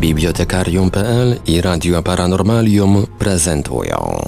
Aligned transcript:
Bibliotekarium.pl 0.00 1.34
i 1.46 1.60
Radio 1.60 2.02
Paranormalium 2.02 3.06
prezentują 3.18 4.20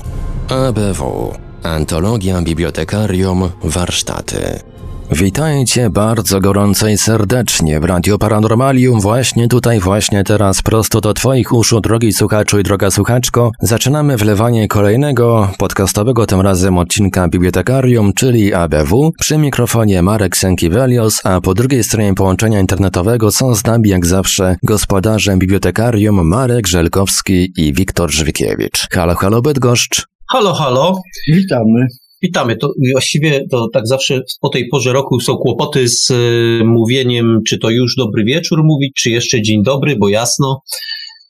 ABW 0.49 1.33
Antologia 1.63 2.43
Bibliotekarium 2.43 3.51
Warsztaty 3.75 4.76
Witajcie 5.13 5.91
bardzo 5.91 6.41
gorąco 6.41 6.89
i 6.89 6.97
serdecznie 6.97 7.81
w 7.81 7.85
Radio 7.85 8.19
Paranormalium, 8.19 9.01
właśnie 9.01 9.49
tutaj, 9.49 9.81
właśnie 9.81 10.25
teraz, 10.25 10.63
prosto 10.63 11.01
do 11.01 11.15
Twoich 11.15 11.53
uszu, 11.53 11.81
drogi 11.81 12.13
słuchaczu 12.13 12.59
i 12.59 12.63
droga 12.63 12.91
słuchaczko. 12.91 13.53
Zaczynamy 13.61 14.17
wlewanie 14.17 14.69
kolejnego 14.69 15.51
podcastowego, 15.59 16.27
tym 16.27 16.41
razem 16.41 16.79
odcinka 16.79 17.29
Bibliotekarium, 17.29 18.13
czyli 18.15 18.55
ABW. 18.55 19.13
Przy 19.21 19.39
mikrofonie 19.39 20.03
Marek 20.03 20.37
Sękiewelios, 20.37 21.27
a 21.27 21.41
po 21.41 21.55
drugiej 21.55 21.85
stronie 21.85 22.15
połączenia 22.15 22.61
internetowego 22.61 23.31
są 23.31 23.55
z 23.55 23.65
nami 23.65 23.89
jak 23.89 24.07
zawsze 24.07 24.57
gospodarzem 24.63 25.39
Bibliotekarium 25.39 26.29
Marek 26.29 26.67
Żelkowski 26.67 27.53
i 27.57 27.73
Wiktor 27.73 28.11
Żwikiewicz. 28.11 28.89
Halo, 28.93 29.15
halo 29.15 29.43
Bydgoszcz. 29.43 30.07
Halo, 30.33 30.55
halo. 30.55 31.01
Witamy. 31.29 31.87
Witamy. 32.27 32.57
To 32.57 32.73
właściwie 32.93 33.47
to 33.51 33.69
tak 33.73 33.87
zawsze 33.87 34.21
po 34.41 34.49
tej 34.49 34.69
porze 34.69 34.93
roku 34.93 35.21
są 35.21 35.37
kłopoty 35.37 35.89
z 35.89 36.11
y, 36.11 36.65
mówieniem, 36.65 37.41
czy 37.49 37.59
to 37.59 37.71
już 37.71 37.97
dobry 37.97 38.25
wieczór 38.25 38.65
mówić, 38.65 38.93
czy 38.97 39.11
jeszcze 39.11 39.43
dzień 39.43 39.63
dobry, 39.63 39.97
bo 39.97 40.09
jasno, 40.09 40.61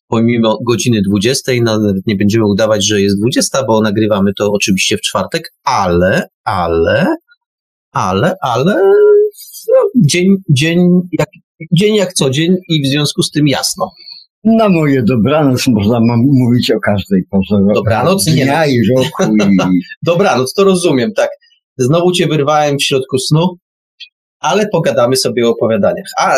pomimo 0.08 0.58
godziny 0.66 1.02
20, 1.08 1.52
nawet 1.62 1.96
nie 2.06 2.16
będziemy 2.16 2.46
udawać, 2.46 2.86
że 2.86 3.00
jest 3.00 3.20
20, 3.20 3.64
bo 3.66 3.80
nagrywamy 3.80 4.30
to 4.38 4.50
oczywiście 4.52 4.96
w 4.96 5.00
czwartek, 5.00 5.52
ale, 5.64 6.28
ale, 6.44 7.06
ale, 7.92 8.34
ale 8.42 8.74
no, 9.68 10.04
dzień, 10.06 10.36
dzień, 10.50 10.78
jak, 11.18 11.28
dzień 11.72 11.94
jak 11.94 12.12
co 12.12 12.30
dzień 12.30 12.56
i 12.68 12.82
w 12.82 12.86
związku 12.86 13.22
z 13.22 13.30
tym 13.30 13.48
jasno. 13.48 13.90
Na 14.44 14.68
moje 14.68 15.02
dobranoc 15.02 15.66
można 15.66 16.00
mówić 16.16 16.70
o 16.70 16.80
każdej 16.80 17.22
porze 17.30 17.62
roku. 17.62 17.74
Dobranoc? 17.74 18.26
Nie. 18.26 18.44
Dnia 18.44 18.66
i 18.66 18.78
roku. 18.96 19.32
I... 19.32 19.80
dobranoc, 20.02 20.52
to 20.52 20.64
rozumiem, 20.64 21.12
tak. 21.16 21.30
Znowu 21.78 22.12
cię 22.12 22.26
wyrwałem 22.26 22.76
w 22.78 22.82
środku 22.82 23.18
snu, 23.18 23.56
ale 24.40 24.68
pogadamy 24.68 25.16
sobie 25.16 25.46
o 25.46 25.50
opowiadaniach. 25.50 26.06
A 26.18 26.36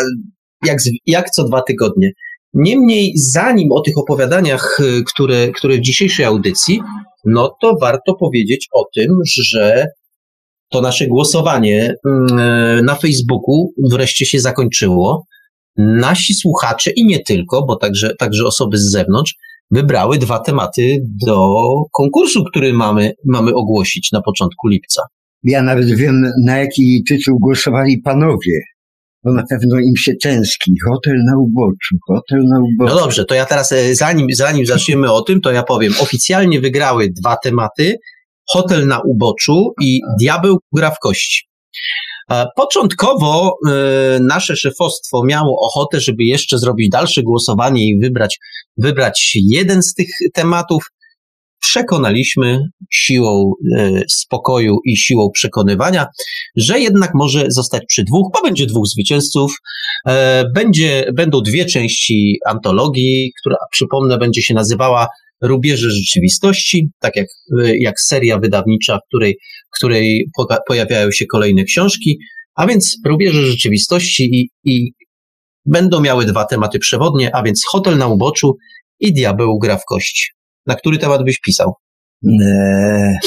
jak, 0.65 0.77
jak 1.05 1.29
co 1.29 1.43
dwa 1.43 1.61
tygodnie. 1.61 2.11
Niemniej, 2.53 3.13
zanim 3.15 3.71
o 3.71 3.81
tych 3.81 3.97
opowiadaniach, 3.97 4.79
y, 4.79 5.03
które, 5.03 5.47
które 5.51 5.77
w 5.77 5.81
dzisiejszej 5.81 6.25
audycji, 6.25 6.81
no 7.25 7.55
to 7.61 7.75
warto 7.81 8.15
powiedzieć 8.15 8.67
o 8.73 8.85
tym, 8.95 9.07
że 9.25 9.87
to 10.71 10.81
nasze 10.81 11.07
głosowanie 11.07 11.93
mm, 12.05 12.85
na 12.85 12.95
Facebooku 12.95 13.73
wreszcie 13.91 14.25
się 14.25 14.39
zakończyło 14.39 15.25
nasi 15.79 16.33
słuchacze 16.33 16.91
i 16.91 17.05
nie 17.05 17.19
tylko, 17.19 17.65
bo 17.65 17.75
także, 17.75 18.15
także 18.15 18.45
osoby 18.45 18.77
z 18.77 18.91
zewnątrz, 18.91 19.35
wybrały 19.71 20.17
dwa 20.17 20.39
tematy 20.39 20.97
do 21.27 21.49
konkursu, 21.93 22.43
który 22.43 22.73
mamy, 22.73 23.13
mamy 23.25 23.53
ogłosić 23.53 24.11
na 24.11 24.21
początku 24.21 24.67
lipca. 24.67 25.01
Ja 25.43 25.63
nawet 25.63 25.95
wiem, 25.95 26.31
na 26.45 26.57
jaki 26.57 27.03
tytuł 27.09 27.39
głosowali 27.39 28.01
panowie. 28.01 28.61
Bo 29.23 29.33
na 29.33 29.43
pewno 29.49 29.79
im 29.79 29.95
się 29.97 30.13
tęskni. 30.21 30.75
Hotel 30.89 31.15
na 31.25 31.37
uboczu, 31.37 31.95
hotel 32.07 32.39
na 32.43 32.59
uboczu. 32.59 32.95
No 32.95 33.01
dobrze, 33.01 33.25
to 33.25 33.35
ja 33.35 33.45
teraz, 33.45 33.71
e, 33.71 33.95
zanim, 33.95 34.27
zanim 34.31 34.65
zaczniemy 34.65 35.11
o 35.11 35.21
tym, 35.21 35.41
to 35.41 35.51
ja 35.51 35.63
powiem. 35.63 35.93
Oficjalnie 36.01 36.61
wygrały 36.61 37.09
dwa 37.09 37.35
tematy. 37.43 37.95
Hotel 38.49 38.87
na 38.87 38.99
uboczu 38.99 39.73
i 39.81 40.01
Diabeł 40.21 40.57
gra 40.73 40.91
w 40.91 40.99
kości. 40.99 41.49
Początkowo 42.55 43.57
e, 43.67 44.19
nasze 44.21 44.55
szefostwo 44.55 45.23
miało 45.25 45.57
ochotę, 45.59 45.99
żeby 45.99 46.23
jeszcze 46.23 46.59
zrobić 46.59 46.89
dalsze 46.89 47.23
głosowanie 47.23 47.87
i 47.87 47.99
wybrać, 47.99 48.39
wybrać 48.77 49.37
jeden 49.49 49.83
z 49.83 49.93
tych 49.93 50.07
tematów. 50.33 50.83
Przekonaliśmy 51.61 52.59
siłą 52.91 53.51
e, 53.77 54.01
spokoju 54.09 54.77
i 54.85 54.97
siłą 54.97 55.29
przekonywania, 55.33 56.05
że 56.55 56.79
jednak 56.79 57.11
może 57.13 57.45
zostać 57.49 57.83
przy 57.87 58.03
dwóch, 58.03 58.31
bo 58.33 58.41
będzie 58.41 58.65
dwóch 58.65 58.87
zwycięzców. 58.87 59.55
E, 60.07 60.43
będzie, 60.55 61.11
będą 61.13 61.41
dwie 61.41 61.65
części 61.65 62.37
antologii, 62.45 63.31
która 63.41 63.57
przypomnę 63.71 64.17
będzie 64.17 64.41
się 64.41 64.53
nazywała 64.53 65.07
Rubieże 65.41 65.91
Rzeczywistości, 65.91 66.89
tak 66.99 67.15
jak, 67.15 67.27
jak 67.79 68.01
seria 68.01 68.39
wydawnicza, 68.39 68.97
w 68.97 69.07
której, 69.07 69.37
której 69.77 70.25
pojawiają 70.67 71.11
się 71.11 71.25
kolejne 71.25 71.63
książki, 71.63 72.19
a 72.55 72.67
więc 72.67 72.97
Rubieże 73.05 73.45
Rzeczywistości 73.45 74.23
i, 74.23 74.49
i 74.63 74.91
będą 75.65 76.01
miały 76.01 76.25
dwa 76.25 76.45
tematy 76.45 76.79
przewodnie, 76.79 77.35
a 77.35 77.43
więc 77.43 77.63
Hotel 77.67 77.97
na 77.97 78.07
uboczu 78.07 78.57
i 78.99 79.13
Diabeł 79.13 79.59
gra 79.59 79.77
w 79.77 79.85
kości. 79.85 80.29
Na 80.65 80.75
który 80.75 80.97
temat 80.97 81.23
byś 81.23 81.39
pisał? 81.39 81.73
Eee, 82.23 83.17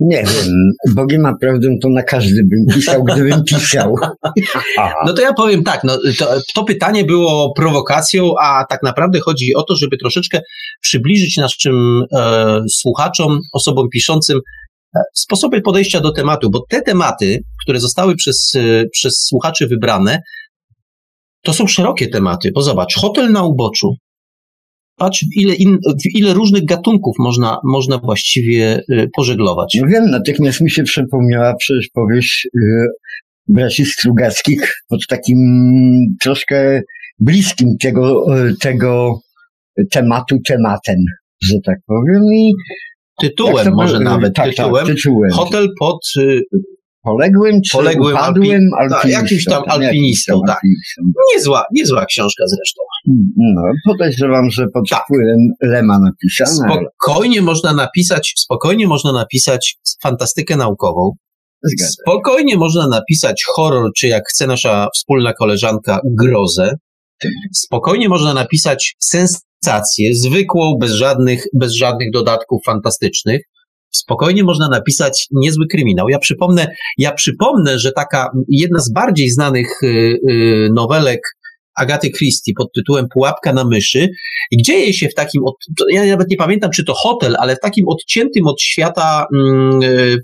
nie 0.00 0.24
wiem, 0.24 0.72
Bogiem 0.94 1.22
ma 1.22 1.34
prawdę, 1.40 1.68
to 1.82 1.88
na 1.88 2.02
każdy 2.02 2.42
bym 2.44 2.74
pisał, 2.74 3.04
gdybym 3.04 3.44
pisał. 3.44 3.94
No 5.06 5.12
to 5.12 5.22
ja 5.22 5.32
powiem 5.32 5.64
tak, 5.64 5.84
no, 5.84 5.98
to, 6.18 6.26
to, 6.54 6.64
pytanie 6.64 7.04
było 7.04 7.52
prowokacją, 7.56 8.32
a 8.40 8.64
tak 8.68 8.82
naprawdę 8.82 9.20
chodzi 9.20 9.54
o 9.54 9.62
to, 9.62 9.76
żeby 9.76 9.96
troszeczkę 9.96 10.40
przybliżyć 10.80 11.36
naszym 11.36 12.04
e, 12.12 12.60
słuchaczom, 12.70 13.38
osobom 13.52 13.88
piszącym 13.92 14.40
e, 14.96 15.00
sposoby 15.14 15.60
podejścia 15.60 16.00
do 16.00 16.12
tematu, 16.12 16.50
bo 16.50 16.64
te 16.68 16.82
tematy, 16.82 17.42
które 17.62 17.80
zostały 17.80 18.16
przez, 18.16 18.52
e, 18.56 18.84
przez 18.92 19.26
słuchaczy 19.28 19.66
wybrane, 19.66 20.18
to 21.42 21.52
są 21.52 21.66
szerokie 21.66 22.08
tematy, 22.08 22.50
bo 22.54 22.62
zobacz, 22.62 22.94
hotel 22.94 23.32
na 23.32 23.42
uboczu, 23.42 23.96
patrz, 24.98 25.24
ile, 25.36 25.54
in, 25.54 25.78
ile 26.14 26.34
różnych 26.34 26.64
gatunków 26.64 27.16
można, 27.18 27.58
można 27.64 27.98
właściwie 27.98 28.82
y, 28.90 29.10
pożeglować. 29.16 29.78
No 29.80 29.88
wiem, 29.88 30.10
natychmiast 30.10 30.60
mi 30.60 30.70
się 30.70 30.82
przypomniała 30.82 31.54
przecież 31.58 31.88
powieść 31.94 32.48
y, 32.56 32.86
braci 33.48 33.84
Strugackich 33.84 34.74
pod 34.88 35.00
takim 35.08 35.38
troszkę 36.22 36.82
bliskim 37.18 37.68
tego, 37.80 38.36
y, 38.36 38.54
tego 38.60 39.20
tematu 39.90 40.38
tematem, 40.46 40.96
że 41.42 41.54
tak 41.64 41.78
powiem. 41.86 42.22
I 42.34 42.52
tytułem 43.20 43.74
może 43.74 44.00
nawet, 44.00 44.34
tak, 44.34 44.50
tytułem, 44.50 44.86
tak, 44.86 44.96
tytułem. 44.96 45.30
Hotel 45.30 45.68
pod 45.78 46.00
Poległym 47.02 47.60
czy 47.62 47.76
poległym 47.76 48.16
upadłym 48.16 48.70
alpi- 48.80 48.90
tak, 48.90 49.04
jakimś 49.04 49.44
tam 49.44 49.62
alpinistą, 49.66 50.40
tak. 50.46 50.60
Niezła, 51.34 51.64
niezła 51.72 52.06
książka 52.06 52.44
zresztą. 52.46 52.82
No, 53.36 53.62
podejrzewam, 53.84 54.50
że 54.50 54.66
pod 54.74 54.88
tak. 54.90 55.02
wpływem 55.04 55.38
Lema 55.62 55.98
napisana. 55.98 56.80
Spokojnie 56.96 57.38
ale... 57.38 57.46
można 57.46 57.72
napisać, 57.72 58.34
spokojnie 58.36 58.86
można 58.86 59.12
napisać 59.12 59.78
fantastykę 60.02 60.56
naukową. 60.56 61.10
Zgadza. 61.62 61.92
Spokojnie 62.02 62.56
można 62.56 62.88
napisać 62.88 63.44
horror, 63.54 63.90
czy 63.96 64.08
jak 64.08 64.22
chce 64.28 64.46
nasza 64.46 64.88
wspólna 64.94 65.32
koleżanka, 65.32 66.00
grozę. 66.04 66.74
Spokojnie 67.54 68.08
można 68.08 68.34
napisać 68.34 68.96
sensację, 69.00 70.14
zwykłą, 70.14 70.74
bez 70.80 70.90
żadnych, 70.92 71.44
bez 71.54 71.72
żadnych 71.72 72.10
dodatków 72.12 72.60
fantastycznych 72.66 73.40
spokojnie 73.90 74.44
można 74.44 74.68
napisać 74.68 75.26
niezły 75.32 75.66
kryminał. 75.66 76.08
Ja 76.08 76.18
przypomnę, 76.18 76.74
ja 76.98 77.12
przypomnę, 77.12 77.78
że 77.78 77.92
taka 77.92 78.30
jedna 78.48 78.80
z 78.80 78.92
bardziej 78.92 79.30
znanych 79.30 79.82
y, 79.82 79.86
y, 80.30 80.68
nowelek 80.74 81.20
Agaty 81.78 82.10
Christie 82.10 82.52
pod 82.56 82.72
tytułem 82.72 83.06
Pułapka 83.12 83.52
na 83.52 83.64
myszy 83.64 84.08
i 84.50 84.62
dzieje 84.62 84.92
się 84.92 85.08
w 85.08 85.14
takim, 85.14 85.42
od, 85.44 85.54
ja 85.90 86.06
nawet 86.06 86.30
nie 86.30 86.36
pamiętam, 86.36 86.70
czy 86.70 86.84
to 86.84 86.94
hotel, 86.94 87.36
ale 87.38 87.56
w 87.56 87.60
takim 87.60 87.88
odciętym 87.88 88.46
od 88.46 88.62
świata 88.62 89.26
mm, 89.34 89.82
y, 89.82 90.16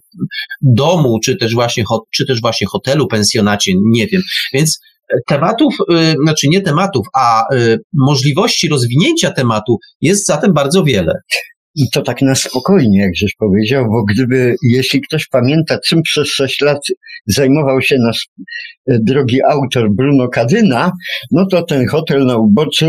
domu, 0.63 1.19
czy 1.25 1.37
też, 1.37 1.55
właśnie, 1.55 1.85
czy 2.15 2.27
też 2.27 2.41
właśnie 2.41 2.67
hotelu, 2.67 3.07
pensjonacie, 3.07 3.73
nie 3.85 4.07
wiem. 4.07 4.23
Więc 4.53 4.81
tematów, 5.27 5.75
znaczy 6.23 6.49
nie 6.49 6.61
tematów, 6.61 7.07
a 7.15 7.43
możliwości 7.93 8.69
rozwinięcia 8.69 9.31
tematu 9.31 9.77
jest 10.01 10.27
zatem 10.27 10.53
bardzo 10.53 10.85
wiele. 10.85 11.13
I 11.77 11.91
to 11.91 12.03
tak 12.03 12.23
na 12.23 12.35
spokojnie, 12.35 13.01
jak 13.01 13.17
żeś 13.17 13.35
powiedział, 13.39 13.85
bo 13.85 14.05
gdyby, 14.05 14.57
jeśli 14.71 15.01
ktoś 15.01 15.27
pamięta, 15.29 15.79
czym 15.87 16.03
przez 16.03 16.29
sześć 16.29 16.61
lat 16.61 16.81
zajmował 17.27 17.83
się 17.83 17.97
nasz 17.99 18.29
e, 18.91 18.99
drogi 19.03 19.43
autor 19.43 19.89
Bruno 19.91 20.29
Kadyna, 20.29 20.93
no 21.31 21.47
to 21.51 21.63
ten 21.63 21.89
hotel 21.89 22.27
na 22.27 22.37
uboczu 22.37 22.87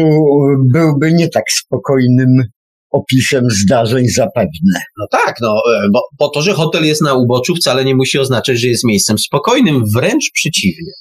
byłby 0.73 1.13
nie 1.13 1.29
tak 1.29 1.43
spokojnym 1.51 2.43
opisem 2.91 3.49
zdarzeń 3.49 4.07
zapewne. 4.07 4.81
No 4.99 5.05
tak, 5.11 5.35
no, 5.41 5.49
e, 5.49 5.87
bo, 5.93 6.01
bo 6.19 6.29
to, 6.29 6.41
że 6.41 6.53
hotel 6.53 6.85
jest 6.85 7.01
na 7.01 7.13
uboczu 7.13 7.55
wcale 7.55 7.85
nie 7.85 7.95
musi 7.95 8.19
oznaczać, 8.19 8.59
że 8.59 8.67
jest 8.67 8.83
miejscem 8.83 9.17
spokojnym, 9.17 9.83
wręcz 9.95 10.31
przeciwnie. 10.33 10.91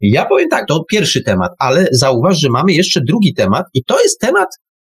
Ja 0.00 0.24
powiem 0.24 0.48
tak, 0.48 0.66
to 0.68 0.84
pierwszy 0.90 1.22
temat, 1.22 1.50
ale 1.58 1.88
zauważ, 1.92 2.40
że 2.40 2.48
mamy 2.48 2.72
jeszcze 2.72 3.00
drugi 3.00 3.34
temat 3.34 3.66
i 3.74 3.84
to 3.84 4.02
jest 4.02 4.20
temat 4.20 4.48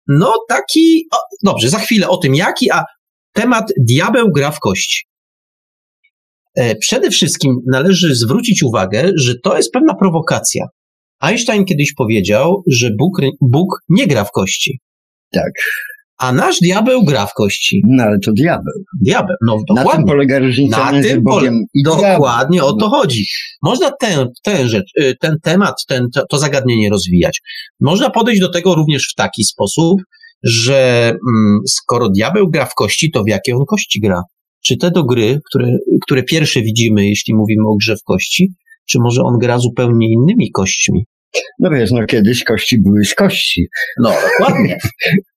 no 0.09 0.33
taki, 0.49 1.07
o, 1.13 1.17
dobrze, 1.43 1.69
za 1.69 1.79
chwilę 1.79 2.07
o 2.07 2.17
tym 2.17 2.35
jaki, 2.35 2.71
a 2.71 2.83
temat 3.33 3.65
diabeł 3.87 4.31
gra 4.35 4.51
w 4.51 4.59
kości. 4.59 5.05
E, 6.55 6.75
przede 6.75 7.11
wszystkim 7.11 7.55
należy 7.71 8.15
zwrócić 8.15 8.63
uwagę, 8.63 9.11
że 9.15 9.33
to 9.43 9.57
jest 9.57 9.71
pewna 9.71 9.95
prowokacja. 9.95 10.65
Einstein 11.19 11.65
kiedyś 11.65 11.93
powiedział, 11.93 12.63
że 12.67 12.89
Bóg, 12.97 13.21
Bóg 13.41 13.67
nie 13.89 14.07
gra 14.07 14.23
w 14.23 14.31
kości. 14.31 14.79
Tak. 15.31 15.51
A 16.19 16.31
nasz 16.31 16.59
diabeł 16.59 17.03
gra 17.05 17.25
w 17.25 17.33
kości. 17.33 17.81
No 17.87 18.03
ale 18.03 18.19
to 18.19 18.31
diabeł. 18.31 18.73
Diabeł, 19.01 19.35
no 19.45 19.55
Na 19.55 19.75
dokładnie. 19.75 19.91
tym 20.03 20.05
polega 20.05 20.39
różnica 20.39 20.85
Na 20.85 20.91
między 20.91 21.09
tym 21.09 21.23
Bogiem 21.23 21.53
pole- 21.53 21.65
i. 21.73 21.83
Dokładnie 21.83 22.63
o 22.63 22.73
to 22.73 22.89
chodzi. 22.89 23.25
Można 23.63 23.91
ten, 23.99 24.27
ten, 24.43 24.67
rzecz, 24.67 24.91
y, 25.01 25.15
ten 25.21 25.35
temat, 25.43 25.75
ten, 25.87 26.07
to, 26.13 26.25
to 26.29 26.37
zagadnienie 26.37 26.89
rozwijać. 26.89 27.41
Można 27.79 28.09
podejść 28.09 28.41
do 28.41 28.49
tego 28.51 28.75
również 28.75 29.07
w 29.11 29.15
taki 29.15 29.43
sposób, 29.43 30.01
że 30.43 31.05
mm, 31.09 31.59
skoro 31.67 32.09
diabeł 32.09 32.49
gra 32.49 32.65
w 32.65 32.73
kości, 32.73 33.11
to 33.11 33.23
w 33.23 33.27
jakie 33.27 33.55
on 33.55 33.65
kości 33.65 33.99
gra? 33.99 34.21
Czy 34.65 34.77
te 34.77 34.91
do 34.91 35.03
gry, 35.03 35.39
które, 35.49 35.77
które 36.05 36.23
pierwsze 36.23 36.61
widzimy, 36.61 37.09
jeśli 37.09 37.35
mówimy 37.35 37.63
o 37.67 37.75
grze 37.75 37.95
w 37.95 38.03
kości, 38.03 38.53
czy 38.89 38.99
może 38.99 39.21
on 39.21 39.37
gra 39.37 39.59
zupełnie 39.59 40.07
innymi 40.13 40.51
kośćmi? 40.51 41.05
No 41.59 41.69
wiesz, 41.69 41.91
no 41.91 42.05
kiedyś 42.05 42.43
kości 42.43 42.81
były 42.81 43.05
z 43.05 43.15
kości. 43.15 43.67
No, 44.01 44.11
dokładnie. 44.39 44.77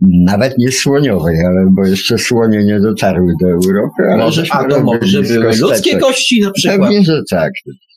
Nawet 0.00 0.58
nie 0.58 0.72
słoniowej, 0.72 1.36
ale 1.46 1.66
bo 1.76 1.86
jeszcze 1.86 2.18
słonie 2.18 2.64
nie 2.64 2.80
dotarły 2.80 3.32
do 3.42 3.48
Europy. 3.48 4.02
Ale 4.12 4.24
Może, 4.24 4.44
a 4.50 4.64
to 4.64 4.82
może 4.82 5.22
były 5.22 5.56
ludzkie 5.56 5.98
kości 5.98 6.40
na 6.40 6.50
przykład. 6.50 6.80
Pewnie, 6.80 7.04
że 7.04 7.22
tak. 7.30 7.52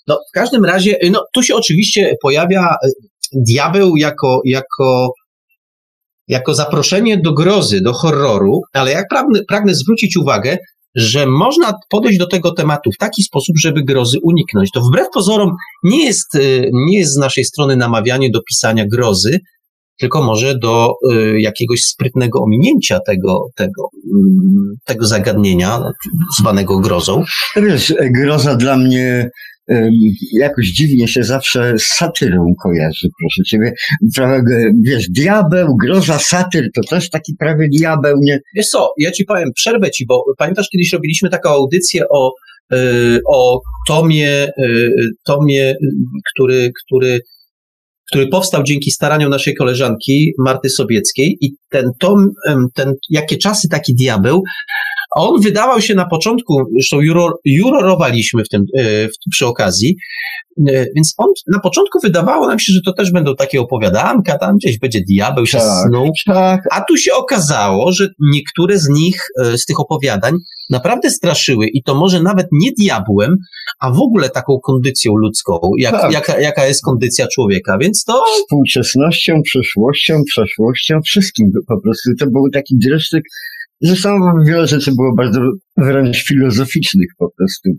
No, 0.07 0.19
w 0.31 0.33
każdym 0.33 0.65
razie, 0.65 0.97
no, 1.11 1.23
tu 1.33 1.43
się 1.43 1.55
oczywiście 1.55 2.15
pojawia 2.21 2.75
y, 2.85 2.89
diabeł 3.47 3.95
jako, 3.95 4.41
jako, 4.45 5.13
jako 6.27 6.53
zaproszenie 6.53 7.17
do 7.17 7.33
grozy, 7.33 7.81
do 7.81 7.93
horroru, 7.93 8.61
ale 8.73 8.91
jak 8.91 9.05
pragnę, 9.09 9.39
pragnę 9.47 9.75
zwrócić 9.75 10.17
uwagę, 10.17 10.57
że 10.95 11.25
można 11.25 11.73
podejść 11.89 12.19
do 12.19 12.27
tego 12.27 12.51
tematu 12.51 12.91
w 12.91 12.97
taki 12.97 13.23
sposób, 13.23 13.55
żeby 13.59 13.83
grozy 13.83 14.17
uniknąć. 14.23 14.71
To 14.71 14.81
wbrew 14.81 15.07
pozorom 15.13 15.51
nie 15.83 16.05
jest, 16.05 16.35
y, 16.35 16.69
nie 16.73 16.99
jest 16.99 17.13
z 17.13 17.17
naszej 17.17 17.45
strony 17.45 17.75
namawianie 17.75 18.29
do 18.29 18.41
pisania 18.49 18.85
grozy, 18.87 19.39
tylko 20.01 20.23
może 20.23 20.57
do 20.57 20.93
y, 21.11 21.41
jakiegoś 21.41 21.81
sprytnego 21.83 22.43
ominięcia 22.43 22.99
tego, 22.99 23.47
tego, 23.55 23.89
mm, 24.13 24.75
tego 24.85 25.05
zagadnienia, 25.05 25.79
zwanego 26.39 26.79
grozą. 26.79 27.23
To 27.55 27.61
wiesz, 27.61 27.93
groza 28.11 28.55
dla 28.55 28.77
mnie 28.77 29.29
jakoś 30.33 30.67
dziwnie 30.67 31.07
się 31.07 31.23
zawsze 31.23 31.73
z 31.79 31.83
satyrą 31.83 32.53
kojarzy, 32.63 33.07
proszę 33.19 33.43
ciebie. 33.47 33.73
Prawie, 34.15 34.71
wiesz, 34.83 35.09
diabeł, 35.09 35.75
groza, 35.75 36.19
satyr, 36.19 36.67
to 36.73 36.81
też 36.89 37.09
taki 37.09 37.35
prawie 37.39 37.67
diabeł, 37.79 38.17
nie? 38.21 38.39
Wiesz 38.55 38.67
co, 38.67 38.93
ja 38.97 39.11
ci 39.11 39.25
powiem, 39.25 39.49
przerwę 39.55 39.91
ci, 39.91 40.05
bo 40.05 40.23
pamiętasz, 40.37 40.69
kiedyś 40.71 40.93
robiliśmy 40.93 41.29
taką 41.29 41.49
audycję 41.49 42.03
o, 42.09 42.33
y, 42.73 43.19
o 43.27 43.61
tomie, 43.87 44.47
y, 44.47 44.91
tomie, 45.25 45.75
który, 46.33 46.71
który, 46.85 47.19
który 48.11 48.27
powstał 48.27 48.63
dzięki 48.63 48.91
staraniom 48.91 49.29
naszej 49.29 49.55
koleżanki 49.55 50.33
Marty 50.39 50.69
Sobieckiej 50.69 51.37
i 51.41 51.55
ten 51.69 51.85
tom, 51.99 52.27
ten, 52.73 52.93
jakie 53.09 53.37
czasy 53.37 53.69
taki 53.69 53.95
diabeł, 53.95 54.43
a 55.17 55.21
on 55.21 55.41
wydawał 55.41 55.81
się 55.81 55.95
na 55.95 56.05
początku, 56.05 56.63
zresztą 56.73 56.99
juror, 57.01 57.33
jurorowaliśmy 57.45 58.43
w 58.43 58.49
tym, 58.49 58.61
y, 58.79 59.07
w, 59.07 59.31
przy 59.31 59.45
okazji, 59.47 59.95
y, 60.69 60.91
więc 60.95 61.13
on 61.17 61.27
na 61.47 61.59
początku 61.59 61.99
wydawało 62.03 62.47
nam 62.47 62.59
się, 62.59 62.73
że 62.73 62.79
to 62.85 62.93
też 62.93 63.11
będą 63.11 63.35
takie 63.35 63.61
opowiadanka, 63.61 64.37
tam 64.37 64.55
gdzieś 64.55 64.79
będzie 64.79 65.01
diabeł 65.01 65.45
się 65.45 65.57
Tak. 65.57 65.87
snuł, 65.89 66.11
Tak, 66.25 66.61
a 66.71 66.81
tu 66.81 66.97
się 66.97 67.13
okazało, 67.13 67.91
że 67.91 68.07
niektóre 68.19 68.79
z 68.79 68.89
nich, 68.89 69.21
e, 69.43 69.57
z 69.57 69.65
tych 69.65 69.79
opowiadań, 69.79 70.33
naprawdę 70.69 71.09
straszyły 71.09 71.67
i 71.67 71.83
to 71.83 71.95
może 71.95 72.21
nawet 72.21 72.47
nie 72.51 72.71
diabłem, 72.79 73.35
a 73.79 73.91
w 73.91 73.99
ogóle 73.99 74.29
taką 74.29 74.59
kondycją 74.59 75.15
ludzką, 75.15 75.59
jak, 75.77 75.91
Tak. 75.91 76.11
jaka, 76.11 76.39
jaka 76.39 76.65
jest 76.65 76.83
kondycja 76.83 77.27
człowieka. 77.27 77.77
Więc 77.81 78.03
to 78.03 78.23
współczesnością, 78.41 79.41
przyszłością, 79.43 80.23
przeszłością, 80.27 80.99
wszystkim 81.05 81.51
po 81.67 81.81
prostu. 81.81 82.09
To 82.19 82.25
był 82.25 82.49
taki 82.53 82.77
dreszczyk. 82.77 83.23
Zresztą 83.81 84.09
wiele 84.45 84.67
rzeczy 84.67 84.91
było 84.91 85.15
bardzo 85.15 85.39
wręcz 85.77 86.23
filozoficznych 86.27 87.07
po 87.17 87.27
prostu. 87.37 87.69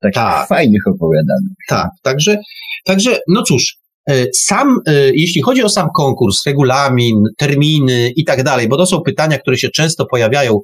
Takich 0.00 0.14
Tak. 0.14 0.48
fajnych 0.48 0.82
opowiadanych. 0.86 1.52
tak. 1.68 1.88
Także, 2.02 2.38
także 2.84 3.18
no 3.28 3.42
cóż, 3.42 3.76
e, 4.10 4.26
sam, 4.36 4.78
e, 4.86 5.10
jeśli 5.14 5.42
chodzi 5.42 5.62
o 5.62 5.68
sam 5.68 5.88
konkurs, 5.96 6.46
regulamin, 6.46 7.22
terminy 7.38 8.12
i 8.16 8.24
tak 8.24 8.42
dalej, 8.42 8.68
bo 8.68 8.76
to 8.76 8.86
są 8.86 9.00
pytania, 9.00 9.38
które 9.38 9.56
się 9.58 9.68
często 9.68 10.06
pojawiają, 10.06 10.58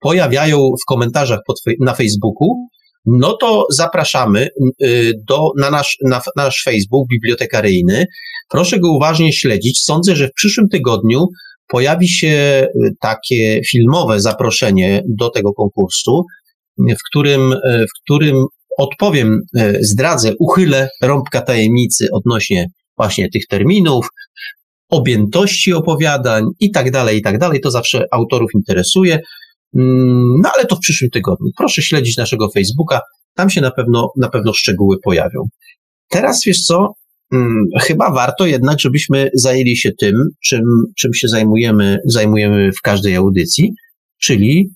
pojawiają 0.00 0.70
w 0.82 0.84
komentarzach 0.88 1.40
pod, 1.46 1.60
na 1.80 1.94
Facebooku, 1.94 2.66
no 3.06 3.36
to 3.36 3.66
zapraszamy 3.70 4.48
y, 4.82 5.12
do, 5.28 5.50
na, 5.58 5.70
nasz, 5.70 5.96
na, 6.04 6.20
na 6.36 6.44
nasz 6.44 6.62
Facebook 6.64 7.08
bibliotekaryjny. 7.10 8.04
Proszę 8.50 8.78
go 8.78 8.92
uważnie 8.92 9.32
śledzić. 9.32 9.82
Sądzę, 9.84 10.16
że 10.16 10.28
w 10.28 10.32
przyszłym 10.32 10.68
tygodniu 10.68 11.26
pojawi 11.70 12.08
się 12.08 12.66
y, 12.84 12.90
takie 13.00 13.60
filmowe 13.70 14.20
zaproszenie 14.20 15.02
do 15.08 15.30
tego 15.30 15.52
konkursu, 15.52 16.24
w 16.78 17.02
którym, 17.10 17.52
y, 17.52 17.86
w 17.86 18.02
którym 18.02 18.44
odpowiem, 18.78 19.40
y, 19.58 19.78
zdradzę, 19.80 20.32
uchylę 20.38 20.88
rąbka 21.02 21.40
tajemnicy 21.40 22.08
odnośnie 22.12 22.66
właśnie 22.96 23.28
tych 23.30 23.46
terminów, 23.46 24.08
objętości 24.90 25.72
opowiadań 25.72 26.44
i 26.60 26.70
tak 26.70 26.90
dalej, 26.90 27.18
i 27.18 27.22
tak 27.22 27.38
dalej. 27.38 27.60
To 27.60 27.70
zawsze 27.70 28.04
autorów 28.12 28.50
interesuje. 28.54 29.20
Mm, 29.76 30.40
No 30.42 30.50
ale 30.56 30.66
to 30.66 30.76
w 30.76 30.80
przyszłym 30.80 31.10
tygodniu. 31.10 31.50
Proszę 31.56 31.82
śledzić 31.82 32.16
naszego 32.16 32.50
Facebooka, 32.50 33.00
tam 33.34 33.50
się 33.50 33.60
na 33.60 33.70
pewno, 33.70 34.08
na 34.16 34.28
pewno 34.28 34.52
szczegóły 34.52 34.96
pojawią. 35.04 35.40
Teraz 36.08 36.42
wiesz 36.46 36.60
co? 36.62 36.92
Mm, 37.32 37.64
Chyba 37.80 38.10
warto 38.10 38.46
jednak, 38.46 38.80
żebyśmy 38.80 39.30
zajęli 39.34 39.76
się 39.76 39.92
tym, 39.92 40.14
czym, 40.44 40.62
czym 40.98 41.14
się 41.14 41.28
zajmujemy, 41.28 41.98
zajmujemy 42.04 42.72
w 42.72 42.80
każdej 42.82 43.16
audycji, 43.16 43.72
czyli 44.20 44.70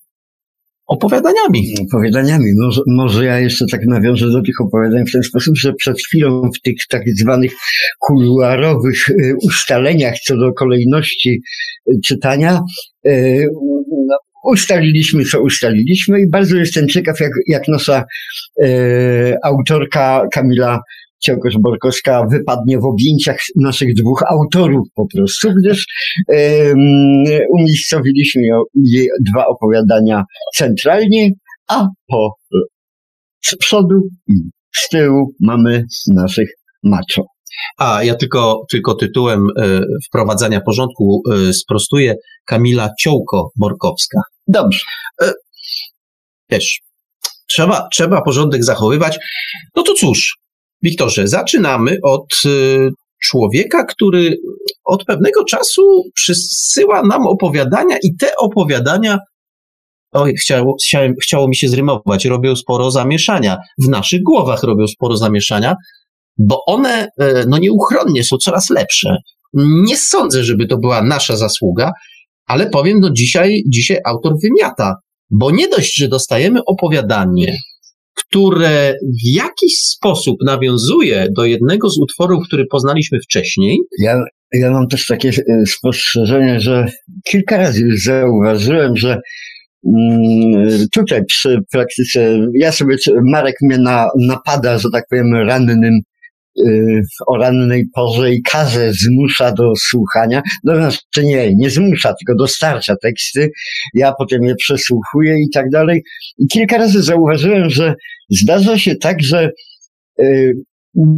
opowiadaniami. 0.86 1.74
Opowiadaniami. 1.88 2.44
Może, 2.62 2.80
może 2.86 3.24
ja 3.24 3.40
jeszcze 3.40 3.64
tak 3.70 3.80
nawiążę 3.86 4.30
do 4.30 4.42
tych 4.42 4.60
opowiadań 4.60 5.06
w 5.06 5.12
ten 5.12 5.22
sposób, 5.22 5.56
że 5.56 5.72
przed 5.72 5.96
chwilą 6.00 6.50
w 6.58 6.60
tych 6.60 6.74
tak 6.90 7.02
zwanych 7.20 7.52
kuluarowych 8.00 9.08
y, 9.08 9.34
ustaleniach 9.42 10.14
co 10.26 10.36
do 10.36 10.52
kolejności 10.52 11.42
y, 11.88 12.00
czytania 12.04 12.60
y, 13.06 13.46
no, 14.08 14.16
ustaliliśmy, 14.44 15.24
co 15.24 15.42
ustaliliśmy 15.42 16.20
i 16.20 16.30
bardzo 16.30 16.56
jestem 16.56 16.88
ciekaw, 16.88 17.20
jak, 17.20 17.32
jak 17.46 17.68
nasza 17.68 18.04
y, 18.62 19.36
autorka 19.42 20.26
Kamila 20.32 20.80
Ciołkosz-Borkowska 21.26 22.26
wypadnie 22.30 22.78
w 22.78 22.84
objęciach 22.84 23.38
naszych 23.56 23.94
dwóch 23.94 24.22
autorów 24.30 24.88
po 24.94 25.06
prostu, 25.16 25.48
gdyż 25.62 25.86
umiejscowiliśmy 27.50 28.42
jej 28.74 29.08
dwa 29.32 29.46
opowiadania 29.46 30.24
centralnie, 30.54 31.30
a 31.68 31.86
po 32.08 32.30
z 33.44 33.56
przodu 33.56 33.94
i 34.28 34.34
z 34.76 34.88
tyłu 34.88 35.34
mamy 35.40 35.84
naszych 36.14 36.48
macho. 36.82 37.22
A 37.78 38.02
ja 38.02 38.14
tylko, 38.14 38.64
tylko 38.70 38.94
tytułem 38.94 39.46
e, 39.58 39.80
wprowadzania 40.08 40.60
porządku 40.60 41.22
e, 41.32 41.52
sprostuję 41.52 42.14
Kamila 42.46 42.90
Ciołko-Borkowska. 43.00 44.20
Dobrze. 44.48 44.80
Wiesz, 46.50 46.80
trzeba, 47.48 47.88
trzeba 47.92 48.22
porządek 48.22 48.64
zachowywać. 48.64 49.18
No 49.76 49.82
to 49.82 49.94
cóż, 49.94 50.36
Wiktorze, 50.84 51.28
zaczynamy 51.28 51.98
od 52.02 52.42
y, 52.46 52.90
człowieka, 53.22 53.84
który 53.84 54.36
od 54.84 55.04
pewnego 55.04 55.44
czasu 55.44 55.82
przysyła 56.14 57.02
nam 57.02 57.26
opowiadania 57.26 57.96
i 58.02 58.16
te 58.16 58.36
opowiadania, 58.36 59.18
oj, 60.12 60.34
chciało, 60.34 60.76
chciałem, 60.82 61.14
chciało 61.22 61.48
mi 61.48 61.56
się 61.56 61.68
zrymować, 61.68 62.24
robią 62.24 62.56
sporo 62.56 62.90
zamieszania. 62.90 63.56
W 63.84 63.88
naszych 63.88 64.22
głowach 64.22 64.62
robią 64.62 64.86
sporo 64.86 65.16
zamieszania, 65.16 65.74
bo 66.38 66.64
one 66.66 67.08
e, 67.18 67.44
no 67.48 67.58
nieuchronnie 67.58 68.24
są 68.24 68.36
coraz 68.36 68.70
lepsze. 68.70 69.16
Nie 69.56 69.96
sądzę, 69.96 70.44
żeby 70.44 70.66
to 70.66 70.78
była 70.78 71.02
nasza 71.02 71.36
zasługa, 71.36 71.92
ale 72.46 72.70
powiem, 72.70 73.00
no 73.00 73.10
dzisiaj, 73.10 73.62
dzisiaj 73.68 73.98
autor 74.06 74.32
wymiata, 74.42 74.94
bo 75.30 75.50
nie 75.50 75.68
dość, 75.68 75.96
że 75.96 76.08
dostajemy 76.08 76.60
opowiadanie, 76.66 77.56
które 78.14 78.94
w 79.02 79.34
jakiś 79.34 79.78
sposób 79.78 80.36
nawiązuje 80.44 81.28
do 81.36 81.44
jednego 81.44 81.90
z 81.90 81.98
utworów, 81.98 82.46
który 82.46 82.66
poznaliśmy 82.66 83.18
wcześniej, 83.20 83.78
Ja, 84.02 84.24
ja 84.52 84.70
mam 84.70 84.88
też 84.88 85.06
takie 85.06 85.28
e, 85.28 85.66
spostrzeżenie, 85.66 86.60
że 86.60 86.86
kilka 87.24 87.56
razy 87.56 87.80
już 87.80 88.04
zauważyłem, 88.04 88.96
że 88.96 89.20
mm, 89.86 90.86
tutaj 90.92 91.24
przy 91.24 91.58
praktyce, 91.72 92.48
ja 92.54 92.72
sobie, 92.72 92.96
Marek 93.32 93.56
mnie 93.62 93.78
na, 93.78 94.08
napada, 94.18 94.78
że 94.78 94.88
tak 94.92 95.04
powiem, 95.10 95.34
rannym 95.34 96.00
o 97.26 97.36
rannej 97.36 97.84
porze 97.94 98.32
i 98.32 98.42
każe, 98.42 98.92
zmusza 98.92 99.52
do 99.52 99.72
słuchania. 99.76 100.42
No 100.64 100.74
znaczy 100.74 101.24
nie, 101.24 101.54
nie 101.54 101.70
zmusza, 101.70 102.14
tylko 102.14 102.34
dostarcza 102.38 102.94
teksty. 103.02 103.50
Ja 103.94 104.12
potem 104.18 104.42
je 104.42 104.54
przesłuchuję 104.54 105.34
i 105.42 105.50
tak 105.54 105.70
dalej. 105.70 106.02
I 106.38 106.46
kilka 106.46 106.78
razy 106.78 107.02
zauważyłem, 107.02 107.70
że 107.70 107.94
zdarza 108.30 108.78
się 108.78 108.96
tak, 108.96 109.22
że 109.22 109.50
y, 110.20 110.52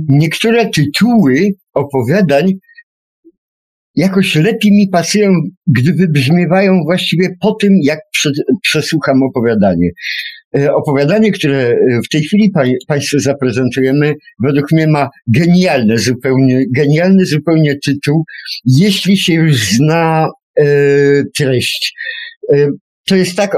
niektóre 0.09 0.71
tytuły 0.71 1.51
opowiadań 1.75 2.53
jakoś 3.95 4.35
lepiej 4.35 4.73
mi 4.73 4.89
pasują, 4.89 5.33
gdy 5.67 5.93
wybrzmiewają 5.93 6.83
właściwie 6.85 7.29
po 7.41 7.55
tym, 7.55 7.73
jak 7.83 7.99
przesłucham 8.63 9.23
opowiadanie. 9.23 9.91
E, 10.55 10.75
opowiadanie, 10.75 11.33
które 11.33 11.59
e, 11.59 11.77
w 12.05 12.09
tej 12.09 12.23
chwili 12.23 12.53
Państwu 12.89 13.19
zaprezentujemy, 13.19 14.15
według 14.43 14.73
mnie 14.73 14.87
ma 14.87 15.09
genialny 15.27 15.99
zupełnie, 15.99 16.65
genialny 16.75 17.27
zupełnie 17.27 17.79
tytuł, 17.85 18.25
jeśli 18.65 19.19
się 19.19 19.35
już 19.35 19.57
zna 19.57 20.29
e, 20.59 20.65
treść. 21.37 21.95
E, 22.53 22.69
to 23.09 23.17
jest 23.17 23.37
tak 23.37 23.57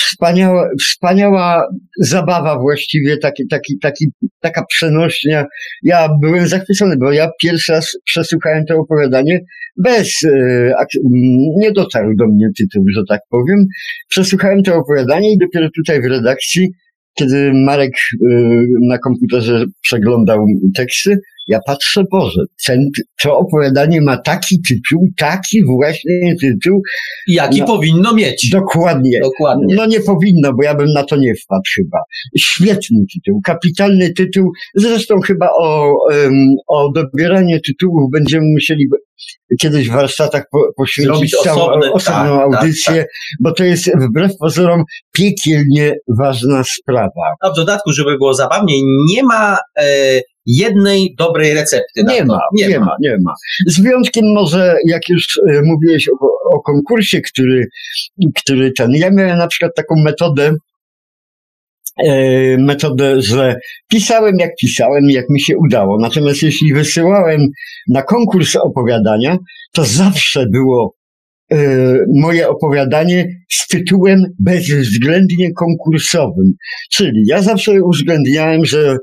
wspaniała, 0.00 0.68
wspaniała 0.80 1.66
zabawa 2.00 2.58
właściwie, 2.58 3.16
taki, 3.16 3.48
taki, 3.48 3.78
taki, 3.82 4.06
taka 4.40 4.64
przenośnia. 4.68 5.44
Ja 5.82 6.08
byłem 6.22 6.48
zachwycony, 6.48 6.96
bo 6.96 7.12
ja 7.12 7.30
pierwszy 7.42 7.72
raz 7.72 7.92
przesłuchałem 8.04 8.64
to 8.64 8.78
opowiadanie 8.78 9.40
bez, 9.84 10.24
e, 10.24 10.72
nie 11.56 11.72
dotarł 11.72 12.14
do 12.16 12.26
mnie 12.26 12.48
tytuł, 12.58 12.84
że 12.94 13.02
tak 13.08 13.20
powiem. 13.30 13.66
Przesłuchałem 14.08 14.62
to 14.62 14.76
opowiadanie 14.76 15.32
i 15.32 15.38
dopiero 15.38 15.68
tutaj 15.76 16.02
w 16.02 16.04
redakcji 16.04 16.72
kiedy 17.14 17.52
Marek 17.54 17.92
y, 17.92 18.26
na 18.80 18.98
komputerze 18.98 19.64
przeglądał 19.82 20.46
teksty, 20.76 21.18
ja 21.46 21.60
patrzę, 21.66 22.04
Boże, 22.10 22.40
ten, 22.66 22.90
to 23.22 23.38
opowiadanie 23.38 24.00
ma 24.00 24.16
taki 24.16 24.62
tytuł, 24.68 25.08
taki 25.16 25.64
właśnie 25.64 26.34
tytuł. 26.40 26.82
Jaki 27.26 27.60
no, 27.60 27.66
powinno 27.66 28.14
mieć. 28.14 28.50
Dokładnie. 28.50 29.20
dokładnie. 29.20 29.74
No 29.74 29.86
nie 29.86 30.00
powinno, 30.00 30.52
bo 30.52 30.62
ja 30.62 30.74
bym 30.74 30.92
na 30.92 31.04
to 31.04 31.16
nie 31.16 31.34
wpadł 31.34 31.62
chyba. 31.76 31.98
Świetny 32.38 32.98
tytuł, 33.14 33.40
kapitalny 33.44 34.12
tytuł. 34.12 34.50
Zresztą 34.74 35.20
chyba 35.20 35.48
o, 35.58 35.92
um, 36.10 36.54
o 36.68 36.92
dobieranie 36.94 37.60
tytułów 37.60 38.10
będziemy 38.12 38.46
musieli 38.52 38.88
kiedyś 39.60 39.88
w 39.88 39.92
warsztatach 39.92 40.44
po, 40.52 40.58
poświęcić 40.76 41.30
całą 41.30 41.62
osobny, 41.62 41.92
osobną 41.92 42.38
tak, 42.38 42.42
audycję, 42.42 42.94
tak, 42.94 43.02
tak. 43.02 43.08
bo 43.40 43.52
to 43.52 43.64
jest 43.64 43.90
wbrew 44.00 44.32
pozorom 44.40 44.82
piekielnie 45.12 45.94
ważna 46.18 46.64
sprawa. 46.64 47.34
A 47.40 47.50
w 47.50 47.56
dodatku, 47.56 47.92
żeby 47.92 48.16
było 48.16 48.34
zabawniej, 48.34 48.82
nie 49.08 49.22
ma 49.22 49.56
e, 49.78 50.20
jednej 50.46 51.14
dobrej 51.18 51.54
recepty. 51.54 52.04
Nie 52.08 52.24
ma, 52.24 52.40
nie, 52.52 52.68
nie 52.68 52.78
ma. 52.78 52.84
ma, 52.84 52.96
nie 53.00 53.16
ma. 53.24 53.32
Z 53.66 53.80
wyjątkiem 53.80 54.24
może, 54.34 54.76
jak 54.88 55.08
już 55.08 55.38
e, 55.50 55.62
mówiłeś 55.62 56.08
o, 56.08 56.26
o 56.56 56.60
konkursie, 56.60 57.20
który, 57.20 57.66
który 58.36 58.72
ten, 58.72 58.90
ja 58.90 59.10
miałem 59.10 59.38
na 59.38 59.46
przykład 59.46 59.72
taką 59.76 59.94
metodę, 60.04 60.54
E, 62.04 62.58
metodę, 62.58 63.22
że 63.22 63.56
pisałem 63.88 64.36
jak 64.38 64.50
pisałem, 64.60 65.10
jak 65.10 65.24
mi 65.30 65.40
się 65.40 65.56
udało. 65.56 65.98
Natomiast 66.00 66.42
jeśli 66.42 66.74
wysyłałem 66.74 67.48
na 67.88 68.02
konkurs 68.02 68.56
opowiadania, 68.56 69.36
to 69.72 69.84
zawsze 69.84 70.46
było 70.52 70.94
e, 71.52 71.56
moje 72.16 72.48
opowiadanie 72.48 73.26
z 73.50 73.66
tytułem 73.66 74.24
bezwzględnie 74.38 75.52
konkursowym. 75.52 76.52
Czyli 76.92 77.22
ja 77.26 77.42
zawsze 77.42 77.72
uwzględniałem, 77.82 78.64
że 78.64 78.96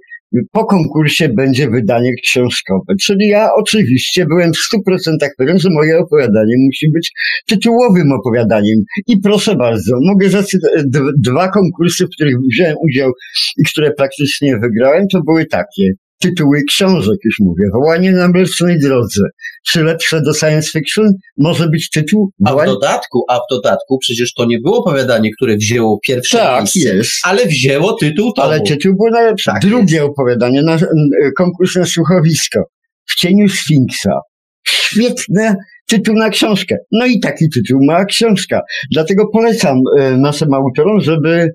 po 0.51 0.65
konkursie 0.65 1.29
będzie 1.29 1.69
wydanie 1.69 2.11
książkowe. 2.23 2.93
Czyli 3.01 3.27
ja 3.27 3.49
oczywiście 3.57 4.25
byłem 4.25 4.51
w 4.53 4.89
100% 4.89 5.29
pewien, 5.37 5.59
że 5.59 5.69
moje 5.71 5.99
opowiadanie 5.99 6.55
musi 6.65 6.91
być 6.91 7.11
tytułowym 7.47 8.11
opowiadaniem. 8.11 8.79
I 9.07 9.17
proszę 9.17 9.55
bardzo, 9.55 9.97
mogę 10.01 10.29
zacytować 10.29 10.83
dwa 11.17 11.47
konkursy, 11.47 12.05
w 12.05 12.15
których 12.15 12.35
wziąłem 12.51 12.75
udział 12.81 13.11
i 13.57 13.63
które 13.63 13.91
praktycznie 13.91 14.57
wygrałem, 14.57 15.07
to 15.11 15.21
były 15.21 15.45
takie 15.45 15.83
tytuły 16.19 16.61
książek, 16.67 17.17
już 17.25 17.35
mówię. 17.39 17.63
Wołanie 17.73 18.11
na 18.11 18.27
mlecznej 18.27 18.79
drodze. 18.79 19.23
Czy 19.67 19.83
lepsze 19.83 20.21
do 20.21 20.33
science 20.33 20.69
fiction 20.71 21.05
może 21.37 21.69
być 21.69 21.89
tytuł? 21.89 22.31
Wołanie... 22.39 22.71
A 22.71 22.73
w 22.73 22.75
dodatku, 22.75 23.23
a 23.29 23.35
w 23.35 23.43
dodatku 23.51 23.97
przecież 24.01 24.33
to 24.33 24.45
nie 24.45 24.59
było 24.59 24.77
opowiadanie, 24.77 25.29
które 25.37 25.57
wzięło 25.57 25.99
pierwsze 26.07 26.37
tak, 26.37 26.59
miejsce, 26.59 26.95
jest. 26.95 27.11
ale 27.23 27.45
wzięło 27.45 27.93
tytuł 27.93 28.33
tomu. 28.33 28.47
Ale 28.47 28.61
tytuł 28.61 28.91
był 28.95 29.09
najlepszy. 29.11 29.51
Tak 29.51 29.61
Drugie 29.61 29.95
jest. 29.95 30.09
opowiadanie, 30.09 30.61
na, 30.61 30.77
konkurs 31.37 31.75
na 31.75 31.85
słuchowisko. 31.85 32.59
W 33.05 33.15
cieniu 33.15 33.49
Sfinksa. 33.49 34.11
Świetne 34.67 35.55
tytuł 35.87 36.15
na 36.15 36.29
książkę. 36.29 36.75
No 36.91 37.05
i 37.05 37.19
taki 37.19 37.45
tytuł 37.49 37.79
ma 37.85 38.05
książka. 38.05 38.61
Dlatego 38.91 39.27
polecam 39.33 39.77
e, 39.99 40.17
naszym 40.17 40.53
autorom, 40.53 41.01
żeby 41.01 41.49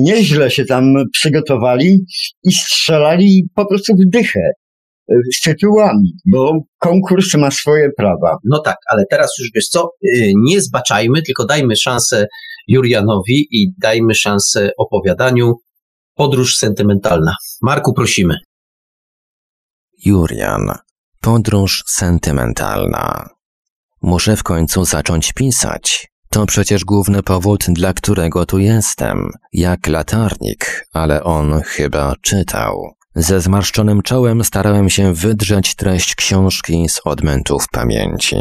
nieźle 0.00 0.50
się 0.50 0.64
tam 0.64 0.84
przygotowali 1.12 2.04
i 2.44 2.52
strzelali 2.52 3.48
po 3.54 3.66
prostu 3.66 3.94
w 3.96 4.10
dychę 4.10 4.40
e, 4.40 5.14
z 5.34 5.40
tytułami, 5.40 6.12
bo 6.26 6.52
konkurs 6.78 7.34
ma 7.34 7.50
swoje 7.50 7.90
prawa. 7.96 8.36
No 8.44 8.58
tak, 8.58 8.76
ale 8.90 9.04
teraz 9.10 9.30
już 9.38 9.48
wiesz 9.54 9.68
co, 9.68 9.90
nie 10.36 10.60
zbaczajmy, 10.60 11.22
tylko 11.22 11.46
dajmy 11.46 11.76
szansę 11.76 12.26
Jurianowi 12.68 13.46
i 13.50 13.72
dajmy 13.78 14.14
szansę 14.14 14.70
opowiadaniu 14.78 15.54
Podróż 16.14 16.56
sentymentalna. 16.56 17.36
Marku, 17.62 17.94
prosimy. 17.94 18.34
Jurian. 20.04 20.72
Podróż 21.20 21.84
sentymentalna. 21.86 23.28
Muszę 24.02 24.36
w 24.36 24.42
końcu 24.42 24.84
zacząć 24.84 25.32
pisać. 25.32 26.13
To 26.34 26.46
przecież 26.46 26.84
główny 26.84 27.22
powód, 27.22 27.64
dla 27.68 27.92
którego 27.92 28.46
tu 28.46 28.58
jestem. 28.58 29.30
Jak 29.52 29.86
latarnik, 29.86 30.86
ale 30.92 31.24
on 31.24 31.60
chyba 31.66 32.14
czytał. 32.20 32.94
Ze 33.14 33.40
zmarszczonym 33.40 34.02
czołem 34.02 34.44
starałem 34.44 34.90
się 34.90 35.12
wydrzeć 35.12 35.74
treść 35.74 36.14
książki 36.14 36.88
z 36.88 37.00
odmętów 37.04 37.68
pamięci. 37.72 38.36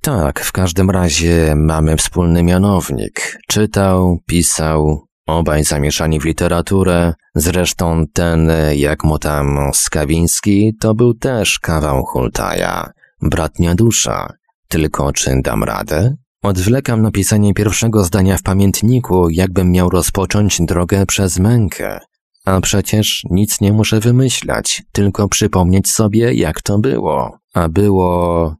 Tak, 0.00 0.40
w 0.40 0.52
każdym 0.52 0.90
razie 0.90 1.54
mamy 1.56 1.96
wspólny 1.96 2.42
mianownik. 2.42 3.38
Czytał, 3.48 4.18
pisał, 4.26 5.06
obaj 5.26 5.64
zamieszani 5.64 6.20
w 6.20 6.24
literaturę. 6.24 7.14
Zresztą 7.34 8.04
ten, 8.12 8.50
jak 8.74 9.04
mu 9.04 9.18
tam 9.18 9.70
Skawiński, 9.72 10.76
to 10.80 10.94
był 10.94 11.14
też 11.14 11.58
kawał 11.58 12.04
hultaja. 12.04 12.90
Bratnia 13.22 13.74
dusza. 13.74 14.32
Tylko 14.68 15.12
czy 15.12 15.30
dam 15.42 15.64
radę? 15.64 16.16
Odwlekam 16.44 17.02
napisanie 17.02 17.54
pierwszego 17.54 18.04
zdania 18.04 18.36
w 18.36 18.42
pamiętniku, 18.42 19.28
jakbym 19.30 19.70
miał 19.70 19.90
rozpocząć 19.90 20.58
drogę 20.60 21.06
przez 21.06 21.38
mękę. 21.38 22.00
A 22.44 22.60
przecież 22.60 23.22
nic 23.30 23.60
nie 23.60 23.72
muszę 23.72 24.00
wymyślać, 24.00 24.82
tylko 24.92 25.28
przypomnieć 25.28 25.90
sobie, 25.90 26.34
jak 26.34 26.62
to 26.62 26.78
było. 26.78 27.38
A 27.54 27.68
było... 27.68 28.54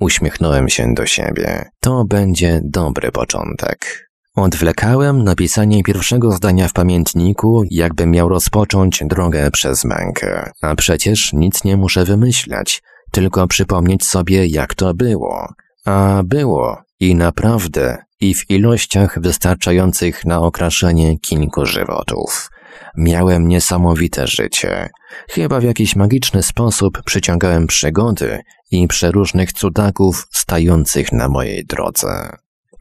Uśmiechnąłem 0.00 0.68
się 0.68 0.94
do 0.94 1.06
siebie. 1.06 1.70
To 1.80 2.04
będzie 2.04 2.60
dobry 2.64 3.12
początek. 3.12 4.10
Odwlekałem 4.36 5.24
napisanie 5.24 5.82
pierwszego 5.82 6.32
zdania 6.32 6.68
w 6.68 6.72
pamiętniku, 6.72 7.62
jakbym 7.70 8.10
miał 8.10 8.28
rozpocząć 8.28 9.02
drogę 9.06 9.50
przez 9.50 9.84
mękę. 9.84 10.50
A 10.62 10.74
przecież 10.74 11.32
nic 11.32 11.64
nie 11.64 11.76
muszę 11.76 12.04
wymyślać, 12.04 12.82
tylko 13.10 13.46
przypomnieć 13.46 14.06
sobie, 14.06 14.46
jak 14.46 14.74
to 14.74 14.94
było. 14.94 15.48
A 15.84 16.22
było 16.24 16.89
i 17.00 17.14
naprawdę, 17.14 17.98
i 18.20 18.34
w 18.34 18.50
ilościach 18.50 19.20
wystarczających 19.20 20.24
na 20.24 20.40
okraszenie 20.40 21.18
kilku 21.18 21.66
żywotów. 21.66 22.50
Miałem 22.96 23.48
niesamowite 23.48 24.26
życie. 24.26 24.88
Chyba 25.30 25.60
w 25.60 25.64
jakiś 25.64 25.96
magiczny 25.96 26.42
sposób 26.42 27.02
przyciągałem 27.04 27.66
przygody 27.66 28.40
i 28.70 28.88
przeróżnych 28.88 29.52
cudaków 29.52 30.26
stających 30.32 31.12
na 31.12 31.28
mojej 31.28 31.64
drodze. 31.64 32.30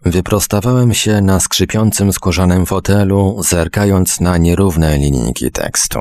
Wyprostawałem 0.06 0.94
się 0.94 1.22
na 1.22 1.40
skrzypiącym 1.40 2.14
skórzanym 2.14 2.66
fotelu, 2.66 3.44
zerkając 3.44 4.20
na 4.20 4.38
nierówne 4.38 4.98
linijki 4.98 5.52
tekstu. 5.52 6.00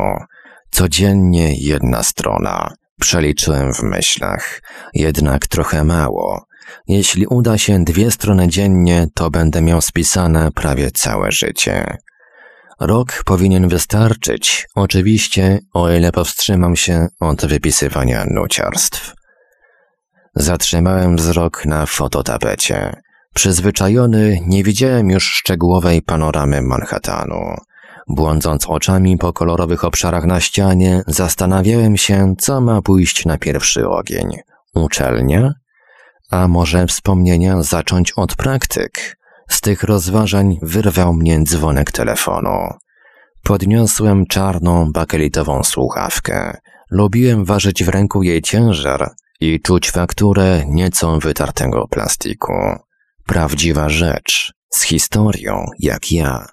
Codziennie 0.70 1.54
jedna 1.54 2.02
strona. 2.02 2.72
Przeliczyłem 3.00 3.74
w 3.74 3.82
myślach, 3.82 4.62
jednak 4.94 5.46
trochę 5.46 5.84
mało. 5.84 6.47
Jeśli 6.88 7.26
uda 7.26 7.58
się 7.58 7.84
dwie 7.84 8.10
strony 8.10 8.48
dziennie, 8.48 9.06
to 9.14 9.30
będę 9.30 9.62
miał 9.62 9.80
spisane 9.80 10.52
prawie 10.52 10.90
całe 10.90 11.32
życie. 11.32 11.96
Rok 12.80 13.22
powinien 13.24 13.68
wystarczyć, 13.68 14.68
oczywiście, 14.74 15.58
o 15.74 15.90
ile 15.90 16.12
powstrzymam 16.12 16.76
się 16.76 17.06
od 17.20 17.46
wypisywania 17.46 18.24
nuciarstw. 18.30 19.14
Zatrzymałem 20.34 21.16
wzrok 21.16 21.64
na 21.66 21.86
fototapecie. 21.86 22.92
Przyzwyczajony 23.34 24.38
nie 24.46 24.64
widziałem 24.64 25.10
już 25.10 25.24
szczegółowej 25.24 26.02
panoramy 26.02 26.62
Manhattanu. 26.62 27.56
Błądząc 28.08 28.66
oczami 28.66 29.18
po 29.18 29.32
kolorowych 29.32 29.84
obszarach 29.84 30.24
na 30.24 30.40
ścianie, 30.40 31.02
zastanawiałem 31.06 31.96
się, 31.96 32.34
co 32.38 32.60
ma 32.60 32.82
pójść 32.82 33.26
na 33.26 33.38
pierwszy 33.38 33.88
ogień. 33.88 34.36
Uczelnia? 34.74 35.52
A 36.30 36.48
może 36.48 36.86
wspomnienia 36.86 37.62
zacząć 37.62 38.12
od 38.12 38.36
praktyk? 38.36 39.18
Z 39.50 39.60
tych 39.60 39.82
rozważań 39.82 40.58
wyrwał 40.62 41.14
mnie 41.14 41.42
dzwonek 41.42 41.92
telefonu. 41.92 42.68
Podniosłem 43.42 44.26
czarną, 44.26 44.92
bakelitową 44.92 45.64
słuchawkę. 45.64 46.56
Lubiłem 46.90 47.44
ważyć 47.44 47.84
w 47.84 47.88
ręku 47.88 48.22
jej 48.22 48.42
ciężar 48.42 49.10
i 49.40 49.60
czuć 49.60 49.90
fakturę 49.90 50.64
nieco 50.66 51.18
wytartego 51.18 51.88
plastiku. 51.88 52.52
Prawdziwa 53.26 53.88
rzecz, 53.88 54.52
z 54.70 54.82
historią, 54.82 55.66
jak 55.78 56.12
ja. 56.12 56.46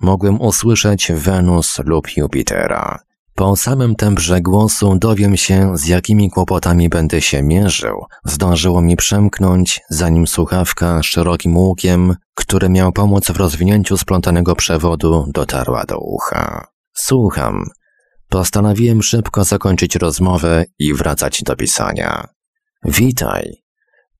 Mogłem 0.00 0.40
usłyszeć 0.40 1.12
Wenus 1.12 1.78
lub 1.84 2.16
Jupitera. 2.16 2.98
Po 3.34 3.56
samym 3.56 3.96
tembrze 3.96 4.40
głosu 4.40 4.98
dowiem 4.98 5.36
się, 5.36 5.76
z 5.76 5.86
jakimi 5.86 6.30
kłopotami 6.30 6.88
będę 6.88 7.20
się 7.20 7.42
mierzył. 7.42 8.04
Zdążyło 8.24 8.82
mi 8.82 8.96
przemknąć, 8.96 9.80
zanim 9.90 10.26
słuchawka 10.26 11.02
szerokim 11.02 11.56
łukiem, 11.56 12.14
który 12.34 12.68
miał 12.68 12.92
pomóc 12.92 13.30
w 13.30 13.36
rozwinięciu 13.36 13.96
splątanego 13.96 14.56
przewodu, 14.56 15.26
dotarła 15.34 15.84
do 15.84 15.98
ucha. 15.98 16.66
Słucham. 16.94 17.64
Postanowiłem 18.28 19.02
szybko 19.02 19.44
zakończyć 19.44 19.96
rozmowę 19.96 20.64
i 20.78 20.94
wracać 20.94 21.42
do 21.42 21.56
pisania. 21.56 22.28
Witaj. 22.84 23.62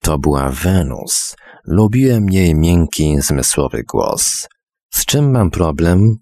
To 0.00 0.18
była 0.18 0.48
Wenus. 0.48 1.36
Lubiłem 1.64 2.30
jej 2.30 2.54
miękki, 2.54 3.16
zmysłowy 3.20 3.82
głos. 3.82 4.48
Z 4.90 5.04
czym 5.04 5.30
mam 5.30 5.50
problem? 5.50 6.16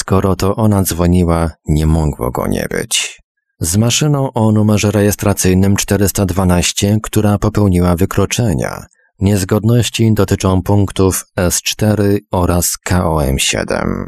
Skoro 0.00 0.36
to 0.36 0.56
ona 0.56 0.82
dzwoniła, 0.82 1.50
nie 1.66 1.86
mogło 1.86 2.30
go 2.30 2.46
nie 2.46 2.66
być. 2.70 3.20
Z 3.60 3.76
maszyną 3.76 4.32
o 4.32 4.52
numerze 4.52 4.90
rejestracyjnym 4.90 5.76
412, 5.76 6.98
która 7.02 7.38
popełniła 7.38 7.96
wykroczenia. 7.96 8.86
Niezgodności 9.20 10.14
dotyczą 10.14 10.62
punktów 10.62 11.24
S4 11.38 12.18
oraz 12.30 12.76
KOM7. 12.88 14.04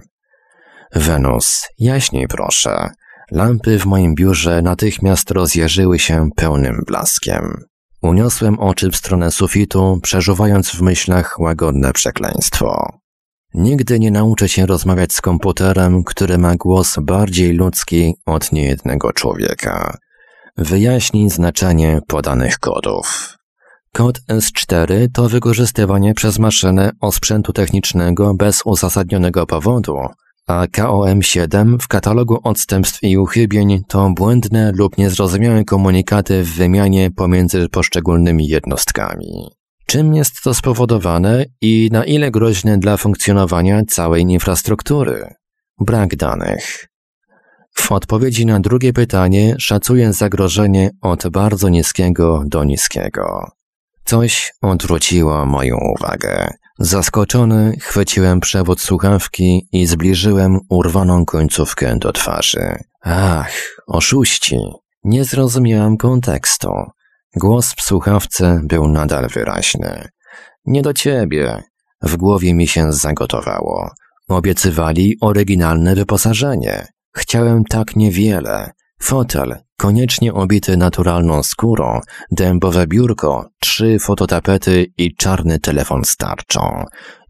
Wenus, 0.95 1.61
jaśniej 1.79 2.29
proszę. 2.29 2.91
Lampy 3.31 3.79
w 3.79 3.87
moim 3.87 4.15
biurze 4.15 4.63
natychmiast 4.63 5.31
rozjarzyły 5.31 5.99
się 5.99 6.29
pełnym 6.37 6.83
blaskiem. 6.87 7.65
Uniosłem 8.03 8.59
oczy 8.59 8.91
w 8.91 8.97
stronę 8.97 9.31
sufitu, 9.31 9.99
przeżuwając 10.03 10.71
w 10.71 10.83
myślach 10.83 11.39
łagodne 11.39 11.93
przekleństwo. 11.93 13.01
Nigdy 13.55 13.99
nie 13.99 14.11
nauczę 14.11 14.49
się 14.49 14.67
rozmawiać 14.67 15.13
z 15.13 15.21
komputerem, 15.21 16.05
który 16.05 16.39
ma 16.39 16.57
głos 16.57 16.97
bardziej 17.03 17.53
ludzki 17.53 18.15
od 18.27 18.53
niejednego 18.53 19.13
człowieka. 19.13 19.99
Wyjaśnij 20.57 21.31
znaczenie 21.31 22.01
podanych 22.07 22.59
kodów. 22.59 23.37
Kod 23.93 24.21
S4 24.29 25.09
to 25.13 25.29
wykorzystywanie 25.29 26.15
przez 26.15 26.39
maszynę 26.39 26.91
osprzętu 27.01 27.53
technicznego 27.53 28.35
bez 28.35 28.63
uzasadnionego 28.65 29.47
powodu, 29.47 29.97
a 30.47 30.67
KOM7 30.67 31.79
w 31.81 31.89
katalogu 31.89 32.39
odstępstw 32.45 33.03
i 33.03 33.19
uchybień 33.19 33.83
to 33.89 34.11
błędne 34.11 34.73
lub 34.73 34.99
niezrozumiałe 34.99 35.65
komunikaty 35.65 36.43
w 36.43 36.55
wymianie 36.57 37.11
pomiędzy 37.11 37.69
poszczególnymi 37.69 38.49
jednostkami. 38.49 39.60
Czym 39.91 40.15
jest 40.15 40.43
to 40.43 40.55
spowodowane 40.55 41.45
i 41.61 41.89
na 41.93 42.05
ile 42.05 42.31
groźne 42.31 42.79
dla 42.79 42.97
funkcjonowania 42.97 43.83
całej 43.89 44.23
infrastruktury? 44.23 45.35
Brak 45.81 46.17
danych. 46.17 46.89
W 47.75 47.93
odpowiedzi 47.93 48.47
na 48.47 48.61
drugie 48.61 48.93
pytanie 48.93 49.57
szacuję 49.59 50.13
zagrożenie 50.13 50.91
od 51.01 51.29
bardzo 51.29 51.69
niskiego 51.69 52.43
do 52.47 52.65
niskiego. 52.65 53.51
Coś 54.05 54.53
odwróciło 54.63 55.47
moją 55.47 55.77
uwagę. 55.99 56.51
Zaskoczony 56.79 57.77
chwyciłem 57.81 58.41
przewód 58.41 58.81
słuchawki 58.81 59.69
i 59.73 59.87
zbliżyłem 59.87 60.59
urwaną 60.69 61.25
końcówkę 61.25 61.99
do 61.99 62.13
twarzy. 62.13 62.77
Ach, 63.03 63.53
oszuści! 63.87 64.59
Nie 65.05 65.25
zrozumiałam 65.25 65.97
kontekstu. 65.97 66.69
Głos 67.37 67.75
w 67.75 67.83
słuchawce 67.83 68.61
był 68.65 68.89
nadal 68.89 69.29
wyraźny. 69.29 70.09
Nie 70.65 70.83
do 70.83 70.93
ciebie. 70.93 71.63
W 72.03 72.17
głowie 72.17 72.55
mi 72.55 72.67
się 72.67 72.93
zagotowało. 72.93 73.91
Obiecywali 74.29 75.17
oryginalne 75.21 75.95
wyposażenie. 75.95 76.87
Chciałem 77.17 77.65
tak 77.65 77.97
niewiele. 77.97 78.71
Fotel, 79.03 79.57
koniecznie 79.77 80.35
obity 80.35 80.77
naturalną 80.77 81.43
skórą, 81.43 82.01
dębowe 82.31 82.87
biurko, 82.87 83.49
trzy 83.61 83.99
fototapety 83.99 84.87
i 84.99 85.15
czarny 85.17 85.59
telefon 85.59 86.05
starczą. 86.05 86.85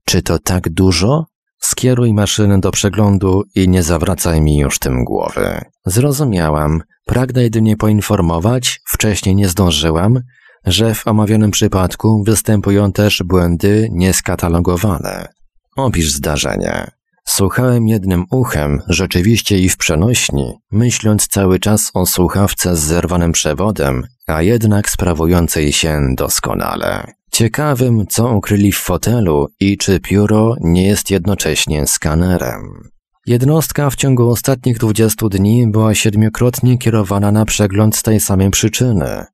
Czy 0.04 0.22
to 0.22 0.38
tak 0.38 0.68
dużo? 0.68 1.26
Skieruj 1.60 2.12
maszynę 2.12 2.60
do 2.60 2.70
przeglądu 2.70 3.42
i 3.54 3.68
nie 3.68 3.82
zawracaj 3.82 4.40
mi 4.40 4.58
już 4.58 4.78
tym 4.78 5.04
głowy. 5.04 5.60
Zrozumiałam. 5.86 6.82
Pragnę 7.06 7.42
jedynie 7.42 7.76
poinformować, 7.76 8.80
wcześniej 8.84 9.34
nie 9.34 9.48
zdążyłam, 9.48 10.20
że 10.66 10.94
w 10.94 11.06
omawianym 11.06 11.50
przypadku 11.50 12.22
występują 12.26 12.92
też 12.92 13.22
błędy 13.24 13.88
nieskatalogowane. 13.92 15.28
Opisz 15.76 16.12
zdarzenie. 16.12 16.90
Słuchałem 17.24 17.88
jednym 17.88 18.24
uchem, 18.30 18.80
rzeczywiście 18.88 19.58
i 19.58 19.68
w 19.68 19.76
przenośni, 19.76 20.54
myśląc 20.72 21.28
cały 21.28 21.58
czas 21.58 21.90
o 21.94 22.06
słuchawce 22.06 22.76
z 22.76 22.80
zerwanym 22.80 23.32
przewodem, 23.32 24.06
a 24.26 24.42
jednak 24.42 24.90
sprawującej 24.90 25.72
się 25.72 26.00
doskonale. 26.16 27.19
Ciekawym, 27.32 28.06
co 28.06 28.36
ukryli 28.36 28.72
w 28.72 28.78
fotelu 28.78 29.46
i 29.60 29.78
czy 29.78 30.00
pióro 30.00 30.54
nie 30.60 30.86
jest 30.86 31.10
jednocześnie 31.10 31.86
skanerem. 31.86 32.90
Jednostka 33.26 33.90
w 33.90 33.96
ciągu 33.96 34.28
ostatnich 34.28 34.78
20 34.78 35.28
dni 35.28 35.66
była 35.70 35.94
siedmiokrotnie 35.94 36.78
kierowana 36.78 37.32
na 37.32 37.44
przegląd 37.44 37.96
z 37.96 38.02
tej 38.02 38.20
samej 38.20 38.50
przyczyny. 38.50 39.24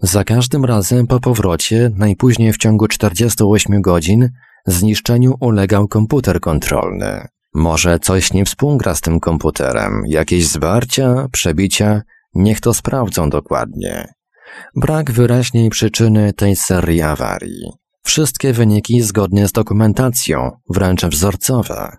Za 0.00 0.24
każdym 0.24 0.64
razem 0.64 1.06
po 1.06 1.20
powrocie, 1.20 1.90
najpóźniej 1.96 2.52
w 2.52 2.58
ciągu 2.58 2.88
48 2.88 3.82
godzin, 3.82 4.30
zniszczeniu 4.66 5.34
ulegał 5.40 5.88
komputer 5.88 6.40
kontrolny. 6.40 7.28
Może 7.54 7.98
coś 7.98 8.32
nie 8.32 8.44
współgra 8.44 8.94
z 8.94 9.00
tym 9.00 9.20
komputerem, 9.20 10.02
jakieś 10.06 10.48
zwarcia, 10.48 11.26
przebicia, 11.32 12.02
niech 12.34 12.60
to 12.60 12.74
sprawdzą 12.74 13.30
dokładnie. 13.30 14.12
Brak 14.76 15.10
wyraźnej 15.10 15.70
przyczyny 15.70 16.32
tej 16.32 16.56
serii 16.56 17.02
awarii. 17.02 17.70
Wszystkie 18.02 18.52
wyniki 18.52 19.02
zgodnie 19.02 19.48
z 19.48 19.52
dokumentacją, 19.52 20.50
wręcz 20.70 21.04
wzorcowe. 21.04 21.96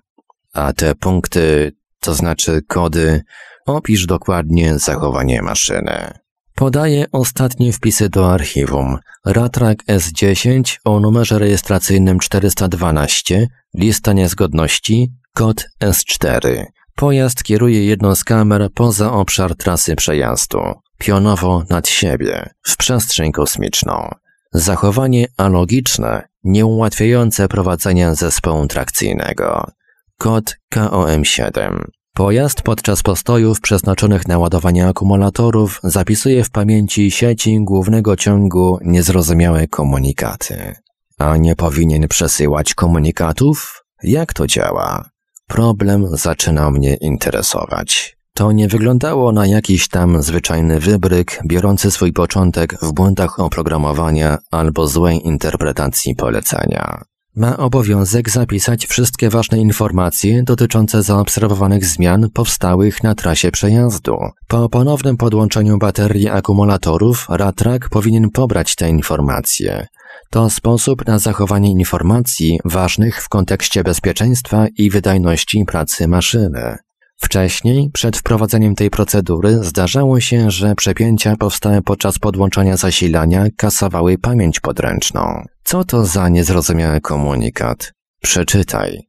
A 0.53 0.73
te 0.73 0.95
punkty, 0.95 1.71
to 1.99 2.13
znaczy 2.13 2.61
kody, 2.67 3.21
opisz 3.65 4.05
dokładnie 4.05 4.79
zachowanie 4.79 5.41
maszyny. 5.41 6.11
Podaję 6.55 7.05
ostatnie 7.11 7.73
wpisy 7.73 8.09
do 8.09 8.33
archiwum. 8.33 8.97
Ratrak 9.25 9.77
S10 9.85 10.77
o 10.85 10.99
numerze 10.99 11.39
rejestracyjnym 11.39 12.19
412, 12.19 13.47
lista 13.73 14.13
niezgodności, 14.13 15.11
kod 15.33 15.65
S4. 15.83 16.65
Pojazd 16.95 17.43
kieruje 17.43 17.85
jedną 17.85 18.15
z 18.15 18.23
kamer 18.23 18.69
poza 18.73 19.11
obszar 19.11 19.55
trasy 19.55 19.95
przejazdu, 19.95 20.59
pionowo 21.01 21.63
nad 21.69 21.87
siebie, 21.87 22.49
w 22.63 22.77
przestrzeń 22.77 23.31
kosmiczną. 23.31 24.09
Zachowanie 24.53 25.27
alogiczne, 25.37 26.27
nieułatwiające 26.43 27.47
prowadzenia 27.47 28.15
zespołu 28.15 28.67
trakcyjnego. 28.67 29.71
Kod 30.17 30.57
KOM7. 30.73 31.83
Pojazd 32.13 32.61
podczas 32.61 33.03
postojów 33.03 33.61
przeznaczonych 33.61 34.27
na 34.27 34.37
ładowanie 34.39 34.87
akumulatorów 34.87 35.79
zapisuje 35.83 36.43
w 36.43 36.49
pamięci 36.49 37.11
sieci 37.11 37.59
głównego 37.61 38.15
ciągu 38.15 38.79
niezrozumiałe 38.85 39.67
komunikaty. 39.67 40.75
A 41.17 41.37
nie 41.37 41.55
powinien 41.55 42.07
przesyłać 42.07 42.73
komunikatów? 42.73 43.83
Jak 44.03 44.33
to 44.33 44.47
działa? 44.47 45.09
Problem 45.47 46.17
zaczyna 46.17 46.71
mnie 46.71 46.95
interesować. 46.95 48.20
To 48.33 48.51
nie 48.51 48.67
wyglądało 48.67 49.31
na 49.31 49.47
jakiś 49.47 49.87
tam 49.87 50.21
zwyczajny 50.21 50.79
wybryk, 50.79 51.39
biorący 51.47 51.91
swój 51.91 52.13
początek 52.13 52.77
w 52.81 52.93
błędach 52.93 53.39
oprogramowania 53.39 54.37
albo 54.51 54.87
złej 54.87 55.27
interpretacji 55.27 56.15
polecenia. 56.15 57.01
Ma 57.35 57.57
obowiązek 57.57 58.29
zapisać 58.29 58.85
wszystkie 58.85 59.29
ważne 59.29 59.57
informacje 59.57 60.43
dotyczące 60.43 61.03
zaobserwowanych 61.03 61.85
zmian 61.85 62.29
powstałych 62.33 63.03
na 63.03 63.15
trasie 63.15 63.51
przejazdu. 63.51 64.17
Po 64.47 64.69
ponownym 64.69 65.17
podłączeniu 65.17 65.77
baterii 65.77 66.29
akumulatorów, 66.29 67.27
Ratrak 67.29 67.89
powinien 67.89 68.29
pobrać 68.29 68.75
te 68.75 68.89
informacje. 68.89 69.87
To 70.29 70.49
sposób 70.49 71.07
na 71.07 71.19
zachowanie 71.19 71.71
informacji 71.71 72.59
ważnych 72.65 73.23
w 73.23 73.29
kontekście 73.29 73.83
bezpieczeństwa 73.83 74.67
i 74.77 74.89
wydajności 74.89 75.65
pracy 75.65 76.07
maszyny. 76.07 76.77
Wcześniej, 77.21 77.89
przed 77.93 78.17
wprowadzeniem 78.17 78.75
tej 78.75 78.89
procedury, 78.89 79.63
zdarzało 79.63 80.19
się, 80.19 80.51
że 80.51 80.75
przepięcia 80.75 81.35
powstałe 81.39 81.81
podczas 81.81 82.19
podłączania 82.19 82.77
zasilania 82.77 83.45
kasowały 83.57 84.17
pamięć 84.17 84.59
podręczną. 84.59 85.43
Co 85.63 85.83
to 85.83 86.05
za 86.05 86.29
niezrozumiały 86.29 87.01
komunikat? 87.01 87.93
Przeczytaj. 88.21 88.99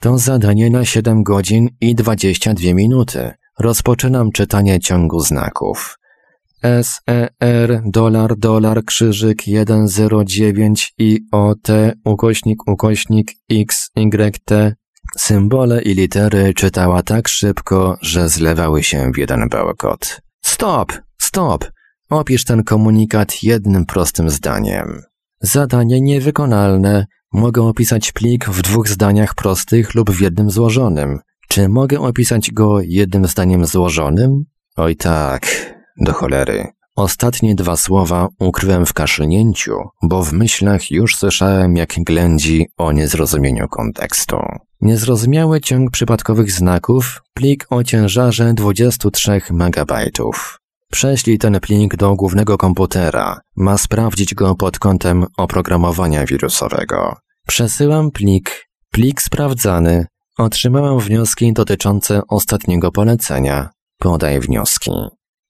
To 0.00 0.18
zadanie 0.18 0.70
na 0.70 0.84
7 0.84 1.22
godzin 1.22 1.68
i 1.80 1.94
22 1.94 2.74
minuty. 2.74 3.30
Rozpoczynam 3.58 4.32
czytanie 4.32 4.80
ciągu 4.80 5.20
znaków. 5.20 5.98
SER 6.62 7.82
dolar 7.84 8.36
dolar 8.36 8.84
krzyżyk 8.84 9.42
109 9.86 10.94
IOT 10.98 11.68
ukośnik 12.04 12.68
ukośnik 12.68 13.32
XYT 13.50 14.50
Symbole 15.16 15.82
i 15.82 15.94
litery 15.94 16.54
czytała 16.54 17.02
tak 17.02 17.28
szybko, 17.28 17.96
że 18.02 18.28
zlewały 18.28 18.82
się 18.82 19.12
w 19.14 19.18
jeden 19.18 19.48
bełkot. 19.48 20.20
Stop! 20.44 20.92
Stop! 21.18 21.64
Opisz 22.10 22.44
ten 22.44 22.64
komunikat 22.64 23.42
jednym 23.42 23.86
prostym 23.86 24.30
zdaniem. 24.30 25.02
Zadanie 25.40 26.00
niewykonalne. 26.00 27.06
Mogę 27.32 27.62
opisać 27.62 28.12
plik 28.12 28.48
w 28.48 28.62
dwóch 28.62 28.88
zdaniach 28.88 29.34
prostych 29.34 29.94
lub 29.94 30.10
w 30.10 30.20
jednym 30.20 30.50
złożonym. 30.50 31.18
Czy 31.48 31.68
mogę 31.68 32.00
opisać 32.00 32.50
go 32.50 32.80
jednym 32.80 33.26
zdaniem 33.26 33.66
złożonym? 33.66 34.44
Oj 34.76 34.96
tak, 34.96 35.46
do 36.00 36.12
cholery. 36.12 36.66
Ostatnie 36.96 37.54
dwa 37.54 37.76
słowa 37.76 38.28
ukryłem 38.38 38.86
w 38.86 38.92
kaszlnięciu, 38.92 39.72
bo 40.02 40.22
w 40.22 40.32
myślach 40.32 40.90
już 40.90 41.16
słyszałem, 41.16 41.76
jak 41.76 41.94
ględzi 41.98 42.66
o 42.76 42.92
niezrozumieniu 42.92 43.68
kontekstu. 43.68 44.36
Niezrozumiały 44.80 45.60
ciąg 45.60 45.90
przypadkowych 45.90 46.52
znaków, 46.52 47.22
plik 47.34 47.66
o 47.70 47.84
ciężarze 47.84 48.54
23 48.54 49.40
MB. 49.50 49.92
Prześlij 50.92 51.38
ten 51.38 51.60
plik 51.60 51.96
do 51.96 52.14
głównego 52.14 52.58
komputera. 52.58 53.40
Ma 53.56 53.78
sprawdzić 53.78 54.34
go 54.34 54.54
pod 54.54 54.78
kątem 54.78 55.26
oprogramowania 55.36 56.26
wirusowego. 56.26 57.16
Przesyłam 57.46 58.10
plik. 58.10 58.68
Plik 58.92 59.22
sprawdzany. 59.22 60.06
Otrzymałem 60.38 61.00
wnioski 61.00 61.52
dotyczące 61.52 62.20
ostatniego 62.28 62.92
polecenia. 62.92 63.70
Podaj 63.98 64.40
wnioski. 64.40 64.90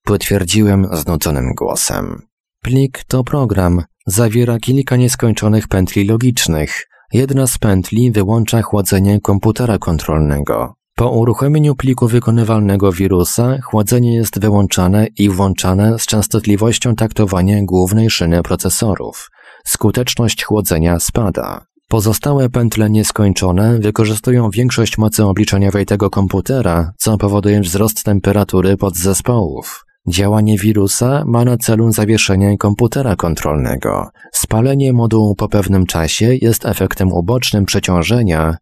Potwierdziłem 0.04 0.88
znudzonym 0.92 1.54
głosem. 1.54 2.22
Plik 2.62 3.04
to 3.04 3.24
program. 3.24 3.82
Zawiera 4.06 4.58
kilka 4.58 4.96
nieskończonych 4.96 5.68
pętli 5.68 6.04
logicznych. 6.04 6.88
Jedna 7.12 7.46
z 7.46 7.58
pętli 7.58 8.12
wyłącza 8.12 8.62
chłodzenie 8.62 9.20
komputera 9.20 9.78
kontrolnego. 9.78 10.74
Po 10.96 11.10
uruchomieniu 11.10 11.74
pliku 11.74 12.08
wykonywalnego 12.08 12.92
wirusa, 12.92 13.58
chłodzenie 13.62 14.14
jest 14.14 14.40
wyłączane 14.40 15.06
i 15.18 15.28
włączane 15.28 15.98
z 15.98 16.06
częstotliwością 16.06 16.94
taktowania 16.94 17.56
głównej 17.62 18.10
szyny 18.10 18.42
procesorów. 18.42 19.30
Skuteczność 19.64 20.44
chłodzenia 20.44 20.98
spada. 20.98 21.64
Pozostałe 21.88 22.48
pętle 22.48 22.90
nieskończone 22.90 23.78
wykorzystują 23.78 24.50
większość 24.50 24.98
mocy 24.98 25.24
obliczeniowej 25.24 25.86
tego 25.86 26.10
komputera, 26.10 26.92
co 26.98 27.18
powoduje 27.18 27.60
wzrost 27.60 28.04
temperatury 28.04 28.76
podzespołów. 28.76 29.84
Działanie 30.08 30.58
wirusa 30.58 31.24
ma 31.26 31.44
na 31.44 31.56
celu 31.56 31.92
zawieszenie 31.92 32.58
komputera 32.58 33.16
kontrolnego. 33.16 34.10
Spalenie 34.32 34.92
modułu 34.92 35.34
po 35.34 35.48
pewnym 35.48 35.86
czasie 35.86 36.34
jest 36.34 36.66
efektem 36.66 37.12
ubocznym 37.12 37.64
przeciążenia 37.64 38.56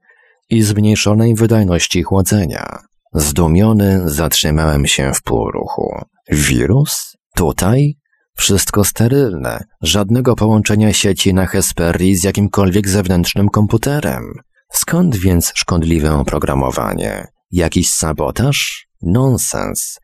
i 0.50 0.62
zmniejszonej 0.62 1.34
wydajności 1.34 2.02
chłodzenia. 2.02 2.78
Zdumiony 3.14 4.00
zatrzymałem 4.04 4.86
się 4.86 5.12
w 5.14 5.22
półruchu. 5.22 5.94
Wirus? 6.30 7.16
Tutaj? 7.34 7.96
Wszystko 8.36 8.84
sterylne, 8.84 9.64
żadnego 9.82 10.36
połączenia 10.36 10.92
sieci 10.92 11.34
na 11.34 11.46
Hesperii 11.46 12.16
z 12.16 12.24
jakimkolwiek 12.24 12.88
zewnętrznym 12.88 13.48
komputerem. 13.48 14.32
Skąd 14.72 15.16
więc 15.16 15.52
szkodliwe 15.54 16.14
oprogramowanie? 16.14 17.26
Jakiś 17.50 17.88
sabotaż? 17.88 18.86
Nonsens. 19.02 19.98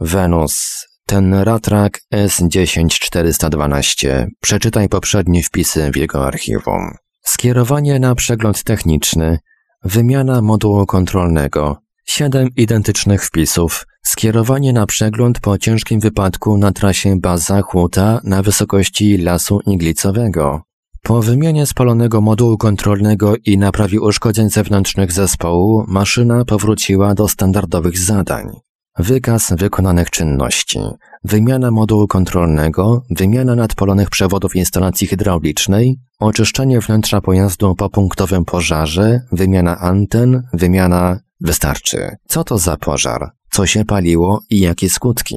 Wenus, 0.00 0.86
ten 1.06 1.34
ratrak 1.34 2.00
S10412. 2.14 4.26
Przeczytaj 4.40 4.88
poprzednie 4.88 5.42
wpisy 5.42 5.90
w 5.90 5.96
jego 5.96 6.26
archiwum. 6.26 6.94
Skierowanie 7.22 7.98
na 7.98 8.14
przegląd 8.14 8.64
techniczny, 8.64 9.38
wymiana 9.84 10.42
modułu 10.42 10.86
kontrolnego, 10.86 11.76
siedem 12.06 12.48
identycznych 12.56 13.24
wpisów, 13.24 13.86
skierowanie 14.02 14.72
na 14.72 14.86
przegląd 14.86 15.40
po 15.40 15.58
ciężkim 15.58 16.00
wypadku 16.00 16.58
na 16.58 16.72
trasie 16.72 17.20
baza 17.20 17.62
Huta 17.62 18.20
na 18.24 18.42
wysokości 18.42 19.18
lasu 19.18 19.60
iglicowego. 19.66 20.62
Po 21.02 21.22
wymianie 21.22 21.66
spalonego 21.66 22.20
modułu 22.20 22.58
kontrolnego 22.58 23.34
i 23.44 23.58
naprawie 23.58 24.00
uszkodzeń 24.00 24.50
zewnętrznych 24.50 25.12
zespołu, 25.12 25.84
maszyna 25.88 26.44
powróciła 26.44 27.14
do 27.14 27.28
standardowych 27.28 27.98
zadań. 27.98 28.60
Wykaz 29.00 29.52
wykonanych 29.52 30.10
czynności. 30.10 30.78
Wymiana 31.24 31.70
modułu 31.70 32.06
kontrolnego, 32.06 33.02
wymiana 33.10 33.54
nadpolonych 33.54 34.10
przewodów 34.10 34.56
instalacji 34.56 35.06
hydraulicznej, 35.06 36.00
oczyszczenie 36.18 36.80
wnętrza 36.80 37.20
pojazdu 37.20 37.74
po 37.74 37.90
punktowym 37.90 38.44
pożarze, 38.44 39.20
wymiana 39.32 39.78
anten, 39.78 40.42
wymiana... 40.52 41.20
Wystarczy. 41.40 42.16
Co 42.28 42.44
to 42.44 42.58
za 42.58 42.76
pożar? 42.76 43.30
Co 43.50 43.66
się 43.66 43.84
paliło 43.84 44.42
i 44.50 44.60
jakie 44.60 44.90
skutki? 44.90 45.36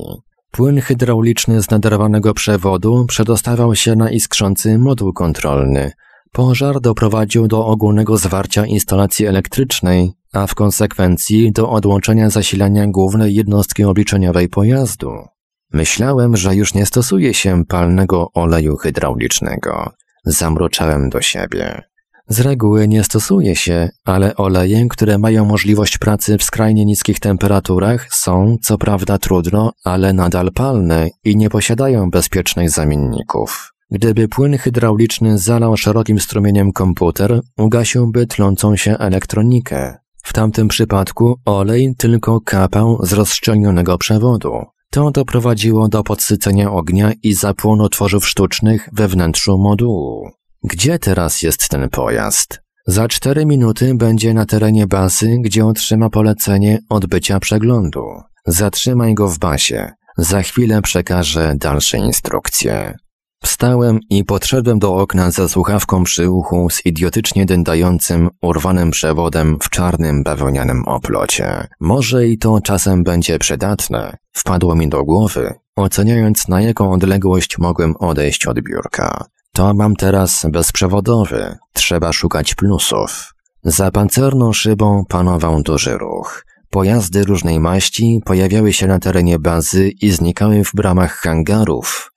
Płyn 0.52 0.82
hydrauliczny 0.82 1.64
z 1.64 1.70
naderowanego 1.70 2.34
przewodu 2.34 3.06
przedostawał 3.06 3.76
się 3.76 3.96
na 3.96 4.12
iskrzący 4.12 4.78
moduł 4.80 5.14
kontrolny. 5.14 5.92
Pożar 6.34 6.82
doprowadził 6.82 7.48
do 7.48 7.66
ogólnego 7.66 8.18
zwarcia 8.18 8.66
instalacji 8.66 9.26
elektrycznej, 9.26 10.12
a 10.34 10.48
w 10.48 10.56
konsekwencji 10.56 11.52
do 11.52 11.70
odłączenia 11.70 12.30
zasilania 12.30 12.88
głównej 12.88 13.36
jednostki 13.36 13.84
obliczeniowej 13.84 14.50
pojazdu. 14.50 15.12
Myślałem, 15.74 16.38
że 16.38 16.56
już 16.56 16.74
nie 16.74 16.86
stosuje 16.86 17.34
się 17.34 17.66
palnego 17.66 18.32
oleju 18.34 18.78
hydraulicznego. 18.78 19.92
Zamroczałem 20.26 21.10
do 21.10 21.22
siebie. 21.22 21.82
Z 22.28 22.40
reguły 22.40 22.88
nie 22.88 23.04
stosuje 23.04 23.56
się, 23.56 23.90
ale 24.06 24.36
oleje, 24.36 24.88
które 24.90 25.18
mają 25.18 25.46
możliwość 25.46 25.98
pracy 25.98 26.38
w 26.38 26.44
skrajnie 26.44 26.86
niskich 26.86 27.20
temperaturach 27.20 28.08
są, 28.12 28.58
co 28.64 28.78
prawda 28.78 29.18
trudno, 29.18 29.72
ale 29.84 30.14
nadal 30.14 30.52
palne 30.52 31.10
i 31.24 31.38
nie 31.38 31.50
posiadają 31.50 32.10
bezpiecznych 32.10 32.70
zamienników. 32.70 33.73
Gdyby 33.94 34.28
płyn 34.28 34.58
hydrauliczny 34.58 35.38
zalał 35.38 35.78
szerokim 35.78 36.20
strumieniem 36.20 36.72
komputer, 36.72 37.42
ugasiłby 37.58 38.28
tlącą 38.28 38.76
się 38.76 38.98
elektronikę. 38.98 39.98
W 40.24 40.34
tamtym 40.34 40.68
przypadku 40.68 41.36
olej 41.46 41.94
tylko 41.98 42.42
kapał 42.42 43.00
z 43.06 43.14
rozszczelnionego 43.14 43.98
przewodu. 43.98 44.52
To 44.90 45.12
doprowadziło 45.12 45.88
do 45.88 46.04
podsycenia 46.04 46.72
ognia 46.72 47.12
i 47.24 47.34
zapłonu 47.34 47.90
tworzyw 47.90 48.28
sztucznych 48.28 48.90
we 48.94 49.08
wnętrzu 49.08 49.58
modułu. 49.58 50.30
Gdzie 50.64 51.00
teraz 51.00 51.42
jest 51.42 51.70
ten 51.70 51.90
pojazd? 51.90 52.62
Za 52.88 53.08
cztery 53.08 53.46
minuty 53.46 53.96
będzie 53.96 54.34
na 54.34 54.46
terenie 54.46 54.88
bazy, 54.88 55.38
gdzie 55.42 55.66
otrzyma 55.66 56.10
polecenie 56.10 56.80
odbycia 56.90 57.40
przeglądu. 57.40 58.04
Zatrzymaj 58.48 59.14
go 59.14 59.28
w 59.28 59.40
basie. 59.40 59.92
Za 60.18 60.42
chwilę 60.42 60.82
przekażę 60.82 61.54
dalsze 61.58 61.98
instrukcje. 61.98 62.96
Wstałem 63.44 64.00
i 64.10 64.24
podszedłem 64.26 64.80
do 64.80 64.96
okna 64.96 65.32
ze 65.32 65.50
słuchawką 65.50 66.04
przy 66.04 66.30
uchu 66.30 66.70
z 66.70 66.86
idiotycznie 66.86 67.46
dędającym, 67.46 68.30
urwanym 68.42 68.92
przewodem 68.92 69.58
w 69.62 69.70
czarnym 69.70 70.24
bawełnianym 70.24 70.84
oplocie. 70.86 71.68
Może 71.80 72.28
i 72.28 72.38
to 72.38 72.62
czasem 72.62 73.04
będzie 73.04 73.40
przydatne, 73.40 74.18
wpadło 74.32 74.76
mi 74.76 74.90
do 74.90 75.04
głowy, 75.04 75.54
oceniając 75.76 76.48
na 76.48 76.62
jaką 76.62 76.92
odległość 76.92 77.58
mogłem 77.58 77.96
odejść 77.98 78.48
od 78.48 78.62
biurka. 78.62 79.26
To 79.54 79.74
mam 79.74 79.96
teraz 79.96 80.46
bezprzewodowy, 80.50 81.58
trzeba 81.74 82.14
szukać 82.14 82.56
plusów. 82.56 83.34
Za 83.64 83.92
pancerną 83.92 84.54
szybą 84.54 85.04
panował 85.10 85.62
duży 85.62 85.98
ruch. 85.98 86.46
Pojazdy 86.70 87.24
różnej 87.24 87.60
maści 87.60 88.20
pojawiały 88.26 88.74
się 88.74 88.88
na 88.88 89.00
terenie 89.00 89.40
bazy 89.40 89.90
i 90.02 90.12
znikały 90.12 90.64
w 90.64 90.72
bramach 90.74 91.16
hangarów, 91.16 92.13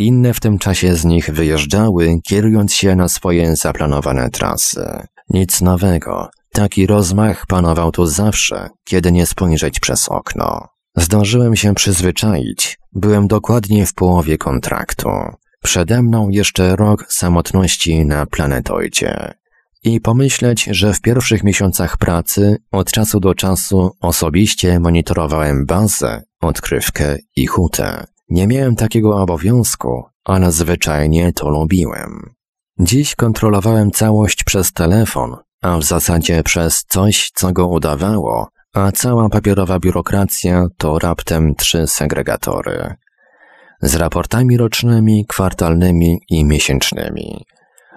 inne 0.00 0.34
w 0.34 0.40
tym 0.40 0.58
czasie 0.58 0.96
z 0.96 1.04
nich 1.04 1.30
wyjeżdżały, 1.30 2.20
kierując 2.24 2.74
się 2.74 2.96
na 2.96 3.08
swoje 3.08 3.56
zaplanowane 3.56 4.30
trasy. 4.30 5.06
Nic 5.30 5.60
nowego. 5.60 6.28
Taki 6.52 6.86
rozmach 6.86 7.46
panował 7.46 7.92
tu 7.92 8.06
zawsze, 8.06 8.68
kiedy 8.84 9.12
nie 9.12 9.26
spojrzeć 9.26 9.80
przez 9.80 10.08
okno. 10.08 10.68
Zdążyłem 10.96 11.56
się 11.56 11.74
przyzwyczaić. 11.74 12.78
Byłem 12.92 13.26
dokładnie 13.26 13.86
w 13.86 13.94
połowie 13.94 14.38
kontraktu. 14.38 15.08
Przede 15.62 16.02
mną 16.02 16.28
jeszcze 16.28 16.76
rok 16.76 17.06
samotności 17.08 18.06
na 18.06 18.26
planetoidzie. 18.26 19.34
I 19.82 20.00
pomyśleć, 20.00 20.64
że 20.64 20.94
w 20.94 21.00
pierwszych 21.00 21.44
miesiącach 21.44 21.96
pracy 21.96 22.56
od 22.72 22.92
czasu 22.92 23.20
do 23.20 23.34
czasu 23.34 23.90
osobiście 24.00 24.80
monitorowałem 24.80 25.66
bazę, 25.66 26.22
odkrywkę 26.40 27.16
i 27.36 27.46
hutę. 27.46 28.04
Nie 28.30 28.46
miałem 28.46 28.76
takiego 28.76 29.16
obowiązku, 29.16 30.04
ale 30.24 30.52
zwyczajnie 30.52 31.32
to 31.32 31.48
lubiłem. 31.48 32.34
Dziś 32.78 33.14
kontrolowałem 33.14 33.90
całość 33.90 34.44
przez 34.44 34.72
telefon, 34.72 35.36
a 35.62 35.78
w 35.78 35.82
zasadzie 35.82 36.42
przez 36.42 36.84
coś, 36.88 37.30
co 37.34 37.52
go 37.52 37.68
udawało, 37.68 38.48
a 38.74 38.92
cała 38.92 39.28
papierowa 39.28 39.78
biurokracja 39.78 40.66
to 40.76 40.98
raptem 40.98 41.54
trzy 41.54 41.86
segregatory. 41.86 42.94
z 43.82 43.94
raportami 43.94 44.56
rocznymi, 44.56 45.26
kwartalnymi 45.28 46.18
i 46.30 46.44
miesięcznymi. 46.44 47.44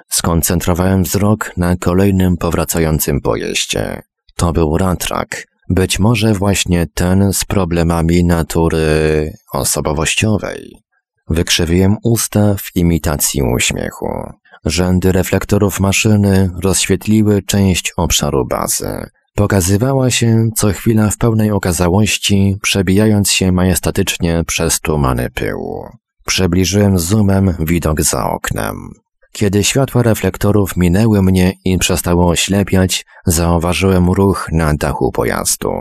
Skoncentrowałem 0.10 1.04
wzrok 1.04 1.58
na 1.58 1.76
kolejnym 1.76 2.38
powracającym 2.38 3.22
pojeździe. 3.22 4.02
To 4.36 4.54
był 4.54 4.78
Ratrak, 4.78 5.46
być 5.70 6.00
może 6.00 6.34
właśnie 6.34 6.88
ten 6.94 7.34
z 7.34 7.46
problemami 7.46 8.24
natury 8.24 9.34
osobowościowej. 9.54 10.84
Wykrzywiłem 11.30 11.98
usta 12.04 12.56
w 12.56 12.76
imitacji 12.76 13.42
uśmiechu. 13.44 14.08
Rzędy 14.66 15.12
reflektorów 15.12 15.80
maszyny 15.80 16.50
rozświetliły 16.62 17.42
część 17.42 17.94
obszaru 17.98 18.46
bazy. 18.46 19.10
Pokazywała 19.36 20.12
się 20.12 20.50
co 20.56 20.72
chwila 20.72 21.10
w 21.10 21.18
pełnej 21.18 21.52
okazałości, 21.52 22.58
przebijając 22.62 23.32
się 23.32 23.52
majestatycznie 23.52 24.44
przez 24.48 24.80
tumany 24.80 25.30
pyłu. 25.30 25.88
Przybliżyłem 26.26 27.00
zoomem 27.00 27.56
widok 27.60 28.02
za 28.02 28.30
oknem. 28.30 29.03
Kiedy 29.34 29.64
światła 29.64 30.04
reflektorów 30.04 30.78
minęły 30.78 31.24
mnie 31.24 31.54
i 31.66 31.78
przestało 31.78 32.28
oślepiać, 32.28 33.06
zauważyłem 33.26 34.10
ruch 34.10 34.50
na 34.52 34.74
dachu 34.74 35.12
pojazdu. 35.12 35.72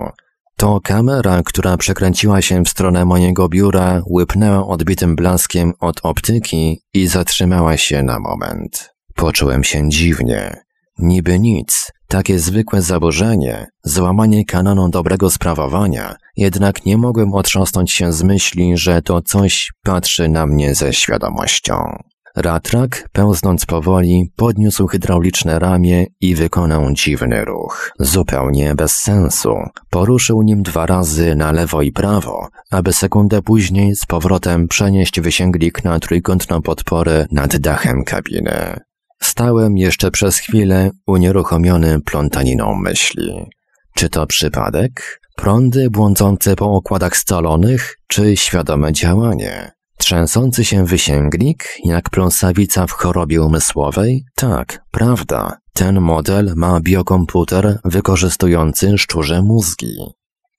To 0.57 0.81
kamera, 0.81 1.43
która 1.43 1.77
przekręciła 1.77 2.43
się 2.43 2.65
w 2.65 2.69
stronę 2.69 3.05
mojego 3.05 3.49
biura, 3.49 4.03
łypnęła 4.11 4.67
odbitym 4.67 5.17
blaskiem 5.17 5.73
od 5.81 6.01
optyki 6.03 6.83
i 6.95 7.07
zatrzymała 7.07 7.77
się 7.77 8.03
na 8.03 8.19
moment. 8.21 8.91
Poczułem 9.15 9.65
się 9.65 9.89
dziwnie. 9.89 10.57
Niby 10.99 11.39
nic, 11.39 11.91
takie 12.09 12.39
zwykłe 12.39 12.83
zaburzenie, 12.83 13.67
złamanie 13.85 14.45
kanonu 14.45 14.89
dobrego 14.89 15.31
sprawowania, 15.31 16.17
jednak 16.37 16.87
nie 16.87 16.99
mogłem 16.99 17.35
otrząsnąć 17.35 17.93
się 17.93 18.13
z 18.13 18.23
myśli, 18.23 18.77
że 18.77 19.03
to 19.03 19.23
coś 19.23 19.71
patrzy 19.83 20.29
na 20.29 20.47
mnie 20.47 20.75
ze 20.75 20.93
świadomością. 20.93 22.03
Ratrak, 22.37 23.09
pełznąc 23.13 23.67
powoli, 23.67 24.33
podniósł 24.37 24.87
hydrauliczne 24.87 25.59
ramię 25.59 26.07
i 26.21 26.35
wykonał 26.35 26.93
dziwny 26.93 27.45
ruch. 27.45 27.93
Zupełnie 27.99 28.75
bez 28.75 28.97
sensu. 28.97 29.55
Poruszył 29.91 30.43
nim 30.43 30.63
dwa 30.63 30.87
razy 30.87 31.35
na 31.35 31.53
lewo 31.53 31.83
i 31.83 31.93
prawo, 31.93 32.49
aby 32.71 32.93
sekundę 32.93 33.43
później 33.43 33.97
z 33.97 34.07
powrotem 34.07 34.69
przenieść 34.69 35.21
wysięglik 35.21 35.85
na 35.85 36.01
trójkątną 36.01 36.63
podporę 36.63 37.27
nad 37.33 37.57
dachem 37.57 38.05
kabiny. 38.05 38.81
Stałem 39.23 39.77
jeszcze 39.77 40.11
przez 40.11 40.39
chwilę 40.39 40.91
unieruchomiony 41.07 42.01
plątaniną 42.01 42.75
myśli. 42.75 43.51
Czy 43.95 44.09
to 44.09 44.27
przypadek? 44.27 45.21
Prądy 45.37 45.91
błądzące 45.91 46.57
po 46.57 46.67
układach 46.67 47.17
scalonych, 47.17 47.97
czy 48.07 48.37
świadome 48.37 48.93
działanie? 48.93 49.73
Trzęsący 50.03 50.65
się 50.65 50.87
wysięgnik, 50.87 51.65
jak 51.85 52.11
pląsawica 52.11 52.87
w 52.87 52.93
chorobie 52.93 53.43
umysłowej? 53.43 54.25
Tak, 54.35 54.85
prawda. 54.91 55.59
Ten 55.73 56.01
model 56.01 56.53
ma 56.57 56.81
biokomputer 56.81 57.79
wykorzystujący 57.85 58.99
szczurze 58.99 59.43
mózgi. 59.43 59.97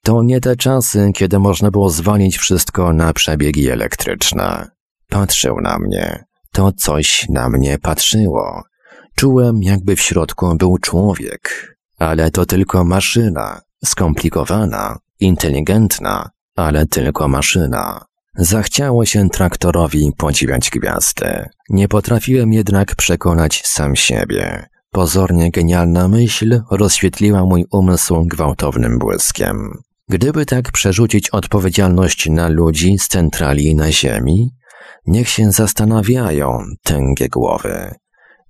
To 0.03 0.23
nie 0.23 0.41
te 0.41 0.55
czasy, 0.55 1.11
kiedy 1.15 1.39
można 1.39 1.71
było 1.71 1.89
zwalić 1.89 2.37
wszystko 2.37 2.93
na 2.93 3.13
przebiegi 3.13 3.69
elektryczne. 3.69 4.67
Patrzył 5.09 5.61
na 5.61 5.79
mnie. 5.79 6.23
To 6.51 6.71
coś 6.71 7.25
na 7.29 7.49
mnie 7.49 7.77
patrzyło. 7.79 8.63
Czułem, 9.15 9.63
jakby 9.63 9.95
w 9.95 10.01
środku 10.01 10.55
był 10.55 10.77
człowiek. 10.77 11.75
Ale 11.99 12.31
to 12.31 12.45
tylko 12.45 12.83
maszyna. 12.83 13.61
Skomplikowana, 13.85 14.97
inteligentna, 15.19 16.29
ale 16.55 16.85
tylko 16.85 17.27
maszyna. 17.27 18.05
Zachciało 18.37 19.05
się 19.05 19.29
traktorowi 19.29 20.11
podziwiać 20.17 20.69
gwiazdy. 20.69 21.49
Nie 21.69 21.87
potrafiłem 21.87 22.53
jednak 22.53 22.95
przekonać 22.95 23.61
sam 23.65 23.95
siebie. 23.95 24.65
Pozornie 24.91 25.51
genialna 25.51 26.07
myśl 26.07 26.61
rozświetliła 26.71 27.45
mój 27.45 27.65
umysł 27.71 28.25
gwałtownym 28.25 28.99
błyskiem. 28.99 29.71
Gdyby 30.09 30.45
tak 30.45 30.71
przerzucić 30.71 31.29
odpowiedzialność 31.29 32.29
na 32.29 32.49
ludzi 32.49 32.99
z 32.99 33.07
centrali 33.07 33.75
na 33.75 33.91
ziemi, 33.91 34.49
niech 35.05 35.29
się 35.29 35.51
zastanawiają 35.51 36.59
tęgie 36.83 37.29
głowy. 37.29 37.95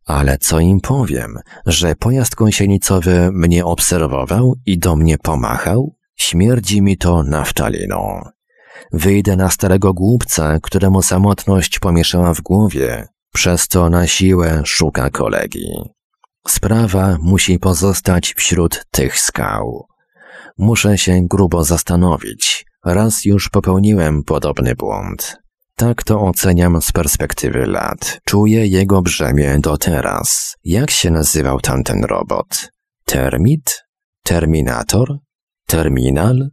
Ale 0.06 0.38
co 0.38 0.60
im 0.60 0.80
powiem, 0.80 1.40
że 1.66 1.96
pojazd 1.96 2.36
gąsienicowy 2.36 3.30
mnie 3.34 3.66
obserwował 3.66 4.56
i 4.66 4.78
do 4.80 4.96
mnie 4.96 5.18
pomachał? 5.18 5.96
Śmierdzi 6.16 6.82
mi 6.82 6.98
to 6.98 7.24
naftaliną. 7.24 8.22
Wyjdę 8.92 9.36
na 9.36 9.50
starego 9.50 9.94
głupca, 9.94 10.60
któremu 10.60 11.02
samotność 11.02 11.80
pomieszała 11.80 12.34
w 12.34 12.42
głowie, 12.42 13.08
przez 13.34 13.68
co 13.68 13.90
na 13.90 14.08
siłę 14.08 14.62
szuka 14.66 15.10
kolegi. 15.10 15.68
Sprawa 16.48 17.18
musi 17.22 17.60
pozostać 17.60 18.34
wśród 18.38 18.86
tych 18.92 19.20
skał. 19.20 19.88
Muszę 20.58 20.98
się 20.98 21.22
grubo 21.30 21.64
zastanowić. 21.64 22.66
Raz 22.86 23.26
już 23.26 23.50
popełniłem 23.50 24.24
podobny 24.24 24.76
błąd. 24.76 25.38
Tak 25.76 26.04
to 26.04 26.22
oceniam 26.22 26.82
z 26.82 26.92
perspektywy 26.92 27.68
lat. 27.68 28.20
Czuję 28.26 28.68
jego 28.68 29.02
brzemię 29.02 29.58
do 29.60 29.78
teraz. 29.78 30.56
Jak 30.64 30.92
się 30.92 31.12
nazywał 31.12 31.60
tamten 31.60 32.04
robot? 32.04 32.70
Termit? 33.06 33.84
Terminator? 34.24 35.18
Terminal? 35.68 36.50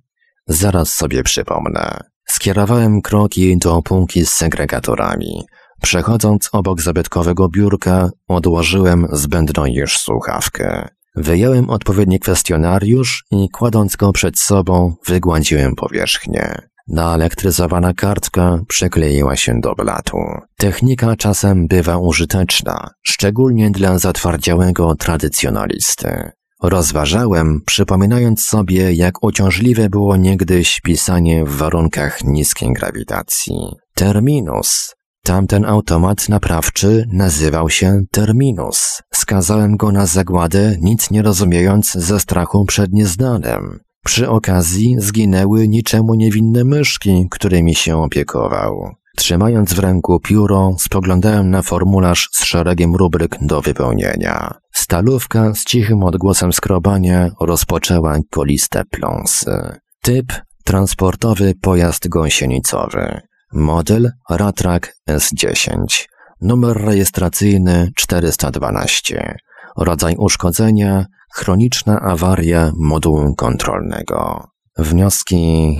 Zaraz 0.46 0.92
sobie 0.92 1.22
przypomnę. 1.22 2.09
Skierowałem 2.30 3.02
kroki 3.02 3.58
do 3.58 3.82
półki 3.82 4.26
z 4.26 4.30
segregatorami. 4.30 5.42
Przechodząc 5.82 6.48
obok 6.52 6.82
zabytkowego 6.82 7.48
biurka, 7.48 8.10
odłożyłem 8.28 9.06
zbędną 9.12 9.66
już 9.66 9.98
słuchawkę. 9.98 10.88
Wyjąłem 11.16 11.70
odpowiedni 11.70 12.20
kwestionariusz 12.20 13.24
i 13.30 13.48
kładąc 13.52 13.96
go 13.96 14.12
przed 14.12 14.38
sobą, 14.38 14.94
wygładziłem 15.06 15.74
powierzchnię. 15.74 16.54
Naelektryzowana 16.88 17.94
kartka 17.94 18.58
przykleiła 18.68 19.36
się 19.36 19.60
do 19.60 19.74
blatu. 19.74 20.18
Technika 20.56 21.16
czasem 21.16 21.66
bywa 21.66 21.98
użyteczna, 21.98 22.90
szczególnie 23.02 23.70
dla 23.70 23.98
zatwardziałego 23.98 24.94
tradycjonalisty. 24.94 26.30
Rozważałem, 26.62 27.60
przypominając 27.66 28.44
sobie, 28.44 28.92
jak 28.92 29.24
uciążliwe 29.24 29.88
było 29.88 30.16
niegdyś 30.16 30.80
pisanie 30.80 31.44
w 31.44 31.56
warunkach 31.56 32.24
niskiej 32.24 32.72
grawitacji. 32.72 33.54
Terminus. 33.94 34.94
Tamten 35.22 35.64
automat 35.64 36.28
naprawczy 36.28 37.04
nazywał 37.12 37.70
się 37.70 38.02
Terminus. 38.10 39.02
Skazałem 39.14 39.76
go 39.76 39.92
na 39.92 40.06
zagładę, 40.06 40.76
nic 40.80 41.10
nie 41.10 41.22
rozumiejąc 41.22 41.92
ze 41.92 42.20
strachu 42.20 42.64
przed 42.64 42.92
nieznanym. 42.92 43.80
Przy 44.04 44.28
okazji 44.28 44.96
zginęły 44.98 45.68
niczemu 45.68 46.14
niewinne 46.14 46.64
myszki, 46.64 47.26
którymi 47.30 47.74
się 47.74 48.02
opiekował. 48.02 48.94
Trzymając 49.16 49.72
w 49.72 49.78
ręku 49.78 50.20
pióro, 50.20 50.74
spoglądałem 50.78 51.50
na 51.50 51.62
formularz 51.62 52.28
z 52.32 52.44
szeregiem 52.44 52.96
rubryk 52.96 53.36
do 53.40 53.60
wypełnienia. 53.60 54.59
Stalówka 54.80 55.54
z 55.54 55.64
cichym 55.64 56.02
odgłosem 56.04 56.52
skrobania 56.52 57.30
rozpoczęła 57.40 58.18
koliste 58.30 58.84
pląsy. 58.84 59.78
Typ 60.02 60.32
transportowy 60.64 61.54
pojazd 61.62 62.08
gąsienicowy. 62.08 63.20
Model 63.52 64.10
Ratrak 64.30 64.92
S10. 65.08 66.08
Numer 66.40 66.76
rejestracyjny 66.76 67.92
412. 67.94 69.36
Rodzaj 69.76 70.16
uszkodzenia 70.16 71.06
chroniczna 71.34 72.00
awaria 72.00 72.72
modułu 72.76 73.34
kontrolnego. 73.34 74.48
Wnioski 74.78 75.78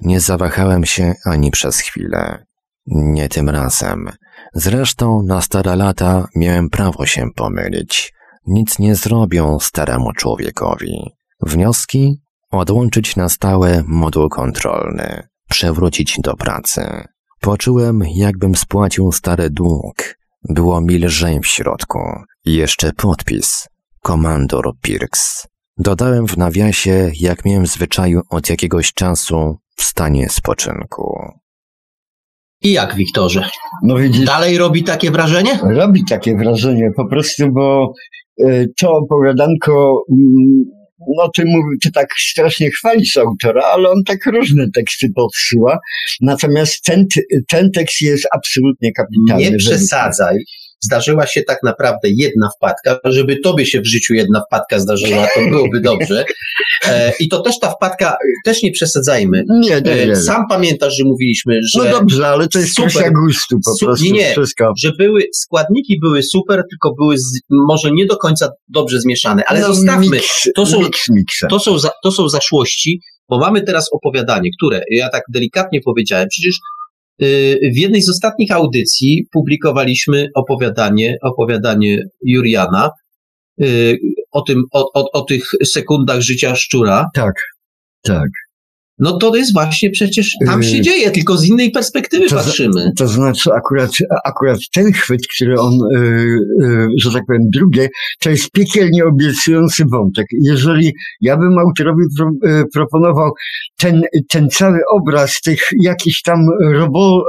nie 0.00 0.20
zawahałem 0.20 0.84
się 0.84 1.14
ani 1.24 1.50
przez 1.50 1.78
chwilę. 1.78 2.44
Nie 2.86 3.28
tym 3.28 3.50
razem. 3.50 4.10
Zresztą 4.54 5.22
na 5.22 5.40
stare 5.40 5.76
lata 5.76 6.26
miałem 6.36 6.70
prawo 6.70 7.06
się 7.06 7.26
pomylić. 7.36 8.13
Nic 8.46 8.78
nie 8.78 8.94
zrobią 8.94 9.58
staremu 9.60 10.12
człowiekowi. 10.12 11.10
Wnioski? 11.42 12.20
Odłączyć 12.50 13.16
na 13.16 13.28
stałe 13.28 13.84
moduł 13.86 14.28
kontrolny. 14.28 15.28
Przewrócić 15.48 16.18
do 16.22 16.36
pracy. 16.36 17.04
Poczułem, 17.40 18.02
jakbym 18.14 18.54
spłacił 18.54 19.12
stary 19.12 19.50
dług. 19.50 19.94
Było 20.48 20.80
mi 20.80 20.98
lżej 20.98 21.40
w 21.40 21.46
środku. 21.46 21.98
I 22.44 22.54
jeszcze 22.54 22.92
podpis. 22.92 23.68
Komandor 24.02 24.72
Pirks. 24.82 25.46
Dodałem 25.78 26.26
w 26.26 26.36
nawiasie, 26.36 27.10
jak 27.20 27.44
miałem 27.44 27.66
zwyczaju 27.66 28.20
od 28.30 28.50
jakiegoś 28.50 28.92
czasu 28.92 29.56
w 29.76 29.82
stanie 29.82 30.28
spoczynku. 30.28 31.18
I 32.62 32.72
jak, 32.72 32.94
Wiktorze? 32.94 33.48
No 33.82 33.96
widzisz, 33.96 34.26
Dalej 34.26 34.58
robi 34.58 34.84
takie 34.84 35.10
wrażenie? 35.10 35.58
robi 35.62 36.04
takie 36.08 36.36
wrażenie 36.36 36.90
po 36.96 37.06
prostu, 37.08 37.52
bo 37.52 37.92
to 38.76 38.90
opowiadanko 38.90 40.02
mm, 40.12 40.64
no 41.16 41.28
ty, 41.28 41.44
mów, 41.46 41.64
ty 41.82 41.92
tak 41.92 42.08
strasznie 42.18 42.70
chwalisz 42.70 43.16
autora, 43.16 43.62
ale 43.62 43.90
on 43.90 44.04
tak 44.06 44.26
różne 44.26 44.66
teksty 44.74 45.06
podsyła. 45.14 45.78
Natomiast 46.20 46.82
ten, 46.82 47.06
ten 47.48 47.70
tekst 47.70 48.00
jest 48.00 48.26
absolutnie 48.34 48.92
kapitalny. 48.92 49.50
Nie 49.50 49.56
przesadzaj. 49.56 50.36
Zdarzyła 50.84 51.26
się 51.26 51.42
tak 51.42 51.58
naprawdę 51.62 52.08
jedna 52.10 52.48
wpadka. 52.56 52.98
Żeby 53.04 53.36
tobie 53.40 53.66
się 53.66 53.80
w 53.80 53.86
życiu 53.86 54.14
jedna 54.14 54.42
wpadka 54.48 54.78
zdarzyła, 54.78 55.26
to 55.34 55.40
byłoby 55.50 55.80
dobrze. 55.80 56.24
E, 56.88 57.12
I 57.20 57.28
to 57.28 57.40
też 57.40 57.58
ta 57.58 57.70
wpadka, 57.70 58.16
też 58.44 58.62
nie 58.62 58.70
przesadzajmy. 58.72 59.42
Nie, 59.48 59.80
nie, 59.80 59.92
E, 59.92 60.06
nie. 60.06 60.16
Sam 60.16 60.42
pamiętasz, 60.48 60.96
że 60.96 61.04
mówiliśmy, 61.04 61.60
że. 61.74 61.84
No 61.84 61.90
dobrze, 61.90 62.28
ale 62.28 62.48
to 62.48 62.58
jest 62.58 62.74
super. 62.76 63.12
gustu 63.12 63.56
po 63.64 63.74
Su- 63.74 63.86
prostu. 63.86 64.04
nie, 64.04 64.12
nie. 64.12 64.32
Wszystko. 64.32 64.72
że 64.82 64.92
były, 64.98 65.22
składniki 65.34 65.98
były 66.00 66.22
super, 66.22 66.62
tylko 66.70 66.94
były 66.98 67.18
z, 67.18 67.40
może 67.50 67.90
nie 67.92 68.06
do 68.06 68.16
końca 68.16 68.48
dobrze 68.68 69.00
zmieszane, 69.00 69.42
ale 69.46 69.60
No, 69.60 69.74
zostawmy, 69.74 70.06
Miks, 70.10 70.48
to 70.54 70.66
są- 70.66 70.80
miks 71.10 71.38
to 71.50 71.58
są, 71.60 71.78
za, 71.78 71.90
to 72.02 72.12
są 72.12 72.28
zaszłości, 72.28 73.00
bo 73.28 73.38
mamy 73.38 73.62
teraz 73.62 73.88
opowiadanie, 73.92 74.50
które, 74.60 74.82
ja 74.90 75.08
tak 75.08 75.22
delikatnie 75.28 75.80
powiedziałem, 75.84 76.28
przecież 76.28 76.58
w 77.74 77.76
jednej 77.76 78.02
z 78.02 78.10
ostatnich 78.10 78.50
audycji 78.50 79.26
publikowaliśmy 79.32 80.28
opowiadanie, 80.34 81.16
opowiadanie 81.22 82.02
Juriana 82.26 82.90
yy, 83.58 83.98
o, 84.32 84.42
tym, 84.42 84.62
o, 84.72 84.92
o, 84.94 85.10
o 85.12 85.24
tych 85.24 85.44
sekundach 85.64 86.20
życia 86.20 86.56
szczura. 86.56 87.06
Tak, 87.14 87.34
tak. 88.02 88.28
No 88.98 89.18
to 89.18 89.36
jest 89.36 89.52
właśnie 89.52 89.90
przecież, 89.90 90.36
tam 90.46 90.62
się 90.62 90.76
Yy, 90.76 90.82
dzieje, 90.82 91.10
tylko 91.10 91.36
z 91.36 91.44
innej 91.44 91.70
perspektywy 91.70 92.28
to 92.28 92.36
patrzymy. 92.36 92.92
To 92.96 93.08
znaczy 93.08 93.50
akurat, 93.52 93.90
akurat 94.24 94.58
ten 94.74 94.92
chwyt, 94.92 95.20
który 95.36 95.60
on, 95.60 95.74
y, 95.74 95.98
y, 96.62 96.88
że 97.02 97.10
tak 97.12 97.22
powiem, 97.26 97.42
drugie, 97.54 97.88
to 98.20 98.30
jest 98.30 98.50
piekielnie 98.50 99.04
obiecujący 99.04 99.84
wątek. 99.92 100.26
Jeżeli 100.42 100.92
ja 101.20 101.36
bym 101.36 101.58
autorowi 101.58 102.04
pro, 102.18 102.30
proponował 102.72 103.32
ten, 103.78 104.02
ten 104.28 104.48
cały 104.48 104.78
obraz 104.92 105.40
tych 105.40 105.60
jakichś 105.80 106.22
tam 106.22 106.38
robo, 106.72 107.24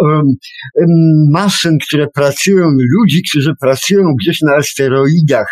maszyn, 1.31 1.77
które 1.87 2.07
pracują, 2.13 2.65
ludzi, 2.97 3.21
którzy 3.29 3.51
pracują 3.61 4.03
gdzieś 4.21 4.41
na 4.41 4.55
asteroidach, 4.55 5.47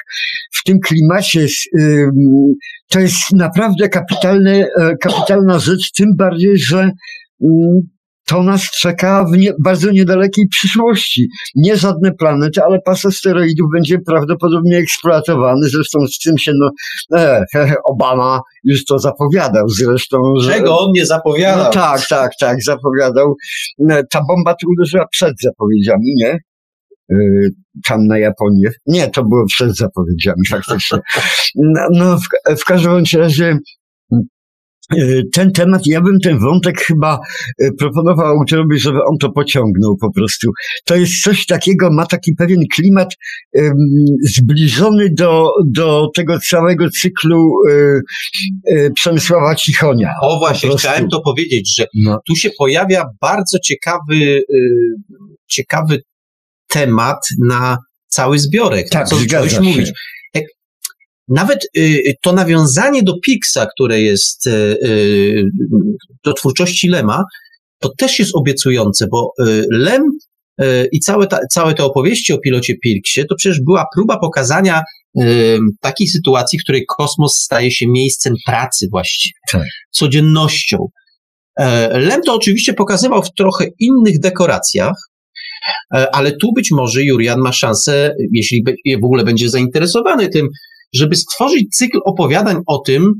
w 0.53 0.63
tym 0.63 0.79
klimacie, 0.79 1.47
to 2.93 2.99
jest 2.99 3.31
naprawdę 3.33 3.89
kapitalne, 3.89 4.67
e, 4.79 4.97
kapitalna 5.01 5.59
rzecz, 5.59 5.91
tym 5.91 6.15
bardziej, 6.17 6.57
że 6.57 6.77
mm, 7.43 7.79
to 8.25 8.43
nas 8.43 8.61
czeka 8.61 9.25
w 9.25 9.37
nie, 9.37 9.51
bardzo 9.63 9.91
niedalekiej 9.91 10.47
przyszłości. 10.47 11.27
Nie 11.55 11.77
żadne 11.77 12.11
planety, 12.11 12.63
ale 12.63 12.79
pas 12.85 13.05
asteroidów 13.05 13.67
będzie 13.73 13.97
prawdopodobnie 14.05 14.77
eksploatowany. 14.77 15.69
Zresztą 15.69 15.99
z 16.07 16.19
tym 16.19 16.37
się 16.37 16.51
no, 16.59 16.69
e, 17.19 17.43
Obama 17.83 18.41
już 18.63 18.85
to 18.85 18.99
zapowiadał 18.99 19.69
zresztą. 19.69 20.17
Że, 20.39 20.53
Czego 20.53 20.79
on 20.79 20.91
nie 20.91 21.05
zapowiadał? 21.05 21.63
No 21.63 21.71
tak, 21.71 22.07
tak, 22.07 22.31
tak, 22.39 22.63
zapowiadał. 22.63 23.35
No, 23.79 23.95
Ta 24.11 24.21
bomba 24.27 24.55
tu 24.55 24.67
uderzyła 24.77 25.07
przed 25.11 25.33
zapowiedziami, 25.41 26.13
nie? 26.15 26.37
Yy, 27.09 27.49
Tam 27.87 28.07
na 28.07 28.17
Japonię. 28.19 28.69
Nie, 28.85 29.09
to 29.09 29.23
było 29.23 29.45
przed 29.45 29.77
zapowiedziami 29.77 30.47
faktycznie. 30.49 30.99
No, 31.55 31.81
no 31.91 32.17
w, 32.17 32.59
w 32.59 32.65
każdym 32.65 33.03
razie 33.17 33.57
yy, 34.95 35.23
ten 35.33 35.51
temat, 35.51 35.81
ja 35.87 36.01
bym 36.01 36.19
ten 36.19 36.39
wątek 36.39 36.81
chyba 36.81 37.19
yy, 37.59 37.69
proponował 37.79 38.25
autorowi, 38.25 38.79
żeby 38.79 38.97
on 39.11 39.17
to 39.21 39.31
pociągnął 39.31 39.97
po 40.01 40.13
prostu. 40.13 40.51
To 40.85 40.95
jest 40.95 41.21
coś 41.23 41.45
takiego, 41.45 41.89
ma 41.91 42.05
taki 42.05 42.33
pewien 42.35 42.59
klimat 42.75 43.09
ym, 43.57 43.73
zbliżony 44.37 45.09
do, 45.17 45.49
do 45.73 46.07
tego 46.15 46.39
całego 46.39 46.89
cyklu 46.89 47.51
yy, 48.67 48.91
Przemysława 48.95 49.55
Cichonia. 49.55 50.09
O 50.21 50.39
właśnie, 50.39 50.69
chciałem 50.77 51.09
to 51.09 51.21
powiedzieć, 51.21 51.75
że 51.77 51.85
No. 51.95 52.19
tu 52.27 52.35
się 52.35 52.49
pojawia 52.57 53.05
bardzo 53.21 53.59
ciekawy, 53.59 54.15
y, 54.15 54.43
ciekawy 55.47 55.99
temat 56.73 57.17
na 57.47 57.77
cały 58.07 58.39
zbiorek. 58.39 58.89
Tak, 58.89 59.07
co 59.07 59.15
się. 59.49 59.61
mówić. 59.61 59.91
Jak, 60.33 60.43
nawet 61.27 61.59
y, 61.77 62.13
to 62.21 62.33
nawiązanie 62.33 63.03
do 63.03 63.13
Pixa, 63.25 63.67
które 63.77 64.01
jest 64.01 64.47
y, 64.47 64.51
y, 64.51 65.43
do 66.25 66.33
twórczości 66.33 66.89
Lema, 66.89 67.23
to 67.79 67.89
też 67.97 68.19
jest 68.19 68.31
obiecujące, 68.35 69.07
bo 69.11 69.33
y, 69.47 69.65
Lem 69.71 70.01
y, 70.61 70.89
i 70.91 70.99
całe, 70.99 71.27
ta, 71.27 71.39
całe 71.51 71.73
te 71.73 71.83
opowieści 71.83 72.33
o 72.33 72.37
pilocie 72.37 72.75
Pirksie, 72.83 73.25
to 73.29 73.35
przecież 73.35 73.61
była 73.61 73.85
próba 73.95 74.19
pokazania 74.19 74.81
y, 75.21 75.57
takiej 75.81 76.07
sytuacji, 76.07 76.59
w 76.59 76.63
której 76.63 76.85
kosmos 76.97 77.41
staje 77.41 77.71
się 77.71 77.87
miejscem 77.87 78.33
pracy 78.45 78.87
właściwie, 78.91 79.33
Tak. 79.51 79.63
codziennością. 79.91 80.77
E, 81.59 81.99
Lem 81.99 82.21
to 82.25 82.33
oczywiście 82.35 82.73
pokazywał 82.73 83.23
w 83.23 83.33
trochę 83.37 83.65
innych 83.79 84.19
dekoracjach, 84.19 84.95
ale 85.89 86.31
tu 86.31 86.53
być 86.53 86.71
może 86.71 87.03
Jurian 87.03 87.39
ma 87.39 87.51
szansę, 87.51 88.15
jeśli 88.31 88.63
w 89.01 89.05
ogóle 89.05 89.23
będzie 89.23 89.49
zainteresowany 89.49 90.29
tym, 90.29 90.47
żeby 90.93 91.15
stworzyć 91.15 91.75
cykl 91.75 91.99
opowiadań 92.05 92.57
o 92.67 92.77
tym, 92.77 93.13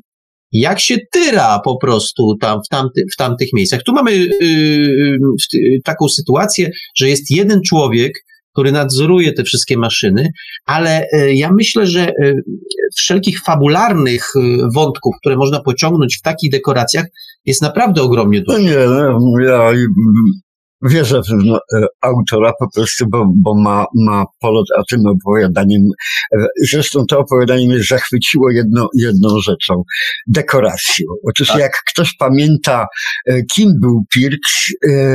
jak 0.52 0.80
się 0.80 0.98
tyra 1.12 1.60
po 1.66 1.78
prostu 1.78 2.38
tam, 2.42 2.60
w, 2.66 2.70
tamty, 2.70 3.02
w 3.14 3.18
tamtych 3.18 3.50
miejscach. 3.54 3.84
Tu 3.84 3.94
mamy 3.94 4.12
yy, 4.16 5.80
taką 5.84 6.08
sytuację, 6.08 6.70
że 6.96 7.10
jest 7.10 7.32
jeden 7.32 7.62
człowiek, 7.62 8.14
który 8.54 8.72
nadzoruje 8.72 9.34
te 9.34 9.44
wszystkie 9.44 9.78
maszyny, 9.78 10.30
ale 10.66 11.08
y, 11.14 11.34
ja 11.34 11.52
myślę, 11.52 11.88
że 11.88 12.10
y, 12.10 12.36
wszelkich 12.96 13.42
fabularnych 13.42 14.36
y, 14.36 14.40
wątków, 14.76 15.16
które 15.22 15.36
można 15.36 15.62
pociągnąć 15.62 16.18
w 16.18 16.22
takich 16.22 16.52
dekoracjach, 16.52 17.06
jest 17.46 17.62
naprawdę 17.62 18.02
ogromnie 18.02 18.44
No 18.48 18.54
dużo. 18.54 18.68
nie, 18.68 18.78
no, 18.88 19.20
ja 19.46 19.72
wierzę 20.84 21.22
w 21.22 21.46
no, 21.46 21.60
e, 21.76 21.86
autora 22.02 22.54
po 22.60 22.68
prostu, 22.76 23.06
bo, 23.10 23.26
bo 23.36 23.56
ma, 23.56 23.86
ma 23.96 24.26
polot, 24.42 24.68
a 24.78 24.82
tym 24.90 25.00
opowiadaniem, 25.06 25.82
e, 26.38 26.46
zresztą 26.72 27.06
to 27.10 27.20
opowiadanie 27.20 27.68
mnie 27.68 27.84
zachwyciło 27.84 28.52
jedno, 28.52 28.90
jedną 29.00 29.40
rzeczą, 29.40 29.84
dekoracją. 30.28 31.06
Otóż 31.30 31.48
Tak. 31.48 31.60
jak 31.60 31.72
ktoś 31.88 32.16
pamięta, 32.16 32.86
e, 33.28 33.44
kim 33.44 33.72
był 33.82 34.04
Pirks, 34.14 34.74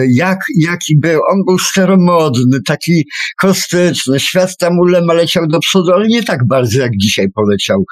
jak, 0.09 0.39
jaki 0.61 0.99
był, 0.99 1.21
on 1.33 1.45
był 1.47 1.59
staromodny, 1.59 2.63
taki 2.67 3.05
kostyczny, 3.39 4.21
świat 4.21 4.57
tam 4.57 4.79
ulema 4.79 5.13
leciał 5.13 5.47
do 5.47 5.61
przodu, 5.61 5.93
ale 5.93 6.07
nie 6.07 6.23
tak 6.23 6.47
bardzo 6.47 6.81
jak 6.81 6.93
dzisiaj 7.01 7.27
poleciał. 7.35 7.85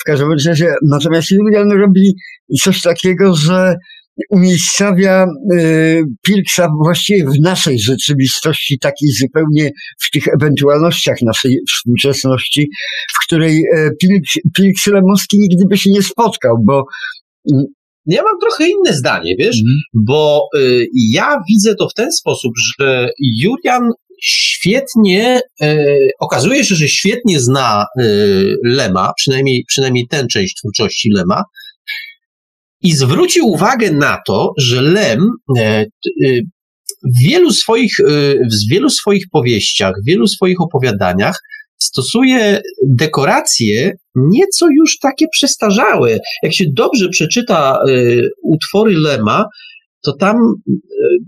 W 0.00 0.04
każdym 0.04 0.32
razie, 0.32 0.74
natomiast 0.82 1.30
Julian 1.30 1.72
robi 1.72 2.14
coś 2.62 2.82
takiego, 2.82 3.34
że 3.34 3.76
umiejscawia 4.30 5.26
y, 5.52 6.02
Pirksa 6.22 6.68
właściwie 6.84 7.24
w 7.24 7.40
naszej 7.40 7.78
rzeczywistości, 7.78 8.78
takiej 8.78 9.08
zupełnie 9.08 9.70
w 10.00 10.10
tych 10.10 10.28
ewentualnościach 10.28 11.16
naszej 11.22 11.58
współczesności, 11.68 12.68
w 13.14 13.26
której 13.26 13.62
e, 13.76 13.90
Pirks 14.56 14.86
Lemowski 14.86 15.38
nigdy 15.38 15.64
by 15.70 15.78
się 15.78 15.90
nie 15.90 16.02
spotkał, 16.02 16.56
bo 16.66 16.84
Ja 18.06 18.22
mam 18.22 18.40
trochę 18.40 18.68
inne 18.68 18.92
zdanie, 18.92 19.34
wiesz, 19.38 19.56
Mhm. 19.56 19.78
bo 19.94 20.48
y, 20.58 20.86
ja 21.12 21.36
widzę 21.48 21.74
to 21.74 21.88
w 21.88 21.94
ten 21.94 22.12
sposób, 22.12 22.52
że 22.78 23.08
Julian 23.42 23.90
świetnie, 24.22 25.40
y, 25.62 26.10
okazuje 26.20 26.64
się, 26.64 26.74
że 26.74 26.88
świetnie 26.88 27.40
zna 27.40 27.86
y, 28.00 28.56
Lema, 28.64 29.12
przynajmniej, 29.16 29.64
przynajmniej 29.68 30.06
tę 30.08 30.26
część 30.26 30.54
twórczości 30.54 31.10
Lema, 31.14 31.42
i 32.82 32.92
zwrócił 32.92 33.46
uwagę 33.46 33.90
na 33.90 34.18
to, 34.26 34.52
że 34.58 34.82
Lem 34.82 35.30
e, 35.58 35.86
y, 36.22 36.42
w 37.16 37.28
wielu 37.28 37.50
swoich, 37.50 38.00
y, 38.00 38.38
w 38.52 38.70
wielu 38.70 38.90
swoich 38.90 39.24
powieściach, 39.32 39.92
w 40.02 40.06
wielu 40.06 40.26
swoich 40.26 40.60
opowiadaniach 40.60 41.38
stosuje 41.78 42.60
dekoracje 42.86 43.92
nieco 44.16 44.66
już 44.76 44.98
takie 44.98 45.26
przestarzałe. 45.28 46.18
Jak 46.42 46.54
się 46.54 46.64
dobrze 46.72 47.08
przeczyta 47.08 47.78
utwory 48.42 48.94
Lema, 48.98 49.44
to 50.06 50.12
tam 50.20 50.36
y, 50.36 50.72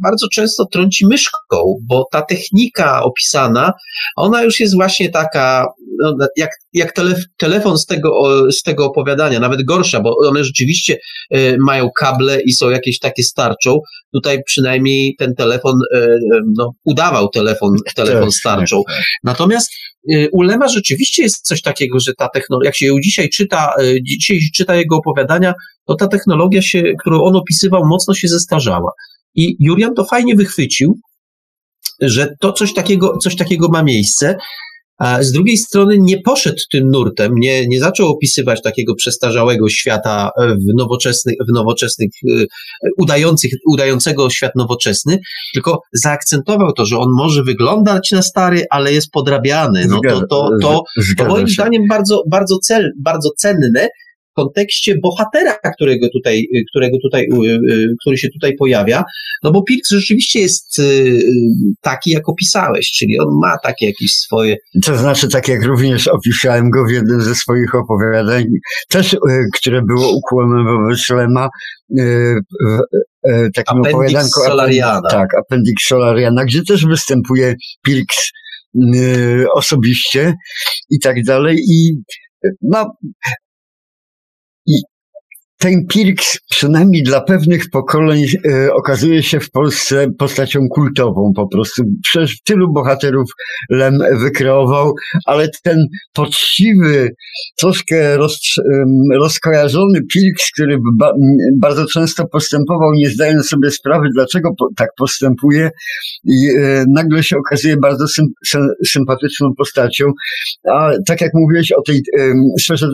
bardzo 0.02 0.26
często 0.32 0.66
trąci 0.72 1.06
myszką, 1.06 1.74
bo 1.88 2.04
ta 2.12 2.22
technika 2.22 3.02
opisana, 3.02 3.72
ona 4.16 4.42
już 4.42 4.60
jest 4.60 4.74
właśnie 4.74 5.08
taka, 5.08 5.66
no, 6.02 6.16
jak, 6.36 6.50
jak 6.72 6.96
telef- 6.96 7.24
telefon 7.36 7.78
z 7.78 7.86
tego, 7.86 8.10
z 8.52 8.62
tego 8.62 8.86
opowiadania, 8.86 9.40
nawet 9.40 9.64
gorsza, 9.64 10.00
bo 10.00 10.16
one 10.28 10.44
rzeczywiście 10.44 10.98
y, 11.34 11.56
mają 11.60 11.88
kable 11.98 12.40
i 12.40 12.52
są 12.52 12.70
jakieś 12.70 12.98
takie 12.98 13.22
starczą. 13.22 13.78
Tutaj 14.12 14.42
przynajmniej 14.46 15.14
ten 15.18 15.34
telefon, 15.34 15.74
y, 15.94 16.08
no, 16.56 16.72
udawał 16.84 17.28
telefon, 17.28 17.76
telefon 17.94 18.30
starczą. 18.32 18.82
Natomiast 19.24 19.70
y, 20.12 20.28
u 20.32 20.42
Lema 20.42 20.68
rzeczywiście 20.68 21.22
jest 21.22 21.46
coś 21.46 21.62
takiego, 21.62 22.00
że 22.00 22.12
ta 22.18 22.28
technologia, 22.28 22.68
jak 22.68 22.76
się 22.76 22.86
ją 22.86 22.94
dzisiaj 23.02 23.28
czyta, 23.28 23.72
y, 23.82 23.98
dzisiaj 24.02 24.40
czyta 24.54 24.76
jego 24.76 24.96
opowiadania, 24.96 25.54
to 25.84 25.94
ta 25.94 26.08
technologia 26.08 26.62
się, 26.62 26.82
którą 27.00 27.22
on 27.22 27.36
opisywał, 27.36 27.82
mocno 27.86 28.14
się 28.14 28.28
zestarzała. 28.28 28.92
I 29.34 29.56
Julian 29.60 29.94
to 29.94 30.04
fajnie 30.04 30.34
wychwycił, 30.34 30.98
że 32.00 32.34
to 32.40 32.52
coś 32.52 32.74
takiego, 32.74 33.18
coś 33.18 33.36
takiego 33.36 33.68
ma 33.68 33.82
miejsce. 33.82 34.36
A 34.98 35.22
z 35.22 35.32
drugiej 35.32 35.56
strony 35.56 35.98
nie 35.98 36.22
poszedł 36.22 36.58
tym 36.72 36.90
nurtem, 36.90 37.32
nie, 37.34 37.66
nie 37.66 37.80
zaczął 37.80 38.08
opisywać 38.08 38.62
takiego 38.62 38.94
przestarzałego 38.94 39.68
świata 39.68 40.30
w 40.38 40.76
nowoczesnych, 40.76 41.34
w 41.48 41.52
nowoczesnych 41.52 42.10
e, 42.30 42.44
udających, 42.98 43.52
udającego 43.66 44.30
świat 44.30 44.52
nowoczesny, 44.56 45.18
tylko 45.54 45.80
zaakcentował 45.92 46.72
to, 46.72 46.86
że 46.86 46.98
on 46.98 47.08
może 47.18 47.42
wyglądać 47.42 48.10
na 48.10 48.22
stary, 48.22 48.64
ale 48.70 48.92
jest 48.92 49.10
podrabiany. 49.10 49.86
No 49.88 50.00
to, 50.08 50.26
to, 50.26 50.50
to, 50.62 50.82
to 51.18 51.24
moim 51.24 51.48
zdaniem 51.48 51.82
bardzo, 51.88 52.22
bardzo, 52.30 52.58
cel, 52.58 52.90
bardzo 53.02 53.30
cenne, 53.36 53.88
kontekście 54.38 54.94
bohatera, 55.02 55.56
którego 55.74 56.08
tutaj, 56.08 56.46
którego 56.70 56.96
tutaj, 57.02 57.22
y, 57.22 57.72
y, 57.72 57.94
który 58.00 58.18
się 58.18 58.28
tutaj 58.28 58.56
pojawia, 58.56 59.04
no 59.42 59.52
bo 59.52 59.62
Pirks 59.62 59.90
rzeczywiście 59.90 60.40
jest 60.40 60.78
y, 60.78 61.20
taki, 61.80 62.10
jak 62.10 62.28
opisałeś, 62.28 62.90
czyli 62.98 63.20
on 63.20 63.28
ma 63.42 63.56
takie 63.62 63.86
jakieś 63.86 64.12
swoje... 64.12 64.56
To 64.84 64.96
znaczy, 64.96 65.28
tak 65.28 65.48
jak 65.48 65.64
również 65.64 66.08
opisałem 66.08 66.70
go 66.70 66.84
w 66.84 66.90
jednym 66.90 67.20
ze 67.20 67.34
swoich 67.34 67.74
opowiadań, 67.74 68.44
też, 68.88 69.16
które 69.54 69.82
było 69.82 70.16
ukłonem 70.16 70.64
wobec 70.66 70.98
Szlema, 70.98 71.48
takim 73.54 73.78
Appendix 73.78 73.94
opowiadanku... 73.94 74.40
Solariana. 74.46 75.08
Tak, 75.10 75.28
Appendix 75.34 75.86
Solariana, 75.86 76.44
gdzie 76.44 76.62
też 76.62 76.86
występuje 76.86 77.54
Pirks 77.84 78.30
osobiście 79.54 80.34
i 80.90 80.98
tak 81.00 81.24
dalej 81.24 81.58
i 81.70 82.02
no, 82.62 82.92
ten 85.58 85.86
Pirks, 85.86 86.38
przynajmniej 86.50 87.02
dla 87.02 87.20
pewnych 87.20 87.70
pokoleń, 87.70 88.24
e, 88.50 88.72
okazuje 88.72 89.22
się 89.22 89.40
w 89.40 89.50
Polsce 89.50 90.06
postacią 90.18 90.60
kultową 90.70 91.32
po 91.36 91.48
prostu. 91.48 91.82
Przecież 92.02 92.40
tylu 92.42 92.72
bohaterów 92.72 93.30
Lem 93.70 93.98
wykreował, 94.12 94.94
ale 95.26 95.48
ten 95.62 95.86
poczciwy, 96.12 97.10
troszkę 97.58 98.16
roz, 98.16 98.40
rozkojarzony 99.14 100.00
Pirks, 100.12 100.50
który 100.54 100.78
ba, 100.98 101.12
bardzo 101.60 101.86
często 101.86 102.26
postępował, 102.32 102.92
nie 102.92 103.10
zdając 103.10 103.48
sobie 103.48 103.70
sprawy, 103.70 104.06
dlaczego 104.14 104.50
po, 104.58 104.68
tak 104.76 104.88
postępuje, 104.96 105.70
i 106.24 106.48
e, 106.58 106.84
nagle 106.94 107.22
się 107.22 107.36
okazuje 107.36 107.76
bardzo 107.76 108.04
sym, 108.08 108.26
sympatyczną 108.86 109.48
postacią. 109.58 110.04
A 110.72 110.90
tak 111.06 111.20
jak 111.20 111.30
mówiłeś 111.34 111.72
o 111.72 111.82
tej 111.82 111.96
e, 111.96 112.32
sferze 112.60 112.88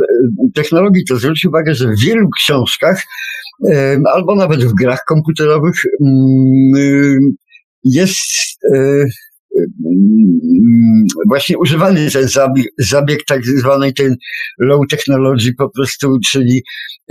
technologii, 0.55 1.05
to 1.09 1.17
zwróć 1.17 1.45
uwagę, 1.45 1.75
że 1.75 1.89
wielu 2.05 2.29
książkach 2.39 2.54
książkach, 2.55 3.03
albo 4.15 4.35
nawet 4.35 4.65
w 4.65 4.75
grach 4.75 5.05
komputerowych. 5.07 5.75
Mm, 6.01 7.35
jest 7.85 8.59
e, 8.75 9.05
właśnie 11.29 11.59
używany 11.59 12.11
ten 12.11 12.29
zabieg, 12.29 12.67
zabieg 12.79 13.25
tak 13.25 13.45
zwanej 13.45 13.95
ten 13.95 14.17
low 14.59 14.81
technology 14.91 15.55
po 15.59 15.71
prostu, 15.71 16.19
czyli 16.31 16.63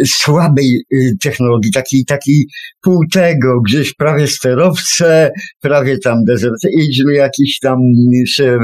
słabej 0.06 0.86
y, 0.94 1.12
technologii, 1.24 1.72
takiej, 1.72 2.06
takiej 2.06 2.46
pół 2.82 3.00
tego, 3.14 3.62
gdzieś 3.66 3.94
prawie 3.94 4.28
sterowce, 4.28 5.32
prawie 5.62 5.98
tam 5.98 6.18
Desert 6.28 6.66
Eagle 6.66 7.14
jakiś 7.14 7.60
tam 7.60 7.80
się 8.28 8.58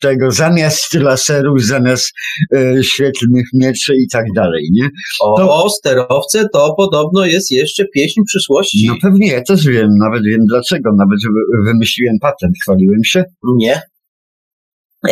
tego, 0.00 0.30
zamiast 0.30 0.94
laserów, 0.94 1.62
zamiast 1.62 2.12
e, 2.56 2.84
świetlnych 2.84 3.46
mieczy 3.54 3.94
i 3.96 4.08
tak 4.12 4.24
dalej, 4.34 4.68
nie? 4.72 4.88
To, 5.36 5.64
o, 5.64 5.70
sterowce 5.70 6.48
to 6.52 6.74
podobno 6.76 7.26
jest 7.26 7.50
jeszcze 7.50 7.84
pieśń 7.94 8.20
przyszłości. 8.26 8.86
No 8.86 8.94
pewnie, 9.02 9.32
ja 9.32 9.42
też 9.42 9.66
wiem, 9.66 9.88
nawet 9.98 10.22
wiem 10.24 10.40
dlaczego, 10.48 10.90
nawet 10.96 11.18
wymyśliłem 11.64 12.18
patent, 12.20 12.54
chwaliłem 12.62 12.93
się. 13.04 13.24
Nie 13.58 13.82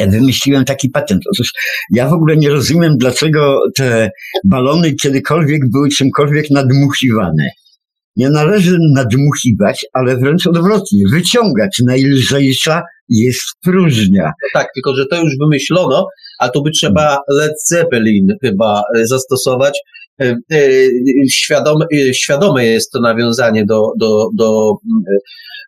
wymyśliłem 0.08 0.64
taki 0.64 0.90
patent. 0.90 1.22
Otóż 1.34 1.52
ja 1.90 2.08
w 2.08 2.12
ogóle 2.12 2.36
nie 2.36 2.48
rozumiem, 2.48 2.96
dlaczego 2.98 3.60
te 3.76 4.10
balony 4.44 4.94
kiedykolwiek 4.94 5.60
były 5.70 5.88
czymkolwiek 5.88 6.50
nadmuchiwane. 6.50 7.48
Nie 8.16 8.30
należy 8.30 8.78
nadmuchiwać, 8.94 9.86
ale 9.92 10.16
wręcz 10.16 10.46
odwrotnie, 10.46 11.02
wyciągać. 11.12 11.82
Najlżejsza 11.84 12.82
jest 13.08 13.42
próżnia. 13.64 14.32
Tak, 14.54 14.68
tylko 14.74 14.96
że 14.96 15.06
to 15.06 15.16
już 15.16 15.32
wymyślono, 15.40 16.06
a 16.38 16.48
tu 16.48 16.62
by 16.62 16.70
trzeba 16.70 17.18
Led 17.28 17.52
Zeppelin 17.68 18.26
chyba 18.42 18.82
e, 18.96 19.06
zastosować. 19.06 19.80
E, 20.20 20.36
e, 20.52 20.58
świadome, 21.30 21.86
świadome 22.12 22.66
jest 22.66 22.90
to 22.92 23.00
nawiązanie 23.00 23.64
do, 23.64 23.86
do, 23.98 24.28
do, 24.36 24.72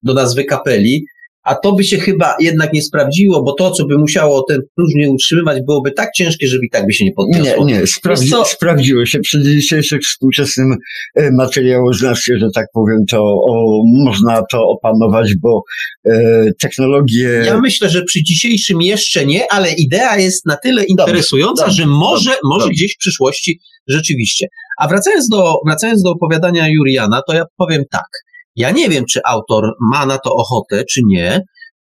do 0.02 0.14
nazwy 0.14 0.44
kapeli 0.44 1.04
a 1.44 1.54
to 1.54 1.72
by 1.72 1.84
się 1.84 1.98
chyba 1.98 2.34
jednak 2.40 2.72
nie 2.72 2.82
sprawdziło, 2.82 3.42
bo 3.42 3.52
to, 3.52 3.70
co 3.70 3.86
by 3.86 3.98
musiało 3.98 4.44
ten 4.48 4.60
próżnię 4.76 5.10
utrzymywać, 5.10 5.62
byłoby 5.66 5.92
tak 5.92 6.12
ciężkie, 6.16 6.46
że 6.46 6.56
i 6.62 6.70
tak 6.70 6.86
by 6.86 6.92
się 6.92 7.04
nie 7.04 7.12
podniosło. 7.12 7.64
Nie, 7.64 7.74
nie, 7.74 7.86
sprawdzi, 7.86 8.32
sprawdziło 8.46 9.06
się. 9.06 9.20
Przy 9.20 9.42
dzisiejszym 9.42 10.00
współczesnym 10.00 10.76
e, 11.14 11.30
materiałoznawstwie, 11.30 12.38
że 12.38 12.46
tak 12.54 12.66
powiem, 12.74 12.98
to 13.10 13.22
o, 13.22 13.82
można 14.04 14.42
to 14.50 14.68
opanować, 14.68 15.34
bo 15.42 15.62
e, 16.06 16.44
technologie... 16.58 17.42
Ja 17.46 17.60
myślę, 17.60 17.88
że 17.88 18.02
przy 18.02 18.22
dzisiejszym 18.22 18.82
jeszcze 18.82 19.26
nie, 19.26 19.52
ale 19.52 19.72
idea 19.72 20.18
jest 20.18 20.46
na 20.46 20.56
tyle 20.56 20.84
interesująca, 20.84 21.64
dobrze, 21.64 21.82
że 21.82 21.88
może, 21.88 22.24
dobrze, 22.24 22.40
może 22.44 22.64
dobrze. 22.64 22.72
gdzieś 22.72 22.94
w 22.94 22.98
przyszłości 22.98 23.60
rzeczywiście. 23.88 24.46
A 24.78 24.88
wracając 24.88 25.28
do, 25.28 25.54
wracając 25.66 26.02
do 26.02 26.10
opowiadania 26.10 26.68
Juriana, 26.68 27.20
to 27.26 27.34
ja 27.34 27.44
powiem 27.56 27.82
tak. 27.90 28.08
Ja 28.56 28.70
nie 28.70 28.88
wiem, 28.88 29.04
czy 29.10 29.20
autor 29.26 29.64
ma 29.80 30.06
na 30.06 30.18
to 30.18 30.30
ochotę, 30.34 30.84
czy 30.90 31.00
nie, 31.06 31.40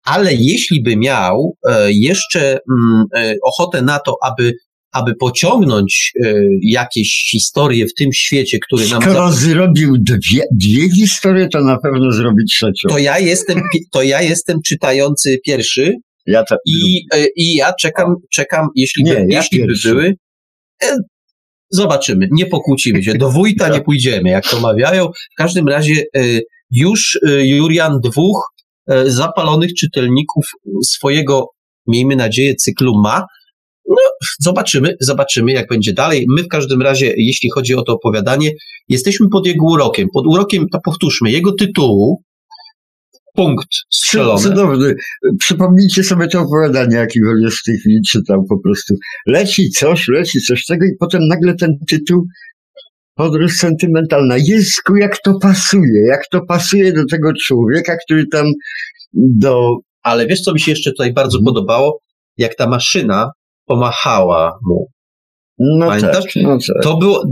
ale 0.05 0.35
jeśli 0.35 0.83
by 0.83 0.97
miał 0.97 1.57
e, 1.69 1.93
jeszcze 1.93 2.59
mm, 2.71 3.05
e, 3.17 3.35
ochotę 3.43 3.83
na 3.83 3.99
to, 3.99 4.17
aby 4.23 4.53
aby 4.93 5.15
pociągnąć 5.15 6.13
e, 6.25 6.35
jakieś 6.63 7.31
historie 7.31 7.87
w 7.87 7.95
tym 7.95 8.13
świecie, 8.13 8.59
który 8.67 8.89
nam... 8.89 9.03
Skoro 9.03 9.33
zrobił 9.33 9.97
dwie, 9.99 10.43
dwie 10.53 10.91
historie, 10.91 11.49
to 11.49 11.61
na 11.61 11.79
pewno 11.79 12.13
zrobi 12.13 12.45
trzecią. 12.45 12.89
To 12.89 12.99
ja 12.99 13.19
jestem, 13.19 13.63
to 13.93 14.03
ja 14.03 14.23
jestem 14.23 14.63
czytający 14.67 15.39
pierwszy 15.45 15.95
ja 16.27 16.45
to... 16.45 16.57
i, 16.67 17.07
i 17.37 17.55
ja 17.55 17.73
czekam, 17.81 18.15
czekam 18.33 18.69
jeśli, 18.75 19.05
nie, 19.05 19.15
by, 19.15 19.21
ja 19.21 19.39
jeśli 19.39 19.67
by 19.67 19.73
były... 19.85 20.15
Zobaczymy, 21.71 22.29
nie 22.31 22.47
pokłócimy 22.47 23.03
się. 23.03 23.15
Do 23.15 23.31
wójta 23.31 23.69
nie 23.69 23.81
pójdziemy, 23.81 24.31
jak 24.31 24.51
to 24.51 24.61
mawiają. 24.61 25.07
W 25.07 25.37
każdym 25.37 25.69
razie 25.69 26.05
e, 26.17 26.21
już 26.71 27.19
e, 27.29 27.47
Jurian 27.47 28.01
dwóch 28.01 28.53
e, 28.89 29.11
zapalonych 29.11 29.75
czytelników 29.75 30.45
swojego, 30.85 31.47
miejmy 31.87 32.17
nadzieję, 32.17 32.55
cyklu 32.55 33.01
ma. 33.03 33.25
No, 33.89 33.97
zobaczymy, 34.41 34.95
zobaczymy, 35.01 35.53
jak 35.53 35.69
będzie 35.69 35.93
dalej. 35.93 36.27
My 36.37 36.43
w 36.43 36.49
każdym 36.49 36.83
razie, 36.83 37.15
jeśli 37.17 37.51
chodzi 37.51 37.75
o 37.75 37.83
to 37.83 37.93
opowiadanie, 37.93 38.53
jesteśmy 38.89 39.29
pod 39.29 39.47
jego 39.47 39.67
urokiem. 39.67 40.09
Pod 40.15 40.27
urokiem, 40.27 40.67
to 40.73 40.79
powtórzmy, 40.85 41.31
jego 41.31 41.53
tytułu, 41.53 42.23
punkt 43.35 43.69
strzelony. 43.93 44.43
Cudowny. 44.43 44.95
Przypomnijcie 45.39 46.05
sobie 46.05 46.29
to 46.29 46.41
opowiadanie, 46.41 46.97
jakie 46.97 47.21
Woliesz 47.25 47.61
w 47.61 47.65
tej 47.65 47.79
chwili 47.79 48.03
czytał 48.09 48.45
po 48.49 48.59
prostu. 48.59 48.95
Leci 49.27 49.71
coś, 49.71 50.09
leci 50.09 50.41
coś 50.41 50.67
tego 50.67 50.87
i 50.87 50.97
potem 51.01 51.21
nagle 51.29 51.55
ten 51.55 51.79
tytuł 51.89 52.27
podróż 53.15 53.53
sentymentalna. 53.53 54.37
Jezu, 54.37 54.97
jak 54.97 55.23
to 55.23 55.39
pasuje, 55.43 56.07
jak 56.07 56.29
to 56.31 56.41
pasuje 56.49 56.93
do 56.93 57.05
tego 57.11 57.33
człowieka, 57.47 57.97
który 58.05 58.27
tam 58.27 58.47
do... 59.13 59.77
Ale 60.03 60.27
wiesz, 60.27 60.41
co 60.41 60.53
mi 60.53 60.61
się 60.61 60.73
jeszcze 60.73 60.91
tutaj 60.91 61.13
bardzo 61.13 61.39
podobało? 61.45 62.01
Jak 62.37 62.55
ta 62.55 62.69
maszyna 62.69 63.31
pomachała 63.67 64.59
mu. 64.63 64.87
No 65.63 65.87
Pamiętasz? 65.87 66.25
Tak, 66.25 66.43
no 66.43 66.59
tak. 66.75 66.83
To 66.83 66.97
było, 66.97 67.25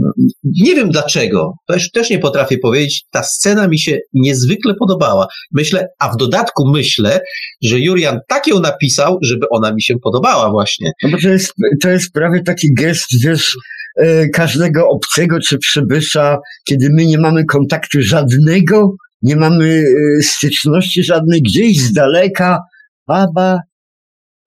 nie 0.43 0.75
wiem 0.75 0.89
dlaczego, 0.89 1.53
też, 1.67 1.91
też 1.91 2.09
nie 2.09 2.19
potrafię 2.19 2.57
powiedzieć, 2.57 3.03
ta 3.11 3.23
scena 3.23 3.67
mi 3.67 3.79
się 3.79 3.99
niezwykle 4.13 4.73
podobała. 4.79 5.27
Myślę, 5.51 5.87
a 5.99 6.09
w 6.09 6.17
dodatku 6.17 6.71
myślę, 6.71 7.21
że 7.63 7.79
Jurian 7.79 8.19
tak 8.27 8.47
ją 8.47 8.59
napisał, 8.59 9.17
żeby 9.21 9.45
ona 9.49 9.73
mi 9.73 9.81
się 9.81 9.95
podobała 10.03 10.51
właśnie. 10.51 10.91
No 11.03 11.09
bo 11.09 11.17
to 11.21 11.29
jest, 11.29 11.53
to 11.81 11.89
jest 11.89 12.11
prawie 12.13 12.43
taki 12.43 12.73
gest, 12.73 13.23
wiesz, 13.23 13.57
e, 13.97 14.29
każdego 14.29 14.89
obcego 14.89 15.39
czy 15.39 15.57
przybysza, 15.57 16.37
kiedy 16.67 16.89
my 16.89 17.05
nie 17.05 17.17
mamy 17.17 17.45
kontaktu 17.45 18.01
żadnego, 18.01 18.95
nie 19.21 19.35
mamy 19.35 19.83
e, 20.19 20.23
styczności 20.23 21.03
żadnej, 21.03 21.41
gdzieś 21.41 21.81
z 21.81 21.93
daleka, 21.93 22.59
baba, 23.07 23.59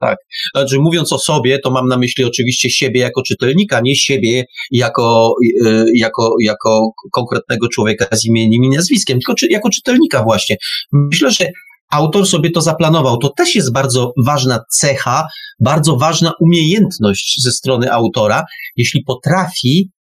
tak. 0.03 0.17
Znaczy, 0.55 0.79
mówiąc 0.79 1.13
o 1.13 1.19
sobie, 1.19 1.59
to 1.59 1.71
mam 1.71 1.89
na 1.89 1.99
myśli 1.99 2.25
oczywiście 2.25 2.71
siebie 2.71 3.01
jako 3.01 3.23
czytelnika, 3.23 3.81
nie 3.81 3.97
siebie 3.97 4.45
jako, 4.71 5.35
e, 5.67 5.85
jako, 5.95 6.35
jako 6.43 6.91
konkretnego 7.13 7.69
człowieka 7.69 8.07
z 8.17 8.25
imieniem 8.25 8.65
i 8.65 8.69
nazwiskiem, 8.69 9.19
tylko 9.19 9.35
czy, 9.35 9.47
jako 9.47 9.71
czytelnika 9.71 10.23
właśnie. 10.23 10.57
Myślę, 10.93 11.31
że 11.31 11.47
autor 11.91 12.27
sobie 12.27 12.51
to 12.51 12.61
zaplanował. 12.61 13.19
To 13.19 13.33
też 13.37 13.55
jest 13.55 13.73
bardzo 13.73 14.13
ważna 14.27 14.61
cecha, 14.71 15.27
bardzo 15.61 15.97
ważna 15.97 16.33
umiejętność 16.41 17.43
ze 17.43 17.53
strony 17.53 17.93
autora, 17.93 18.45
jeśli 18.77 19.03
potrafi 19.05 19.91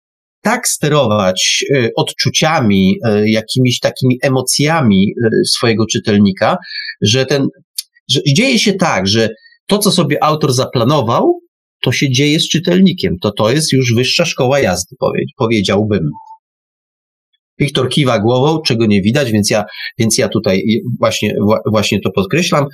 tak 0.44 0.68
sterować 0.68 1.64
e, 1.74 1.88
odczuciami, 1.96 2.98
jakimiś 3.24 3.78
takimi 3.80 4.18
emocjami 4.22 5.06
swojego 5.46 5.86
czytelnika, 5.86 6.56
że 7.02 7.26
ten, 7.26 7.46
że 8.10 8.20
dzieje 8.36 8.58
się 8.58 8.72
tak, 8.72 9.06
że 9.06 9.28
to, 9.66 9.78
co 9.78 9.90
sobie 9.90 10.24
autor 10.24 10.52
zaplanował, 10.52 11.40
to 11.82 11.92
się 11.92 12.10
dzieje 12.10 12.40
z 12.40 12.48
czytelnikiem. 12.48 13.14
To 13.22 13.32
to 13.38 13.50
jest 13.50 13.72
już 13.72 13.94
wyższa 13.94 14.24
szkoła 14.24 14.60
jazdy, 14.60 14.96
powiedziałbym. 15.38 16.10
Wiktor 17.58 17.88
kiwa 17.88 18.18
głową, 18.18 18.62
czego 18.66 18.86
nie 18.86 19.02
widać, 19.02 19.32
więc 19.32 19.50
ja, 19.50 19.64
więc 19.98 20.18
ja 20.18 20.28
tutaj 20.28 20.62
właśnie, 21.00 21.34
właśnie 21.66 22.00
to 22.00 22.10
podkreślam. 22.10 22.66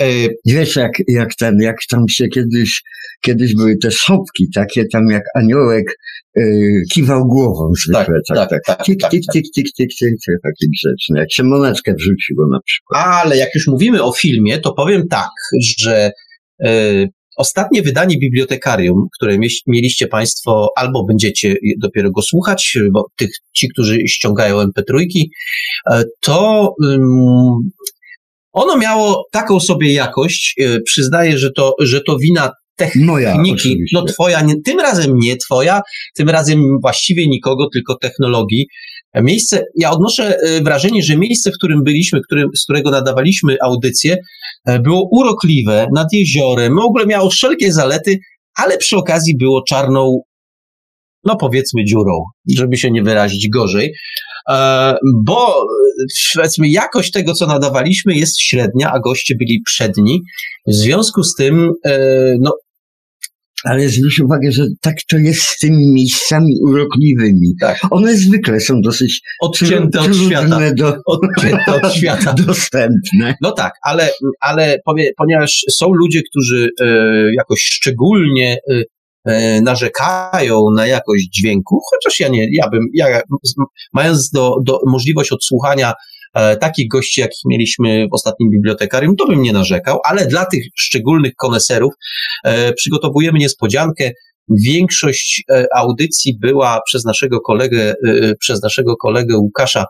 E, 0.00 0.06
Wiesz, 0.46 0.76
jak, 0.76 0.92
jak, 1.08 1.34
ten, 1.34 1.60
jak 1.60 1.76
tam 1.90 2.08
się 2.08 2.28
kiedyś, 2.28 2.82
kiedyś 3.24 3.54
były 3.54 3.76
te 3.76 3.90
szopki, 3.90 4.46
takie 4.54 4.84
tam 4.92 5.02
jak 5.10 5.22
aniołek 5.34 5.84
yy, 6.36 6.82
kiwał 6.92 7.26
głową 7.26 7.70
zwykle. 7.84 8.20
Tak, 8.26 8.36
tak, 8.36 8.48
tak. 8.50 8.50
tak, 8.50 8.76
tak 8.76 8.86
tik, 8.86 9.00
tak, 9.00 9.10
tik, 9.10 9.22
tik, 9.32 9.44
tik, 9.54 9.66
tik, 9.76 9.88
tik, 9.98 9.98
tik, 9.98 10.34
taki 10.42 10.66
grzeczny. 10.70 11.18
Jak 11.18 11.32
się 11.32 11.42
monetkę 11.42 11.94
wrzuciło 11.94 12.46
na 12.50 12.58
przykład. 12.64 13.06
Ale 13.06 13.36
jak 13.36 13.54
już 13.54 13.66
mówimy 13.66 14.02
o 14.02 14.12
filmie, 14.12 14.58
to 14.58 14.72
powiem 14.72 15.08
tak, 15.08 15.30
że 15.78 16.10
Ostatnie 17.36 17.82
wydanie 17.82 18.18
bibliotekarium, 18.18 19.06
które 19.16 19.38
mieliście 19.66 20.06
Państwo 20.06 20.68
albo 20.76 21.04
będziecie 21.04 21.54
dopiero 21.78 22.10
go 22.10 22.22
słuchać, 22.22 22.78
bo 22.92 23.06
tych, 23.16 23.30
ci, 23.56 23.68
którzy 23.68 23.98
ściągają 24.08 24.58
MP3, 24.58 25.04
e, 25.90 26.04
to 26.20 26.68
ono 28.52 28.76
miało 28.76 29.24
taką 29.32 29.60
sobie 29.60 29.92
jakość, 29.92 30.54
e, 30.60 30.80
przyznaję, 30.80 31.38
że 31.38 31.50
to, 31.50 31.74
że 31.80 32.00
to 32.00 32.18
wina 32.18 32.50
techniki, 32.76 33.06
Moja, 33.06 33.76
no 33.92 34.04
twoja, 34.04 34.42
nie, 34.42 34.54
tym 34.64 34.80
razem 34.80 35.18
nie 35.18 35.36
twoja, 35.36 35.80
tym 36.14 36.28
razem 36.30 36.80
właściwie 36.82 37.26
nikogo, 37.26 37.68
tylko 37.72 37.94
technologii. 37.94 38.66
Miejsce, 39.14 39.64
ja 39.76 39.90
odnoszę 39.90 40.36
e, 40.36 40.62
wrażenie, 40.62 41.02
że 41.02 41.16
miejsce, 41.16 41.50
w 41.50 41.54
którym 41.54 41.82
byliśmy, 41.84 42.20
którym, 42.20 42.48
z 42.56 42.64
którego 42.64 42.90
nadawaliśmy 42.90 43.56
audycję, 43.62 44.12
e, 44.12 44.18
było 44.66 45.08
urokliwe, 45.10 45.86
nad 45.94 46.12
jeziorem, 46.12 46.76
w 46.76 46.84
ogóle 46.84 47.06
miało 47.06 47.30
wszelkie 47.30 47.72
zalety, 47.72 48.18
ale 48.56 48.78
przy 48.78 48.96
okazji 48.96 49.36
było 49.36 49.62
czarną, 49.68 50.20
no 51.24 51.36
powiedzmy 51.36 51.84
dziurą, 51.84 52.24
żeby 52.56 52.76
się 52.76 52.90
nie 52.90 53.02
wyrazić 53.02 53.48
gorzej, 53.48 53.92
e, 54.50 54.94
bo 55.24 55.66
powiedzmy 56.34 56.68
jakość 56.68 57.10
tego, 57.10 57.34
co 57.34 57.46
nadawaliśmy 57.46 58.14
jest 58.14 58.40
średnia, 58.40 58.92
a 58.92 59.00
goście 59.00 59.34
byli 59.38 59.62
przedni. 59.64 60.20
W 60.66 60.74
związku 60.74 61.22
z 61.22 61.34
tym, 61.34 61.72
no 62.40 62.52
ale 63.64 63.88
zwróć 63.88 64.20
uwagę, 64.20 64.52
że 64.52 64.66
tak 64.80 64.96
to 65.10 65.18
jest 65.18 65.42
z 65.42 65.58
tymi 65.58 65.92
miejscami 65.92 66.54
urokliwymi. 66.62 67.54
Tak. 67.60 67.78
One 67.90 68.16
zwykle 68.16 68.60
są 68.60 68.80
dosyć 68.80 69.20
odcięte 69.40 70.00
od 70.00 70.16
świata. 70.16 70.60
Do, 70.76 70.96
odcięte 71.06 71.74
od 71.82 71.94
świata. 71.96 72.34
dostępne. 72.46 73.34
No 73.40 73.52
tak, 73.52 73.72
ale, 73.82 74.10
ale 74.40 74.78
powie, 74.84 75.10
ponieważ 75.16 75.64
są 75.70 75.92
ludzie, 75.92 76.20
którzy 76.30 76.68
e, 76.80 76.86
jakoś 77.36 77.60
szczególnie 77.60 78.58
e 78.68 78.82
narzekają 79.62 80.70
na 80.76 80.86
jakość 80.86 81.28
dźwięku, 81.34 81.80
chociaż 81.90 82.20
ja 82.20 82.28
nie, 82.28 82.48
ja 82.52 82.68
bym, 82.68 82.80
ja, 82.94 83.20
mając 83.92 84.30
do, 84.30 84.56
do 84.64 84.78
możliwość 84.86 85.32
odsłuchania 85.32 85.92
takich 86.60 86.88
gości, 86.88 87.20
jakich 87.20 87.40
mieliśmy 87.46 88.06
w 88.08 88.14
ostatnim 88.14 88.50
bibliotekarium, 88.50 89.16
to 89.16 89.26
bym 89.26 89.42
nie 89.42 89.52
narzekał, 89.52 89.98
ale 90.04 90.26
dla 90.26 90.46
tych 90.46 90.64
szczególnych 90.76 91.32
koneserów 91.34 91.94
e, 92.44 92.72
przygotowujemy 92.72 93.38
niespodziankę. 93.38 94.10
Większość 94.66 95.42
e, 95.50 95.66
audycji 95.76 96.38
była 96.38 96.80
przez 96.86 97.04
naszego 97.04 97.40
kolegę, 97.40 97.94
przez 98.40 98.62
naszego 98.62 98.96
kolegę 98.96 99.36
Łukasza 99.36 99.84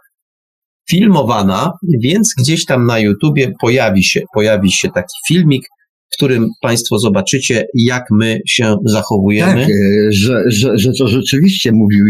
filmowana, 0.90 1.72
więc 2.02 2.34
gdzieś 2.38 2.64
tam 2.64 2.86
na 2.86 2.98
YouTubie 2.98 3.52
pojawi 3.60 4.04
się, 4.04 4.20
pojawi 4.34 4.72
się 4.72 4.88
taki 4.88 5.14
filmik, 5.28 5.66
w 6.12 6.16
którym 6.16 6.48
Państwo 6.60 6.98
zobaczycie, 6.98 7.66
jak 7.74 8.04
my 8.10 8.40
się 8.46 8.76
zachowujemy. 8.84 9.60
Tak, 9.60 9.70
e, 9.70 10.12
że, 10.12 10.42
że, 10.46 10.78
że 10.78 10.92
to 10.98 11.08
rzeczywiście 11.08 11.72
mówił 11.72 12.06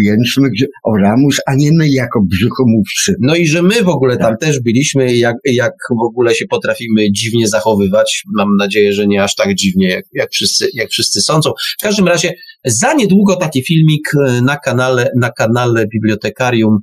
że 0.59 0.67
Oramus, 0.85 1.41
a 1.47 1.55
nie 1.55 1.73
my 1.73 1.89
jako 1.89 2.21
brzuchomówcy. 2.23 3.15
No 3.21 3.37
i 3.37 3.47
że 3.47 3.63
my 3.63 3.83
w 3.83 3.89
ogóle 3.89 4.17
tam 4.17 4.31
tak. 4.31 4.41
też 4.41 4.61
byliśmy, 4.61 5.17
jak, 5.17 5.37
jak 5.45 5.73
w 5.91 6.03
ogóle 6.03 6.35
się 6.35 6.45
potrafimy 6.47 7.13
dziwnie 7.13 7.49
zachowywać. 7.49 8.23
Mam 8.35 8.57
nadzieję, 8.57 8.93
że 8.93 9.07
nie 9.07 9.23
aż 9.23 9.35
tak 9.35 9.55
dziwnie, 9.55 9.89
jak, 9.89 10.05
jak, 10.13 10.31
wszyscy, 10.31 10.69
jak 10.75 10.91
wszyscy 10.91 11.21
sądzą. 11.21 11.51
W 11.81 11.83
każdym 11.83 12.09
razie, 12.09 12.35
za 12.65 12.95
niedługo 12.95 13.37
taki 13.37 13.65
filmik 13.65 14.09
e, 14.27 14.43
na 14.43 14.57
kanale, 14.57 15.11
na 15.17 15.31
kanale 15.31 15.87
Bibliotekarium 15.87 16.79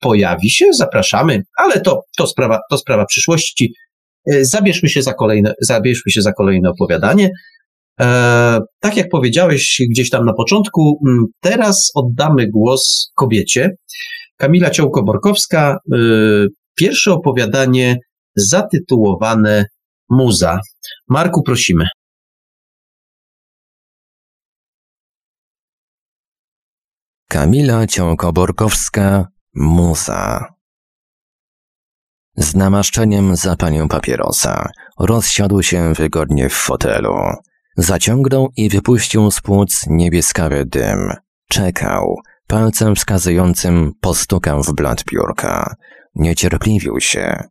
pojawi 0.00 0.50
się, 0.50 0.66
zapraszamy, 0.72 1.42
ale 1.58 1.80
to, 1.80 2.02
to, 2.16 2.26
sprawa, 2.26 2.58
to 2.70 2.78
sprawa 2.78 3.06
przyszłości. 3.06 3.74
E, 4.26 4.44
zabierzmy 4.44 4.88
się 4.88 5.02
za 5.02 5.14
kolejne, 5.14 5.54
zabierzmy 5.60 6.12
się 6.12 6.22
za 6.22 6.32
kolejne 6.32 6.70
opowiadanie. 6.70 7.30
E, 8.00 8.60
tak 8.80 8.96
jak 8.96 9.08
powiedziałeś 9.08 9.82
gdzieś 9.90 10.10
tam 10.10 10.24
na 10.24 10.32
początku, 10.32 11.00
teraz 11.40 11.90
oddamy 11.94 12.48
głos 12.48 13.10
kobiecie. 13.14 13.70
Kamila 14.36 14.70
Ciołko-Borkowska, 14.70 15.76
e, 15.92 15.96
pierwsze 16.74 17.12
opowiadanie 17.12 17.96
zatytułowane 18.36 19.64
Muza. 20.10 20.60
Marku, 21.08 21.42
prosimy. 21.42 21.84
Kamila 27.28 27.86
Ciołko-Borkowska, 27.86 29.26
Muza. 29.54 30.53
Z 32.36 32.54
namaszczeniem 32.54 33.36
zapalił 33.36 33.88
papierosa. 33.88 34.68
Rozsiadł 34.98 35.62
się 35.62 35.94
wygodnie 35.94 36.48
w 36.48 36.54
fotelu. 36.54 37.14
Zaciągnął 37.76 38.48
i 38.56 38.68
wypuścił 38.68 39.30
z 39.30 39.40
płuc 39.40 39.84
niebieskawy 39.86 40.64
dym. 40.64 41.12
Czekał. 41.48 42.16
Palcem 42.46 42.94
wskazującym 42.94 43.92
postukał 44.00 44.62
w 44.62 44.72
blat 44.74 45.04
biurka. 45.04 45.74
Niecierpliwił 46.14 47.00
się. 47.00 47.44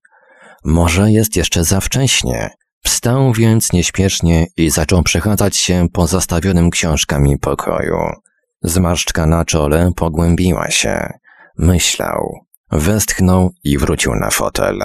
Może 0.65 1.11
jest 1.11 1.35
jeszcze 1.35 1.63
za 1.63 1.79
wcześnie. 1.79 2.49
Wstał 2.83 3.33
więc 3.33 3.73
nieśpiesznie 3.73 4.47
i 4.57 4.69
zaczął 4.69 5.03
przechadzać 5.03 5.57
się 5.57 5.87
po 5.93 6.07
zastawionym 6.07 6.69
książkami 6.69 7.37
pokoju. 7.37 7.99
Zmarszczka 8.61 9.25
na 9.25 9.45
czole 9.45 9.91
pogłębiła 9.95 10.71
się. 10.71 11.09
Myślał. 11.57 12.45
Westchnął 12.73 13.51
i 13.63 13.77
wrócił 13.77 14.15
na 14.15 14.29
fotel. 14.29 14.79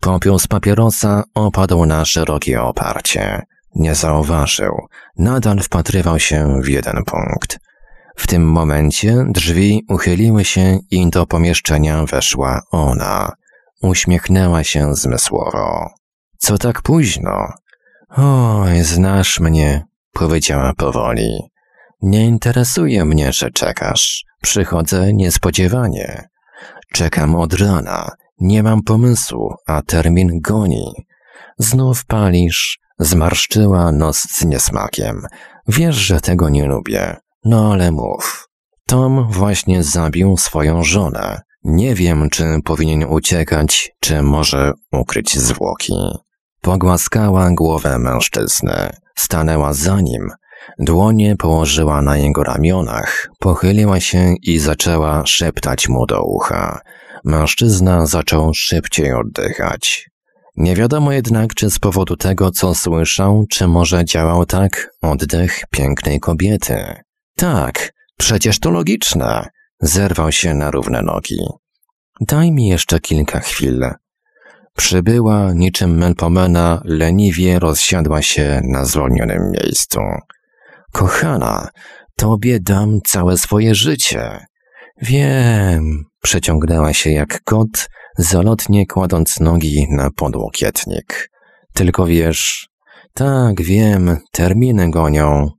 Popiół 0.00 0.38
z 0.38 0.46
papierosa 0.46 1.24
opadł 1.34 1.86
na 1.86 2.04
szerokie 2.04 2.62
oparcie. 2.62 3.42
Nie 3.74 3.94
zauważył. 3.94 4.72
Nadal 5.18 5.60
wpatrywał 5.60 6.18
się 6.18 6.60
w 6.62 6.68
jeden 6.68 7.04
punkt. 7.04 7.58
W 8.16 8.26
tym 8.26 8.50
momencie 8.50 9.24
drzwi 9.28 9.84
uchyliły 9.88 10.44
się 10.44 10.78
i 10.90 11.10
do 11.10 11.26
pomieszczenia 11.26 12.04
weszła 12.04 12.60
ona. 12.70 13.32
Uśmiechnęła 13.82 14.64
się 14.64 14.94
zmysłowo. 14.94 15.90
Co 16.38 16.58
tak 16.58 16.82
późno? 16.82 17.48
Oj, 18.16 18.82
znasz 18.82 19.40
mnie, 19.40 19.84
powiedziała 20.12 20.72
powoli. 20.76 21.50
Nie 22.02 22.24
interesuje 22.24 23.04
mnie, 23.04 23.32
że 23.32 23.50
czekasz. 23.50 24.24
Przychodzę 24.42 25.12
niespodziewanie. 25.12 26.28
Czekam 26.92 27.34
od 27.34 27.54
rana, 27.54 28.10
nie 28.40 28.62
mam 28.62 28.82
pomysłu, 28.82 29.54
a 29.66 29.82
termin 29.82 30.40
goni. 30.40 30.92
Znów 31.58 32.04
palisz, 32.04 32.78
zmarszczyła 32.98 33.92
nos 33.92 34.18
z 34.18 34.44
niesmakiem. 34.44 35.22
Wiesz, 35.68 35.96
że 35.96 36.20
tego 36.20 36.48
nie 36.48 36.66
lubię. 36.66 37.16
No 37.44 37.72
ale 37.72 37.92
mów. 37.92 38.48
Tom 38.86 39.28
właśnie 39.30 39.82
zabił 39.82 40.36
swoją 40.36 40.82
żonę. 40.82 41.40
Nie 41.64 41.94
wiem, 41.94 42.30
czy 42.30 42.44
powinien 42.64 43.04
uciekać, 43.04 43.90
czy 44.00 44.22
może 44.22 44.72
ukryć 44.92 45.38
zwłoki. 45.38 45.94
Pogłaskała 46.60 47.50
głowę 47.50 47.98
mężczyzny. 47.98 48.90
Stanęła 49.16 49.72
za 49.72 50.00
nim. 50.00 50.28
Dłonie 50.78 51.36
położyła 51.36 52.02
na 52.02 52.16
jego 52.16 52.44
ramionach, 52.44 53.30
pochyliła 53.38 54.00
się 54.00 54.34
i 54.42 54.58
zaczęła 54.58 55.26
szeptać 55.26 55.88
mu 55.88 56.06
do 56.06 56.22
ucha. 56.22 56.80
Mężczyzna 57.24 58.06
zaczął 58.06 58.54
szybciej 58.54 59.12
oddychać. 59.12 60.10
Nie 60.56 60.76
wiadomo 60.76 61.12
jednak, 61.12 61.54
czy 61.54 61.70
z 61.70 61.78
powodu 61.78 62.16
tego, 62.16 62.50
co 62.50 62.74
słyszał, 62.74 63.44
czy 63.50 63.66
może 63.66 64.04
działał 64.04 64.46
tak 64.46 64.90
oddech 65.02 65.64
pięknej 65.70 66.20
kobiety. 66.20 66.94
Tak, 67.36 67.92
przecież 68.18 68.60
to 68.60 68.70
logiczne. 68.70 69.48
Zerwał 69.80 70.32
się 70.32 70.54
na 70.54 70.70
równe 70.70 71.02
nogi. 71.02 71.38
Daj 72.20 72.52
mi 72.52 72.68
jeszcze 72.68 73.00
kilka 73.00 73.40
chwil. 73.40 73.84
Przybyła 74.76 75.52
niczym 75.52 75.98
Melpomena, 75.98 76.82
leniwie 76.84 77.58
rozsiadła 77.58 78.22
się 78.22 78.60
na 78.64 78.84
zwolnionym 78.84 79.50
miejscu. 79.50 80.00
Kochana, 80.92 81.68
tobie 82.16 82.60
dam 82.60 83.00
całe 83.06 83.38
swoje 83.38 83.74
życie. 83.74 84.46
Wiem, 85.02 86.04
przeciągnęła 86.22 86.92
się 86.92 87.10
jak 87.10 87.44
kot, 87.44 87.88
zalotnie 88.18 88.86
kładąc 88.86 89.40
nogi 89.40 89.86
na 89.90 90.10
podłokietnik. 90.10 91.30
Tylko 91.74 92.06
wiesz, 92.06 92.68
Tak, 93.14 93.62
wiem, 93.62 94.16
terminy 94.32 94.90
gonią. 94.90 95.50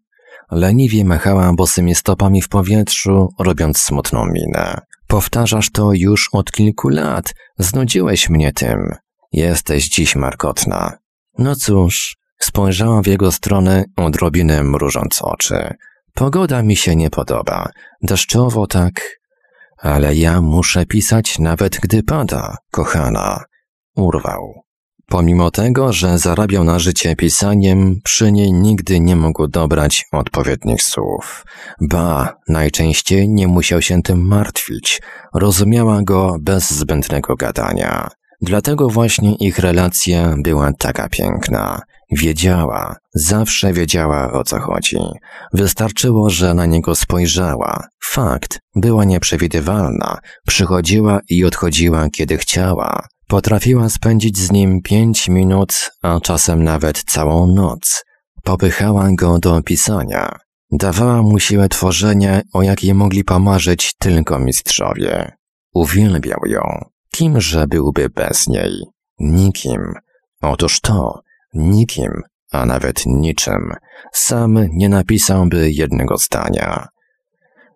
Leniwie 0.51 1.05
machała 1.05 1.53
bosymi 1.53 1.95
stopami 1.95 2.41
w 2.41 2.49
powietrzu, 2.49 3.27
robiąc 3.39 3.77
smutną 3.77 4.25
minę. 4.25 4.82
Powtarzasz 5.07 5.69
to 5.71 5.93
już 5.93 6.30
od 6.32 6.51
kilku 6.51 6.89
lat. 6.89 7.34
Znudziłeś 7.57 8.30
mnie 8.30 8.53
tym. 8.53 8.95
Jesteś 9.32 9.89
dziś 9.89 10.15
markotna. 10.15 10.97
No 11.38 11.55
cóż, 11.55 12.17
spojrzałam 12.49 13.03
w 13.03 13.07
jego 13.07 13.31
stronę, 13.31 13.83
odrobinę 13.95 14.63
mrużąc 14.63 15.21
oczy. 15.21 15.73
Pogoda 16.13 16.63
mi 16.63 16.75
się 16.75 16.95
nie 16.95 17.09
podoba. 17.09 17.69
Deszczowo 18.01 18.67
tak. 18.67 19.19
Ale 19.77 20.15
ja 20.15 20.41
muszę 20.41 20.85
pisać 20.85 21.39
nawet 21.39 21.79
gdy 21.79 22.03
pada, 22.03 22.57
kochana. 22.71 23.43
Urwał. 23.95 24.53
Pomimo 25.07 25.51
tego, 25.51 25.93
że 25.93 26.17
zarabiał 26.17 26.63
na 26.63 26.79
życie 26.79 27.15
pisaniem, 27.15 27.95
przy 28.03 28.31
niej 28.31 28.53
nigdy 28.53 28.99
nie 28.99 29.15
mógł 29.15 29.47
dobrać 29.47 30.05
odpowiednich 30.11 30.83
słów. 30.83 31.45
Ba, 31.81 32.35
najczęściej 32.47 33.29
nie 33.29 33.47
musiał 33.47 33.81
się 33.81 34.01
tym 34.01 34.27
martwić. 34.27 35.01
Rozumiała 35.33 36.01
go 36.03 36.37
bez 36.41 36.71
zbędnego 36.71 37.35
gadania. 37.35 38.09
Dlatego 38.41 38.89
właśnie 38.89 39.35
ich 39.35 39.59
relacja 39.59 40.35
była 40.43 40.71
taka 40.73 41.09
piękna. 41.09 41.81
Wiedziała, 42.12 42.95
zawsze 43.14 43.74
wiedziała 43.74 44.32
o 44.32 44.43
co 44.43 44.60
chodzi. 44.60 44.97
Wystarczyło, 45.53 46.30
że 46.30 46.53
na 46.53 46.66
niego 46.66 46.95
spojrzała. 46.95 47.88
Fakt, 48.03 48.60
była 48.76 49.05
nieprzewidywalna, 49.05 50.20
przychodziła 50.47 51.20
i 51.30 51.45
odchodziła 51.45 52.10
kiedy 52.10 52.38
chciała. 52.38 53.07
Potrafiła 53.28 53.89
spędzić 53.89 54.38
z 54.38 54.51
nim 54.51 54.82
pięć 54.82 55.30
minut, 55.30 55.91
a 56.01 56.20
czasem 56.20 56.64
nawet 56.64 57.03
całą 57.03 57.47
noc. 57.47 58.03
Popychała 58.43 59.10
go 59.12 59.39
do 59.39 59.62
pisania. 59.64 60.36
Dawała 60.72 61.22
mu 61.22 61.39
siłę 61.39 61.70
tworzenia, 61.70 62.41
o 62.53 62.64
jakiej 62.64 62.93
mogli 62.93 63.24
pomarzyć 63.24 63.93
tylko 63.99 64.39
mistrzowie. 64.39 65.32
Uwielbiał 65.74 66.39
ją. 66.45 66.62
Kimże 67.12 67.68
byłby 67.68 68.10
bez 68.10 68.47
niej? 68.47 68.72
Nikim. 69.20 69.93
Otóż 70.41 70.82
to, 70.82 71.22
nikim, 71.53 72.11
a 72.51 72.65
nawet 72.65 73.05
niczym. 73.05 73.73
Sam 74.13 74.59
nie 74.71 74.89
napisałby 74.89 75.71
jednego 75.71 76.17
zdania. 76.17 76.87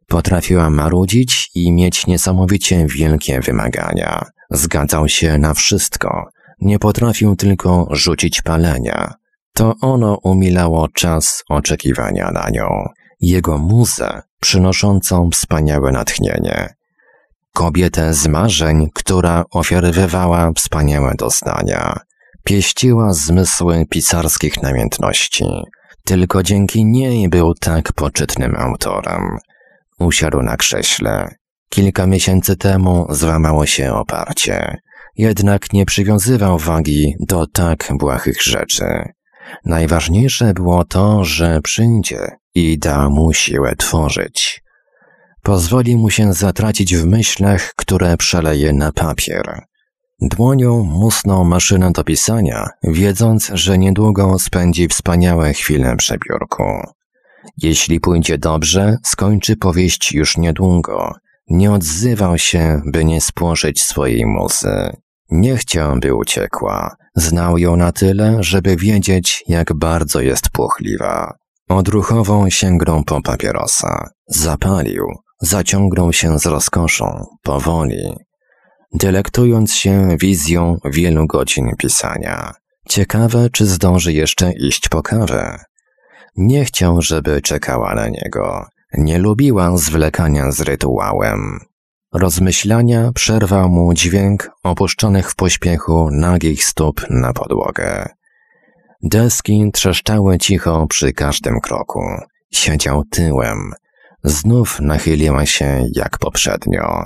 Potrafiła 0.07 0.69
marudzić 0.69 1.51
i 1.55 1.71
mieć 1.71 2.07
niesamowicie 2.07 2.88
wielkie 2.88 3.39
wymagania. 3.39 4.26
Zgadzał 4.51 5.09
się 5.09 5.38
na 5.38 5.53
wszystko. 5.53 6.26
Nie 6.61 6.80
potrafił 6.80 7.36
tylko 7.36 7.88
rzucić 7.91 8.41
palenia. 8.41 9.13
To 9.53 9.74
ono 9.82 10.17
umilało 10.24 10.88
czas 10.88 11.43
oczekiwania 11.49 12.32
na 12.32 12.49
nią. 12.49 12.89
Jego 13.19 13.57
muzę, 13.57 14.21
przynoszącą 14.39 15.30
wspaniałe 15.30 15.91
natchnienie. 15.91 16.74
Kobietę 17.53 18.13
z 18.13 18.28
marzeń, 18.28 18.89
która 18.93 19.45
ofiarowywała 19.51 20.51
wspaniałe 20.55 21.13
doznania. 21.17 21.99
Pieściła 22.44 23.14
zmysły 23.14 23.86
pisarskich 23.89 24.62
namiętności. 24.62 25.46
Tylko 26.06 26.44
dzięki 26.44 26.86
niej 26.86 27.30
był 27.30 27.54
tak 27.54 27.94
poczytnym 27.94 28.56
autorem. 28.56 29.38
Usiadł 30.00 30.41
na 30.41 30.58
krześle. 30.58 31.36
Kilka 31.70 32.08
miesięcy 32.08 32.56
temu 32.56 33.08
złamało 33.10 33.66
się 33.66 33.94
oparcie. 33.94 34.78
Jednak 35.18 35.74
nie 35.74 35.86
przywiązywał 35.86 36.58
wagi 36.58 37.16
do 37.20 37.48
tak 37.48 37.88
błahych 38.00 38.44
rzeczy. 38.44 38.86
Najważniejsze 39.66 40.54
było 40.54 40.86
to, 40.86 41.26
że 41.26 41.62
przyjdzie 41.62 42.28
i 42.56 42.80
da 42.80 43.10
mu 43.10 43.34
siłę 43.34 43.76
tworzyć. 43.76 44.64
Pozwoli 45.44 45.96
mu 45.96 46.10
się 46.10 46.34
zatracić 46.34 46.96
w 46.96 47.06
myślach, 47.06 47.74
które 47.76 48.18
przeleje 48.18 48.74
na 48.74 48.91
papier. 48.91 49.62
Dłonią 50.26 50.84
musnął 50.84 51.45
maszynę 51.45 51.91
do 51.91 52.03
pisania, 52.03 52.69
wiedząc, 52.84 53.51
że 53.53 53.78
niedługo 53.78 54.39
spędzi 54.39 54.88
wspaniałe 54.88 55.53
chwile 55.53 55.95
przy 55.95 56.17
biurku. 56.17 56.63
Jeśli 57.57 57.99
pójdzie 57.99 58.38
dobrze, 58.38 58.97
skończy 59.03 59.55
powieść 59.55 60.11
już 60.13 60.38
niedługo. 60.38 61.13
Nie 61.49 61.71
odzywał 61.71 62.38
się, 62.38 62.82
by 62.86 63.05
nie 63.05 63.21
spłoszyć 63.21 63.84
swojej 63.84 64.26
muzy. 64.26 64.95
Nie 65.32 65.57
chciał, 65.57 65.99
by 65.99 66.15
uciekła. 66.15 66.95
Znał 67.15 67.57
ją 67.57 67.76
na 67.76 67.91
tyle, 67.91 68.38
żeby 68.39 68.76
wiedzieć, 68.76 69.43
jak 69.47 69.74
bardzo 69.74 70.21
jest 70.21 70.49
płochliwa. 70.49 71.34
Odruchową 71.69 72.49
sięgnął 72.49 73.03
po 73.03 73.21
papierosa. 73.21 74.09
Zapalił. 74.28 75.05
Zaciągnął 75.41 76.13
się 76.13 76.39
z 76.39 76.45
rozkoszą, 76.45 77.26
powoli. 77.41 78.15
Delektując 78.94 79.74
się 79.74 80.18
wizją 80.20 80.78
wielu 80.86 81.28
godzin 81.28 81.72
pisania. 81.78 82.54
Ciekawe, 82.89 83.50
czy 83.50 83.66
zdąży 83.66 84.14
jeszcze 84.14 84.54
iść 84.54 84.89
po 84.89 85.02
kawę. 85.02 85.60
Nie 86.36 86.66
chciał, 86.66 87.02
żeby 87.02 87.41
czekała 87.41 87.96
na 87.96 88.08
niego. 88.08 88.66
Nie 88.98 89.18
lubiła 89.18 89.78
zwlekania 89.78 90.52
z 90.52 90.62
rytuałem. 90.62 91.60
Rozmyślania 92.14 93.12
przerwał 93.16 93.70
mu 93.70 93.94
dźwięk 93.94 94.52
opuszczonych 94.64 95.32
w 95.32 95.36
pośpiechu 95.36 96.10
nagich 96.12 96.66
stóp 96.66 97.06
na 97.10 97.34
podłogę. 97.34 98.10
Deski 99.04 99.70
trzeszczały 99.74 100.38
cicho 100.38 100.88
przy 100.88 101.14
każdym 101.14 101.60
kroku. 101.60 102.02
Siedział 102.52 103.04
tyłem. 103.04 103.72
Znów 104.24 104.80
nachyliła 104.80 105.46
się 105.46 105.86
jak 105.96 106.18
poprzednio. 106.18 107.04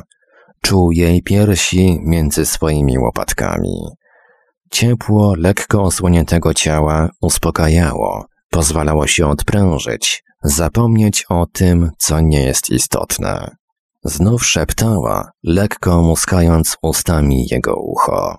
Czuł 0.67 0.91
jej 0.91 1.23
piersi 1.23 1.99
między 2.03 2.45
swoimi 2.45 2.99
łopatkami. 2.99 3.87
Ciepło, 4.71 5.33
lekko 5.37 5.83
osłoniętego 5.83 6.53
ciała 6.53 7.09
uspokajało, 7.21 8.25
pozwalało 8.49 9.07
się 9.07 9.27
odprężyć, 9.27 10.23
zapomnieć 10.43 11.25
o 11.29 11.45
tym, 11.53 11.91
co 11.97 12.19
nie 12.19 12.43
jest 12.43 12.69
istotne. 12.69 13.55
Znów 14.03 14.45
szeptała, 14.45 15.31
lekko 15.43 16.01
muskając 16.01 16.77
ustami 16.81 17.47
jego 17.51 17.75
ucho. 17.75 18.37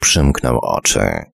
Przymknął 0.00 0.58
oczy. 0.62 1.24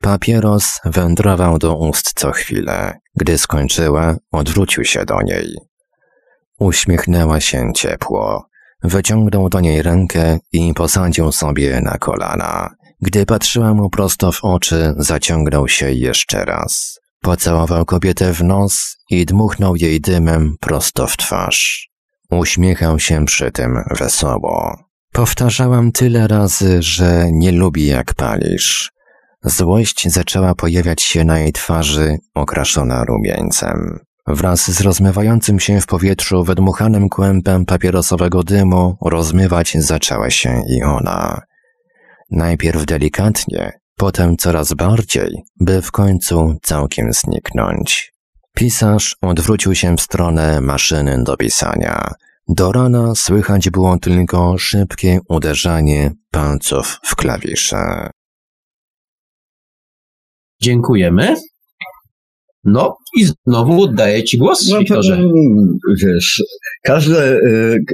Papieros 0.00 0.80
wędrował 0.84 1.58
do 1.58 1.76
ust 1.76 2.12
co 2.14 2.32
chwilę. 2.32 2.98
Gdy 3.14 3.38
skończyła, 3.38 4.16
odwrócił 4.32 4.84
się 4.84 5.04
do 5.04 5.22
niej. 5.22 5.56
Uśmiechnęła 6.58 7.40
się 7.40 7.72
ciepło. 7.74 8.51
Wyciągnął 8.84 9.48
do 9.48 9.60
niej 9.60 9.82
rękę 9.82 10.38
i 10.52 10.74
posadził 10.74 11.32
sobie 11.32 11.80
na 11.80 11.98
kolana. 11.98 12.70
Gdy 13.00 13.26
patrzyła 13.26 13.74
mu 13.74 13.90
prosto 13.90 14.32
w 14.32 14.44
oczy, 14.44 14.94
zaciągnął 14.96 15.68
się 15.68 15.92
jeszcze 15.92 16.44
raz. 16.44 17.00
Pocałował 17.20 17.84
kobietę 17.84 18.32
w 18.32 18.44
nos 18.44 18.96
i 19.10 19.26
dmuchnął 19.26 19.76
jej 19.76 20.00
dymem 20.00 20.56
prosto 20.60 21.06
w 21.06 21.16
twarz. 21.16 21.88
Uśmiechał 22.30 22.98
się 22.98 23.24
przy 23.24 23.52
tym 23.52 23.84
wesoło. 23.90 24.76
Powtarzałam 25.12 25.92
tyle 25.92 26.28
razy, 26.28 26.82
że 26.82 27.26
nie 27.32 27.52
lubi 27.52 27.86
jak 27.86 28.14
palisz. 28.14 28.92
Złość 29.44 30.08
zaczęła 30.08 30.54
pojawiać 30.54 31.02
się 31.02 31.24
na 31.24 31.38
jej 31.38 31.52
twarzy, 31.52 32.18
okraszona 32.34 33.04
rumieńcem. 33.04 33.98
Wraz 34.26 34.70
z 34.70 34.80
rozmywającym 34.80 35.60
się 35.60 35.80
w 35.80 35.86
powietrzu 35.86 36.44
wydmuchanym 36.44 37.08
kłębem 37.08 37.64
papierosowego 37.64 38.42
dymu 38.42 38.96
rozmywać 39.04 39.76
zaczęła 39.78 40.30
się 40.30 40.62
i 40.68 40.82
ona. 40.82 41.40
Najpierw 42.30 42.84
delikatnie, 42.86 43.72
potem 43.96 44.36
coraz 44.36 44.74
bardziej, 44.74 45.42
by 45.60 45.82
w 45.82 45.90
końcu 45.90 46.56
całkiem 46.62 47.12
zniknąć. 47.12 48.12
Pisarz 48.54 49.16
odwrócił 49.20 49.74
się 49.74 49.96
w 49.96 50.00
stronę 50.00 50.60
maszyny 50.60 51.24
do 51.24 51.36
pisania. 51.36 52.14
Do 52.48 52.72
rana 52.72 53.14
słychać 53.14 53.70
było 53.70 53.98
tylko 53.98 54.58
szybkie 54.58 55.18
uderzanie 55.28 56.10
palców 56.30 57.00
w 57.04 57.16
klawisze. 57.16 58.10
Dziękujemy. 60.60 61.36
No 62.64 62.96
i 63.18 63.24
znowu 63.24 63.82
oddaję 63.82 64.24
Ci 64.24 64.38
głos, 64.38 64.68
no 64.68 64.78
to, 64.88 65.00
Wiesz, 66.04 66.42
każde, 66.82 67.36
y, 67.36 67.84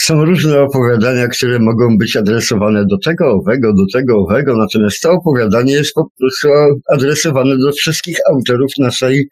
są 0.00 0.24
różne 0.24 0.60
opowiadania, 0.60 1.28
które 1.28 1.58
mogą 1.58 1.98
być 1.98 2.16
adresowane 2.16 2.84
do 2.86 2.98
tego 3.04 3.32
owego, 3.32 3.72
do 3.72 3.84
tego 3.92 4.18
owego, 4.18 4.56
natomiast 4.56 5.00
to 5.00 5.12
opowiadanie 5.12 5.72
jest 5.72 5.94
po 5.94 6.06
prostu 6.18 6.48
adresowane 6.92 7.58
do 7.58 7.72
wszystkich 7.72 8.16
autorów 8.30 8.72
naszej 8.78 9.28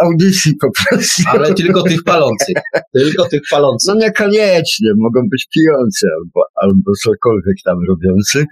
audycji 0.00 0.52
po 0.60 0.68
prostu. 0.70 1.22
Ale 1.26 1.54
tylko 1.54 1.82
tych 1.82 2.04
palących. 2.04 2.54
Tylko 2.94 3.28
tych 3.28 3.40
palących. 3.50 3.94
No 3.94 4.00
niekoniecznie, 4.00 4.90
mogą 4.96 5.28
być 5.30 5.48
pijące 5.54 6.06
albo, 6.18 6.40
albo 6.62 6.92
cokolwiek 7.02 7.56
tam 7.64 7.78
robiący. 7.88 8.44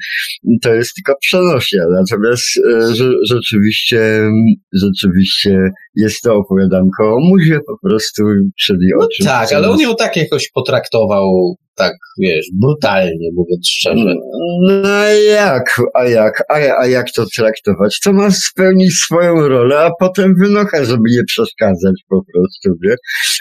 To 0.62 0.74
jest 0.74 0.94
tylko 0.94 1.14
przenośnia. 1.20 1.82
Natomiast 1.90 2.44
e, 2.56 2.94
rzeczywiście, 3.28 4.30
rzeczywiście 4.72 5.70
jest 5.96 6.22
to 6.22 6.34
opowiadanko 6.34 7.14
o 7.14 7.20
muzie 7.20 7.60
po 7.66 7.88
prostu, 7.88 8.22
czyli 8.60 8.90
no 8.98 9.04
o 9.04 9.08
czym 9.08 9.26
Tak, 9.26 9.52
ale 9.52 9.70
on 9.70 9.80
ją 9.80 9.94
tak 9.94 10.16
jakoś 10.16 10.50
potraktował 10.54 11.56
tak, 11.74 11.92
wiesz, 12.18 12.46
brutalnie 12.60 13.28
mówiąc 13.34 13.68
szczerze. 13.68 14.14
No 14.62 14.88
a 14.88 15.08
jak, 15.08 15.80
a 15.94 16.04
jak, 16.04 16.44
a, 16.48 16.54
a 16.54 16.86
jak 16.86 17.06
to 17.16 17.26
traktować? 17.36 18.00
To 18.04 18.12
ma 18.12 18.30
spełnić 18.30 18.94
swoją 18.94 19.48
rolę, 19.48 19.78
a 19.78 19.90
potem 20.00 20.34
wynocha, 20.42 20.84
żeby 20.84 21.02
nie 21.10 21.24
przeszkadzać 21.24 21.94
po 22.08 22.22
prostu, 22.32 22.70
wie? 22.84 22.96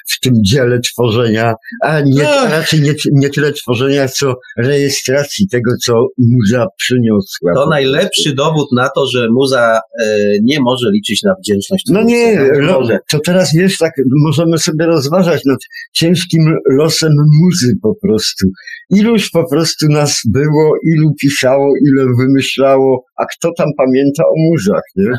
W 0.07 0.19
tym 0.19 0.33
dziele 0.45 0.79
tworzenia, 0.79 1.53
a 1.83 2.01
nie, 2.01 2.23
no. 2.23 2.47
raczej 2.49 2.81
nie, 2.81 2.93
nie 3.11 3.29
tyle 3.29 3.53
tworzenia, 3.53 4.07
co 4.07 4.33
rejestracji 4.57 5.47
tego, 5.47 5.71
co 5.85 5.93
muza 6.17 6.65
przyniosła. 6.77 7.53
To 7.55 7.69
najlepszy 7.69 8.35
dowód 8.35 8.67
na 8.75 8.89
to, 8.95 9.07
że 9.07 9.27
muza 9.31 9.79
e, 10.03 10.15
nie 10.43 10.59
może 10.59 10.89
liczyć 10.93 11.23
na 11.23 11.33
wdzięczność. 11.43 11.85
No 11.89 12.03
nie, 12.03 12.40
lo, 12.41 12.87
to 13.11 13.19
teraz 13.19 13.55
wiesz, 13.55 13.77
tak 13.77 13.91
możemy 14.25 14.57
sobie 14.57 14.85
rozważać 14.85 15.45
nad 15.45 15.59
ciężkim 15.93 16.57
losem 16.69 17.13
muzy 17.41 17.73
po 17.81 17.95
prostu. 18.01 18.47
Iluż 18.89 19.29
po 19.29 19.49
prostu 19.49 19.87
nas 19.87 20.21
było, 20.25 20.73
ilu 20.83 21.13
pisało, 21.21 21.73
ile 21.87 22.05
wymyślało, 22.19 23.03
a 23.17 23.25
kto 23.25 23.51
tam 23.57 23.67
pamięta 23.77 24.23
o 24.23 24.33
murzach, 24.37 24.83
nie? 24.95 25.11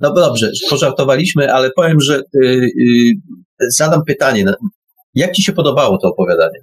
No 0.00 0.14
dobrze, 0.14 0.50
pożartowaliśmy, 0.70 1.52
ale 1.52 1.70
powiem, 1.76 2.00
że 2.00 2.22
yy, 2.34 2.68
yy, 2.76 3.12
zadam 3.76 4.00
pytanie. 4.06 4.44
Jak 5.14 5.32
ci 5.32 5.42
się 5.42 5.52
podobało 5.52 5.98
to 5.98 6.08
opowiadanie? 6.08 6.58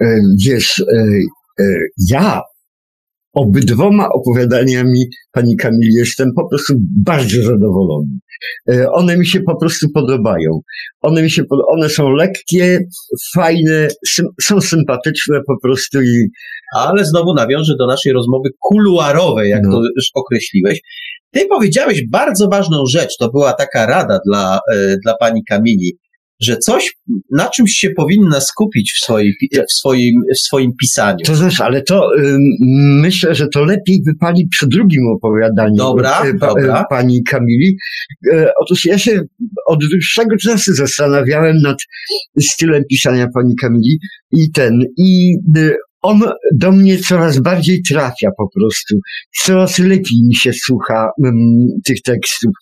E, 0.00 0.20
wiesz, 0.46 0.78
e, 0.80 1.06
e, 1.60 1.64
ja 2.10 2.40
obydwoma 3.32 4.08
opowiadaniami 4.08 5.04
pani 5.32 5.56
Kamili 5.56 5.94
jestem 5.94 6.28
po 6.36 6.48
prostu 6.48 6.74
bardzo 7.04 7.42
zadowolony. 7.42 8.18
E, 8.70 8.90
one 8.90 9.16
mi 9.16 9.26
się 9.26 9.40
po 9.40 9.56
prostu 9.56 9.86
podobają. 9.94 10.60
One 11.00 11.22
mi 11.22 11.30
się, 11.30 11.42
one 11.68 11.88
są 11.88 12.10
lekkie, 12.10 12.78
fajne, 13.34 13.88
sym, 14.06 14.26
są 14.42 14.60
sympatyczne 14.60 15.40
po 15.46 15.54
prostu 15.62 16.02
i... 16.02 16.28
Ale 16.76 17.04
znowu 17.04 17.34
nawiążę 17.34 17.74
do 17.78 17.86
naszej 17.86 18.12
rozmowy 18.12 18.48
kuluarowej, 18.60 19.50
jak 19.50 19.62
no. 19.62 19.72
to 19.72 19.82
już 19.96 20.10
określiłeś. 20.14 20.80
Ty 21.30 21.46
powiedziałeś 21.46 22.02
bardzo 22.10 22.48
ważną 22.48 22.86
rzecz, 22.86 23.16
to 23.18 23.30
była 23.30 23.52
taka 23.52 23.86
rada 23.86 24.18
dla, 24.26 24.60
e, 24.72 24.96
dla 25.04 25.16
pani 25.16 25.44
Kamili 25.44 25.98
że 26.40 26.56
coś, 26.56 26.96
na 27.30 27.48
czymś 27.48 27.72
się 27.72 27.90
powinna 27.90 28.40
skupić 28.40 28.92
w, 28.92 29.04
swojej, 29.04 29.34
w, 29.68 29.72
swoim, 29.72 30.14
w 30.34 30.38
swoim 30.38 30.72
pisaniu. 30.80 31.18
To 31.24 31.34
znaczy, 31.34 31.64
ale 31.64 31.82
to 31.82 32.18
y, 32.18 32.36
myślę, 33.02 33.34
że 33.34 33.48
to 33.48 33.64
lepiej 33.64 34.02
wypali 34.06 34.48
przy 34.50 34.66
drugim 34.66 35.02
opowiadaniu 35.16 35.76
dobra, 35.76 36.26
y, 36.26 36.34
dobra. 36.34 36.84
pani 36.90 37.22
Kamili. 37.24 37.76
Y, 38.26 38.46
otóż 38.60 38.84
ja 38.84 38.98
się 38.98 39.20
od 39.66 39.84
dłuższego 39.90 40.36
czasu 40.36 40.74
zastanawiałem 40.74 41.56
nad 41.62 41.78
stylem 42.40 42.82
pisania 42.90 43.26
pani 43.34 43.54
Kamili 43.56 43.98
i 44.32 44.50
ten, 44.50 44.84
i 44.96 45.34
y, 45.56 45.76
on 46.02 46.22
do 46.54 46.72
mnie 46.72 46.98
coraz 46.98 47.38
bardziej 47.38 47.82
trafia 47.82 48.30
po 48.36 48.48
prostu. 48.54 48.96
Coraz 49.44 49.78
lepiej 49.78 50.22
mi 50.28 50.34
się 50.34 50.52
słucha 50.52 51.10
tych 51.84 52.02
tekstów. 52.02 52.52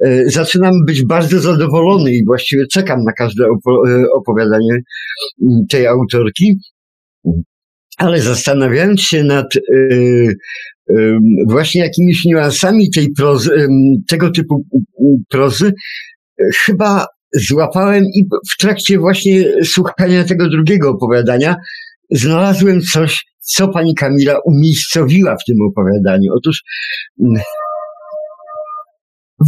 E, 0.00 0.30
zaczynam 0.30 0.72
być 0.86 1.04
bardzo 1.04 1.40
zadowolony 1.40 2.12
i 2.12 2.24
właściwie 2.24 2.66
czekam 2.66 3.04
na 3.04 3.12
każde 3.12 3.44
e, 3.44 3.50
opowiadanie 4.14 4.78
tej 5.68 5.86
autorki. 5.86 6.58
Ale 7.98 8.20
zastanawiając 8.20 9.00
się 9.00 9.24
nad 9.24 9.56
y, 9.56 10.36
właśnie 11.46 11.80
jakimiś 11.80 12.24
niuansami 12.24 12.90
tej 12.90 13.12
prozy, 13.12 13.68
tego 14.08 14.30
typu 14.30 14.64
prozy, 15.28 15.72
chyba 16.64 17.06
złapałem 17.34 18.04
i 18.04 18.24
w 18.52 18.56
trakcie 18.60 18.98
właśnie 18.98 19.64
słuchania 19.64 20.24
tego 20.24 20.48
drugiego 20.48 20.90
opowiadania 20.90 21.56
znalazłem 22.10 22.80
coś, 22.80 23.24
co 23.38 23.68
pani 23.68 23.94
Kamila 23.94 24.38
umiejscowiła 24.44 25.36
w 25.36 25.44
tym 25.46 25.56
opowiadaniu. 25.70 26.32
Otóż 26.36 26.62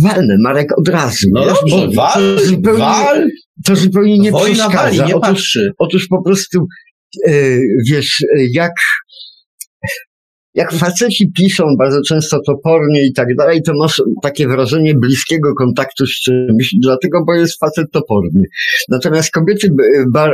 walnę 0.02 0.36
Marek 0.44 0.78
od 0.78 0.88
razu. 0.88 1.26
No 1.32 1.44
dobrze, 1.46 1.88
wal, 1.96 2.36
to 2.36 2.44
zupełnie, 2.44 2.78
wal. 2.78 3.28
To 3.64 3.76
zupełnie 3.76 4.18
nie 4.18 4.30
Wojna 4.30 4.68
przeszkadza. 4.68 5.02
Wali, 5.02 5.08
nie 5.08 5.16
otóż, 5.16 5.58
otóż 5.78 6.06
po 6.08 6.22
prostu, 6.22 6.66
e, 7.26 7.32
wiesz, 7.90 8.24
jak 8.52 8.72
jak 10.56 10.72
faceci 10.72 11.32
piszą 11.32 11.64
bardzo 11.78 12.00
często 12.08 12.38
topornie 12.46 13.06
i 13.06 13.12
tak 13.12 13.28
dalej, 13.38 13.62
to 13.62 13.72
masz 13.78 14.02
takie 14.22 14.48
wrażenie 14.48 14.94
bliskiego 14.94 15.54
kontaktu 15.54 16.06
z 16.06 16.10
czymś, 16.10 16.74
dlatego, 16.82 17.24
bo 17.26 17.34
jest 17.34 17.58
facet 17.60 17.86
toporny. 17.92 18.42
Natomiast 18.88 19.30
kobiety 19.30 19.70
ba, 20.12 20.28
e, 20.28 20.32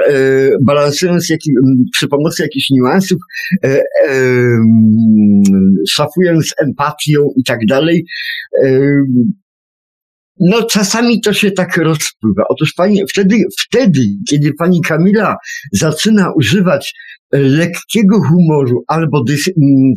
balansując 0.64 1.28
jaki, 1.28 1.50
przy 1.92 2.09
pomocy 2.09 2.42
jakichś 2.42 2.70
niuansów, 2.70 3.18
e, 3.64 3.68
e, 3.68 3.82
szafując 5.88 6.55
empatią 6.59 7.28
i 7.36 7.44
tak 7.44 7.59
dalej, 7.68 8.05
e, 8.64 8.80
no 10.41 10.62
czasami 10.62 11.20
to 11.20 11.33
się 11.33 11.51
tak 11.51 11.76
rozpływa. 11.76 12.45
Otóż 12.49 12.72
pani, 12.72 13.03
wtedy, 13.11 13.37
wtedy, 13.61 14.01
kiedy 14.28 14.55
pani 14.59 14.80
Kamila 14.80 15.37
zaczyna 15.72 16.33
używać 16.37 16.95
lekkiego 17.33 18.20
humoru 18.28 18.85
albo 18.89 19.24
dys, 19.24 19.49
mm, 19.49 19.95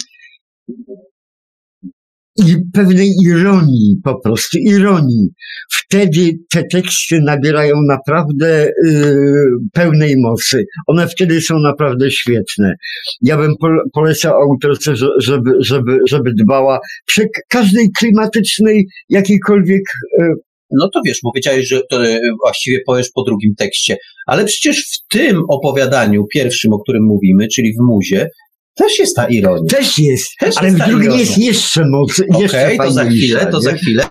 i 2.37 2.55
pewnej 2.73 3.09
ironii, 3.25 3.95
po 4.03 4.19
prostu 4.19 4.57
ironii. 4.57 5.29
Wtedy 5.71 6.31
te 6.51 6.63
teksty 6.71 7.19
nabierają 7.21 7.75
naprawdę 7.87 8.71
yy, 8.85 9.45
pełnej 9.73 10.15
mocy. 10.17 10.65
One 10.87 11.07
wtedy 11.07 11.41
są 11.41 11.59
naprawdę 11.59 12.11
świetne. 12.11 12.75
Ja 13.21 13.37
bym 13.37 13.53
polecał 13.93 14.33
autorce, 14.33 14.95
żeby, 15.19 15.51
żeby, 15.59 15.97
żeby 16.09 16.33
dbała 16.43 16.79
przy 17.05 17.27
każdej 17.49 17.89
klimatycznej, 17.99 18.87
jakiejkolwiek 19.09 19.83
yy, 20.19 20.33
no 20.71 20.89
to 20.93 21.01
wiesz, 21.05 21.19
powiedziałeś, 21.23 21.67
że 21.67 21.81
to 21.89 22.05
y, 22.05 22.19
właściwie 22.43 22.79
powiesz 22.87 23.09
po 23.15 23.23
drugim 23.23 23.55
tekście, 23.57 23.97
ale 24.27 24.45
przecież 24.45 24.77
w 24.77 25.13
tym 25.13 25.41
opowiadaniu 25.49 26.25
pierwszym, 26.33 26.73
o 26.73 26.79
którym 26.79 27.03
mówimy, 27.03 27.47
czyli 27.47 27.73
w 27.73 27.85
Muzie, 27.87 28.29
też 28.75 28.99
jest 28.99 29.15
ta 29.15 29.27
ironia. 29.27 29.69
Też 29.69 29.99
jest, 29.99 30.27
Też 30.39 30.57
ale 30.57 30.67
jest 30.67 30.81
w 30.81 30.87
drugim 30.87 31.11
jest 31.11 31.37
jeszcze 31.37 31.85
moc. 31.89 32.21
Okej, 32.33 32.75
okay, 32.75 32.87
to 32.87 32.91
za 32.91 33.05
chwilę, 33.05 33.47
to 33.51 33.61
za 33.61 33.73
chwilę. 33.73 34.07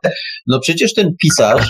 No 0.47 0.61
przecież 0.61 0.95
ten 0.95 1.11
pisarz, 1.23 1.69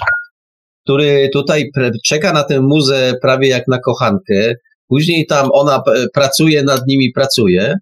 który 0.84 1.28
tutaj 1.32 1.70
czeka 2.06 2.32
na 2.32 2.44
tę 2.44 2.60
muzę 2.60 3.12
prawie 3.22 3.48
jak 3.48 3.68
na 3.68 3.78
kochankę, 3.78 4.54
później 4.88 5.26
tam 5.26 5.48
ona 5.52 5.82
pracuje 6.14 6.62
nad 6.62 6.80
nimi, 6.86 7.12
pracuje, 7.14 7.74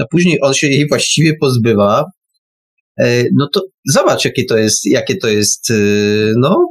a 0.00 0.04
później 0.10 0.38
on 0.42 0.54
się 0.54 0.66
jej 0.66 0.88
właściwie 0.88 1.36
pozbywa, 1.40 2.04
e, 3.00 3.24
no 3.34 3.48
to 3.54 3.60
zobacz, 3.92 4.24
jakie 4.24 4.44
to 4.44 4.58
jest, 4.58 4.86
jakie 4.86 5.16
to 5.16 5.28
jest, 5.28 5.70
e, 5.70 5.74
no, 6.36 6.68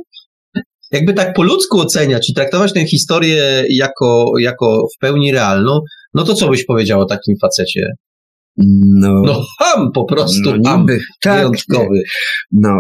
jakby 0.92 1.14
tak 1.14 1.34
po 1.34 1.44
ludzku 1.44 1.80
oceniać 1.80 2.30
i 2.30 2.34
traktować 2.34 2.74
tę 2.74 2.86
historię 2.86 3.66
jako, 3.70 4.34
jako 4.40 4.88
w 4.96 5.00
pełni 5.00 5.32
realną, 5.32 5.80
no 6.14 6.24
to 6.24 6.34
co 6.34 6.50
byś 6.50 6.66
powiedział 6.66 7.00
o 7.00 7.06
takim 7.06 7.36
facecie? 7.42 7.88
No, 8.58 9.22
no 9.26 9.42
ham 9.60 9.92
po 9.94 10.06
prostu, 10.06 10.58
no, 10.58 10.70
ham 10.70 10.86
tak, 11.22 11.38
wyjątkowy. 11.38 12.02
No, 12.52 12.78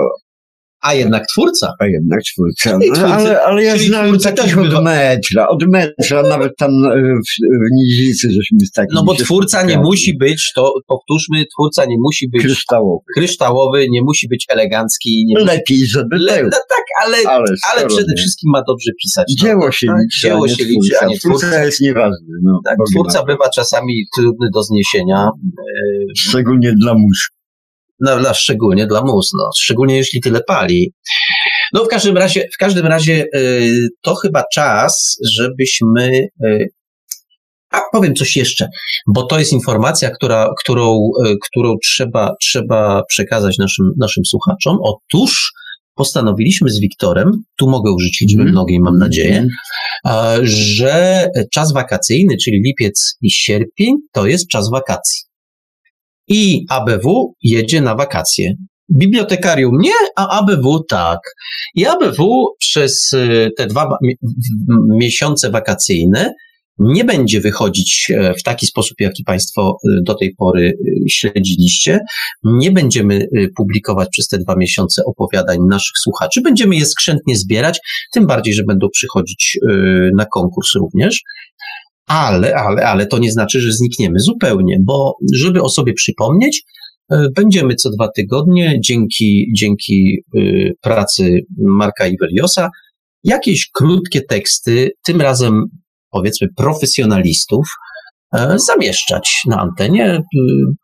a 0.81 0.93
jednak 0.93 1.27
twórca. 1.27 1.73
A 1.79 1.85
jednak 1.85 2.19
twórca. 2.33 2.79
No, 2.93 3.07
ale, 3.07 3.41
ale 3.41 3.63
ja 3.63 3.77
znam 3.77 4.19
takich 4.19 4.57
od 4.57 4.67
bywa... 4.67 4.81
metra, 4.81 5.47
od 5.47 5.63
metra, 5.67 6.23
nawet 6.23 6.57
tam 6.57 6.71
e, 6.85 7.15
w, 7.15 7.29
w 7.41 7.71
Nizicy 7.75 8.27
żeśmy 8.31 8.65
z 8.65 8.71
takim 8.71 8.95
No 8.95 9.03
bo 9.03 9.15
twórca 9.15 9.63
nie 9.63 9.77
musi 9.77 10.17
być, 10.17 10.51
to 10.55 10.73
powtórzmy, 10.87 11.45
twórca 11.55 11.85
nie 11.85 11.97
musi 11.99 12.29
być 12.29 12.41
kryształowy, 12.41 13.03
kryształowy 13.15 13.87
nie 13.89 14.01
musi 14.01 14.27
być 14.27 14.45
elegancki. 14.49 15.25
Nie 15.27 15.39
Lepiej, 15.39 15.77
musi... 15.77 15.87
żeby 15.91 16.17
Le... 16.17 16.43
No 16.43 16.49
tak, 16.49 16.85
ale, 17.05 17.17
ale, 17.27 17.45
ale 17.73 17.87
przede 17.87 18.15
wszystkim 18.17 18.51
ma 18.51 18.63
dobrze 18.67 18.91
pisać. 19.03 19.33
No. 19.37 19.45
Dzieło 19.45 19.71
się 19.71 19.87
tak? 19.87 19.95
liczy, 20.01 20.21
Dzieło 20.21 20.47
się 20.47 20.63
liczy, 20.63 20.99
a 21.01 21.05
nie 21.05 21.19
twórca. 21.19 21.39
twórca 21.39 21.65
jest 21.65 21.81
nieważny. 21.81 22.27
No, 22.43 22.59
tak, 22.65 22.77
twórca 22.91 23.23
bywa 23.23 23.49
czasami 23.49 24.05
trudny 24.15 24.47
do 24.53 24.63
zniesienia. 24.63 25.29
Szczególnie 26.17 26.73
dla 26.73 26.93
mózgu 26.93 27.40
no, 28.01 28.19
no, 28.19 28.33
szczególnie 28.33 28.87
dla 28.87 29.01
mus, 29.01 29.31
no, 29.37 29.49
szczególnie 29.59 29.97
jeśli 29.97 30.21
tyle 30.21 30.41
pali. 30.47 30.93
No 31.73 31.85
w 31.85 31.87
każdym 31.87 32.17
razie, 32.17 32.47
w 32.53 32.57
każdym 32.57 32.87
razie 32.87 33.25
y, 33.35 33.87
to 34.01 34.15
chyba 34.15 34.43
czas, 34.53 35.17
żebyśmy 35.37 36.27
y, 36.45 36.67
a 37.71 37.81
powiem 37.91 38.15
coś 38.15 38.35
jeszcze, 38.35 38.67
bo 39.07 39.23
to 39.23 39.39
jest 39.39 39.53
informacja, 39.53 40.09
która, 40.09 40.49
którą, 40.59 41.09
y, 41.25 41.35
którą 41.49 41.75
trzeba, 41.83 42.33
trzeba 42.41 43.03
przekazać 43.07 43.57
naszym, 43.57 43.91
naszym 43.97 44.25
słuchaczom. 44.25 44.77
Otóż 44.81 45.51
postanowiliśmy 45.95 46.69
z 46.69 46.79
Wiktorem, 46.79 47.31
tu 47.57 47.69
mogę 47.69 47.91
użyć 47.91 48.21
liczby 48.21 48.41
Mhm. 48.41 48.51
mnogiej, 48.51 48.79
mam 48.79 48.97
nadzieję, 48.97 49.47
a, 50.03 50.33
że 50.43 51.27
czas 51.53 51.73
wakacyjny, 51.73 52.35
czyli 52.43 52.61
lipiec 52.65 53.17
i 53.21 53.31
sierpień, 53.31 53.95
to 54.11 54.25
jest 54.25 54.47
czas 54.47 54.69
wakacji. 54.71 55.30
I 56.31 56.65
ABW 56.69 57.35
jedzie 57.43 57.81
na 57.81 57.95
wakacje. 57.95 58.53
Bibliotekarium 58.89 59.77
nie, 59.77 59.91
a 60.15 60.39
ABW 60.39 60.83
tak. 60.89 61.19
I 61.75 61.85
ABW 61.85 62.45
przez 62.59 63.13
y, 63.13 63.49
te 63.57 63.67
dwa 63.67 63.97
miesiące 64.89 65.51
wakacyjne 65.51 66.33
nie 66.81 67.05
będzie 67.05 67.41
wychodzić 67.41 68.11
e, 68.15 68.33
w 68.33 68.43
taki 68.43 68.67
sposób, 68.67 68.99
jaki 68.99 69.23
Państwo 69.23 69.77
y, 69.85 70.03
do 70.03 70.15
tej 70.15 70.35
pory 70.35 70.73
y, 71.05 71.09
śledziliście. 71.09 71.99
Nie 72.43 72.71
będziemy 72.71 73.27
publikować 73.57 74.09
przez 74.11 74.27
te 74.27 74.37
dwa 74.37 74.55
miesiące 74.55 75.03
opowiadań 75.05 75.57
naszych 75.69 75.97
słuchaczy. 75.97 76.41
Będziemy 76.41 76.75
je 76.75 76.85
skrzętnie 76.85 77.35
zbierać, 77.35 77.79
tym 78.13 78.27
bardziej, 78.27 78.53
że 78.53 78.63
będą 78.63 78.89
przychodzić 78.89 79.59
na 80.13 80.25
konkurs 80.25 80.75
również. 80.75 81.23
Ale, 82.11 82.55
ale, 82.55 82.85
ale 82.85 83.07
to 83.07 83.19
nie 83.19 83.31
znaczy, 83.31 83.61
że 83.61 83.71
znikniemy 83.71 84.19
zupełnie, 84.19 84.77
bo 84.81 85.15
żeby 85.33 85.61
o 85.61 85.69
sobie 85.69 85.93
przypomnieć, 85.93 86.63
y, 87.13 87.17
będziemy 87.35 87.75
co 87.75 87.89
dwa 87.89 88.07
tygodnie 88.15 88.79
dzięki, 88.83 89.51
dzięki 89.55 90.23
y, 90.37 90.71
pracy 90.81 91.39
Marka 91.57 92.07
Iweliosa 92.07 92.69
jakieś 93.23 93.69
krótkie 93.73 94.21
teksty, 94.21 94.91
tym 95.05 95.21
razem 95.21 95.63
powiedzmy 96.11 96.47
profesjonalistów, 96.55 97.67
e, 98.33 98.55
zamieszczać 98.59 99.41
na 99.47 99.59
antenie. 99.59 100.21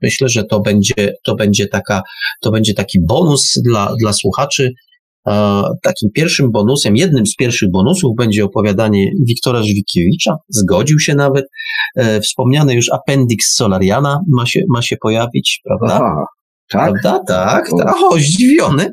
Myślę, 0.02 0.30
że 0.30 0.44
to 0.44 0.60
będzie, 0.60 1.14
to 1.26 1.36
będzie, 1.36 1.68
taka, 1.68 2.02
to 2.42 2.52
będzie 2.52 2.74
taki 2.74 3.00
bonus 3.08 3.60
dla, 3.64 3.94
dla 4.02 4.14
słuchaczy. 4.14 4.74
Takim 5.84 6.10
pierwszym 6.14 6.52
bonusem, 6.52 6.96
jednym 6.96 7.26
z 7.26 7.36
pierwszych 7.36 7.72
bonusów 7.72 8.12
będzie 8.18 8.46
opowiadanie 8.46 9.12
Wiktora 9.28 9.64
Żwikiewicza. 9.64 10.36
Zgodził 10.50 11.00
się 11.00 11.16
nawet. 11.16 11.46
E, 11.96 12.22
Wspomniany 12.22 12.74
już 12.74 12.86
appendix 12.92 13.56
Solariana 13.56 14.20
ma 14.38 14.46
się, 14.46 14.62
ma 14.70 14.82
się 14.82 14.96
pojawić, 15.02 15.62
prawda? 15.64 15.96
Aha, 15.96 16.26
tak? 16.72 16.92
Prawda? 16.92 17.20
Tak, 17.28 17.74
O. 17.74 17.78
tak. 17.78 17.96
O, 18.04 18.18
zdziwiony. 18.20 18.84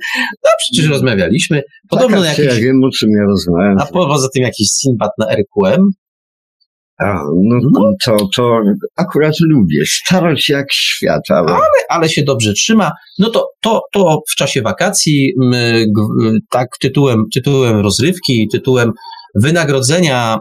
No 0.45 0.51
przecież 0.59 0.91
rozmawialiśmy. 0.91 1.63
Podobno 1.89 2.17
Taka 2.17 2.29
jakiś, 2.29 2.45
ja 2.45 2.55
wiem, 2.55 2.85
o 2.85 2.91
czym 2.91 3.11
ja 3.11 3.25
rozmawiam. 3.25 3.79
a 3.79 3.87
poza 3.87 4.29
tym 4.35 4.43
jakiś 4.43 4.69
Sinbad 4.69 5.11
na 5.19 5.27
RQM. 5.27 5.83
A, 6.99 7.15
no, 7.45 7.59
No. 7.73 7.93
To, 8.05 8.17
to 8.37 8.61
akurat 8.97 9.35
lubię. 9.41 9.79
Starość 9.87 10.49
jak 10.49 10.67
świat, 10.73 11.21
ale... 11.29 11.53
ale 11.89 12.09
się 12.09 12.23
dobrze 12.23 12.53
trzyma. 12.53 12.91
No 13.19 13.31
to, 13.31 13.49
to, 13.61 13.81
to 13.93 14.21
w 14.31 14.35
czasie 14.35 14.63
wakacji, 14.63 15.33
m, 15.43 15.51
g- 15.97 16.39
tak 16.51 16.69
tytułem, 16.81 17.25
tytułem 17.35 17.81
rozrywki, 17.81 18.49
tytułem 18.53 18.93
wynagrodzenia, 19.35 20.39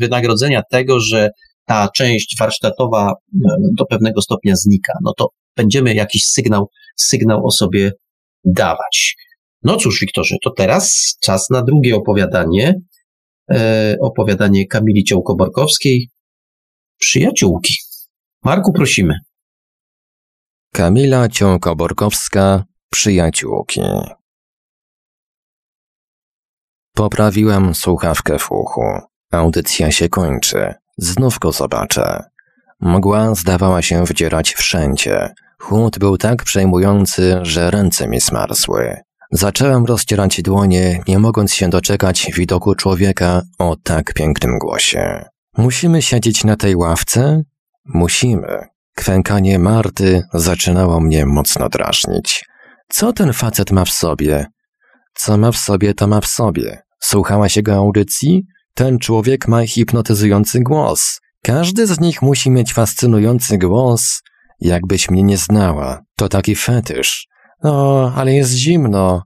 wynagrodzenia 0.00 0.62
tego, 0.70 1.00
że 1.00 1.30
ta 1.66 1.88
część 1.96 2.36
warsztatowa 2.40 3.12
m, 3.34 3.40
do 3.78 3.86
pewnego 3.86 4.22
stopnia 4.22 4.56
znika, 4.56 4.92
no 5.04 5.12
to 5.16 5.28
będziemy 5.56 5.94
jakiś 5.94 6.24
sygnał, 6.24 6.68
sygnał 6.96 7.46
o 7.46 7.50
sobie 7.50 7.92
dawać. 8.44 9.14
No 9.62 9.76
cóż, 9.76 10.00
Wiktorze, 10.00 10.36
to 10.44 10.50
teraz 10.50 11.14
czas 11.22 11.50
na 11.50 11.62
drugie 11.62 11.96
opowiadanie. 11.96 12.74
E, 13.50 13.96
opowiadanie 14.00 14.66
Kamili 14.66 15.04
Ciołko-Borkowskiej. 15.04 16.08
Przyjaciółki. 16.98 17.74
Marku, 18.44 18.72
prosimy. 18.72 19.14
Kamila 20.72 21.28
Ciąko-Borkowska, 21.28 22.64
Przyjaciółki. 22.90 23.80
Poprawiłem 26.94 27.74
słuchawkę 27.74 28.38
w 28.38 28.52
uchu. 28.52 28.82
Audycja 29.30 29.90
się 29.90 30.08
kończy. 30.08 30.74
Znów 30.98 31.38
go 31.38 31.52
zobaczę. 31.52 32.22
Mgła 32.80 33.34
zdawała 33.34 33.82
się 33.82 34.04
wdzierać 34.04 34.54
wszędzie. 34.54 35.34
Chłód 35.58 35.98
był 35.98 36.16
tak 36.16 36.44
przejmujący, 36.44 37.38
że 37.42 37.70
ręce 37.70 38.08
mi 38.08 38.20
zmarzły. 38.20 38.96
Zacząłem 39.30 39.84
rozcierać 39.84 40.42
dłonie, 40.42 41.00
nie 41.08 41.18
mogąc 41.18 41.54
się 41.54 41.68
doczekać 41.68 42.30
widoku 42.36 42.74
człowieka 42.74 43.42
o 43.58 43.76
tak 43.82 44.14
pięknym 44.14 44.58
głosie. 44.58 45.24
Musimy 45.58 46.02
siedzieć 46.02 46.44
na 46.44 46.56
tej 46.56 46.76
ławce? 46.76 47.42
Musimy. 47.84 48.66
Kwękanie 48.96 49.58
Marty 49.58 50.22
zaczynało 50.34 51.00
mnie 51.00 51.26
mocno 51.26 51.68
drażnić. 51.68 52.44
Co 52.88 53.12
ten 53.12 53.32
facet 53.32 53.70
ma 53.70 53.84
w 53.84 53.90
sobie? 53.90 54.46
Co 55.14 55.38
ma 55.38 55.52
w 55.52 55.56
sobie, 55.56 55.94
to 55.94 56.06
ma 56.06 56.20
w 56.20 56.26
sobie. 56.26 56.82
Słuchałaś 57.00 57.56
jego 57.56 57.74
audycji? 57.74 58.46
Ten 58.74 58.98
człowiek 58.98 59.48
ma 59.48 59.66
hipnotyzujący 59.66 60.60
głos. 60.60 61.20
Każdy 61.42 61.86
z 61.86 62.00
nich 62.00 62.22
musi 62.22 62.50
mieć 62.50 62.72
fascynujący 62.72 63.58
głos. 63.58 64.22
Jakbyś 64.60 65.10
mnie 65.10 65.22
nie 65.22 65.36
znała, 65.36 66.02
to 66.16 66.28
taki 66.28 66.56
fetysz. 66.56 67.28
O, 67.64 68.12
ale 68.16 68.34
jest 68.34 68.52
zimno. 68.52 69.22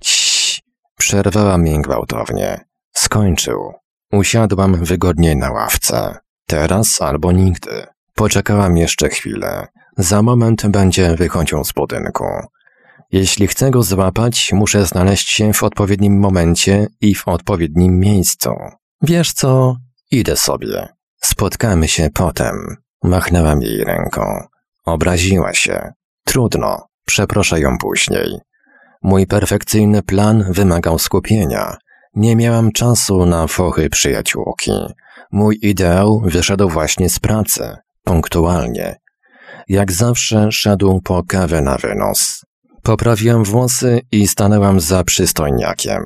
Cii, 0.00 0.62
przerwała 0.96 1.58
mnie 1.58 1.82
gwałtownie. 1.82 2.64
Skończył. 2.92 3.72
Usiadłam 4.12 4.84
wygodniej 4.84 5.36
na 5.36 5.50
ławce. 5.52 6.18
Teraz 6.46 7.02
albo 7.02 7.32
nigdy. 7.32 7.86
Poczekałam 8.14 8.76
jeszcze 8.76 9.08
chwilę. 9.08 9.66
Za 9.96 10.22
moment 10.22 10.66
będzie 10.66 11.16
wychodził 11.16 11.64
z 11.64 11.72
budynku. 11.72 12.24
Jeśli 13.12 13.46
chcę 13.46 13.70
go 13.70 13.82
złapać, 13.82 14.52
muszę 14.52 14.86
znaleźć 14.86 15.28
się 15.28 15.52
w 15.52 15.62
odpowiednim 15.62 16.18
momencie 16.18 16.86
i 17.00 17.14
w 17.14 17.28
odpowiednim 17.28 17.98
miejscu. 17.98 18.50
Wiesz 19.02 19.32
co? 19.32 19.76
Idę 20.10 20.36
sobie. 20.36 20.88
Spotkamy 21.22 21.88
się 21.88 22.08
potem. 22.14 22.76
Machnęłam 23.02 23.62
jej 23.62 23.84
ręką. 23.84 24.22
Obraziła 24.84 25.54
się. 25.54 25.92
Trudno. 26.24 26.89
Przeproszę 27.10 27.60
ją 27.60 27.78
później. 27.78 28.38
Mój 29.02 29.26
perfekcyjny 29.26 30.02
plan 30.02 30.52
wymagał 30.52 30.98
skupienia. 30.98 31.76
Nie 32.14 32.36
miałam 32.36 32.72
czasu 32.72 33.26
na 33.26 33.46
fochy 33.46 33.90
przyjaciółki. 33.90 34.72
Mój 35.32 35.58
ideał 35.62 36.22
wyszedł 36.24 36.68
właśnie 36.68 37.08
z 37.10 37.18
pracy. 37.18 37.76
Punktualnie. 38.04 38.96
Jak 39.68 39.92
zawsze 39.92 40.52
szedł 40.52 41.00
po 41.04 41.22
kawę 41.28 41.60
na 41.60 41.76
wynos. 41.76 42.44
Poprawiłem 42.82 43.44
włosy 43.44 44.00
i 44.12 44.28
stanęłam 44.28 44.80
za 44.80 45.04
przystojniakiem. 45.04 46.02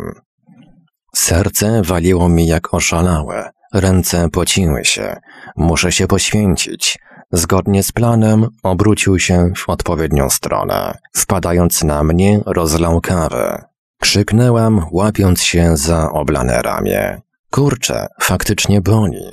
Serce 1.14 1.82
waliło 1.82 2.28
mi 2.28 2.46
jak 2.46 2.74
oszalałe. 2.74 3.50
Ręce 3.74 4.28
pociły 4.30 4.84
się. 4.84 5.16
Muszę 5.56 5.92
się 5.92 6.06
poświęcić. 6.06 6.98
Zgodnie 7.36 7.82
z 7.82 7.92
planem 7.92 8.46
obrócił 8.62 9.18
się 9.18 9.52
w 9.56 9.68
odpowiednią 9.68 10.30
stronę. 10.30 10.98
Wpadając 11.12 11.82
na 11.82 12.04
mnie, 12.04 12.40
rozlał 12.46 13.00
kawę. 13.00 13.64
Krzyknęłam, 14.00 14.86
łapiąc 14.90 15.42
się 15.42 15.76
za 15.76 16.12
oblane 16.12 16.62
ramię. 16.62 17.20
Kurczę, 17.50 18.06
faktycznie 18.20 18.80
boli. 18.80 19.24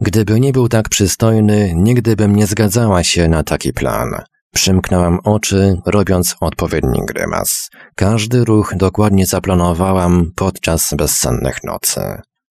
Gdyby 0.00 0.40
nie 0.40 0.52
był 0.52 0.68
tak 0.68 0.88
przystojny, 0.88 1.72
nigdy 1.74 2.16
bym 2.16 2.36
nie 2.36 2.46
zgadzała 2.46 3.04
się 3.04 3.28
na 3.28 3.42
taki 3.42 3.72
plan. 3.72 4.08
Przymknęłam 4.54 5.18
oczy, 5.24 5.80
robiąc 5.86 6.36
odpowiedni 6.40 7.00
grymas. 7.06 7.70
Każdy 7.94 8.44
ruch 8.44 8.74
dokładnie 8.76 9.26
zaplanowałam 9.26 10.32
podczas 10.36 10.94
bezsennych 10.94 11.64
nocy. 11.64 12.00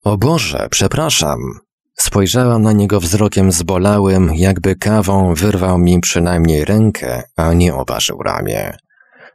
O 0.03 0.17
Boże, 0.17 0.67
przepraszam. 0.71 1.64
Spojrzałam 1.97 2.61
na 2.61 2.71
niego 2.71 2.99
wzrokiem 2.99 3.51
zbolałym, 3.51 4.31
jakby 4.35 4.75
kawą 4.75 5.33
wyrwał 5.33 5.77
mi 5.77 5.99
przynajmniej 5.99 6.65
rękę, 6.65 7.23
a 7.35 7.53
nie 7.53 7.75
oparzył 7.75 8.23
ramię. 8.23 8.77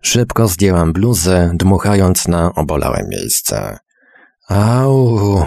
Szybko 0.02 0.48
zdjęłam 0.48 0.92
bluzę, 0.92 1.50
dmuchając 1.54 2.28
na 2.28 2.54
obolałe 2.54 3.06
miejsce. 3.10 3.78
Au! 4.48 5.46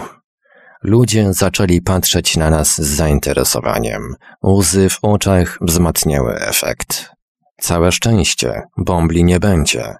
Ludzie 0.82 1.32
zaczęli 1.32 1.80
patrzeć 1.80 2.36
na 2.36 2.50
nas 2.50 2.74
z 2.74 2.96
zainteresowaniem. 2.96 4.14
Łzy 4.46 4.88
w 4.88 4.98
oczach 5.02 5.58
wzmacniały 5.60 6.34
efekt. 6.34 7.10
Całe 7.60 7.92
szczęście, 7.92 8.62
bombli 8.76 9.24
nie 9.24 9.40
będzie. 9.40 9.94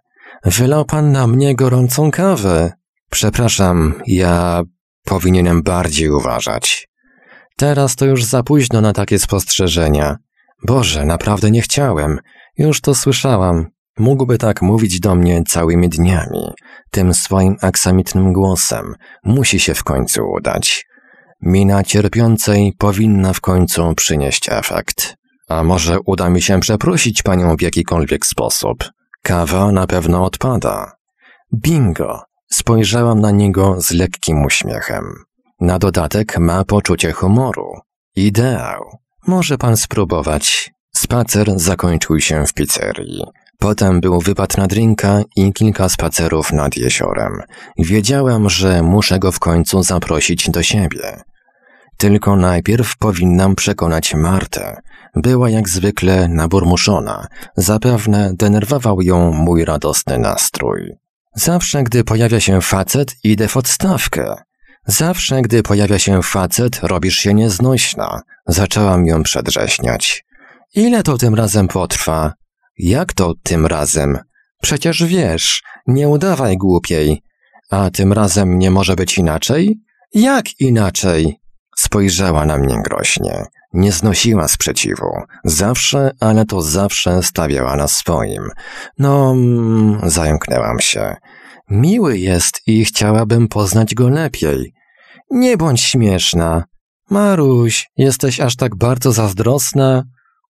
Wylał 0.45 0.85
pan 0.85 1.13
na 1.13 1.27
mnie 1.27 1.55
gorącą 1.55 2.11
kawę. 2.11 2.73
Przepraszam, 3.11 3.95
ja 4.07 4.63
powinienem 5.05 5.63
bardziej 5.63 6.11
uważać. 6.11 6.89
Teraz 7.57 7.97
to 7.97 8.05
już 8.05 8.25
za 8.25 8.43
późno 8.43 8.81
na 8.81 8.93
takie 8.93 9.19
spostrzeżenia. 9.19 10.17
Boże, 10.67 11.05
naprawdę 11.05 11.51
nie 11.51 11.63
chciałem. 11.63 12.19
Już 12.59 12.81
to 12.81 12.95
słyszałam. 12.95 13.67
Mógłby 13.99 14.39
tak 14.39 14.63
mówić 14.63 15.01
do 15.01 15.15
mnie 15.15 15.43
całymi 15.49 15.89
dniami. 15.89 16.53
Tym 16.91 17.15
swoim 17.15 17.57
aksamitnym 17.61 18.33
głosem. 18.33 18.95
Musi 19.25 19.61
się 19.61 19.75
w 19.75 19.85
końcu 19.85 20.23
udać. 20.39 20.87
Mina 21.41 21.83
cierpiącej 21.83 22.73
powinna 22.79 23.33
w 23.33 23.41
końcu 23.41 23.95
przynieść 23.95 24.49
efekt. 24.49 25.17
A 25.49 25.65
może 25.65 25.99
uda 26.07 26.31
mi 26.31 26.43
się 26.43 26.61
przeprosić 26.61 27.23
panią 27.23 27.57
w 27.57 27.63
jakikolwiek 27.63 28.27
sposób? 28.27 28.85
Kawa 29.23 29.73
na 29.73 29.87
pewno 29.87 30.25
odpada. 30.25 30.93
Bingo! 31.55 32.23
Spojrzałam 32.51 33.21
na 33.21 33.31
niego 33.31 33.81
z 33.81 33.91
lekkim 33.91 34.45
uśmiechem. 34.45 35.05
Na 35.61 35.79
dodatek 35.79 36.39
ma 36.39 36.65
poczucie 36.65 37.13
humoru. 37.13 37.73
Ideał. 38.17 38.99
Może 39.27 39.59
pan 39.59 39.77
spróbować. 39.77 40.73
Spacer 40.97 41.53
zakończył 41.57 42.21
się 42.21 42.47
w 42.47 42.55
pizzerii. 42.55 43.25
Potem 43.59 44.01
był 44.01 44.21
wypad 44.21 44.57
na 44.57 44.67
drinka 44.67 45.23
i 45.37 45.53
kilka 45.53 45.89
spacerów 45.89 46.53
nad 46.53 46.77
jeziorem. 46.77 47.33
Wiedziałem, 47.79 48.51
że 48.51 48.83
muszę 48.83 49.19
go 49.19 49.33
w 49.33 49.39
końcu 49.39 49.83
zaprosić 49.83 50.51
do 50.51 50.63
siebie. 50.63 51.23
Tylko 51.97 52.37
najpierw 52.37 52.97
powinnam 52.97 53.55
przekonać 53.55 54.15
Martę. 54.15 54.77
Była 55.15 55.51
jak 55.51 55.69
zwykle 55.69 56.29
naburmuszona. 56.29 57.27
Zapewne 57.57 58.31
denerwował 58.35 59.03
ją 59.03 59.33
mój 59.33 59.65
radosny 59.65 60.19
nastrój. 60.19 60.93
Zawsze, 61.35 61.83
gdy 61.83 62.05
pojawia 62.05 62.41
się 62.41 62.61
facet, 62.61 63.17
idę 63.25 63.49
w 63.49 63.57
odstawkę. 63.57 64.37
Zawsze, 64.87 65.43
gdy 65.43 65.63
pojawia 65.63 65.99
się 65.99 66.23
facet, 66.23 66.81
robisz 66.83 67.17
się 67.17 67.35
nieznośna. 67.35 68.23
Zaczęłam 68.47 69.07
ją 69.07 69.23
przedrześniać. 69.23 70.25
Ile 70.75 71.03
to 71.03 71.19
tym 71.19 71.35
razem 71.35 71.69
potrwa? 71.69 72.33
Jak 72.79 73.13
to 73.13 73.35
tym 73.43 73.67
razem? 73.67 74.19
Przecież 74.63 75.05
wiesz, 75.05 75.63
nie 75.87 76.09
udawaj 76.09 76.57
głupiej. 76.57 77.23
A 77.71 77.91
tym 77.91 78.13
razem 78.13 78.59
nie 78.59 78.71
może 78.71 78.97
być 78.97 79.19
inaczej? 79.19 79.81
Jak 80.15 80.61
inaczej? 80.61 81.41
Spojrzała 81.77 82.47
na 82.47 82.59
mnie 82.59 82.83
groźnie. 82.85 83.45
Nie 83.73 83.93
znosiła 83.93 84.49
sprzeciwu. 84.49 85.07
Zawsze, 85.45 86.11
ale 86.21 86.45
to 86.45 86.63
zawsze 86.63 87.23
stawiała 87.23 87.77
na 87.77 87.89
swoim. 87.89 88.49
No, 88.99 89.31
mm, 89.33 90.01
zająknęłam 90.03 90.81
się. 90.81 91.17
Miły 91.71 92.19
jest 92.19 92.61
i 92.67 92.85
chciałabym 92.85 93.49
poznać 93.49 93.95
go 93.95 94.09
lepiej. 94.09 94.74
Nie 95.35 95.57
bądź 95.57 95.81
śmieszna. 95.81 96.65
Maruś, 97.11 97.87
jesteś 97.97 98.41
aż 98.41 98.57
tak 98.57 98.77
bardzo 98.77 99.13
zazdrosna? 99.13 100.05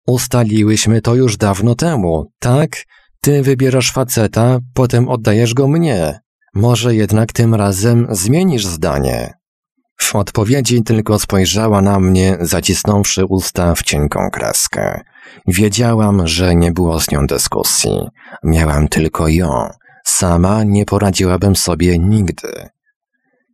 Ustaliłyśmy 0.07 1.01
to 1.01 1.15
już 1.15 1.37
dawno 1.37 1.75
temu, 1.75 2.31
tak? 2.39 2.69
Ty 3.21 3.41
wybierasz 3.41 3.91
faceta, 3.91 4.59
potem 4.73 5.09
oddajesz 5.09 5.53
go 5.53 5.67
mnie. 5.67 6.19
Może 6.53 6.95
jednak 6.95 7.33
tym 7.33 7.55
razem 7.55 8.07
zmienisz 8.09 8.65
zdanie. 8.65 9.33
W 10.01 10.15
odpowiedzi 10.15 10.83
tylko 10.83 11.19
spojrzała 11.19 11.81
na 11.81 11.99
mnie, 11.99 12.37
zacisnąwszy 12.39 13.25
usta 13.25 13.75
w 13.75 13.83
cienką 13.83 14.29
kreskę. 14.33 15.01
Wiedziałam, 15.47 16.27
że 16.27 16.55
nie 16.55 16.71
było 16.71 16.99
z 16.99 17.11
nią 17.11 17.27
dyskusji. 17.27 18.07
Miałam 18.43 18.87
tylko 18.87 19.27
ją. 19.27 19.69
Sama 20.05 20.63
nie 20.63 20.85
poradziłabym 20.85 21.55
sobie 21.55 21.99
nigdy. 21.99 22.69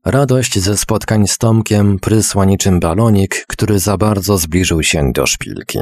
Radość 0.10 0.60
ze 0.60 0.78
spotkań 0.78 1.28
z 1.28 1.38
Tomkiem 1.38 2.00
prysła 2.00 2.46
niczym 2.46 2.80
balonik, 2.80 3.46
który 3.48 3.80
za 3.80 3.98
bardzo 3.98 4.38
zbliżył 4.38 4.84
się 4.84 5.12
do 5.12 5.26
szpilki. 5.26 5.80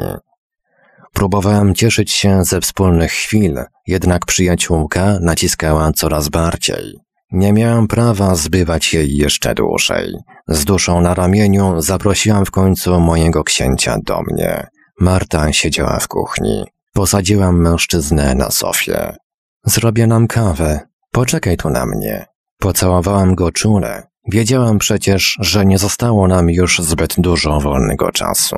Próbowałem 1.12 1.74
cieszyć 1.74 2.12
się 2.12 2.44
ze 2.44 2.60
wspólnych 2.60 3.12
chwil, 3.12 3.64
jednak 3.86 4.26
przyjaciółka 4.26 5.18
naciskała 5.20 5.92
coraz 5.92 6.28
bardziej. 6.28 6.98
Nie 7.32 7.52
miałam 7.52 7.88
prawa 7.88 8.34
zbywać 8.34 8.94
jej 8.94 9.16
jeszcze 9.16 9.54
dłużej. 9.54 10.14
Z 10.48 10.64
duszą 10.64 11.00
na 11.00 11.14
ramieniu 11.14 11.80
zaprosiłam 11.80 12.44
w 12.44 12.50
końcu 12.50 13.00
mojego 13.00 13.44
księcia 13.44 13.96
do 14.06 14.22
mnie. 14.22 14.66
Marta 15.00 15.52
siedziała 15.52 15.98
w 15.98 16.08
kuchni. 16.08 16.64
Posadziłam 16.92 17.60
mężczyznę 17.60 18.34
na 18.34 18.50
sofie. 18.50 19.16
Zrobię 19.64 20.06
nam 20.06 20.26
kawę. 20.26 20.80
Poczekaj 21.12 21.56
tu 21.56 21.70
na 21.70 21.86
mnie. 21.86 22.26
Pocałowałam 22.58 23.34
go 23.34 23.52
czule. 23.52 24.06
Wiedziałam 24.32 24.78
przecież, 24.78 25.36
że 25.40 25.66
nie 25.66 25.78
zostało 25.78 26.28
nam 26.28 26.50
już 26.50 26.78
zbyt 26.78 27.14
dużo 27.18 27.60
wolnego 27.60 28.12
czasu. 28.12 28.56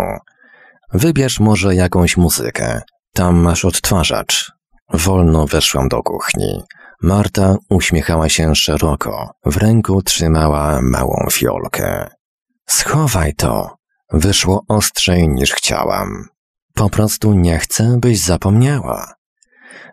Wybierz 0.93 1.41
może 1.41 1.75
jakąś 1.75 2.17
muzykę. 2.17 2.83
Tam 3.15 3.37
masz 3.37 3.65
odtwarzacz. 3.65 4.53
Wolno 4.93 5.47
weszłam 5.47 5.89
do 5.89 6.03
kuchni. 6.03 6.63
Marta 7.03 7.57
uśmiechała 7.71 8.29
się 8.29 8.55
szeroko. 8.55 9.31
W 9.45 9.57
ręku 9.57 10.03
trzymała 10.03 10.81
małą 10.83 11.27
fiolkę. 11.31 12.09
Schowaj 12.69 13.35
to. 13.35 13.77
Wyszło 14.13 14.65
ostrzej 14.69 15.29
niż 15.29 15.53
chciałam. 15.53 16.29
Po 16.75 16.91
prostu 16.91 17.35
nie 17.35 17.59
chcę, 17.59 17.99
byś 18.01 18.21
zapomniała. 18.21 19.15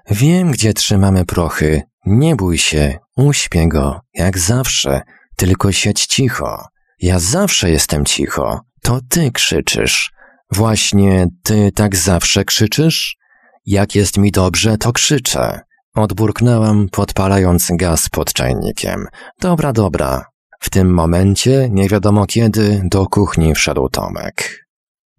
Wiem, 0.09 0.51
gdzie 0.51 0.73
trzymamy 0.73 1.25
prochy. 1.25 1.81
Nie 2.05 2.35
bój 2.35 2.57
się, 2.57 2.97
uśpię 3.17 3.67
go, 3.67 4.01
jak 4.13 4.39
zawsze. 4.39 5.01
Tylko 5.35 5.71
siedź 5.71 6.05
cicho. 6.05 6.65
Ja 6.99 7.19
zawsze 7.19 7.69
jestem 7.69 8.05
cicho. 8.05 8.61
To 8.81 8.99
ty 9.09 9.31
krzyczysz. 9.31 10.11
Właśnie 10.51 11.27
ty 11.43 11.71
tak 11.71 11.95
zawsze 11.95 12.43
krzyczysz? 12.43 13.17
Jak 13.65 13.95
jest 13.95 14.17
mi 14.17 14.31
dobrze, 14.31 14.77
to 14.77 14.93
krzyczę. 14.93 15.59
Odburknęłam, 15.95 16.89
podpalając 16.91 17.67
gaz 17.71 18.09
pod 18.09 18.33
czajnikiem. 18.33 19.07
Dobra, 19.41 19.73
dobra. 19.73 20.25
W 20.59 20.69
tym 20.69 20.93
momencie, 20.93 21.69
nie 21.71 21.89
wiadomo 21.89 22.25
kiedy, 22.25 22.81
do 22.83 23.05
kuchni 23.05 23.55
wszedł 23.55 23.89
Tomek. 23.89 24.65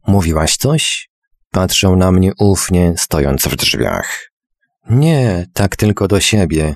Mówiłaś 0.06 0.56
coś? 0.56 1.08
Patrzył 1.50 1.96
na 1.96 2.12
mnie 2.12 2.32
ufnie, 2.38 2.94
stojąc 2.96 3.42
w 3.42 3.56
drzwiach. 3.56 4.30
Nie, 4.90 5.46
tak 5.52 5.76
tylko 5.76 6.08
do 6.08 6.20
siebie. 6.20 6.74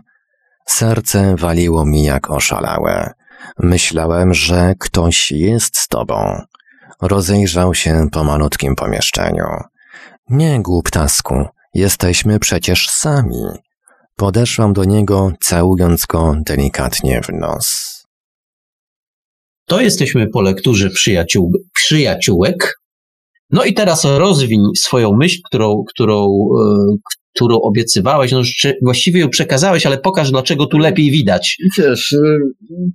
Serce 0.69 1.37
waliło 1.37 1.87
mi 1.87 2.05
jak 2.05 2.31
oszalałe. 2.31 3.13
Myślałem, 3.59 4.35
że 4.35 4.75
ktoś 4.79 5.31
jest 5.31 5.77
z 5.77 5.89
tobą. 5.89 6.41
Rozejrzał 7.03 7.75
się 7.75 8.09
po 8.13 8.25
malutkim 8.25 8.77
pomieszczeniu. 8.77 9.45
Nie, 10.29 10.63
głuptasku, 10.63 11.45
jesteśmy 11.75 12.39
przecież 12.39 12.89
sami. 12.91 13.45
Podeszłam 14.17 14.73
do 14.73 14.85
niego, 14.85 15.33
całując 15.41 16.07
go 16.07 16.35
delikatnie 16.47 17.21
w 17.23 17.29
nos. 17.29 18.01
To 19.67 19.81
jesteśmy 19.81 20.29
po 20.29 20.43
lekturze 20.43 20.91
przyjaciół, 20.91 21.53
przyjaciółek. 21.75 22.81
No 23.51 23.65
i 23.65 23.75
teraz 23.75 24.05
rozwiń 24.05 24.61
swoją 24.77 25.13
myśl, 25.13 25.39
którą, 25.47 25.85
którą, 25.89 26.27
e, 26.27 26.97
którą 27.35 27.61
obiecywałeś. 27.61 28.33
No, 28.33 28.43
właściwie 28.83 29.21
ją 29.21 29.29
przekazałeś, 29.29 29.87
ale 29.87 29.99
pokaż, 29.99 30.31
dlaczego 30.31 30.67
tu 30.67 30.79
lepiej 30.79 31.11
widać. 31.11 31.57
Wiesz, 31.79 32.13
e, 32.13 32.37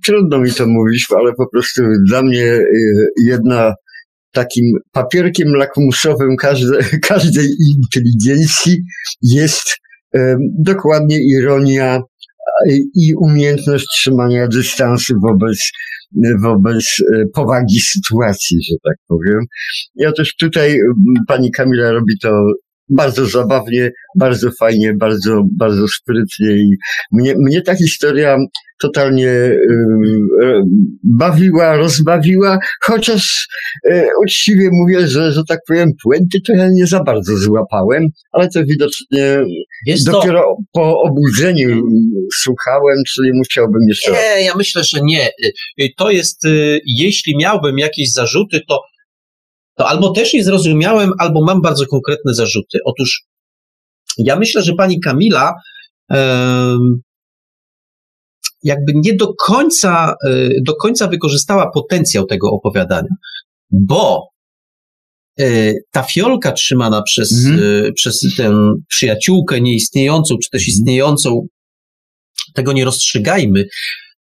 trudno 0.06 0.38
mi 0.38 0.52
to 0.52 0.66
mówić, 0.66 1.06
ale 1.16 1.32
po 1.32 1.48
prostu 1.52 1.82
dla 2.08 2.22
mnie 2.22 2.44
e, 2.44 2.62
jedna 3.26 3.74
takim 4.32 4.64
papierkiem 4.92 5.48
lakmusowym 5.48 6.36
każde, 6.36 6.78
każdej 7.08 7.48
inteligencji 7.76 8.76
jest 9.22 9.76
dokładnie 10.58 11.18
ironia 11.18 12.00
i 12.94 13.14
umiejętność 13.14 13.86
trzymania 13.86 14.48
dystansu 14.48 15.14
wobec, 15.22 15.58
wobec 16.42 16.84
powagi 17.34 17.80
sytuacji, 17.80 18.58
że 18.70 18.74
tak 18.84 18.96
powiem. 19.08 19.40
Ja 19.94 20.12
też 20.12 20.36
tutaj 20.36 20.78
pani 21.28 21.50
Kamila 21.50 21.90
robi 21.90 22.18
to 22.22 22.46
bardzo 22.88 23.26
zabawnie, 23.26 23.90
bardzo 24.18 24.50
fajnie, 24.60 24.94
bardzo, 24.94 25.42
bardzo 25.58 25.88
sprytnie 25.88 26.50
i 26.56 26.70
mnie, 27.12 27.34
mnie 27.38 27.62
ta 27.62 27.74
historia 27.74 28.36
totalnie 28.82 29.28
y, 29.28 29.58
y, 30.42 30.62
bawiła, 31.02 31.76
rozbawiła, 31.76 32.58
chociaż 32.82 33.48
y, 33.86 34.06
uczciwie 34.22 34.68
mówię, 34.72 35.08
że, 35.08 35.32
że 35.32 35.42
tak 35.48 35.60
powiem, 35.68 35.90
puenty 36.04 36.38
to 36.46 36.52
ja 36.52 36.68
nie 36.72 36.86
za 36.86 37.02
bardzo 37.02 37.36
złapałem, 37.36 38.06
ale 38.32 38.48
to 38.48 38.60
widocznie 38.64 39.38
Jest 39.86 40.06
dopiero 40.06 40.40
to... 40.40 40.56
po 40.72 41.02
obudzeniu 41.02 41.82
słuchałem, 42.34 42.96
czyli 43.14 43.30
musiałbym 43.34 43.80
jeszcze... 43.88 44.12
Nie, 44.12 44.44
ja 44.44 44.54
myślę, 44.56 44.82
że 44.84 44.98
nie. 45.02 45.28
To 45.96 46.10
jest, 46.10 46.42
jeśli 46.86 47.36
miałbym 47.36 47.78
jakieś 47.78 48.12
zarzuty, 48.12 48.60
to 48.68 48.80
to 49.76 49.88
albo 49.88 50.10
też 50.10 50.32
nie 50.32 50.44
zrozumiałem, 50.44 51.10
albo 51.18 51.44
mam 51.44 51.62
bardzo 51.62 51.86
konkretne 51.86 52.34
zarzuty. 52.34 52.78
Otóż 52.84 53.22
ja 54.18 54.36
myślę, 54.36 54.62
że 54.62 54.74
pani 54.74 55.00
Kamila 55.00 55.54
jakby 58.62 58.92
nie 58.94 59.14
do 59.14 59.34
końca, 59.34 60.14
e, 60.26 60.48
do 60.62 60.74
końca 60.74 61.08
wykorzystała 61.08 61.70
potencjał 61.70 62.26
tego 62.26 62.50
opowiadania, 62.50 63.08
bo 63.70 64.28
e, 65.40 65.72
ta 65.92 66.02
fiolka 66.02 66.52
trzymana 66.52 67.02
przez, 67.02 67.46
mhm. 67.46 67.86
E, 67.86 67.92
przez 67.92 68.20
tę 68.36 68.52
przyjaciółkę 68.88 69.60
nieistniejącą, 69.60 70.34
czy 70.42 70.50
też 70.50 70.62
mhm. 70.62 70.68
istniejącą, 70.68 71.46
tego 72.54 72.72
nie 72.72 72.84
rozstrzygajmy, 72.84 73.64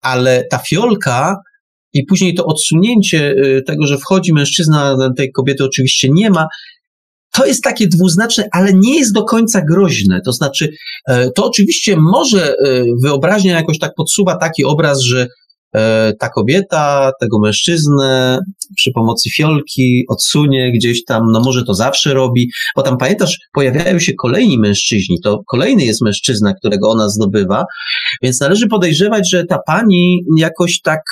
ale 0.00 0.44
ta 0.50 0.58
fiolka 0.58 1.36
i 1.92 2.04
później 2.04 2.34
to 2.34 2.44
odsunięcie 2.44 3.34
tego, 3.66 3.86
że 3.86 3.98
wchodzi 3.98 4.32
mężczyzna, 4.32 4.96
tej 5.16 5.32
kobiety 5.32 5.64
oczywiście 5.64 6.08
nie 6.10 6.30
ma, 6.30 6.46
to 7.32 7.46
jest 7.46 7.62
takie 7.62 7.88
dwuznaczne, 7.88 8.48
ale 8.52 8.72
nie 8.74 8.98
jest 8.98 9.12
do 9.12 9.24
końca 9.24 9.62
groźne. 9.70 10.20
To 10.24 10.32
znaczy, 10.32 10.68
e, 11.08 11.30
to 11.30 11.46
oczywiście 11.46 11.96
może 11.96 12.54
e, 12.54 12.84
wyobraźnia 13.02 13.54
jakoś 13.54 13.78
tak 13.78 13.92
podsuwa 13.96 14.36
taki 14.36 14.64
obraz, 14.64 15.00
że 15.00 15.26
e, 15.74 16.12
ta 16.18 16.28
kobieta 16.28 17.12
tego 17.20 17.40
mężczyznę 17.40 18.38
przy 18.76 18.92
pomocy 18.92 19.30
fiolki 19.30 20.04
odsunie 20.08 20.72
gdzieś 20.74 21.04
tam, 21.04 21.22
no 21.32 21.40
może 21.40 21.64
to 21.64 21.74
zawsze 21.74 22.14
robi, 22.14 22.50
bo 22.76 22.82
tam 22.82 22.98
pamiętasz, 22.98 23.38
pojawiają 23.52 23.98
się 23.98 24.12
kolejni 24.14 24.58
mężczyźni, 24.58 25.20
to 25.20 25.42
kolejny 25.46 25.84
jest 25.84 26.02
mężczyzna, 26.02 26.54
którego 26.54 26.88
ona 26.88 27.08
zdobywa, 27.08 27.64
więc 28.22 28.40
należy 28.40 28.66
podejrzewać, 28.66 29.30
że 29.30 29.44
ta 29.44 29.58
pani 29.66 30.24
jakoś 30.38 30.80
tak 30.80 31.02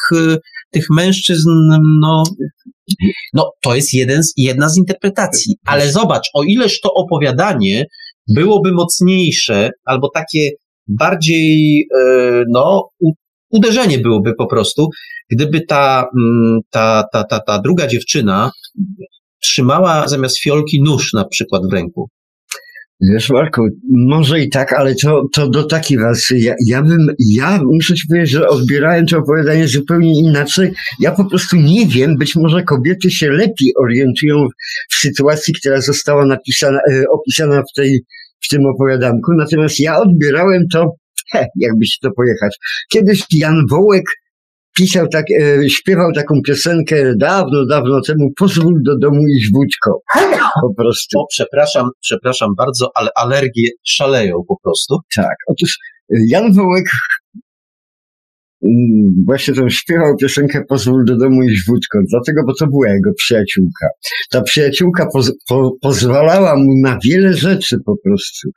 tych 0.70 0.84
mężczyzn, 0.90 1.50
no 2.00 2.24
no, 3.32 3.52
to 3.62 3.74
jest 3.74 3.94
jeden 3.94 4.22
z, 4.22 4.32
jedna 4.36 4.68
z 4.68 4.76
interpretacji. 4.76 5.56
Ale 5.66 5.92
zobacz, 5.92 6.28
o 6.34 6.42
ileż 6.42 6.80
to 6.80 6.94
opowiadanie 6.94 7.86
byłoby 8.34 8.72
mocniejsze, 8.72 9.70
albo 9.84 10.08
takie 10.14 10.50
bardziej, 10.88 11.80
e, 12.00 12.44
no, 12.50 12.88
uderzenie 13.50 13.98
byłoby 13.98 14.34
po 14.38 14.46
prostu, 14.46 14.88
gdyby 15.30 15.60
ta, 15.60 16.06
mm, 16.18 16.58
ta, 16.70 17.04
ta, 17.12 17.24
ta, 17.24 17.40
ta 17.40 17.58
druga 17.58 17.86
dziewczyna 17.86 18.50
trzymała 19.42 20.08
zamiast 20.08 20.40
fiolki 20.42 20.82
nóż 20.82 21.12
na 21.12 21.24
przykład 21.24 21.62
w 21.70 21.72
ręku. 21.72 22.08
Wiesz, 23.03 23.30
Marku, 23.30 23.68
może 23.90 24.40
i 24.40 24.48
tak, 24.48 24.72
ale 24.72 24.94
to, 24.94 25.28
to 25.32 25.48
do 25.48 25.64
takiej 25.64 25.98
was. 25.98 26.30
Ja, 26.30 26.55
ja 26.66 26.82
bym, 26.82 27.07
ja 27.18 27.61
muszę 27.62 27.94
ci 27.94 28.07
powiedzieć, 28.09 28.30
że 28.30 28.48
odbierałem 28.48 29.07
to 29.07 29.18
opowiadanie 29.18 29.68
zupełnie 29.68 30.20
inaczej. 30.20 30.72
Ja 31.01 31.11
po 31.11 31.24
prostu 31.24 31.57
nie 31.57 31.86
wiem, 31.86 32.16
być 32.18 32.36
może 32.36 32.62
kobiety 32.62 33.11
się 33.11 33.30
lepiej 33.30 33.74
orientują 33.76 34.46
w 34.90 34.94
sytuacji, 34.94 35.55
która 35.55 35.80
została 35.80 36.26
napisana, 36.26 36.78
e, 36.92 37.05
opisana 37.11 37.62
w 37.62 37.76
tej, 37.76 38.01
w 38.40 38.48
tym 38.48 38.66
opowiadanku. 38.66 39.32
Natomiast 39.38 39.80
ja 39.80 40.01
odbierałem 40.01 40.62
to, 40.72 40.94
he, 41.32 41.46
jakby 41.57 41.86
się 41.86 41.96
to 42.03 42.11
pojechać. 42.16 42.57
Kiedyś 42.92 43.24
Jan 43.32 43.66
Wołek 43.70 44.05
pisał 44.76 45.08
tak, 45.08 45.24
e, 45.40 45.70
śpiewał 45.70 46.12
taką 46.12 46.34
piosenkę 46.46 47.12
dawno, 47.16 47.66
dawno 47.66 48.00
temu, 48.06 48.30
pozwól 48.36 48.74
do 48.86 48.98
domu 48.98 49.20
iść 49.38 49.52
wódko. 49.52 50.02
Po 50.62 50.74
prostu. 50.76 51.18
O, 51.18 51.26
przepraszam, 51.30 51.88
przepraszam 52.00 52.48
bardzo, 52.56 52.90
ale 52.94 53.08
alergie 53.16 53.68
szaleją 53.86 54.34
po 54.48 54.56
prostu. 54.62 54.96
Tak, 55.16 55.36
otóż 55.46 55.78
e, 56.12 56.16
Jan 56.28 56.52
Wołek 56.52 56.84
mm, 58.64 59.24
właśnie 59.26 59.54
tą 59.54 59.68
śpiewał 59.68 60.16
piosenkę 60.20 60.64
Pozwól 60.68 61.04
do 61.04 61.16
domu 61.16 61.42
iść 61.42 61.66
wódko, 61.66 61.98
dlatego, 62.10 62.42
bo 62.46 62.54
to 62.54 62.66
była 62.66 62.88
jego 62.88 63.10
przyjaciółka. 63.16 63.86
Ta 64.30 64.42
przyjaciółka 64.42 65.06
poz, 65.12 65.32
po, 65.48 65.70
pozwalała 65.82 66.56
mu 66.56 66.80
na 66.82 66.98
wiele 67.04 67.34
rzeczy 67.34 67.76
po 67.86 67.94
prostu. 68.04 68.48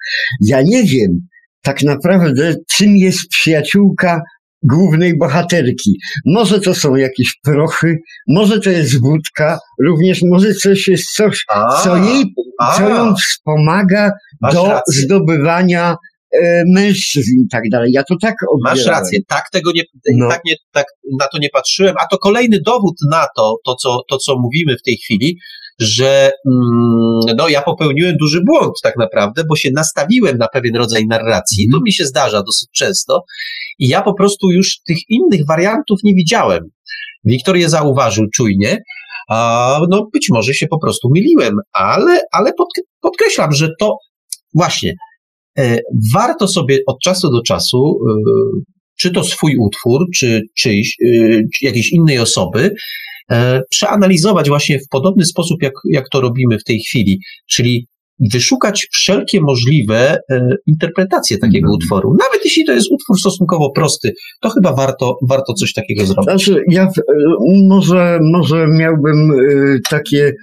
Ja 0.45 0.61
nie 0.61 0.83
wiem 0.83 1.27
tak 1.63 1.83
naprawdę, 1.83 2.55
czym 2.75 2.97
jest 2.97 3.19
przyjaciółka 3.29 4.21
głównej 4.63 5.17
bohaterki. 5.17 5.99
Może 6.25 6.59
to 6.59 6.75
są 6.75 6.95
jakieś 6.95 7.39
prochy, 7.43 7.97
może 8.27 8.59
to 8.59 8.69
jest 8.69 9.01
wódka, 9.01 9.59
również 9.85 10.21
może 10.21 10.53
coś 10.53 10.87
jest 10.87 11.15
coś, 11.15 11.45
co 11.83 11.97
jej, 11.97 12.33
co 12.77 12.89
ją 12.89 13.15
wspomaga 13.15 14.11
do 14.53 14.79
zdobywania 14.87 15.95
e, 16.41 16.63
mężczyzn 16.67 17.31
i 17.45 17.47
tak 17.51 17.63
dalej. 17.71 17.91
Ja 17.93 18.03
to 18.03 18.15
tak 18.21 18.35
odbieram. 18.53 18.77
Masz 18.77 18.85
rację, 18.85 19.19
tak 19.27 19.43
tego 19.51 19.71
nie, 19.75 19.83
no. 20.13 20.29
tak 20.29 20.41
nie, 20.45 20.55
tak 20.71 20.85
na 21.19 21.27
to 21.27 21.37
nie 21.37 21.49
patrzyłem, 21.49 21.95
a 21.99 22.07
to 22.11 22.17
kolejny 22.17 22.59
dowód 22.65 22.95
na 23.11 23.25
to, 23.35 23.55
to 23.65 23.75
co, 23.75 24.01
to 24.09 24.17
co 24.17 24.39
mówimy 24.39 24.77
w 24.77 24.83
tej 24.83 24.97
chwili, 24.97 25.37
że 25.79 26.31
mm, 26.45 27.35
no, 27.37 27.49
ja 27.49 27.61
popełniłem 27.61 28.15
duży 28.17 28.41
błąd 28.45 28.73
tak 28.83 28.97
naprawdę, 28.97 29.43
bo 29.49 29.55
się 29.55 29.69
nastawiłem 29.71 30.37
na 30.37 30.47
pewien 30.47 30.75
rodzaj 30.75 31.07
narracji. 31.07 31.67
To 31.71 31.79
mi 31.81 31.93
się 31.93 32.05
zdarza 32.05 32.43
dosyć 32.43 32.69
często. 32.71 33.23
I 33.79 33.87
ja 33.87 34.01
po 34.01 34.13
prostu 34.13 34.51
już 34.51 34.79
tych 34.87 34.97
innych 35.09 35.45
wariantów 35.47 35.99
nie 36.03 36.13
widziałem. 36.13 36.69
Wiktor 37.25 37.57
je 37.57 37.69
zauważył 37.69 38.25
czujnie, 38.35 38.77
a 39.29 39.79
no 39.89 40.07
być 40.13 40.29
może 40.29 40.53
się 40.53 40.67
po 40.67 40.79
prostu 40.79 41.09
myliłem, 41.15 41.55
ale, 41.73 42.21
ale 42.31 42.51
podkreślam, 43.01 43.51
że 43.51 43.69
to 43.79 43.97
właśnie 44.53 44.93
e, 45.57 45.79
warto 46.13 46.47
sobie 46.47 46.77
od 46.87 46.99
czasu 47.03 47.31
do 47.31 47.41
czasu, 47.41 47.99
e, 48.09 48.13
czy 48.99 49.11
to 49.11 49.23
swój 49.23 49.57
utwór, 49.57 50.05
czy 50.15 50.41
czyjś, 50.57 50.97
e, 51.05 51.41
czy 51.53 51.65
jakiejś 51.65 51.91
innej 51.91 52.19
osoby, 52.19 52.75
e, 53.31 53.61
przeanalizować 53.69 54.49
właśnie 54.49 54.79
w 54.79 54.87
podobny 54.89 55.25
sposób, 55.25 55.63
jak, 55.63 55.73
jak 55.89 56.09
to 56.09 56.21
robimy 56.21 56.59
w 56.59 56.63
tej 56.63 56.79
chwili, 56.79 57.19
czyli 57.49 57.87
wyszukać 58.19 58.87
wszelkie 58.91 59.41
możliwe 59.41 60.17
e, 60.31 60.55
interpretacje 60.67 61.37
takiego 61.37 61.67
mm. 61.67 61.75
utworu. 61.75 62.09
Nawet 62.09 62.45
jeśli 62.45 62.65
to 62.65 62.71
jest 62.71 62.91
utwór 62.91 63.19
stosunkowo 63.19 63.71
prosty, 63.71 64.13
to 64.41 64.49
chyba 64.49 64.73
warto, 64.73 65.17
warto 65.29 65.53
coś 65.53 65.73
takiego 65.73 66.05
zrobić. 66.05 66.23
Znaczy, 66.23 66.61
ja 66.71 66.87
może, 67.67 68.19
może 68.21 68.67
miałbym 68.67 69.31
e, 69.31 69.79
takie 69.89 70.33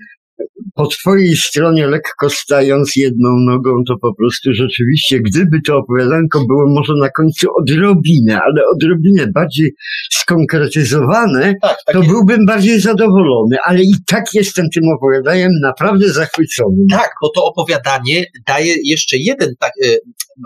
po 0.74 0.86
twojej 0.86 1.36
stronie 1.36 1.86
lekko 1.86 2.30
stając 2.30 2.96
jedną 2.96 3.28
nogą, 3.46 3.84
to 3.88 3.96
po 4.02 4.14
prostu 4.14 4.52
rzeczywiście, 4.52 5.20
gdyby 5.20 5.60
to 5.66 5.76
opowiadanko 5.76 6.46
było 6.46 6.66
może 6.66 6.92
na 7.00 7.10
końcu 7.10 7.48
odrobinę, 7.60 8.40
ale 8.40 8.62
odrobinę 8.74 9.26
bardziej 9.34 9.74
skonkretyzowane, 10.12 11.54
tak, 11.62 11.76
tak 11.86 11.94
to 11.94 11.98
jest. 11.98 12.10
byłbym 12.10 12.46
bardziej 12.46 12.80
zadowolony, 12.80 13.56
ale 13.64 13.82
i 13.82 13.94
tak 14.06 14.24
jestem 14.34 14.66
tym 14.74 14.84
opowiadaniem 14.96 15.50
naprawdę 15.62 16.12
zachwycony. 16.12 16.86
Tak, 16.90 17.10
bo 17.22 17.30
to 17.34 17.44
opowiadanie 17.44 18.24
daje 18.46 18.74
jeszcze 18.84 19.16
jeden, 19.16 19.54
tak, 19.58 19.72
e, 19.84 19.96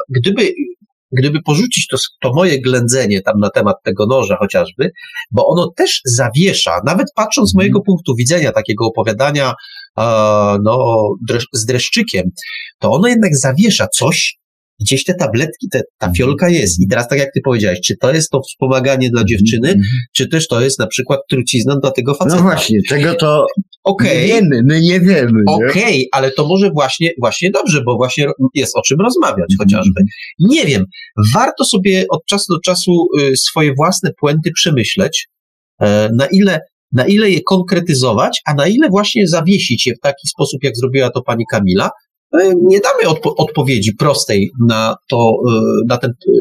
gdyby 0.08 0.52
gdyby 1.12 1.42
porzucić 1.42 1.86
to, 1.86 1.96
to 2.22 2.32
moje 2.34 2.60
ględzenie 2.60 3.22
tam 3.22 3.38
na 3.38 3.50
temat 3.50 3.76
tego 3.84 4.06
noża 4.06 4.36
chociażby, 4.36 4.90
bo 5.30 5.46
ono 5.46 5.70
też 5.76 6.00
zawiesza, 6.04 6.80
nawet 6.86 7.06
patrząc 7.14 7.50
z 7.50 7.54
mojego 7.54 7.78
mhm. 7.78 7.84
punktu 7.84 8.14
widzenia 8.14 8.52
takiego 8.52 8.86
opowiadania 8.86 9.54
no, 10.64 11.02
z 11.52 11.64
dreszczykiem, 11.64 12.30
to 12.78 12.90
ono 12.90 13.08
jednak 13.08 13.36
zawiesza 13.36 13.86
coś, 13.88 14.38
gdzieś 14.80 15.04
te 15.04 15.14
tabletki, 15.14 15.68
te, 15.68 15.80
ta 15.98 16.06
mhm. 16.06 16.14
fiolka 16.14 16.48
jest. 16.48 16.80
I 16.80 16.88
teraz 16.88 17.08
tak 17.08 17.18
jak 17.18 17.28
ty 17.34 17.40
powiedziałeś, 17.44 17.80
czy 17.80 17.96
to 17.96 18.14
jest 18.14 18.30
to 18.30 18.40
wspomaganie 18.40 19.10
dla 19.10 19.24
dziewczyny, 19.24 19.68
mm 19.68 19.80
-hmm. 19.80 20.12
czy 20.12 20.28
też 20.28 20.48
to 20.48 20.60
jest 20.60 20.78
na 20.78 20.86
przykład 20.86 21.20
trucizna 21.30 21.76
dla 21.76 21.90
tego 21.90 22.14
faceta. 22.14 22.36
No 22.36 22.42
właśnie, 22.42 22.78
tego 22.88 23.14
to 23.14 23.46
okay. 23.84 24.16
nie 24.16 24.26
wiemy, 24.26 24.62
my 24.64 24.80
nie 24.80 25.00
wiemy. 25.00 25.42
Okej, 25.46 25.82
okay, 25.82 26.04
ale 26.12 26.30
to 26.30 26.48
może 26.48 26.70
właśnie, 26.70 27.10
właśnie 27.20 27.50
dobrze, 27.50 27.82
bo 27.86 27.96
właśnie 27.96 28.26
jest 28.54 28.76
o 28.76 28.82
czym 28.82 29.00
rozmawiać 29.00 29.36
mm 29.38 29.46
-hmm. 29.50 29.58
chociażby. 29.58 30.00
Nie 30.40 30.64
wiem, 30.64 30.84
warto 31.34 31.64
sobie 31.64 32.04
od 32.10 32.26
czasu 32.26 32.54
do 32.54 32.60
czasu 32.60 33.06
y, 33.20 33.36
swoje 33.36 33.74
własne 33.74 34.10
puenty 34.20 34.50
przemyśleć, 34.52 35.28
e, 35.80 36.10
na 36.16 36.26
ile 36.26 36.60
na 36.94 37.06
ile 37.06 37.30
je 37.30 37.42
konkretyzować, 37.42 38.40
a 38.46 38.54
na 38.54 38.66
ile 38.66 38.88
właśnie 38.88 39.28
zawiesić 39.28 39.86
je 39.86 39.94
w 39.94 40.00
taki 40.00 40.28
sposób, 40.28 40.64
jak 40.64 40.76
zrobiła 40.76 41.10
to 41.10 41.22
pani 41.22 41.44
Kamila, 41.50 41.90
nie 42.62 42.80
damy 42.80 43.08
odpo 43.08 43.34
odpowiedzi 43.36 43.94
prostej 43.94 44.50
na 44.66 44.96
to, 45.08 45.36
e, 45.48 45.60
na, 45.86 45.96
ten, 45.96 46.10
e, 46.10 46.32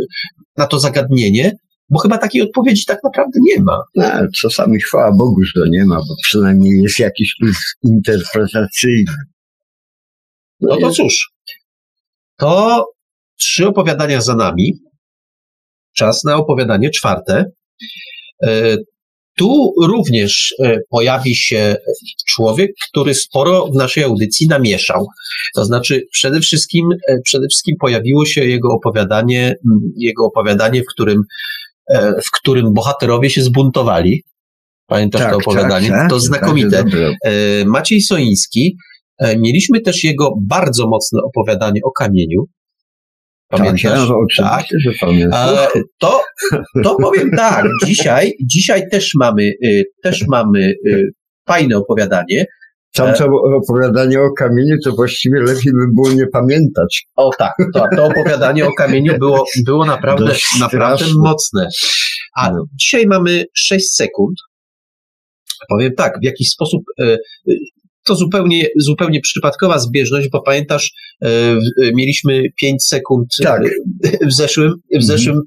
na 0.57 0.67
to 0.67 0.79
zagadnienie, 0.79 1.51
bo 1.89 1.99
chyba 1.99 2.17
takiej 2.17 2.41
odpowiedzi 2.41 2.86
tak 2.86 2.99
naprawdę 3.03 3.39
nie 3.41 3.63
ma. 3.63 3.78
No, 3.95 4.05
czasami 4.41 4.82
chwała 4.82 5.11
Bogu, 5.11 5.43
że 5.43 5.70
nie 5.70 5.86
ma, 5.86 5.95
bo 5.95 6.15
przynajmniej 6.24 6.82
jest 6.82 6.99
jakiś 6.99 7.36
interpretacyjny. 7.83 9.15
No, 10.59 10.75
no 10.75 10.78
to 10.78 10.91
cóż, 10.91 11.32
to 12.37 12.86
trzy 13.39 13.67
opowiadania 13.67 14.21
za 14.21 14.36
nami. 14.36 14.74
Czas 15.95 16.24
na 16.24 16.36
opowiadanie 16.36 16.89
czwarte. 16.89 17.45
Tu 19.38 19.74
również 19.88 20.55
e, 20.64 20.80
pojawi 20.89 21.36
się 21.36 21.76
człowiek, 22.28 22.72
który 22.89 23.14
sporo 23.14 23.68
w 23.68 23.76
naszej 23.76 24.04
audycji 24.04 24.47
namieszał. 24.47 25.08
To 25.55 25.66
znaczy, 25.66 26.01
przede 26.12 26.39
wszystkim, 26.39 26.86
e, 27.10 27.18
przede 27.24 27.47
wszystkim 27.47 27.76
pojawiło 27.80 28.26
się 28.26 28.46
jego 28.46 28.70
opowiadanie, 28.74 29.55
jego 29.97 30.26
opowiadanie, 30.26 30.82
w 30.82 30.93
którym, 30.93 31.22
e, 31.89 32.12
w 32.12 32.32
którym 32.39 32.74
bohaterowie 32.74 33.30
się 33.30 33.42
zbuntowali. 33.42 34.24
Pamiętasz 34.88 35.22
tak, 35.22 35.32
to 35.32 35.38
opowiadanie? 35.38 35.88
Tak, 35.88 35.97
tak, 35.97 36.10
to 36.10 36.20
znakomite. 36.20 36.84
Maciej 37.66 38.01
Soiński. 38.01 38.78
Mieliśmy 39.38 39.82
też 39.82 40.04
jego 40.04 40.34
bardzo 40.47 40.88
mocne 40.88 41.20
opowiadanie 41.28 41.82
o 41.84 41.92
kamieniu. 41.92 42.46
Pamiętasz? 43.49 44.09
Tak, 44.37 44.65
że 44.86 44.91
pamiętam. 45.01 45.55
To, 45.99 46.21
to 46.83 46.95
powiem 46.95 47.32
tak, 47.37 47.65
dzisiaj, 47.86 48.33
dzisiaj 48.45 48.89
też 48.91 49.11
mamy, 49.15 49.43
y, 49.65 49.83
też 50.03 50.24
mamy 50.28 50.74
y, 50.87 51.11
fajne 51.47 51.78
opowiadanie. 51.78 52.45
Tamto 52.95 53.25
opowiadanie 53.63 54.21
o 54.21 54.33
kamieniu 54.37 54.78
to 54.83 54.91
właściwie 54.91 55.41
lepiej 55.41 55.74
by 55.74 55.86
było 55.95 56.11
nie 56.11 56.28
pamiętać. 56.28 57.05
O 57.15 57.29
tak, 57.37 57.53
to, 57.74 57.86
to 57.95 58.05
opowiadanie 58.05 58.65
o 58.65 58.74
kamieniu 58.78 59.20
było, 59.20 59.45
było 59.65 59.86
naprawdę, 59.86 60.36
naprawdę 60.59 61.05
mocne. 61.17 61.67
A 62.37 62.51
no. 62.51 62.65
dzisiaj 62.79 63.07
mamy 63.07 63.45
6 63.53 63.95
sekund. 63.95 64.36
Powiem 65.70 65.91
tak, 65.97 66.13
w 66.21 66.25
jakiś 66.25 66.49
sposób 66.49 66.82
y, 67.01 67.17
to 68.05 68.16
zupełnie, 68.16 68.67
zupełnie 68.80 69.21
przypadkowa 69.21 69.80
zbieżność, 69.80 70.30
bo 70.30 70.42
pamiętasz, 70.42 70.92
e, 71.21 71.30
mieliśmy 71.93 72.43
5 72.62 72.86
sekund 72.86 73.28
Tak. 73.43 73.62
w 74.28 74.34
zeszłym, 74.34 74.74
w 75.00 75.04
zeszłym 75.04 75.39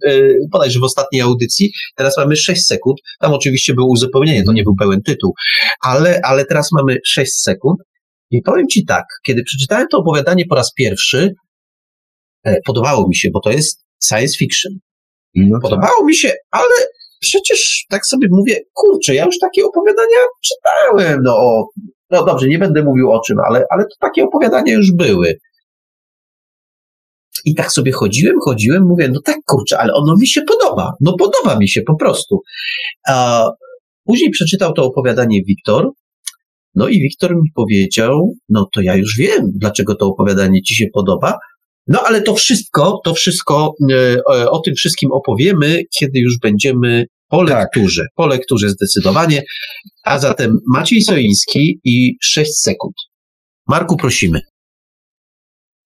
bodajże 0.51 0.79
w 0.81 0.85
ostatniej 0.85 1.23
audycji, 1.23 1.71
teraz 1.97 2.17
mamy 2.17 2.37
6 2.37 2.67
sekund. 2.67 2.99
Tam 3.21 3.33
oczywiście 3.33 3.75
było 3.75 3.89
uzupełnienie, 3.89 4.45
to 4.45 4.53
nie 4.53 4.63
był 4.63 4.75
pełen 4.77 5.03
tytuł, 5.03 5.33
ale, 5.83 6.21
ale 6.25 6.45
teraz 6.45 6.69
mamy 6.73 6.97
6 7.07 7.33
sekund. 7.43 7.79
I 8.31 8.43
powiem 8.43 8.69
Ci 8.69 8.85
tak, 8.85 9.05
kiedy 9.27 9.43
przeczytałem 9.43 9.87
to 9.91 9.99
opowiadanie 9.99 10.45
po 10.49 10.55
raz 10.55 10.73
pierwszy, 10.73 11.33
e, 12.45 12.57
podobało 12.67 13.09
mi 13.09 13.17
się, 13.17 13.29
bo 13.33 13.41
to 13.41 13.51
jest 13.51 13.85
science 14.09 14.37
fiction. 14.39 14.73
No 15.35 15.59
tak. 15.59 15.63
Podobało 15.63 16.05
mi 16.05 16.17
się, 16.17 16.33
ale 16.51 16.75
przecież 17.21 17.85
tak 17.89 18.07
sobie 18.07 18.29
mówię, 18.31 18.61
kurczę, 18.75 19.15
ja 19.15 19.25
już 19.25 19.39
takie 19.39 19.65
opowiadania 19.65 20.19
czytałem, 20.45 21.21
no, 21.25 21.37
o- 21.37 21.69
no 22.11 22.25
dobrze, 22.25 22.49
nie 22.49 22.59
będę 22.59 22.83
mówił 22.85 23.11
o 23.13 23.21
czym, 23.27 23.37
ale, 23.49 23.65
ale 23.71 23.83
to 23.85 23.97
takie 24.01 24.25
opowiadania 24.25 24.73
już 24.75 24.93
były. 24.93 25.39
I 27.45 27.55
tak 27.55 27.73
sobie 27.73 27.93
chodziłem, 27.93 28.37
chodziłem, 28.45 28.83
mówię, 28.87 29.09
no 29.13 29.21
tak 29.25 29.37
kurczę, 29.47 29.79
ale 29.79 29.93
ono 29.95 30.15
mi 30.21 30.27
się 30.27 30.43
podoba, 30.43 30.93
no 31.01 31.17
podoba 31.19 31.59
mi 31.59 31.69
się 31.69 31.83
po 31.83 31.97
prostu. 31.97 32.41
A 33.09 33.45
później 34.05 34.31
przeczytał 34.31 34.73
to 34.73 34.85
opowiadanie 34.85 35.41
Wiktor, 35.49 35.91
no 36.75 36.89
i 36.89 37.01
Wiktor 37.01 37.37
mi 37.37 37.51
powiedział, 37.55 38.35
no 38.49 38.69
to 38.75 38.81
ja 38.81 38.95
już 38.97 39.17
wiem, 39.19 39.51
dlaczego 39.55 39.95
to 39.95 40.07
opowiadanie 40.07 40.63
ci 40.63 40.75
się 40.75 40.87
podoba, 40.95 41.39
no 41.87 42.01
ale 42.07 42.23
to 42.23 42.35
wszystko, 42.35 43.01
to 43.05 43.15
wszystko, 43.15 43.75
e, 43.93 44.17
o- 44.25 44.51
o 44.51 44.61
tym 44.61 44.75
wszystkim 44.75 45.13
opowiemy, 45.13 45.83
kiedy 45.99 46.19
już 46.19 46.39
będziemy 46.43 47.05
po 47.29 47.47
Tak. 47.47 47.49
lekturze. 47.49 48.07
Po 48.15 48.27
lekturze 48.27 48.71
zdecydowanie. 48.71 49.43
A 50.05 50.19
zatem 50.19 50.59
Maciej 50.75 51.03
Soiński 51.03 51.81
i 51.85 52.17
6 52.23 52.55
sekund. 52.55 52.95
Marku, 53.67 53.97
prosimy. 53.97 54.41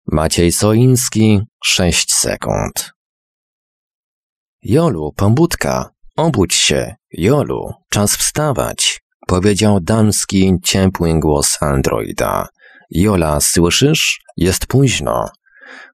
Maciej 0.06 0.52
Soiński, 0.52 1.40
6 1.64 2.12
sekund. 2.12 2.90
Jolu, 4.62 5.12
pobudka, 5.16 5.90
obudź 6.16 6.54
się. 6.54 6.94
Jolu, 7.12 7.72
czas 7.90 8.16
wstawać, 8.16 9.00
powiedział 9.26 9.80
damski, 9.80 10.52
ciepły 10.64 11.20
głos 11.20 11.62
androida. 11.62 12.46
Jola, 12.90 13.40
słyszysz? 13.40 14.20
Jest 14.36 14.66
późno. 14.66 15.28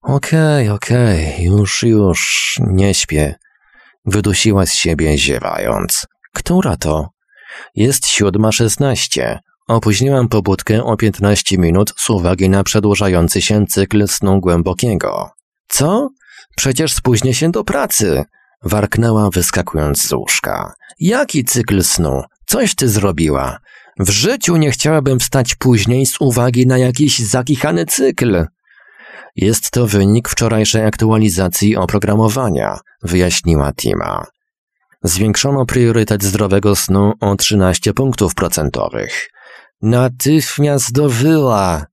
Okej, 0.02 0.68
okej, 0.68 1.44
już, 1.44 1.82
już, 1.82 2.54
nie 2.70 2.94
śpię. 2.94 3.34
Wydusiła 4.06 4.66
z 4.66 4.74
siebie 4.74 5.18
ziewając. 5.18 6.06
Która 6.34 6.76
to? 6.76 7.08
Jest 7.74 8.06
siódma 8.06 8.52
szesnaście. 8.52 9.38
Opóźniłam 9.68 10.28
pobudkę 10.28 10.84
o 10.84 10.96
15 10.96 11.58
minut 11.58 11.92
z 11.96 12.10
uwagi 12.10 12.48
na 12.48 12.64
przedłużający 12.64 13.42
się 13.42 13.66
cykl 13.66 14.08
snu 14.08 14.40
głębokiego. 14.40 15.30
Co? 15.68 16.08
Przecież 16.56 16.94
spóźnię 16.94 17.34
się 17.34 17.50
do 17.50 17.64
pracy! 17.64 18.24
Warknęła 18.62 19.30
wyskakując 19.30 20.08
z 20.08 20.12
łóżka. 20.12 20.74
Jaki 20.98 21.44
cykl 21.44 21.82
snu? 21.82 22.22
Coś 22.46 22.74
ty 22.74 22.88
zrobiła. 22.88 23.58
W 23.98 24.10
życiu 24.10 24.56
nie 24.56 24.70
chciałabym 24.70 25.18
wstać 25.18 25.54
później 25.54 26.06
z 26.06 26.20
uwagi 26.20 26.66
na 26.66 26.78
jakiś 26.78 27.18
zakichany 27.18 27.86
cykl. 27.86 28.46
Jest 29.36 29.70
to 29.70 29.86
wynik 29.86 30.28
wczorajszej 30.28 30.84
aktualizacji 30.84 31.76
oprogramowania, 31.76 32.78
wyjaśniła 33.02 33.72
Tima. 33.72 34.26
Zwiększono 35.02 35.66
priorytet 35.66 36.24
zdrowego 36.24 36.76
snu 36.76 37.12
o 37.20 37.36
13 37.36 37.92
punktów 37.92 38.34
procentowych. 38.34 39.30
Natychmiast 39.82 40.92
do 40.92 41.08
wyla! 41.08 41.86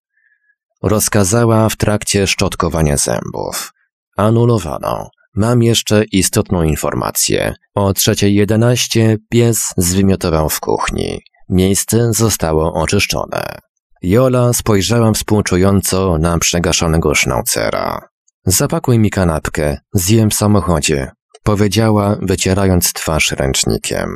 Rozkazała 0.84 1.70
w 1.70 1.76
trakcie 1.76 2.28
szczotkowania 2.28 2.98
zębów. 2.98 3.74
Anulowano. 4.18 5.10
Mam 5.36 5.64
jeszcze 5.64 6.04
istotną 6.04 6.64
informację. 6.64 7.54
O 7.76 7.92
3.11 7.92 9.18
pies 9.30 9.74
zwymiotował 9.78 10.50
w 10.50 10.60
kuchni. 10.60 11.22
Miejsce 11.50 12.14
zostało 12.14 12.74
oczyszczone. 12.74 13.58
Jola 14.04 14.54
spojrzała 14.54 15.12
współczująco 15.12 16.18
na 16.18 16.40
przegaszonego 16.40 17.16
sznaucera. 17.16 18.08
Zapakuj 18.46 19.00
mi 19.00 19.10
kanapkę, 19.10 19.78
zjem 19.94 20.30
w 20.30 20.34
samochodzie, 20.34 21.12
powiedziała, 21.44 22.18
wycierając 22.22 22.94
twarz 22.94 23.32
ręcznikiem. 23.32 24.10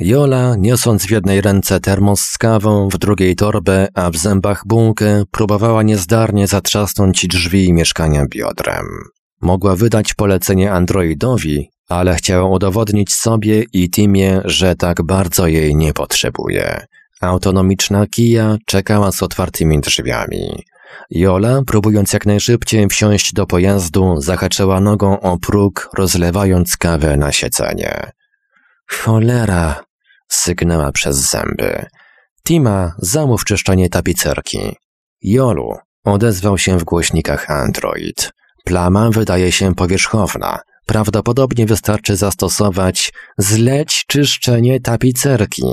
Jola, 0.00 0.54
niosąc 0.58 1.06
w 1.06 1.10
jednej 1.10 1.40
ręce 1.40 1.80
termos 1.80 2.20
z 2.20 2.38
kawą, 2.38 2.88
w 2.88 2.98
drugiej 2.98 3.36
torbę, 3.36 3.88
a 3.94 4.10
w 4.10 4.16
zębach 4.16 4.62
bułkę, 4.66 5.22
próbowała 5.30 5.82
niezdarnie 5.82 6.46
zatrzasnąć 6.46 7.26
drzwi 7.26 7.72
mieszkania 7.72 8.26
biodrem. 8.26 8.86
Mogła 9.42 9.76
wydać 9.76 10.14
polecenie 10.14 10.72
androidowi, 10.72 11.70
ale 11.88 12.14
chciała 12.14 12.48
udowodnić 12.48 13.12
sobie 13.12 13.64
i 13.72 13.90
Timie, 13.90 14.40
że 14.44 14.76
tak 14.76 15.02
bardzo 15.02 15.46
jej 15.46 15.76
nie 15.76 15.92
potrzebuje. 15.92 16.86
Autonomiczna 17.20 18.06
kija 18.06 18.56
czekała 18.66 19.12
z 19.12 19.22
otwartymi 19.22 19.80
drzwiami. 19.80 20.64
Jola, 21.10 21.62
próbując 21.66 22.12
jak 22.12 22.26
najszybciej 22.26 22.88
wsiąść 22.88 23.32
do 23.32 23.46
pojazdu, 23.46 24.20
zahaczyła 24.20 24.80
nogą 24.80 25.20
o 25.20 25.38
próg, 25.38 25.90
rozlewając 25.94 26.76
kawę 26.76 27.16
na 27.16 27.32
siedzenie. 27.32 28.10
Cholera! 28.90 29.84
sygnęła 30.28 30.92
przez 30.92 31.16
zęby. 31.16 31.86
Tima, 32.46 32.92
zamów 32.98 33.44
czyszczenie 33.44 33.88
tapicerki. 33.88 34.76
Jolu, 35.22 35.74
odezwał 36.04 36.58
się 36.58 36.78
w 36.78 36.84
głośnikach 36.84 37.50
Android. 37.50 38.30
Plama 38.64 39.10
wydaje 39.10 39.52
się 39.52 39.74
powierzchowna. 39.74 40.58
Prawdopodobnie 40.86 41.66
wystarczy 41.66 42.16
zastosować 42.16 43.12
zleć 43.38 44.04
czyszczenie 44.06 44.80
tapicerki. 44.80 45.64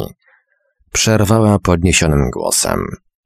Przerwała 0.95 1.59
podniesionym 1.59 2.29
głosem. 2.31 2.79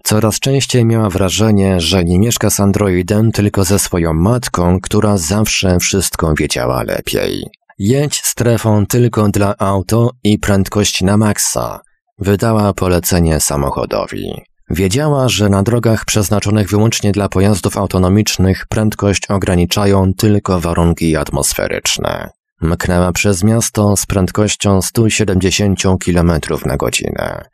Coraz 0.03 0.39
częściej 0.39 0.85
miała 0.85 1.09
wrażenie, 1.09 1.79
że 1.79 2.03
nie 2.03 2.19
mieszka 2.19 2.49
z 2.49 2.59
androidem, 2.59 3.31
tylko 3.31 3.63
ze 3.63 3.79
swoją 3.79 4.13
matką, 4.13 4.79
która 4.81 5.17
zawsze 5.17 5.79
wszystko 5.79 6.33
wiedziała 6.33 6.83
lepiej. 6.83 7.47
Jedź 7.79 8.21
strefą 8.25 8.85
tylko 8.85 9.27
dla 9.27 9.55
auto 9.57 10.11
i 10.23 10.39
prędkość 10.39 11.01
na 11.01 11.17
maksa. 11.17 11.79
Wydała 12.19 12.73
polecenie 12.73 13.39
samochodowi. 13.39 14.41
Wiedziała, 14.69 15.29
że 15.29 15.49
na 15.49 15.63
drogach 15.63 16.05
przeznaczonych 16.05 16.69
wyłącznie 16.69 17.11
dla 17.11 17.29
pojazdów 17.29 17.77
autonomicznych 17.77 18.65
prędkość 18.69 19.27
ograniczają 19.27 20.13
tylko 20.13 20.59
warunki 20.59 21.15
atmosferyczne. 21.15 22.29
Mknęła 22.61 23.11
przez 23.11 23.43
miasto 23.43 23.97
z 23.97 24.05
prędkością 24.05 24.81
170 24.81 26.05
km 26.05 26.31
na 26.65 26.77
godzinę. 26.77 27.49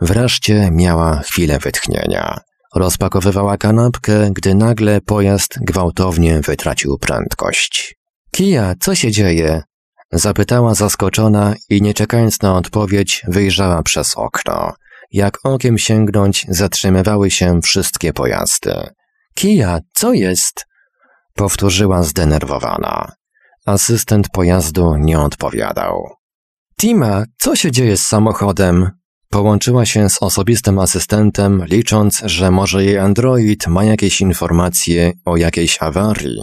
Wreszcie 0.00 0.70
miała 0.72 1.20
chwilę 1.20 1.58
wytchnienia. 1.58 2.40
Rozpakowywała 2.74 3.56
kanapkę, 3.56 4.30
gdy 4.32 4.54
nagle 4.54 5.00
pojazd 5.00 5.58
gwałtownie 5.60 6.40
wytracił 6.40 6.98
prędkość. 6.98 7.96
Kija, 8.30 8.74
co 8.80 8.94
się 8.94 9.10
dzieje? 9.10 9.62
Zapytała 10.12 10.74
zaskoczona 10.74 11.54
i 11.70 11.82
nie 11.82 11.94
czekając 11.94 12.42
na 12.42 12.56
odpowiedź, 12.56 13.22
wyjrzała 13.28 13.82
przez 13.82 14.16
okno. 14.16 14.72
Jak 15.12 15.38
okiem 15.44 15.78
sięgnąć, 15.78 16.46
zatrzymywały 16.48 17.30
się 17.30 17.60
wszystkie 17.62 18.12
pojazdy. 18.12 18.74
Kija, 19.34 19.78
co 19.94 20.12
jest? 20.12 20.66
Powtórzyła 21.34 22.02
zdenerwowana. 22.02 23.12
Asystent 23.66 24.28
pojazdu 24.28 24.96
nie 24.96 25.20
odpowiadał. 25.20 26.08
Tima, 26.80 27.24
co 27.38 27.56
się 27.56 27.70
dzieje 27.70 27.96
z 27.96 28.06
samochodem? 28.06 28.90
Połączyła 29.30 29.86
się 29.86 30.08
z 30.08 30.22
osobistym 30.22 30.78
asystentem, 30.78 31.64
licząc, 31.64 32.22
że 32.24 32.50
może 32.50 32.84
jej 32.84 32.98
android 32.98 33.66
ma 33.66 33.84
jakieś 33.84 34.20
informacje 34.20 35.12
o 35.24 35.36
jakiejś 35.36 35.82
awarii. 35.82 36.42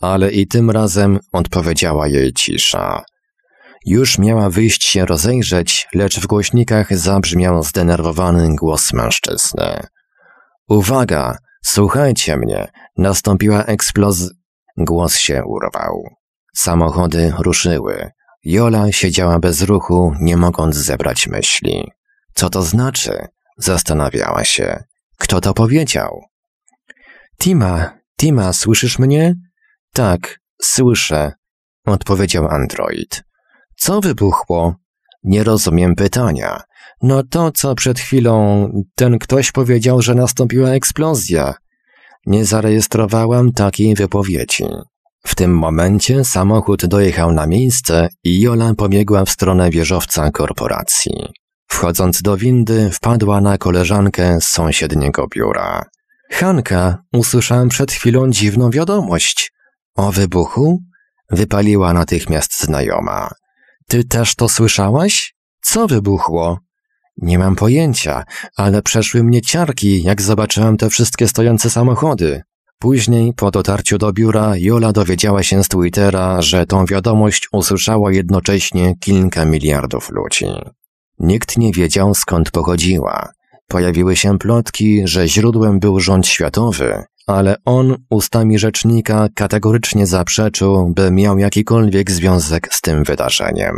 Ale 0.00 0.30
i 0.32 0.46
tym 0.46 0.70
razem 0.70 1.18
odpowiedziała 1.32 2.08
jej 2.08 2.32
cisza. 2.32 3.02
Już 3.86 4.18
miała 4.18 4.50
wyjść 4.50 4.84
się 4.84 5.06
rozejrzeć, 5.06 5.88
lecz 5.94 6.20
w 6.20 6.26
głośnikach 6.26 6.96
zabrzmiał 6.98 7.62
zdenerwowany 7.62 8.54
głos 8.56 8.92
mężczyzny. 8.92 9.86
Uwaga, 10.68 11.36
słuchajcie 11.64 12.36
mnie, 12.36 12.68
nastąpiła 12.98 13.64
eksploz... 13.64 14.30
Głos 14.78 15.16
się 15.16 15.42
urwał. 15.44 16.02
Samochody 16.56 17.32
ruszyły. 17.38 18.10
Jola 18.44 18.92
siedziała 18.92 19.38
bez 19.38 19.62
ruchu, 19.62 20.12
nie 20.20 20.36
mogąc 20.36 20.76
zebrać 20.76 21.26
myśli. 21.26 21.90
Co 22.36 22.50
to 22.50 22.62
znaczy? 22.62 23.26
Zastanawiała 23.58 24.44
się. 24.44 24.84
Kto 25.18 25.40
to 25.40 25.54
powiedział? 25.54 26.20
Tima, 27.38 27.98
Tima, 28.20 28.52
słyszysz 28.52 28.98
mnie? 28.98 29.34
Tak, 29.92 30.40
słyszę, 30.62 31.32
odpowiedział 31.86 32.48
android. 32.48 33.22
Co 33.76 34.00
wybuchło? 34.00 34.74
Nie 35.24 35.44
rozumiem 35.44 35.94
pytania. 35.94 36.62
No 37.02 37.22
to, 37.22 37.52
co 37.52 37.74
przed 37.74 37.98
chwilą 38.00 38.68
ten 38.94 39.18
ktoś 39.18 39.52
powiedział, 39.52 40.02
że 40.02 40.14
nastąpiła 40.14 40.70
eksplozja. 40.70 41.54
Nie 42.26 42.44
zarejestrowałam 42.44 43.52
takiej 43.52 43.94
wypowiedzi. 43.94 44.64
W 45.26 45.34
tym 45.34 45.58
momencie 45.58 46.24
samochód 46.24 46.86
dojechał 46.86 47.32
na 47.32 47.46
miejsce 47.46 48.08
i 48.24 48.40
Jola 48.40 48.74
pobiegła 48.74 49.24
w 49.24 49.30
stronę 49.30 49.70
wieżowca 49.70 50.30
korporacji. 50.30 51.12
Wchodząc 51.68 52.22
do 52.22 52.36
windy, 52.36 52.90
wpadła 52.92 53.40
na 53.40 53.58
koleżankę 53.58 54.40
z 54.40 54.44
sąsiedniego 54.44 55.26
biura. 55.34 55.84
Hanka, 56.30 56.98
usłyszałem 57.12 57.68
przed 57.68 57.92
chwilą 57.92 58.30
dziwną 58.30 58.70
wiadomość. 58.70 59.52
O 59.96 60.12
wybuchu? 60.12 60.82
Wypaliła 61.30 61.92
natychmiast 61.92 62.62
znajoma. 62.62 63.30
Ty 63.88 64.04
też 64.04 64.34
to 64.34 64.48
słyszałaś? 64.48 65.34
Co 65.60 65.86
wybuchło? 65.86 66.58
Nie 67.16 67.38
mam 67.38 67.56
pojęcia, 67.56 68.24
ale 68.56 68.82
przeszły 68.82 69.22
mnie 69.22 69.42
ciarki, 69.42 70.02
jak 70.02 70.22
zobaczyłem 70.22 70.76
te 70.76 70.90
wszystkie 70.90 71.28
stojące 71.28 71.70
samochody. 71.70 72.42
Później, 72.78 73.32
po 73.36 73.50
dotarciu 73.50 73.98
do 73.98 74.12
biura, 74.12 74.52
Jola 74.56 74.92
dowiedziała 74.92 75.42
się 75.42 75.64
z 75.64 75.68
Twittera, 75.68 76.42
że 76.42 76.66
tą 76.66 76.86
wiadomość 76.86 77.48
usłyszało 77.52 78.10
jednocześnie 78.10 78.94
kilka 79.00 79.44
miliardów 79.44 80.10
ludzi. 80.10 80.46
Nikt 81.18 81.56
nie 81.56 81.72
wiedział 81.72 82.14
skąd 82.14 82.50
pochodziła. 82.50 83.28
Pojawiły 83.68 84.16
się 84.16 84.38
plotki, 84.38 85.02
że 85.04 85.28
źródłem 85.28 85.80
był 85.80 86.00
rząd 86.00 86.26
światowy, 86.26 87.04
ale 87.26 87.56
on 87.64 87.96
ustami 88.10 88.58
rzecznika 88.58 89.28
kategorycznie 89.34 90.06
zaprzeczył, 90.06 90.92
by 90.94 91.10
miał 91.10 91.38
jakikolwiek 91.38 92.10
związek 92.10 92.68
z 92.74 92.80
tym 92.80 93.04
wydarzeniem. 93.04 93.74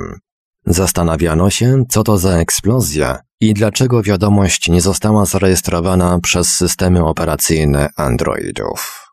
Zastanawiano 0.67 1.51
się, 1.51 1.85
co 1.89 2.05
to 2.05 2.19
za 2.19 2.31
eksplozja 2.31 3.19
i 3.41 3.55
dlaczego 3.55 4.03
wiadomość 4.03 4.69
nie 4.69 4.81
została 4.81 5.25
zarejestrowana 5.25 6.19
przez 6.21 6.49
systemy 6.49 7.05
operacyjne 7.05 7.89
Androidów. 7.97 9.09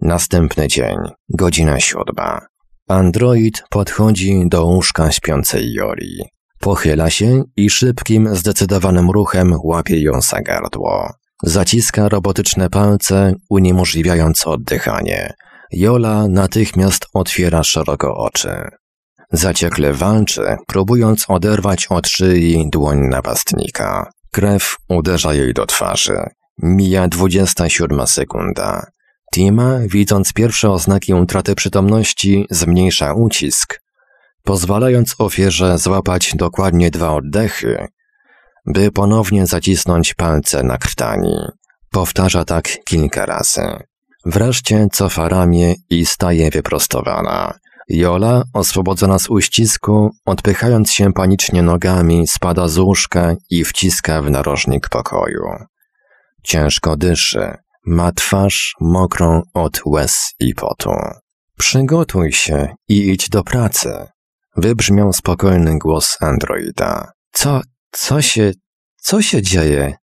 Następny 0.00 0.68
dzień, 0.68 0.96
godzina 1.28 1.80
siódma. 1.80 2.46
Android 2.88 3.64
podchodzi 3.70 4.42
do 4.48 4.64
łóżka 4.64 5.12
śpiącej 5.12 5.72
Jori. 5.72 6.35
Pochyla 6.66 7.10
się 7.10 7.44
i 7.56 7.70
szybkim, 7.70 8.36
zdecydowanym 8.36 9.10
ruchem 9.10 9.54
łapie 9.64 10.02
ją 10.02 10.20
za 10.20 10.40
gardło. 10.40 11.12
Zaciska 11.42 12.08
robotyczne 12.08 12.70
palce, 12.70 13.34
uniemożliwiając 13.50 14.46
oddychanie. 14.46 15.34
Jola 15.72 16.28
natychmiast 16.28 17.06
otwiera 17.14 17.62
szeroko 17.62 18.16
oczy. 18.16 18.50
Zaciekle 19.32 19.92
walczy, 19.92 20.56
próbując 20.66 21.24
oderwać 21.28 21.86
od 21.86 22.08
szyi 22.08 22.68
dłoń 22.72 22.98
napastnika. 22.98 24.10
Krew 24.32 24.76
uderza 24.88 25.34
jej 25.34 25.54
do 25.54 25.66
twarzy. 25.66 26.18
Mija 26.62 27.08
27 27.08 28.06
sekunda. 28.06 28.86
Tima, 29.34 29.78
widząc 29.78 30.32
pierwsze 30.32 30.70
oznaki 30.70 31.14
utraty 31.14 31.54
przytomności, 31.54 32.46
zmniejsza 32.50 33.14
ucisk, 33.14 33.85
pozwalając 34.46 35.14
ofierze 35.18 35.78
złapać 35.78 36.32
dokładnie 36.34 36.90
dwa 36.90 37.14
oddechy, 37.14 37.86
by 38.66 38.92
ponownie 38.92 39.46
zacisnąć 39.46 40.14
palce 40.14 40.62
na 40.62 40.78
krtani. 40.78 41.36
Powtarza 41.90 42.44
tak 42.44 42.68
kilka 42.84 43.26
razy. 43.26 43.62
Wreszcie 44.24 44.86
cofa 44.92 45.28
ramię 45.28 45.74
i 45.90 46.06
staje 46.06 46.50
wyprostowana. 46.50 47.58
Jola, 47.88 48.42
oswobodzona 48.52 49.18
z 49.18 49.28
uścisku, 49.28 50.10
odpychając 50.24 50.92
się 50.92 51.12
panicznie 51.12 51.62
nogami, 51.62 52.26
spada 52.26 52.68
z 52.68 52.78
łóżka 52.78 53.34
i 53.50 53.64
wciska 53.64 54.22
w 54.22 54.30
narożnik 54.30 54.88
pokoju. 54.88 55.44
Ciężko 56.42 56.96
dyszy, 56.96 57.54
ma 57.86 58.12
twarz 58.12 58.74
mokrą 58.80 59.42
od 59.54 59.80
łez 59.86 60.34
i 60.40 60.54
potu. 60.54 60.90
Przygotuj 61.58 62.32
się 62.32 62.74
i 62.88 63.10
idź 63.10 63.28
do 63.28 63.42
pracy. 63.44 64.06
Wybrzmiał 64.56 65.12
spokojny 65.12 65.78
głos 65.78 66.16
androida. 66.20 67.12
Co, 67.32 67.60
co 67.90 68.22
się, 68.22 68.52
co 68.96 69.22
się 69.22 69.42
dzieje? 69.42 69.94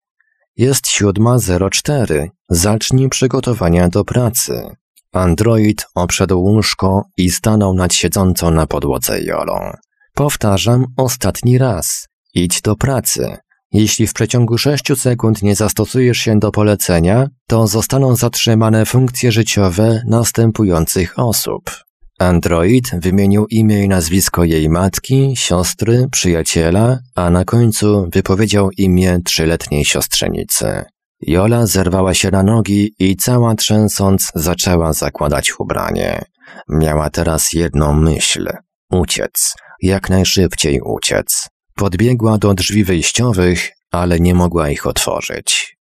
Jest 0.57 0.87
siódma 0.87 1.39
zero 1.39 1.69
cztery. 1.69 2.29
Zacznij 2.49 3.09
przygotowania 3.09 3.89
do 3.89 4.05
pracy. 4.05 4.75
Android 5.11 5.85
obszedł 5.95 6.39
łóżko 6.39 7.03
i 7.17 7.31
stanął 7.31 7.73
nad 7.73 7.93
siedzącą 7.93 8.51
na 8.51 8.67
podłodze 8.67 9.21
Jolą. 9.21 9.71
Powtarzam 10.13 10.85
ostatni 10.97 11.57
raz. 11.57 12.07
Idź 12.33 12.61
do 12.61 12.75
pracy. 12.75 13.37
Jeśli 13.71 14.07
w 14.07 14.13
przeciągu 14.13 14.57
sześciu 14.57 14.95
sekund 14.95 15.41
nie 15.41 15.55
zastosujesz 15.55 16.17
się 16.17 16.39
do 16.39 16.51
polecenia, 16.51 17.27
to 17.47 17.67
zostaną 17.67 18.15
zatrzymane 18.15 18.85
funkcje 18.85 19.31
życiowe 19.31 20.01
następujących 20.07 21.19
osób. 21.19 21.82
Android 22.19 22.91
wymienił 22.99 23.45
imię 23.47 23.83
i 23.83 23.87
nazwisko 23.87 24.43
jej 24.43 24.69
matki, 24.69 25.33
siostry, 25.35 26.07
przyjaciela, 26.11 26.99
a 27.15 27.29
na 27.29 27.45
końcu 27.45 28.09
wypowiedział 28.13 28.69
imię 28.77 29.19
trzyletniej 29.25 29.85
siostrzenicy. 29.85 30.83
Jola 31.21 31.65
zerwała 31.65 32.13
się 32.13 32.31
na 32.31 32.43
nogi 32.43 32.95
i 32.99 33.15
cała 33.15 33.55
trzęsąc 33.55 34.31
zaczęła 34.35 34.93
zakładać 34.93 35.59
ubranie. 35.59 36.25
Miała 36.69 37.09
teraz 37.09 37.53
jedną 37.53 37.93
myśl. 37.93 38.49
Uciec. 38.91 39.53
Jak 39.81 40.09
najszybciej 40.09 40.81
uciec. 40.81 41.47
Podbiegła 41.75 42.37
do 42.37 42.53
drzwi 42.53 42.83
wyjściowych, 42.83 43.69
ale 43.91 44.19
nie 44.19 44.35
mogła 44.35 44.69
ich 44.69 44.87
otworzyć. 44.87 45.77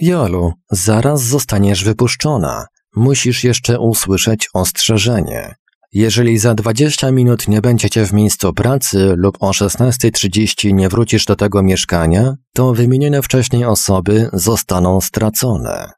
Jolu, 0.00 0.52
zaraz 0.70 1.22
zostaniesz 1.22 1.84
wypuszczona. 1.84 2.66
Musisz 2.96 3.44
jeszcze 3.44 3.80
usłyszeć 3.80 4.48
ostrzeżenie. 4.54 5.54
Jeżeli 5.94 6.38
za 6.38 6.54
20 6.54 7.10
minut 7.10 7.48
nie 7.48 7.60
będziecie 7.60 8.06
w 8.06 8.12
miejscu 8.12 8.52
pracy 8.52 9.14
lub 9.16 9.36
o 9.40 9.50
16.30 9.50 10.74
nie 10.74 10.88
wrócisz 10.88 11.24
do 11.24 11.36
tego 11.36 11.62
mieszkania, 11.62 12.34
to 12.54 12.74
wymienione 12.74 13.22
wcześniej 13.22 13.64
osoby 13.64 14.28
zostaną 14.32 15.00
stracone. 15.00 15.90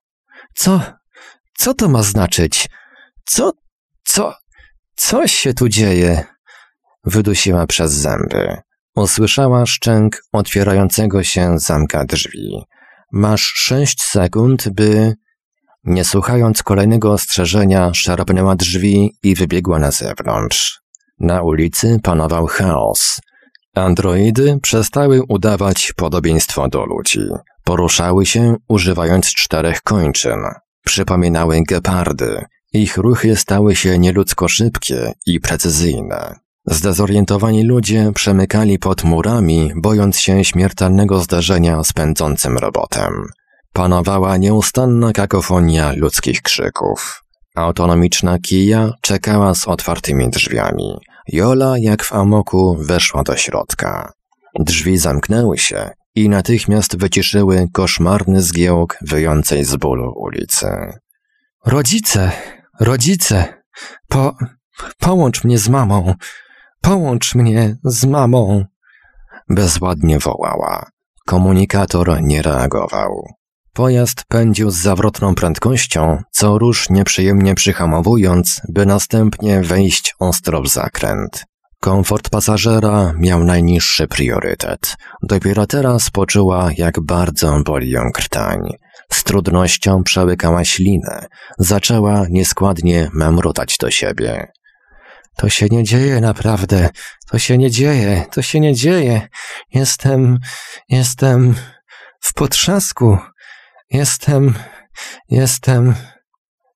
Co? 0.55 0.81
Co 1.59 1.74
to 1.74 1.89
ma 1.89 2.02
znaczyć? 2.02 2.68
Co? 3.24 3.52
Co? 4.05 4.35
Coś 4.97 5.32
się 5.32 5.55
tu 5.55 5.68
dzieje? 5.68 6.24
Wydusiła 7.05 7.66
przez 7.66 7.93
zęby. 7.93 8.56
Usłyszała 8.97 9.66
szczęk 9.66 10.23
otwierającego 10.32 11.23
się 11.23 11.59
zamka 11.59 12.05
drzwi. 12.05 12.62
Masz 13.12 13.43
sześć 13.43 14.02
sekund, 14.02 14.68
by 14.68 15.14
nie 15.86 16.04
słuchając 16.04 16.62
kolejnego 16.62 17.12
ostrzeżenia, 17.12 17.90
szarpnęła 17.94 18.56
drzwi 18.56 19.16
i 19.22 19.34
wybiegła 19.34 19.78
na 19.78 19.90
zewnątrz. 19.90 20.80
Na 21.20 21.42
ulicy 21.42 22.00
panował 22.02 22.46
chaos. 22.46 23.20
Androidy 23.74 24.58
przestały 24.62 25.22
udawać 25.28 25.92
podobieństwo 25.96 26.68
do 26.68 26.84
ludzi. 26.84 27.20
Poruszały 27.64 28.26
się, 28.26 28.56
używając 28.68 29.26
czterech 29.34 29.82
kończyn. 29.82 30.38
Przypominały 30.84 31.62
gepardy. 31.68 32.44
Ich 32.72 32.96
ruchy 32.96 33.36
stały 33.36 33.76
się 33.76 33.98
nieludzko 33.98 34.48
szybkie 34.48 35.12
i 35.26 35.40
precyzyjne. 35.40 36.34
Zdezorientowani 36.66 37.64
ludzie 37.64 38.12
przemykali 38.14 38.78
pod 38.78 39.04
murami, 39.04 39.72
bojąc 39.76 40.18
się 40.18 40.44
śmiertelnego 40.44 41.20
zdarzenia 41.20 41.84
z 41.84 41.92
pędzącym 41.92 42.58
robotem. 42.58 43.12
Panowała 43.76 44.36
nieustanna 44.36 45.12
kakofonia 45.12 45.92
ludzkich 45.96 46.42
krzyków. 46.42 47.22
Autonomiczna 47.56 48.38
kija 48.38 48.90
czekała 49.00 49.54
z 49.54 49.68
otwartymi 49.68 50.30
drzwiami. 50.30 50.96
Jola, 51.28 51.74
jak 51.78 52.04
w 52.04 52.12
amoku, 52.12 52.76
weszła 52.80 53.22
do 53.22 53.36
środka. 53.36 54.12
Drzwi 54.60 54.98
zamknęły 54.98 55.58
się 55.58 55.90
i 56.14 56.28
natychmiast 56.28 56.96
wyciszyły 56.96 57.66
koszmarny 57.72 58.42
zgiełk 58.42 58.98
wyjącej 59.00 59.64
z 59.64 59.76
bólu 59.76 60.12
ulicy. 60.16 60.66
Rodzice, 61.66 62.32
rodzice, 62.80 63.62
po, 64.08 64.36
połącz 64.98 65.44
mnie 65.44 65.58
z 65.58 65.68
mamą, 65.68 66.14
połącz 66.80 67.34
mnie 67.34 67.76
z 67.84 68.04
mamą. 68.04 68.64
Bezładnie 69.48 70.18
wołała. 70.18 70.90
Komunikator 71.26 72.22
nie 72.22 72.42
reagował. 72.42 73.35
Pojazd 73.76 74.24
pędził 74.28 74.70
z 74.70 74.76
zawrotną 74.76 75.34
prędkością, 75.34 76.22
co 76.30 76.58
rusz 76.58 76.90
nieprzyjemnie 76.90 77.54
przyhamowując, 77.54 78.60
by 78.68 78.86
następnie 78.86 79.60
wejść 79.60 80.14
ostro 80.18 80.62
w 80.62 80.68
zakręt. 80.68 81.44
Komfort 81.80 82.30
pasażera 82.30 83.12
miał 83.18 83.44
najniższy 83.44 84.08
priorytet. 84.08 84.96
Dopiero 85.22 85.66
teraz 85.66 86.10
poczuła, 86.10 86.70
jak 86.76 87.00
bardzo 87.00 87.60
boli 87.64 87.90
ją 87.90 88.10
krtań. 88.14 88.58
Z 89.12 89.24
trudnością 89.24 90.02
przełykała 90.02 90.64
ślinę. 90.64 91.26
Zaczęła 91.58 92.24
nieskładnie 92.30 93.10
memrotać 93.12 93.76
do 93.78 93.90
siebie. 93.90 94.52
To 95.36 95.48
się 95.48 95.66
nie 95.70 95.84
dzieje 95.84 96.20
naprawdę. 96.20 96.88
To 97.30 97.38
się 97.38 97.58
nie 97.58 97.70
dzieje. 97.70 98.24
To 98.32 98.42
się 98.42 98.60
nie 98.60 98.74
dzieje. 98.74 99.28
Jestem. 99.74 100.38
Jestem. 100.88 101.54
w 102.20 102.34
potrzasku. 102.34 103.18
Jestem. 103.90 104.54
Jestem. 105.28 105.94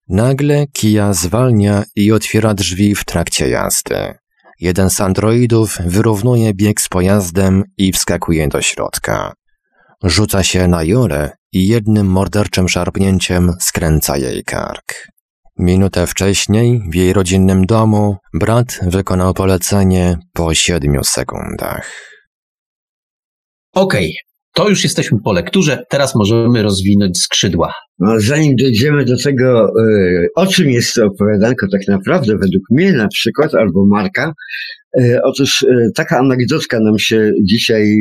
Nagle 0.08 0.66
Kia 0.66 1.12
zwalnia 1.12 1.84
i 1.96 2.12
otwiera 2.12 2.54
drzwi 2.54 2.94
w 2.94 3.04
trakcie 3.04 3.48
jazdy. 3.48 4.14
Jeden 4.60 4.90
z 4.90 5.00
androidów 5.00 5.78
wyrównuje 5.86 6.54
bieg 6.54 6.80
z 6.80 6.88
pojazdem 6.88 7.64
i 7.78 7.92
wskakuje 7.92 8.48
do 8.48 8.62
środka. 8.62 9.32
Rzuca 10.02 10.42
się 10.42 10.68
na 10.68 10.84
Jorę 10.84 11.30
i 11.52 11.68
jednym 11.68 12.06
morderczym 12.06 12.68
szarpnięciem 12.68 13.52
skręca 13.60 14.16
jej 14.16 14.44
kark. 14.44 15.08
Minutę 15.58 16.06
wcześniej 16.06 16.80
w 16.90 16.94
jej 16.94 17.12
rodzinnym 17.12 17.66
domu 17.66 18.16
brat 18.34 18.78
wykonał 18.82 19.34
polecenie 19.34 20.18
po 20.32 20.54
siedmiu 20.54 21.04
sekundach. 21.04 22.10
Okej, 23.74 24.16
to 24.54 24.68
już 24.68 24.84
jesteśmy 24.84 25.18
po 25.24 25.32
lekturze, 25.32 25.84
teraz 25.90 26.14
możemy 26.14 26.62
rozwinąć 26.62 27.18
skrzydła. 27.18 27.72
No, 27.98 28.20
zanim 28.20 28.56
dojdziemy 28.56 29.04
do 29.04 29.16
tego, 29.16 29.68
y, 29.68 30.28
o 30.36 30.46
czym 30.46 30.70
jest 30.70 30.94
to 30.94 31.06
opowiadanko 31.06 31.66
tak 31.72 31.80
naprawdę, 31.88 32.32
według 32.32 32.62
mnie 32.70 32.92
na 32.92 33.08
przykład, 33.08 33.54
albo 33.54 33.86
Marka, 33.86 34.32
y, 35.00 35.18
otóż 35.24 35.62
y, 35.62 35.90
taka 35.94 36.18
anegdotka 36.18 36.80
nam 36.80 36.98
się 36.98 37.30
dzisiaj 37.44 37.96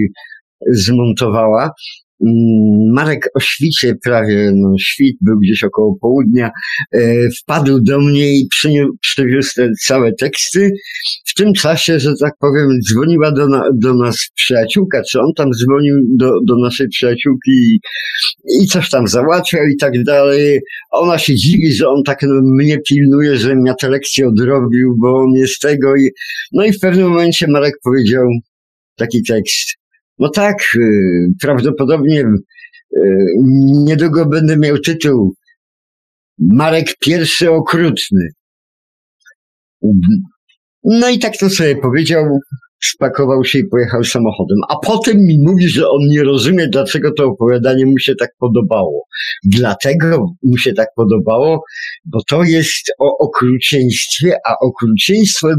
zmontowała. 0.72 1.72
Mm, 2.26 2.94
Marek 2.94 3.30
o 3.36 3.40
świcie 3.40 3.96
prawie, 4.04 4.52
no 4.56 4.74
świt 4.80 5.18
był 5.22 5.40
gdzieś 5.40 5.64
około 5.64 5.98
południa, 6.02 6.52
e, 6.94 7.30
wpadł 7.42 7.80
do 7.82 8.00
mnie 8.00 8.40
i 8.40 8.48
przywiózł 9.02 9.52
te 9.56 9.70
całe 9.86 10.14
teksty. 10.14 10.72
W 11.26 11.34
tym 11.34 11.54
czasie, 11.54 12.00
że 12.00 12.14
tak 12.22 12.34
powiem, 12.40 12.68
dzwoniła 12.90 13.32
do, 13.32 13.48
na, 13.48 13.64
do 13.74 13.94
nas 13.94 14.18
przyjaciółka, 14.36 15.02
czy 15.04 15.20
on 15.20 15.34
tam 15.36 15.52
dzwonił 15.54 15.98
do, 16.18 16.32
do 16.48 16.58
naszej 16.58 16.88
przyjaciółki 16.88 17.52
i, 17.52 17.80
i 18.64 18.68
coś 18.68 18.90
tam 18.90 19.08
załatwiał 19.08 19.66
i 19.66 19.78
tak 19.78 20.04
dalej. 20.04 20.60
Ona 20.92 21.18
się 21.18 21.36
dziwi, 21.36 21.74
że 21.74 21.90
on 21.90 22.04
tak 22.04 22.20
no, 22.24 22.42
mnie 22.44 22.78
pilnuje, 22.90 23.38
że 23.38 23.56
ja 23.66 23.74
te 23.74 23.90
lekcje 23.90 24.28
odrobił, 24.28 24.96
bo 25.02 25.20
on 25.20 25.32
jest 25.32 25.62
tego 25.62 25.96
i 25.96 26.10
no 26.52 26.66
i 26.66 26.74
w 26.74 26.80
pewnym 26.80 27.10
momencie 27.10 27.48
Marek 27.48 27.74
powiedział 27.84 28.26
taki 28.96 29.24
tekst. 29.24 29.80
No 30.20 30.30
tak, 30.30 30.58
y, 30.76 31.28
prawdopodobnie 31.42 32.22
y, 32.22 33.26
niedługo 33.86 34.26
będę 34.26 34.58
miał 34.58 34.78
tytuł 34.78 35.34
Marek 36.40 36.88
pierwszy 37.00 37.52
okrutny. 37.52 38.28
No 40.84 41.10
i 41.10 41.20
tak 41.20 41.38
to 41.38 41.50
sobie 41.50 41.76
powiedział, 41.76 42.40
spakował 42.84 43.46
się 43.46 43.60
i 43.60 43.68
pojechał 43.68 44.04
samochodem. 44.04 44.58
A 44.70 44.76
potem 44.86 45.18
mi 45.18 45.40
mówi, 45.40 45.68
że 45.68 45.90
on 45.90 46.00
nie 46.10 46.24
rozumie, 46.24 46.68
dlaczego 46.68 47.12
to 47.14 47.26
opowiadanie 47.26 47.86
mu 47.86 48.00
się 48.00 48.16
tak 48.16 48.30
podobało. 48.40 49.06
Dlatego 49.44 50.26
mu 50.44 50.58
się 50.58 50.74
tak 50.74 50.88
podobało, 50.96 51.64
bo 52.06 52.20
to 52.30 52.44
jest 52.44 52.92
o 53.00 53.18
okrucieństwie, 53.18 54.36
a 54.46 54.56
okrucieństwo 54.62 55.50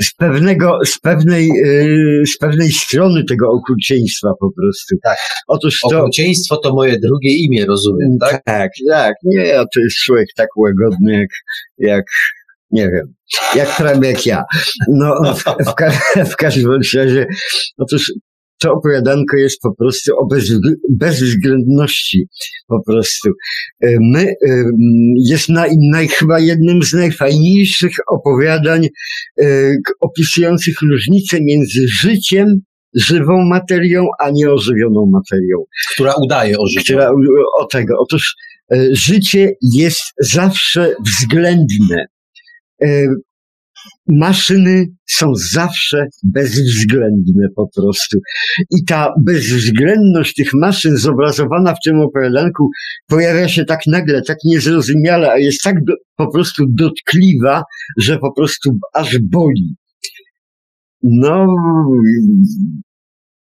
z 0.00 0.14
pewnego, 0.14 0.78
z 0.84 0.98
pewnej, 0.98 1.48
yy, 1.48 2.22
z 2.26 2.38
pewnej 2.38 2.70
strony 2.70 3.24
tego 3.24 3.50
okrucieństwa 3.50 4.28
po 4.40 4.50
prostu. 4.52 4.96
Tak. 5.02 5.16
Otóż 5.48 5.80
to... 5.90 5.98
Okrucieństwo 5.98 6.56
to 6.56 6.74
moje 6.74 6.98
drugie 6.98 7.36
imię, 7.36 7.66
rozumiem, 7.66 8.18
tak? 8.20 8.42
Tak, 8.44 8.70
tak. 8.88 9.14
Nie, 9.24 9.54
to 9.74 9.80
jest 9.80 9.96
człowiek 9.96 10.26
tak 10.36 10.48
łagodny 10.56 11.12
jak, 11.20 11.28
jak 11.78 12.04
nie 12.70 12.82
wiem, 12.82 13.14
jak 13.54 13.76
prawie 13.76 14.08
jak 14.08 14.26
ja. 14.26 14.42
No, 14.88 15.34
w, 15.34 15.44
w, 15.44 15.74
w 16.32 16.36
każdym 16.36 16.80
razie, 16.94 17.26
otóż 17.78 18.12
to 18.62 18.72
opowiadanko 18.72 19.36
jest 19.36 19.60
po 19.60 19.74
prostu 19.74 20.12
o 20.16 20.26
bez, 20.26 20.52
bezwzględności 20.90 22.26
po 22.68 22.82
prostu. 22.82 23.30
E, 23.80 23.96
my, 24.00 24.20
e, 24.20 24.64
jest 25.28 25.48
na, 25.48 25.66
chyba 26.18 26.40
jednym 26.40 26.82
z 26.82 26.92
najfajniejszych 26.92 27.92
opowiadań 28.10 28.88
e, 29.40 29.46
opisujących 30.00 30.74
różnicę 30.90 31.38
między 31.42 31.88
życiem, 31.88 32.46
żywą 32.94 33.44
materią, 33.44 34.06
a 34.20 34.30
nieożywioną 34.30 35.10
materią. 35.12 35.56
Która 35.94 36.14
udaje. 36.24 36.56
Która, 36.84 37.10
o 37.58 37.64
tego. 37.64 37.94
Otóż 37.98 38.34
życie 38.92 39.52
jest 39.74 40.02
zawsze 40.20 40.94
względne 41.06 42.06
maszyny 44.08 44.86
są 45.06 45.34
zawsze 45.34 46.06
bezwzględne 46.24 47.46
po 47.56 47.68
prostu. 47.76 48.18
I 48.70 48.84
ta 48.84 49.14
bezwzględność 49.24 50.34
tych 50.34 50.54
maszyn 50.54 50.96
zobrazowana 50.96 51.74
w 51.74 51.84
tym 51.84 52.00
opowiadanku 52.00 52.68
pojawia 53.08 53.48
się 53.48 53.64
tak 53.64 53.80
nagle, 53.86 54.22
tak 54.22 54.38
niezrozumiale, 54.44 55.30
a 55.30 55.38
jest 55.38 55.62
tak 55.62 55.84
do, 55.84 55.92
po 56.16 56.32
prostu 56.32 56.64
dotkliwa, 56.68 57.62
że 57.98 58.18
po 58.18 58.32
prostu 58.32 58.70
aż 58.94 59.18
boli. 59.18 59.76
No, 61.02 61.46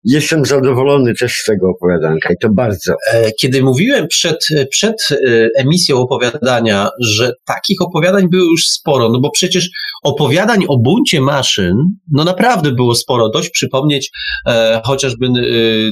Jestem 0.04 0.44
zadowolony 0.44 1.14
też 1.14 1.32
z 1.32 1.44
tego 1.44 1.70
opowiadanka 1.70 2.32
i 2.32 2.36
to 2.42 2.48
bardzo. 2.48 2.94
E, 3.12 3.32
kiedy 3.40 3.62
mówiłem 3.62 4.08
przed, 4.08 4.46
przed 4.70 5.08
e, 5.10 5.48
emisją 5.58 5.96
opowiadania, 5.96 6.88
że 7.00 7.32
takich 7.44 7.82
opowiadań 7.82 8.28
było 8.30 8.44
już 8.50 8.66
sporo, 8.66 9.08
no 9.08 9.20
bo 9.20 9.30
przecież 9.30 9.70
opowiadań 10.02 10.64
o 10.68 10.78
buncie 10.78 11.20
maszyn, 11.20 11.76
no 12.12 12.24
naprawdę 12.24 12.72
było 12.72 12.94
sporo. 12.94 13.28
Dość 13.28 13.50
przypomnieć 13.50 14.10
e, 14.46 14.80
chociażby 14.84 15.26
e, 15.26 15.30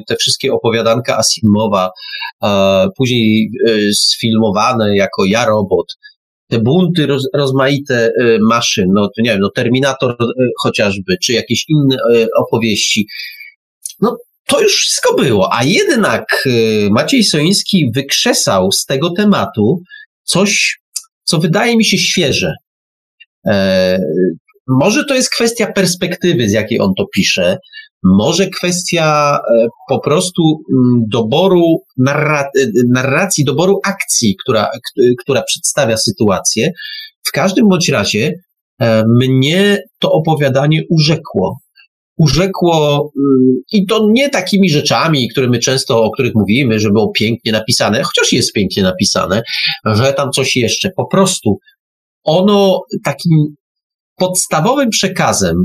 te 0.08 0.16
wszystkie 0.16 0.52
opowiadanka 0.52 1.18
Asimowa, 1.18 1.90
e, 2.44 2.88
później 2.96 3.50
e, 3.68 3.70
sfilmowane 3.92 4.96
jako 4.96 5.24
Ja 5.24 5.46
Robot, 5.46 5.86
te 6.48 6.58
bunty 6.58 7.06
roz, 7.06 7.28
rozmaite 7.34 8.12
maszyn, 8.48 8.86
no 8.94 9.08
to 9.16 9.22
nie 9.22 9.30
wiem, 9.30 9.40
no 9.40 9.50
Terminator 9.54 10.16
chociażby, 10.62 11.16
czy 11.22 11.32
jakieś 11.32 11.64
inne 11.68 11.96
opowieści. 12.36 13.06
No, 14.00 14.16
to 14.46 14.60
już 14.60 14.76
wszystko 14.76 15.14
było, 15.14 15.54
a 15.54 15.64
jednak 15.64 16.24
y, 16.46 16.88
Maciej 16.90 17.24
Soiński 17.24 17.90
wykrzesał 17.94 18.72
z 18.72 18.84
tego 18.84 19.10
tematu 19.10 19.82
coś, 20.24 20.78
co 21.24 21.38
wydaje 21.38 21.76
mi 21.76 21.84
się 21.84 21.98
świeże. 21.98 22.54
E, 23.46 23.98
może 24.68 25.04
to 25.04 25.14
jest 25.14 25.30
kwestia 25.30 25.72
perspektywy, 25.72 26.48
z 26.48 26.52
jakiej 26.52 26.80
on 26.80 26.92
to 26.98 27.06
pisze, 27.14 27.58
może 28.04 28.48
kwestia 28.48 29.38
e, 29.38 29.66
po 29.88 30.00
prostu 30.00 30.42
mm, 30.72 31.04
doboru 31.08 31.76
e, 32.08 32.44
narracji, 32.92 33.44
doboru 33.44 33.80
akcji, 33.84 34.36
która, 34.42 34.68
która 35.18 35.42
przedstawia 35.42 35.96
sytuację. 35.96 36.70
W 37.26 37.32
każdym 37.32 37.68
bądź 37.68 37.88
razie 37.88 38.32
mnie 39.20 39.82
to 39.98 40.12
opowiadanie 40.12 40.82
urzekło 40.90 41.58
urzekło 42.20 43.10
mm, 43.18 43.62
i 43.72 43.86
to 43.86 44.08
nie 44.10 44.28
takimi 44.28 44.70
rzeczami, 44.70 45.28
które 45.28 45.48
my 45.48 45.58
często, 45.58 46.04
o 46.04 46.10
których 46.10 46.34
mówimy, 46.34 46.80
że 46.80 46.90
było 46.90 47.12
pięknie 47.12 47.52
napisane, 47.52 48.02
chociaż 48.02 48.32
jest 48.32 48.52
pięknie 48.52 48.82
napisane, 48.82 49.42
że 49.86 50.12
tam 50.12 50.30
coś 50.30 50.56
jeszcze. 50.56 50.90
Po 50.96 51.06
prostu 51.06 51.58
ono 52.24 52.80
takim 53.04 53.54
podstawowym 54.16 54.90
przekazem, 54.90 55.56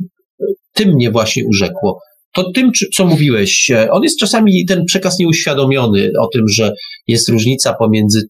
tym 0.73 0.90
mnie 0.90 1.11
właśnie 1.11 1.44
urzekło. 1.48 1.99
To 2.34 2.52
tym, 2.52 2.72
co 2.94 3.06
mówiłeś, 3.06 3.72
on 3.91 4.03
jest 4.03 4.19
czasami 4.19 4.65
ten 4.65 4.86
przekaz 4.86 5.19
nieuświadomiony 5.19 6.11
o 6.19 6.27
tym, 6.27 6.48
że 6.48 6.72
jest 7.07 7.30
różnica 7.30 7.73
pomiędzy 7.73 8.27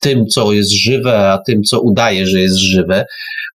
tym, 0.00 0.26
co 0.26 0.52
jest 0.52 0.70
żywe, 0.70 1.32
a 1.32 1.38
tym, 1.46 1.62
co 1.62 1.80
udaje, 1.80 2.26
że 2.26 2.40
jest 2.40 2.56
żywe. 2.56 3.04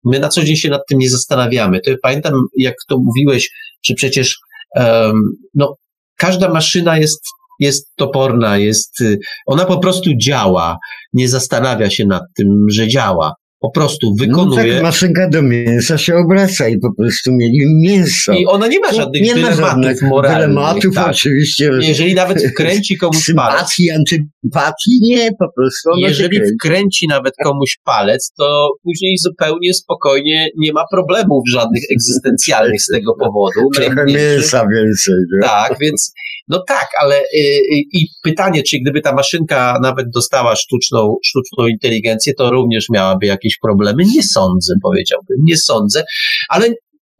My 0.04 0.18
na 0.18 0.28
co 0.28 0.44
dzień 0.44 0.56
się 0.56 0.68
nad 0.68 0.80
tym 0.88 0.98
nie 0.98 1.10
zastanawiamy. 1.10 1.80
To 1.80 1.90
pamiętam, 2.02 2.32
jak 2.56 2.74
to 2.88 2.98
mówiłeś, 2.98 3.50
że 3.82 3.94
przecież 3.94 4.38
um, 4.76 5.22
no, 5.54 5.76
każda 6.16 6.48
maszyna 6.48 6.98
jest, 6.98 7.20
jest 7.60 7.96
toporna, 7.96 8.58
jest, 8.58 9.00
y, 9.00 9.18
ona 9.46 9.64
po 9.64 9.78
prostu 9.78 10.10
działa, 10.22 10.78
nie 11.12 11.28
zastanawia 11.28 11.90
się 11.90 12.06
nad 12.06 12.22
tym, 12.36 12.66
że 12.70 12.88
działa 12.88 13.34
po 13.62 13.70
prostu 13.70 14.14
wykonuje. 14.14 14.66
No 14.66 14.74
tak, 14.74 14.82
maszynka 14.82 15.28
do 15.28 15.42
mięsa 15.42 15.98
się 15.98 16.14
obraca 16.16 16.68
i 16.68 16.78
po 16.78 16.94
prostu 16.94 17.32
mieli 17.32 17.58
mięso. 17.82 18.32
I 18.32 18.46
ona 18.46 18.66
nie 18.66 18.80
ma 18.80 18.92
żadnych 18.92 19.22
nie 19.22 19.34
dylematów 19.34 19.60
ma 19.60 19.66
żadnych 19.66 20.02
moralnych. 20.02 20.48
Dylematów 20.48 20.94
tak. 20.94 21.10
oczywiście. 21.10 21.70
Jeżeli 21.80 22.14
nawet 22.14 22.42
wkręci 22.52 22.98
komuś 22.98 23.24
Sympatii, 23.24 23.88
palec. 23.88 23.98
antypatii, 23.98 24.98
nie, 25.02 25.30
po 25.38 25.46
prostu. 25.56 25.90
Jeżeli 25.98 26.40
wkręci 26.54 27.06
nawet 27.08 27.34
komuś 27.44 27.78
palec, 27.84 28.32
to 28.38 28.68
później 28.82 29.18
zupełnie 29.18 29.74
spokojnie 29.74 30.48
nie 30.58 30.72
ma 30.72 30.84
problemów 30.92 31.42
żadnych 31.48 31.82
egzystencjalnych 31.92 32.82
z 32.82 32.86
tego 32.86 33.14
powodu. 33.14 33.68
Trochę 33.74 34.04
mięsa 34.04 34.66
więcej. 34.74 35.14
Tak, 35.42 35.76
więc 35.80 36.12
No 36.48 36.62
tak, 36.68 36.86
ale 37.02 37.20
y, 37.20 37.38
y, 37.38 37.82
i 37.92 38.06
pytanie, 38.22 38.62
czy 38.62 38.78
gdyby 38.82 39.00
ta 39.00 39.14
maszynka 39.14 39.78
nawet 39.82 40.06
dostała 40.14 40.56
sztuczną, 40.56 41.16
sztuczną 41.24 41.66
inteligencję, 41.66 42.34
to 42.34 42.50
również 42.50 42.86
miałaby 42.90 43.26
jakieś 43.26 43.58
problemy? 43.62 44.04
Nie 44.04 44.22
sądzę, 44.22 44.74
powiedziałbym, 44.82 45.36
nie 45.44 45.56
sądzę, 45.56 46.04
ale 46.48 46.68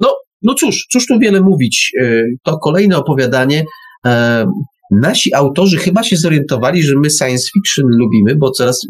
no, 0.00 0.16
no 0.42 0.54
cóż, 0.54 0.86
cóż 0.92 1.06
tu 1.06 1.18
wiele 1.18 1.40
mówić. 1.40 1.92
Y, 2.02 2.24
to 2.44 2.58
kolejne 2.58 2.96
opowiadanie. 2.96 3.64
E, 4.06 4.46
nasi 4.90 5.34
autorzy 5.34 5.76
chyba 5.76 6.02
się 6.02 6.16
zorientowali, 6.16 6.82
że 6.82 6.94
my 6.96 7.10
science 7.10 7.44
fiction 7.54 7.86
lubimy, 7.86 8.36
bo 8.36 8.50
coraz, 8.50 8.80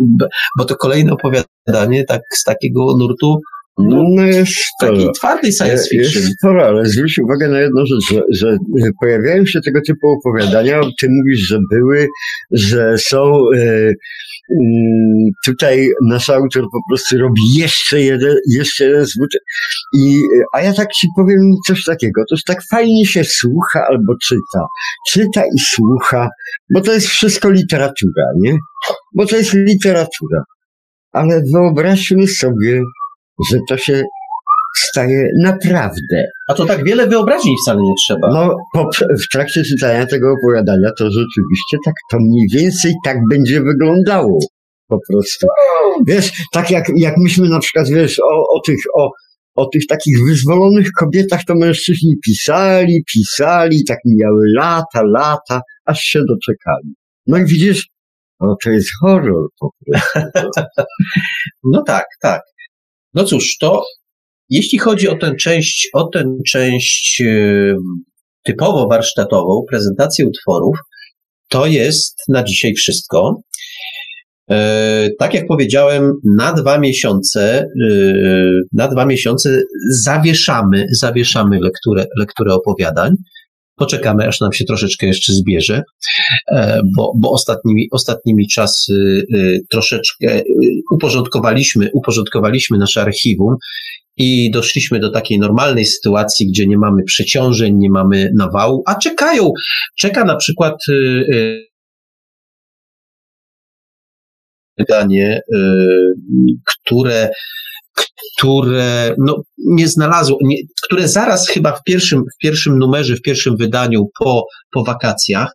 bo 0.59 0.65
to 0.65 0.77
kolejne 0.77 1.13
opowiadanie 1.13 2.05
tak 2.05 2.21
z 2.39 2.45
takiego 2.45 2.97
nurtu 2.99 3.41
no, 3.79 4.05
no 4.15 4.23
jest 4.23 4.53
sporo. 4.53 4.97
Taki 4.97 5.13
twardy 5.13 5.53
science 5.53 5.89
fiction. 5.89 6.23
Jest 6.23 6.35
sporo, 6.39 6.67
ale 6.67 6.87
zwróć 6.87 7.19
uwagę 7.19 7.49
na 7.49 7.61
jedną 7.61 7.87
rzecz, 7.87 8.23
że, 8.31 8.57
że 8.79 8.91
pojawiają 9.01 9.47
się 9.47 9.61
tego 9.61 9.81
typu 9.87 10.09
opowiadania, 10.09 10.81
ty 11.01 11.09
mówisz, 11.11 11.41
że 11.41 11.59
były, 11.71 12.09
że 12.51 12.99
są, 12.99 13.45
e, 13.57 13.93
mm, 14.61 15.29
tutaj 15.47 15.91
nasz 16.09 16.31
autor 16.31 16.63
po 16.73 16.79
prostu 16.89 17.19
robi 17.19 17.55
jeszcze 17.57 18.01
jeden, 18.01 18.37
jeszcze 18.51 18.85
jeden 18.85 19.05
zwód. 19.05 19.31
I, 19.99 20.21
a 20.55 20.63
ja 20.63 20.73
tak 20.73 20.93
ci 20.93 21.07
powiem 21.17 21.39
coś 21.67 21.85
takiego, 21.85 22.23
to 22.31 22.37
tak 22.47 22.63
fajnie 22.71 23.07
się 23.07 23.25
słucha 23.25 23.87
albo 23.89 24.15
czyta. 24.23 24.67
Czyta 25.09 25.43
i 25.57 25.59
słucha, 25.59 26.29
bo 26.75 26.81
to 26.81 26.93
jest 26.93 27.07
wszystko 27.07 27.51
literatura, 27.51 28.25
nie? 28.41 28.59
Bo 29.15 29.27
to 29.27 29.37
jest 29.37 29.55
literatura. 29.55 30.43
Ale 31.13 31.43
wyobraźmy 31.55 32.29
sobie, 32.29 32.83
że 33.51 33.59
to 33.69 33.77
się 33.77 34.03
staje 34.77 35.29
naprawdę. 35.43 36.27
A 36.49 36.55
to 36.55 36.67
tak 36.67 36.85
wiele 36.85 37.07
wyobraźni 37.07 37.57
wcale 37.63 37.83
nie 37.83 37.95
trzeba. 38.07 38.29
No, 38.33 38.57
po, 38.75 38.91
w 39.23 39.29
trakcie 39.33 39.63
czytania 39.63 40.07
tego 40.07 40.33
opowiadania 40.33 40.91
to 40.99 41.05
rzeczywiście 41.05 41.77
tak, 41.85 41.95
to 42.11 42.17
mniej 42.21 42.47
więcej 42.55 42.95
tak 43.05 43.17
będzie 43.31 43.61
wyglądało. 43.61 44.39
Po 44.89 44.99
prostu. 45.09 45.47
Wiesz, 46.07 46.33
tak 46.53 46.71
jak, 46.71 46.93
jak 46.97 47.15
myśmy 47.17 47.49
na 47.49 47.59
przykład, 47.59 47.89
wiesz, 47.89 48.21
o, 48.21 48.57
o 48.57 48.61
tych, 48.67 48.79
o, 48.95 49.11
o 49.55 49.67
tych 49.67 49.87
takich 49.87 50.17
wyzwolonych 50.27 50.89
kobietach 50.99 51.45
to 51.45 51.55
mężczyźni 51.55 52.15
pisali, 52.25 53.05
pisali, 53.15 53.85
tak 53.85 53.99
mijały 54.05 54.45
lata, 54.57 55.03
lata, 55.03 55.61
aż 55.85 56.01
się 56.01 56.21
doczekali. 56.29 56.95
No 57.27 57.39
i 57.39 57.45
widzisz, 57.45 57.89
o, 58.41 58.57
to 58.65 58.71
jest 58.71 58.89
horror 59.01 59.49
po 59.61 59.71
prostu. 59.87 60.31
no 61.73 61.83
tak, 61.87 62.07
tak. 62.23 62.43
No 63.15 63.25
cóż, 63.25 63.57
to 63.61 63.85
jeśli 64.51 64.79
chodzi 64.79 65.09
o 65.09 65.17
tę 65.19 65.35
część, 65.41 65.89
o 65.95 66.05
tę 66.05 66.25
część 66.49 67.21
e, 67.21 67.75
typowo 68.45 68.89
warsztatową, 68.89 69.65
prezentację 69.71 70.27
utworów, 70.27 70.79
to 71.49 71.67
jest 71.67 72.17
na 72.29 72.43
dzisiaj 72.43 72.75
wszystko. 72.75 73.41
E, 74.51 75.09
tak 75.19 75.35
jak 75.35 75.47
powiedziałem, 75.47 76.13
na 76.25 76.53
dwa 76.53 76.79
miesiące, 76.79 77.59
e, 77.61 77.67
na 78.73 78.89
dwa 78.89 79.07
miesiące 79.07 79.63
zawieszamy, 80.03 80.87
zawieszamy 81.01 81.59
lekturę, 81.61 82.07
lekturę 82.19 82.55
opowiadań. 82.55 83.13
Poczekamy, 83.77 84.29
aż 84.29 84.41
nam 84.41 84.53
się 84.53 84.65
troszeczkę 84.65 85.07
jeszcze 85.07 85.33
zbierze, 85.33 85.83
e, 86.53 86.81
bo, 86.97 87.13
bo 87.17 87.31
ostatnimi, 87.31 87.89
ostatnimi 87.93 88.49
czasy 88.49 89.27
e, 89.35 89.59
troszeczkę 89.71 90.35
e, 90.35 90.43
uporządkowaliśmy, 90.93 91.91
uporządkowaliśmy 91.93 92.79
nasze 92.79 93.03
archiwum 93.03 93.57
i 94.17 94.51
doszliśmy 94.51 95.01
do 95.01 95.11
takiej 95.11 95.39
normalnej 95.39 95.85
sytuacji, 95.85 96.47
gdzie 96.47 96.67
nie 96.67 96.79
mamy 96.79 97.03
przeciążeń, 97.05 97.77
nie 97.77 97.91
mamy 97.91 98.31
nawału, 98.35 98.83
a 98.87 98.95
czekają, 98.95 99.53
czeka 99.99 100.25
na 100.25 100.37
przykład 100.37 100.75
pytanie, 104.77 105.41
które 106.67 107.31
które 108.39 109.15
no, 109.19 109.43
nie 109.67 109.89
znalazło, 109.89 110.39
nie, 110.43 110.57
które 110.83 111.09
zaraz 111.09 111.49
chyba 111.49 111.73
w 111.73 111.83
pierwszym, 111.87 112.23
w 112.35 112.39
pierwszym 112.43 112.79
numerze, 112.79 113.17
w 113.17 113.23
pierwszym 113.23 113.57
wydaniu 113.57 114.05
po, 114.19 114.47
po 114.73 114.85
wakacjach, 114.85 115.53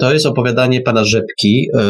to 0.00 0.12
jest 0.12 0.26
opowiadanie 0.26 0.80
pana 0.80 1.04
Rzepki, 1.04 1.68
e, 1.74 1.82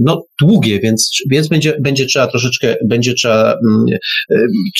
no 0.00 0.22
długie, 0.40 0.80
więc, 0.80 1.10
więc 1.30 1.48
będzie, 1.48 1.76
będzie 1.80 2.06
trzeba 2.06 2.26
troszeczkę, 2.26 2.76
będzie 2.84 3.14
trzeba 3.14 3.54
mm, 3.68 3.84
e, 4.30 4.36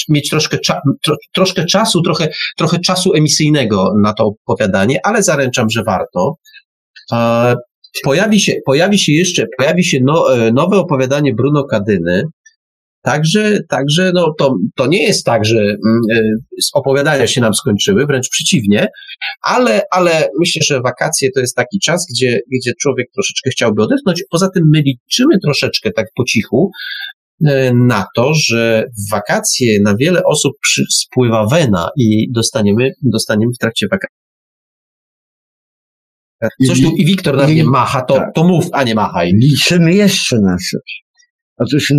mieć 0.08 0.28
troszkę, 0.30 0.58
tro, 1.04 1.16
troszkę 1.34 1.64
czasu, 1.64 2.02
trochę, 2.02 2.28
trochę 2.56 2.78
czasu 2.78 3.14
emisyjnego 3.14 3.92
na 4.02 4.12
to 4.12 4.30
opowiadanie, 4.46 5.00
ale 5.04 5.22
zaręczam, 5.22 5.70
że 5.70 5.82
warto. 5.84 6.34
Pojawi 8.04 8.40
się, 8.40 8.54
pojawi 8.66 8.98
się 8.98 9.12
jeszcze, 9.12 9.46
pojawi 9.58 9.84
się 9.84 9.98
no, 10.02 10.34
e, 10.34 10.52
nowe 10.52 10.76
opowiadanie 10.76 11.34
Bruno 11.34 11.64
Kadyny, 11.64 12.22
Także, 13.02 13.60
także 13.68 14.12
no 14.14 14.34
to, 14.38 14.56
to 14.76 14.86
nie 14.86 15.02
jest 15.02 15.24
tak, 15.24 15.44
że 15.44 15.58
mm, 15.58 16.00
e, 16.14 16.20
opowiadania 16.74 17.26
się 17.26 17.40
nam 17.40 17.54
skończyły, 17.54 18.06
wręcz 18.06 18.28
przeciwnie, 18.28 18.88
ale, 19.42 19.82
ale 19.90 20.28
myślę, 20.40 20.62
że 20.66 20.80
wakacje 20.80 21.28
to 21.34 21.40
jest 21.40 21.56
taki 21.56 21.78
czas, 21.78 22.06
gdzie, 22.14 22.40
gdzie 22.52 22.72
człowiek 22.80 23.06
troszeczkę 23.14 23.50
chciałby 23.50 23.82
odetchnąć. 23.82 24.24
Poza 24.30 24.48
tym 24.54 24.64
my 24.72 24.82
liczymy 24.82 25.38
troszeczkę 25.44 25.90
tak 25.90 26.06
po 26.16 26.24
cichu 26.24 26.70
e, 27.46 27.74
na 27.74 28.04
to, 28.16 28.32
że 28.34 28.84
w 28.98 29.10
wakacje 29.10 29.80
na 29.80 29.96
wiele 29.96 30.22
osób 30.24 30.52
spływa 30.90 31.46
wena 31.46 31.88
i 31.96 32.32
dostaniemy, 32.32 32.90
dostaniemy 33.02 33.52
w 33.54 33.58
trakcie 33.58 33.86
wakacji 33.90 34.18
Coś 36.66 36.82
tu 36.82 36.90
i 36.96 37.04
Wiktor 37.04 37.36
na 37.36 37.46
mnie 37.46 37.64
macha, 37.64 38.02
to, 38.02 38.14
tak. 38.14 38.34
to 38.34 38.44
mów, 38.44 38.66
a 38.72 38.84
nie 38.84 38.94
machaj. 38.94 39.32
Liczymy 39.34 39.94
jeszcze 39.94 40.38
na 40.40 40.56
coś. 40.56 41.07
Otóż 41.58 41.90
e, 41.90 41.94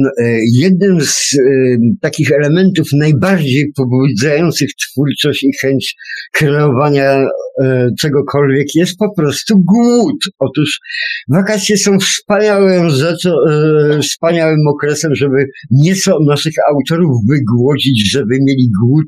jednym 0.53 1.01
z 1.01 1.33
e, 1.33 1.77
takich 2.01 2.31
elementów 2.31 2.87
najbardziej 2.93 3.71
pobudzających 3.75 4.69
twórczość 4.75 5.43
i 5.43 5.49
chęć 5.61 5.95
kreowania 6.33 7.25
e, 7.63 7.89
czegokolwiek 7.99 8.67
jest 8.75 8.97
po 8.97 9.15
prostu 9.15 9.55
głód. 9.57 10.25
Otóż 10.39 10.79
wakacje 11.29 11.77
są 11.77 11.99
wspaniałym 11.99 12.89
rzeczą, 12.89 13.29
wspaniałym 14.01 14.67
okresem, 14.67 15.15
żeby 15.15 15.45
nieco 15.71 16.17
naszych 16.27 16.53
autorów 16.69 17.17
wygłodzić, 17.29 18.11
żeby 18.11 18.37
mieli 18.41 18.69
głód 18.83 19.07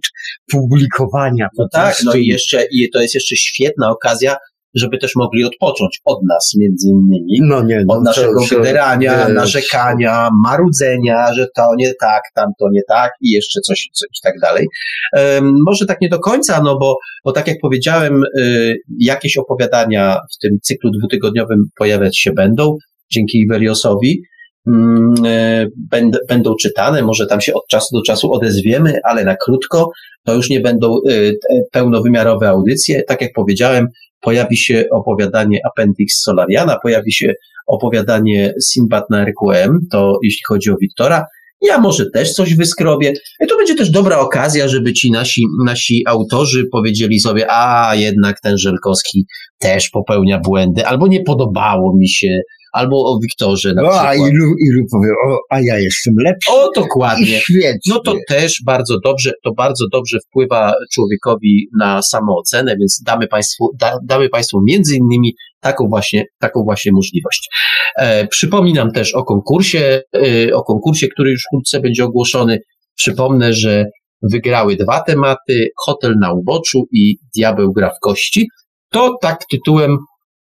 publikowania. 0.52 1.48
No 1.57 1.68
tak, 1.73 1.95
no 2.06 2.14
i 2.14 2.26
jeszcze, 2.26 2.65
i 2.72 2.90
to 2.90 3.02
jest 3.02 3.15
jeszcze 3.15 3.36
świetna 3.36 3.90
okazja, 3.90 4.36
żeby 4.76 4.98
też 4.98 5.15
mogli 5.15 5.43
odpocząć 5.43 5.99
od 6.06 6.19
nas, 6.30 6.53
między 6.60 6.88
innymi. 6.88 7.39
No 7.41 7.64
nie, 7.64 7.84
no, 7.88 7.93
od 7.93 8.03
naszego 8.03 8.41
wydierania, 8.45 9.30
narzekania, 9.30 10.30
marudzenia, 10.45 11.34
że 11.34 11.48
to 11.56 11.64
nie 11.77 11.93
tak, 11.99 12.22
tamto 12.35 12.69
nie 12.72 12.81
tak 12.88 13.11
i 13.22 13.30
jeszcze 13.30 13.60
coś, 13.61 13.89
coś 13.93 14.07
i 14.07 14.23
tak 14.23 14.34
dalej. 14.41 14.68
Um, 15.14 15.53
może 15.65 15.85
tak 15.85 16.02
nie 16.02 16.10
do 16.10 16.19
końca, 16.19 16.64
no 16.64 16.77
bo, 16.80 16.98
bo 17.26 17.31
tak 17.31 17.48
jak 17.48 17.57
powiedziałem, 17.61 18.23
y, 18.38 18.76
jakieś 18.99 19.38
opowiadania 19.38 20.18
w 20.35 20.38
tym 20.41 20.57
cyklu 20.64 20.91
dwutygodniowym 20.99 21.60
pojawiać 21.77 22.19
się 22.19 22.31
będą, 22.31 22.77
dzięki 23.11 23.39
Iweriosowi. 23.39 24.22
Mm, 24.68 25.14
y, 25.26 26.15
będą 26.30 26.56
czytane, 26.61 27.02
może 27.02 27.27
tam 27.27 27.41
się 27.41 27.53
od 27.53 27.68
czasu 27.69 27.98
do 27.98 28.02
czasu 28.03 28.31
odezwiemy, 28.31 28.99
ale 29.03 29.23
na 29.23 29.35
krótko 29.35 29.91
to 30.23 30.35
już 30.35 30.49
nie 30.49 30.60
będą 30.60 30.95
y, 31.10 31.34
pełnowymiarowe 31.72 32.49
audycje. 32.49 33.03
Tak 33.03 33.22
jak 33.22 33.31
powiedziałem, 33.35 33.88
pojawi 34.22 34.57
się 34.57 34.85
opowiadanie 34.91 35.60
Appendix 35.65 36.22
Solariana, 36.22 36.77
pojawi 36.84 37.14
się 37.14 37.34
opowiadanie 37.68 38.53
Sinbad 38.64 39.10
na 39.10 39.26
RQM, 39.26 39.80
to 39.91 40.18
jeśli 40.23 40.41
chodzi 40.48 40.72
o 40.72 40.77
Wiktora, 40.81 41.26
ja 41.61 41.77
może 41.77 42.10
też 42.10 42.34
coś 42.34 42.56
wyskrobię. 42.56 43.14
I 43.43 43.48
to 43.48 43.57
będzie 43.57 43.76
też 43.76 43.89
dobra 43.89 44.19
okazja, 44.19 44.68
żeby 44.68 44.93
ci 44.93 45.11
nasi, 45.11 45.41
nasi 45.65 46.03
autorzy 46.07 46.65
powiedzieli 46.72 47.19
sobie, 47.19 47.45
a 47.49 47.95
jednak 47.95 48.41
ten 48.41 48.57
Żelkowski 48.57 49.26
też 49.60 49.89
popełnia 49.89 50.39
błędy, 50.39 50.85
albo 50.85 51.07
nie 51.07 51.23
podobało 51.23 51.95
mi 51.98 52.10
się, 52.10 52.39
albo 52.72 52.95
o 52.95 53.19
Wiktorze 53.23 53.73
na 53.73 53.81
o, 53.81 53.85
przykład. 53.85 54.07
A 54.07 54.15
ilu, 54.15 54.45
ilu 54.68 54.85
powie, 54.91 55.10
o, 55.27 55.38
a 55.49 55.61
ja 55.61 55.80
jestem 55.80 56.14
lepszy. 56.18 56.52
O, 56.52 56.69
dokładnie. 56.76 57.38
I 57.38 57.41
świetnie. 57.41 57.93
No 57.93 57.99
to 57.99 58.15
też 58.27 58.61
bardzo 58.65 58.99
dobrze, 59.03 59.31
to 59.43 59.53
bardzo 59.53 59.85
dobrze 59.91 60.18
wpływa 60.30 60.73
człowiekowi 60.93 61.68
na 61.80 62.02
samoocenę, 62.02 62.76
więc 62.80 63.02
damy 63.06 63.27
Państwu, 63.27 63.69
da, 63.80 63.98
damy 64.03 64.30
Państwu 64.30 64.61
między 64.68 64.95
innymi 64.95 65.34
taką 65.60 65.88
właśnie, 65.88 66.26
taką 66.39 66.64
właśnie 66.64 66.91
możliwość. 66.91 67.49
E, 67.98 68.27
przypominam 68.27 68.91
też 68.91 69.14
o 69.14 69.23
konkursie, 69.23 70.02
e, 70.15 70.53
o 70.56 70.64
konkursie, 70.64 71.07
który 71.07 71.31
już 71.31 71.43
wkrótce 71.43 71.80
będzie 71.80 72.06
ogłoszony. 72.06 72.60
Przypomnę, 72.95 73.53
że 73.53 73.85
wygrały 74.31 74.76
dwa 74.76 74.99
tematy, 75.03 75.68
Hotel 75.85 76.15
na 76.22 76.34
uboczu 76.34 76.84
i 76.91 77.18
Diabeł 77.35 77.73
gra 77.73 77.89
w 77.89 77.99
kości. 78.02 78.48
To 78.91 79.18
tak 79.22 79.45
tytułem 79.52 79.98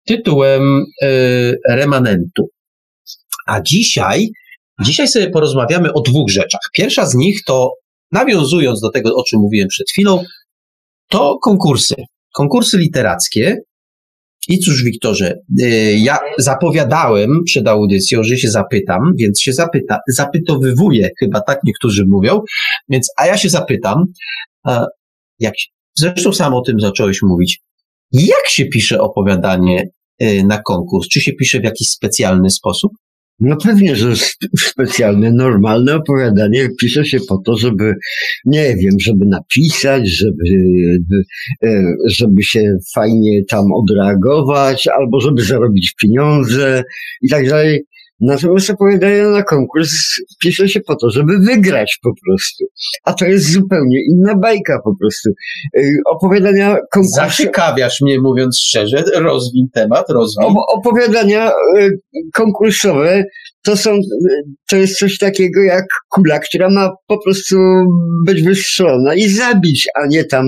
tytułem 0.07 0.83
y, 1.03 1.55
remanentu. 1.69 2.49
A 3.47 3.61
dzisiaj, 3.61 4.29
dzisiaj 4.81 5.07
sobie 5.07 5.29
porozmawiamy 5.29 5.93
o 5.93 6.01
dwóch 6.01 6.29
rzeczach. 6.29 6.61
Pierwsza 6.73 7.05
z 7.05 7.15
nich 7.15 7.43
to, 7.45 7.71
nawiązując 8.11 8.81
do 8.81 8.91
tego, 8.91 9.15
o 9.15 9.23
czym 9.23 9.39
mówiłem 9.39 9.67
przed 9.67 9.89
chwilą, 9.89 10.23
to 11.09 11.37
konkursy. 11.43 11.95
Konkursy 12.33 12.77
literackie. 12.77 13.57
I 14.49 14.59
cóż, 14.59 14.83
Wiktorze, 14.83 15.33
y, 15.61 15.97
ja 15.97 16.17
zapowiadałem 16.37 17.29
przed 17.45 17.67
audycją, 17.67 18.23
że 18.23 18.37
się 18.37 18.49
zapytam, 18.49 18.99
więc 19.19 19.41
się 19.41 19.53
zapyta, 19.53 19.97
zapytowywuję, 20.07 21.09
chyba 21.19 21.41
tak 21.41 21.59
niektórzy 21.63 22.05
mówią, 22.07 22.41
więc, 22.89 23.09
a 23.17 23.25
ja 23.27 23.37
się 23.37 23.49
zapytam, 23.49 24.05
jak, 25.39 25.53
zresztą 25.97 26.33
sam 26.33 26.53
o 26.53 26.61
tym 26.61 26.79
zacząłeś 26.79 27.21
mówić, 27.21 27.59
jak 28.11 28.47
się 28.47 28.65
pisze 28.65 29.01
opowiadanie 29.01 29.89
na 30.45 30.61
konkurs? 30.61 31.07
Czy 31.07 31.21
się 31.21 31.33
pisze 31.33 31.59
w 31.59 31.63
jakiś 31.63 31.89
specjalny 31.89 32.49
sposób? 32.49 32.91
No 33.39 33.57
pewnie, 33.63 33.95
że 33.95 34.13
specjalne, 34.59 35.31
normalne 35.31 35.95
opowiadanie 35.95 36.69
pisze 36.79 37.05
się 37.05 37.17
po 37.29 37.37
to, 37.45 37.57
żeby, 37.57 37.93
nie 38.45 38.75
wiem, 38.75 38.99
żeby 38.99 39.25
napisać, 39.25 40.09
żeby, 40.09 40.43
e, 41.63 41.83
żeby 42.05 42.43
się 42.43 42.77
fajnie 42.95 43.45
tam 43.45 43.65
odreagować, 43.73 44.87
albo 44.87 45.19
żeby 45.19 45.41
zarobić 45.41 45.93
pieniądze 46.01 46.83
i 47.21 47.29
tak 47.29 47.49
dalej. 47.49 47.83
Natomiast 48.21 48.69
opowiadanie 48.69 49.23
na 49.23 49.43
konkurs 49.43 49.91
pisze 50.41 50.69
się 50.69 50.79
po 50.79 50.95
to, 50.95 51.09
żeby 51.09 51.39
wygrać 51.39 51.99
po 52.03 52.09
prostu. 52.25 52.65
A 53.03 53.13
to 53.13 53.25
jest 53.25 53.51
zupełnie 53.51 53.99
inna 54.11 54.35
bajka 54.35 54.79
po 54.83 54.93
prostu. 54.99 55.29
Y, 55.77 55.93
opowiadania 56.05 56.77
konkursu... 56.91 57.15
Zaciekawiasz 57.15 58.01
mnie, 58.01 58.19
mówiąc 58.19 58.59
szczerze, 58.67 59.03
rozwin 59.15 59.67
temat, 59.73 60.09
rozwin. 60.09 60.55
Opowiadania 60.73 61.51
y, 61.77 61.91
konkursowe 62.33 63.23
to 63.63 63.77
są, 63.77 63.99
to 64.69 64.75
jest 64.75 64.99
coś 64.99 65.17
takiego 65.17 65.61
jak 65.61 65.85
kula, 66.09 66.39
która 66.39 66.69
ma 66.69 66.89
po 67.07 67.17
prostu 67.23 67.55
być 68.25 68.43
wystrzelona 68.43 69.15
i 69.15 69.29
zabić, 69.29 69.87
a 69.95 70.07
nie 70.07 70.25
tam 70.25 70.45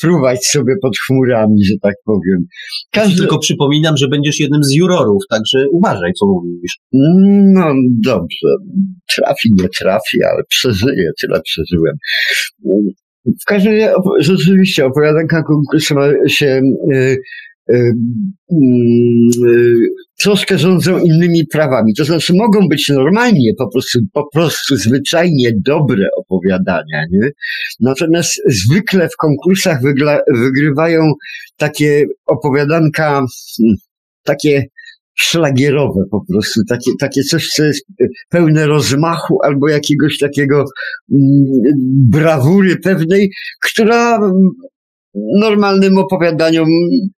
fruwać 0.00 0.46
sobie 0.46 0.74
pod 0.82 0.98
chmurami, 0.98 1.64
że 1.64 1.74
tak 1.82 1.94
powiem. 2.04 2.46
Każdy... 2.92 3.20
Tylko 3.20 3.38
przypominam, 3.38 3.96
że 3.96 4.08
będziesz 4.08 4.40
jednym 4.40 4.64
z 4.64 4.72
jurorów, 4.74 5.22
także 5.30 5.66
uważaj, 5.72 6.12
co 6.12 6.26
mówisz. 6.26 6.78
No 6.92 7.74
dobrze, 8.04 8.48
trafi, 9.16 9.50
nie 9.62 9.68
trafi, 9.78 10.24
ale 10.24 10.42
przeżyję, 10.48 11.10
tyle 11.20 11.40
przeżyłem. 11.42 11.96
W 13.42 13.44
każdym 13.46 13.72
razie 13.72 13.94
rzeczywiście 14.18 14.86
opowiadanka 14.86 15.42
konkursowa 15.42 16.08
się 16.28 16.60
y, 16.92 17.16
y, 17.72 17.92
troszkę 20.22 20.58
rządzą 20.58 20.98
innymi 20.98 21.46
prawami. 21.52 21.94
To 21.94 22.04
znaczy 22.04 22.34
mogą 22.34 22.68
być 22.68 22.88
normalnie, 22.88 23.52
po 23.58 23.68
prostu, 23.68 23.98
po 24.12 24.28
prostu 24.32 24.76
zwyczajnie 24.76 25.52
dobre 25.66 26.08
opowiadania, 26.16 27.04
nie? 27.10 27.30
Natomiast 27.80 28.42
zwykle 28.48 29.08
w 29.08 29.16
konkursach 29.16 29.78
wygrywają 30.34 31.12
takie 31.56 32.04
opowiadanka, 32.26 33.04
hmm, 33.58 33.76
takie 34.22 34.64
szlagierowe 35.14 36.02
po 36.10 36.24
prostu, 36.32 36.60
takie, 36.68 36.90
takie 37.00 37.22
coś, 37.22 37.48
co 37.48 37.64
jest 37.64 37.84
pełne 38.28 38.66
rozmachu 38.66 39.38
albo 39.44 39.68
jakiegoś 39.68 40.18
takiego 40.18 40.64
mm, 41.12 41.44
brawury 42.10 42.76
pewnej, 42.76 43.30
która 43.62 44.18
normalnym 45.14 45.98
opowiadaniom 45.98 46.68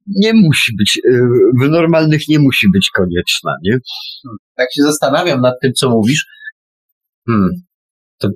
nie 0.06 0.32
musi 0.34 0.76
być, 0.78 1.00
y, 1.08 1.20
w 1.62 1.68
normalnych 1.68 2.28
nie 2.28 2.38
musi 2.38 2.66
być 2.72 2.90
konieczna, 2.90 3.52
nie? 3.62 3.78
Tak 4.56 4.68
się 4.74 4.82
zastanawiam 4.82 5.40
nad 5.40 5.54
tym, 5.62 5.72
co 5.72 5.90
mówisz. 5.90 6.26
Hmm. 7.26 7.50
To 8.18 8.28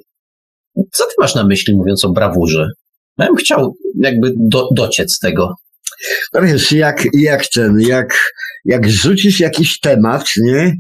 co 0.92 1.04
ty 1.04 1.12
masz 1.18 1.34
na 1.34 1.44
myśli, 1.44 1.76
mówiąc 1.76 2.04
o 2.04 2.12
brawurze? 2.12 2.68
Ja 3.18 3.26
bym 3.26 3.36
chciał 3.36 3.76
jakby 4.00 4.32
do, 4.36 4.68
dociec 4.74 5.18
tego. 5.18 5.54
No 6.32 6.42
wiesz, 6.42 6.72
jak, 6.72 7.04
jak 7.12 7.48
ten, 7.48 7.80
jak, 7.80 8.18
jak 8.64 8.88
rzucisz 8.88 9.40
jakiś 9.40 9.80
temat, 9.80 10.28
nie? 10.36 10.72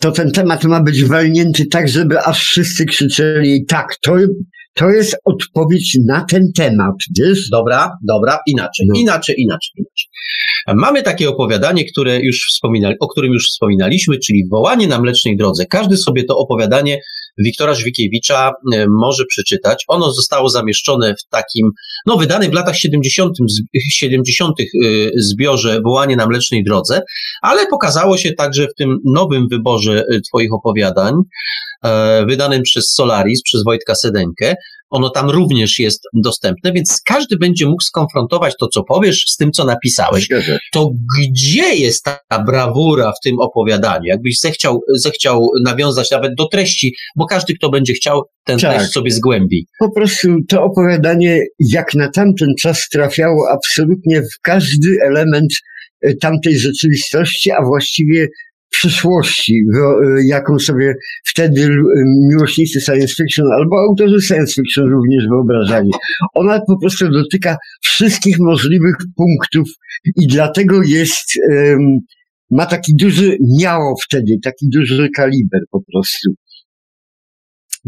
To 0.00 0.12
ten 0.12 0.30
temat 0.30 0.64
ma 0.64 0.82
być 0.82 1.04
walnięty 1.04 1.66
tak, 1.66 1.88
żeby 1.88 2.20
aż 2.20 2.44
wszyscy 2.44 2.86
krzyczeli 2.86 3.66
tak, 3.66 3.96
to, 4.02 4.16
to 4.76 4.90
jest 4.90 5.16
odpowiedź 5.24 5.98
na 6.06 6.24
ten 6.30 6.52
temat, 6.56 6.94
wiesz? 7.18 7.50
Dobra, 7.50 7.98
dobra, 8.02 8.38
inaczej, 8.46 8.86
no. 8.88 9.00
inaczej, 9.00 9.34
inaczej, 9.38 9.72
inaczej. 9.76 10.06
Mamy 10.74 11.02
takie 11.02 11.28
opowiadanie, 11.28 11.84
które 11.84 12.20
już 12.20 12.46
wspominali, 12.50 12.96
o 13.00 13.08
którym 13.08 13.32
już 13.32 13.48
wspominaliśmy, 13.48 14.18
czyli 14.18 14.48
Wołanie 14.50 14.86
na 14.86 15.00
Mlecznej 15.00 15.36
Drodze. 15.36 15.66
Każdy 15.66 15.96
sobie 15.96 16.24
to 16.24 16.38
opowiadanie 16.38 17.00
Wiktora 17.38 17.74
Żwikiewicza 17.74 18.52
e, 18.74 18.86
może 18.88 19.24
przeczytać. 19.28 19.84
Ono 19.88 20.12
zostało 20.12 20.48
zamieszczone 20.48 21.14
w 21.14 21.28
takim, 21.30 21.70
no 22.06 22.16
wydane 22.16 22.48
w 22.48 22.52
latach 22.52 22.76
70. 22.76 23.36
70. 23.90 24.60
E, 24.60 24.64
zbiorze 25.16 25.80
Wołanie 25.84 26.16
na 26.16 26.26
Mlecznej 26.26 26.64
Drodze, 26.64 27.00
ale 27.42 27.66
pokazało 27.66 28.16
się 28.16 28.32
także 28.32 28.66
w 28.68 28.74
tym 28.74 28.98
nowym 29.04 29.48
wyborze 29.48 30.04
e, 30.12 30.20
Twoich 30.20 30.52
opowiadań, 30.52 31.14
wydanym 32.28 32.62
przez 32.62 32.92
Solaris, 32.94 33.42
przez 33.42 33.64
Wojtka 33.64 33.94
Sedenkę. 33.94 34.54
Ono 34.90 35.10
tam 35.10 35.30
również 35.30 35.78
jest 35.78 36.02
dostępne, 36.14 36.72
więc 36.72 37.00
każdy 37.06 37.36
będzie 37.36 37.66
mógł 37.66 37.82
skonfrontować 37.82 38.54
to, 38.60 38.68
co 38.68 38.82
powiesz, 38.82 39.24
z 39.28 39.36
tym, 39.36 39.52
co 39.52 39.64
napisałeś. 39.64 40.28
To 40.72 40.90
gdzie 41.18 41.74
jest 41.74 42.04
ta 42.04 42.42
brawura 42.46 43.12
w 43.12 43.24
tym 43.24 43.40
opowiadaniu? 43.40 44.04
Jakbyś 44.04 44.40
zechciał, 44.40 44.80
zechciał 44.94 45.48
nawiązać 45.64 46.10
nawet 46.10 46.34
do 46.34 46.48
treści, 46.48 46.94
bo 47.16 47.26
każdy, 47.26 47.54
kto 47.54 47.70
będzie 47.70 47.92
chciał, 47.92 48.22
ten 48.44 48.58
tak. 48.58 48.76
treść 48.76 48.92
sobie 48.92 49.10
zgłębi. 49.10 49.66
Po 49.78 49.90
prostu 49.90 50.28
to 50.48 50.62
opowiadanie, 50.62 51.40
jak 51.58 51.94
na 51.94 52.10
tamten 52.10 52.48
czas 52.60 52.88
trafiało 52.92 53.48
absolutnie 53.52 54.22
w 54.22 54.40
każdy 54.42 54.98
element 55.06 55.52
e, 56.00 56.14
tamtej 56.14 56.58
rzeczywistości, 56.58 57.50
a 57.50 57.62
właściwie 57.64 58.28
przyszłości, 58.78 59.64
jaką 60.26 60.58
sobie 60.58 60.94
wtedy 61.26 61.68
miłośnicy 62.28 62.80
science 62.80 63.14
fiction 63.14 63.46
albo 63.58 63.76
autorzy 63.80 64.20
science 64.20 64.54
fiction 64.54 64.84
również 64.84 65.28
wyobrażali. 65.28 65.90
Ona 66.34 66.60
po 66.66 66.78
prostu 66.80 67.08
dotyka 67.10 67.56
wszystkich 67.80 68.36
możliwych 68.38 68.94
punktów 69.16 69.68
i 70.16 70.26
dlatego 70.26 70.82
jest, 70.82 71.38
ma 72.50 72.66
taki 72.66 72.92
duży, 72.96 73.36
miało 73.60 73.94
wtedy 74.06 74.36
taki 74.44 74.68
duży 74.68 75.08
kaliber 75.16 75.60
po 75.70 75.80
prostu 75.92 76.30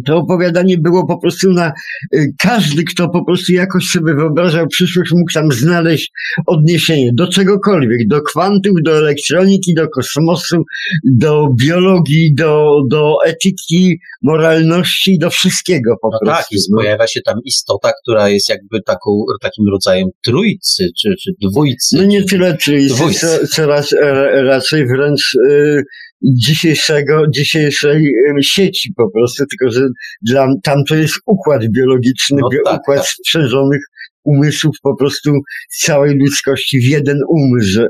to 0.06 0.16
opowiadanie 0.16 0.78
było 0.78 1.06
po 1.06 1.18
prostu 1.18 1.52
na 1.52 1.72
y, 2.14 2.32
każdy, 2.38 2.84
kto 2.84 3.08
po 3.08 3.24
prostu 3.24 3.52
jakoś 3.52 3.84
sobie 3.84 4.14
wyobrażał 4.14 4.66
przyszłość, 4.66 5.12
mógł 5.12 5.32
tam 5.32 5.52
znaleźć 5.52 6.10
odniesienie 6.46 7.10
do 7.14 7.28
czegokolwiek, 7.28 8.08
do 8.08 8.22
kwantów, 8.22 8.74
do 8.84 8.98
elektroniki, 8.98 9.74
do 9.74 9.88
kosmosu, 9.88 10.56
do 11.04 11.48
biologii, 11.60 12.34
do, 12.34 12.80
do 12.90 13.14
etyki, 13.26 13.98
moralności, 14.22 15.18
do 15.18 15.30
wszystkiego 15.30 15.96
po 16.02 16.08
no 16.12 16.18
prostu. 16.18 16.42
Tak, 16.42 16.52
i 16.52 16.56
no. 16.70 16.78
pojawia 16.78 17.06
się 17.06 17.20
tam 17.24 17.34
istota, 17.44 17.92
która 18.02 18.28
jest 18.28 18.48
jakby 18.48 18.82
taką, 18.82 19.10
takim 19.42 19.64
rodzajem 19.72 20.08
trójcy, 20.24 20.88
czy, 21.00 21.14
czy 21.22 21.30
dwójcy. 21.50 21.96
No 21.96 22.04
nie 22.04 22.24
tyle 22.24 22.56
trójcy, 22.56 23.14
co, 23.20 23.46
co 23.46 23.66
raz, 23.66 23.92
e, 23.92 24.42
raczej 24.42 24.86
wręcz 24.86 25.34
y, 25.34 25.82
dzisiejszego, 26.22 27.22
dzisiejszej 27.34 28.12
sieci 28.40 28.92
po 28.96 29.10
prostu, 29.10 29.44
tylko 29.50 29.74
że 29.74 29.88
dla, 30.22 30.48
tam 30.62 30.84
to 30.88 30.94
jest 30.94 31.14
układ 31.26 31.62
biologiczny, 31.76 32.38
no 32.40 32.48
tak, 32.64 32.80
układ 32.80 32.98
tak. 32.98 33.06
sprzężonych 33.06 33.80
umysłów 34.24 34.76
po 34.82 34.96
prostu 34.96 35.32
całej 35.80 36.18
ludzkości 36.18 36.78
w 36.78 36.84
jeden 36.84 37.18
umysł, 37.28 37.80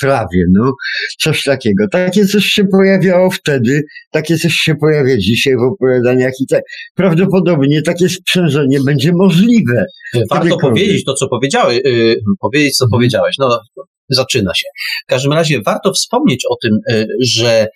prawie, 0.00 0.44
no, 0.52 0.72
coś 1.20 1.42
takiego. 1.42 1.84
Takie 1.90 2.26
coś 2.26 2.44
się 2.44 2.64
pojawiało 2.64 3.30
wtedy, 3.30 3.82
takie 4.10 4.36
coś 4.36 4.52
się 4.52 4.74
pojawia 4.74 5.16
dzisiaj 5.16 5.54
w 5.56 5.72
opowiadaniach 5.72 6.32
i 6.40 6.46
tak, 6.46 6.62
prawdopodobnie 6.94 7.82
takie 7.82 8.08
sprzężenie 8.08 8.78
będzie 8.86 9.12
możliwe. 9.12 9.84
Warto 10.30 10.58
powiedzieć 10.58 11.04
to, 11.04 11.14
co 11.14 11.28
powiedziałeś, 11.28 11.80
yy, 11.84 12.16
powiedzieć, 12.40 12.76
co 12.76 12.84
mhm. 12.84 12.98
powiedziałeś, 12.98 13.34
no, 13.38 13.60
zaczyna 14.08 14.54
się. 14.54 14.66
W 15.06 15.10
każdym 15.10 15.32
razie 15.32 15.62
warto 15.62 15.92
wspomnieć 15.92 16.44
o 16.50 16.56
tym, 16.62 16.78
y, 16.90 17.06
że 17.24 17.68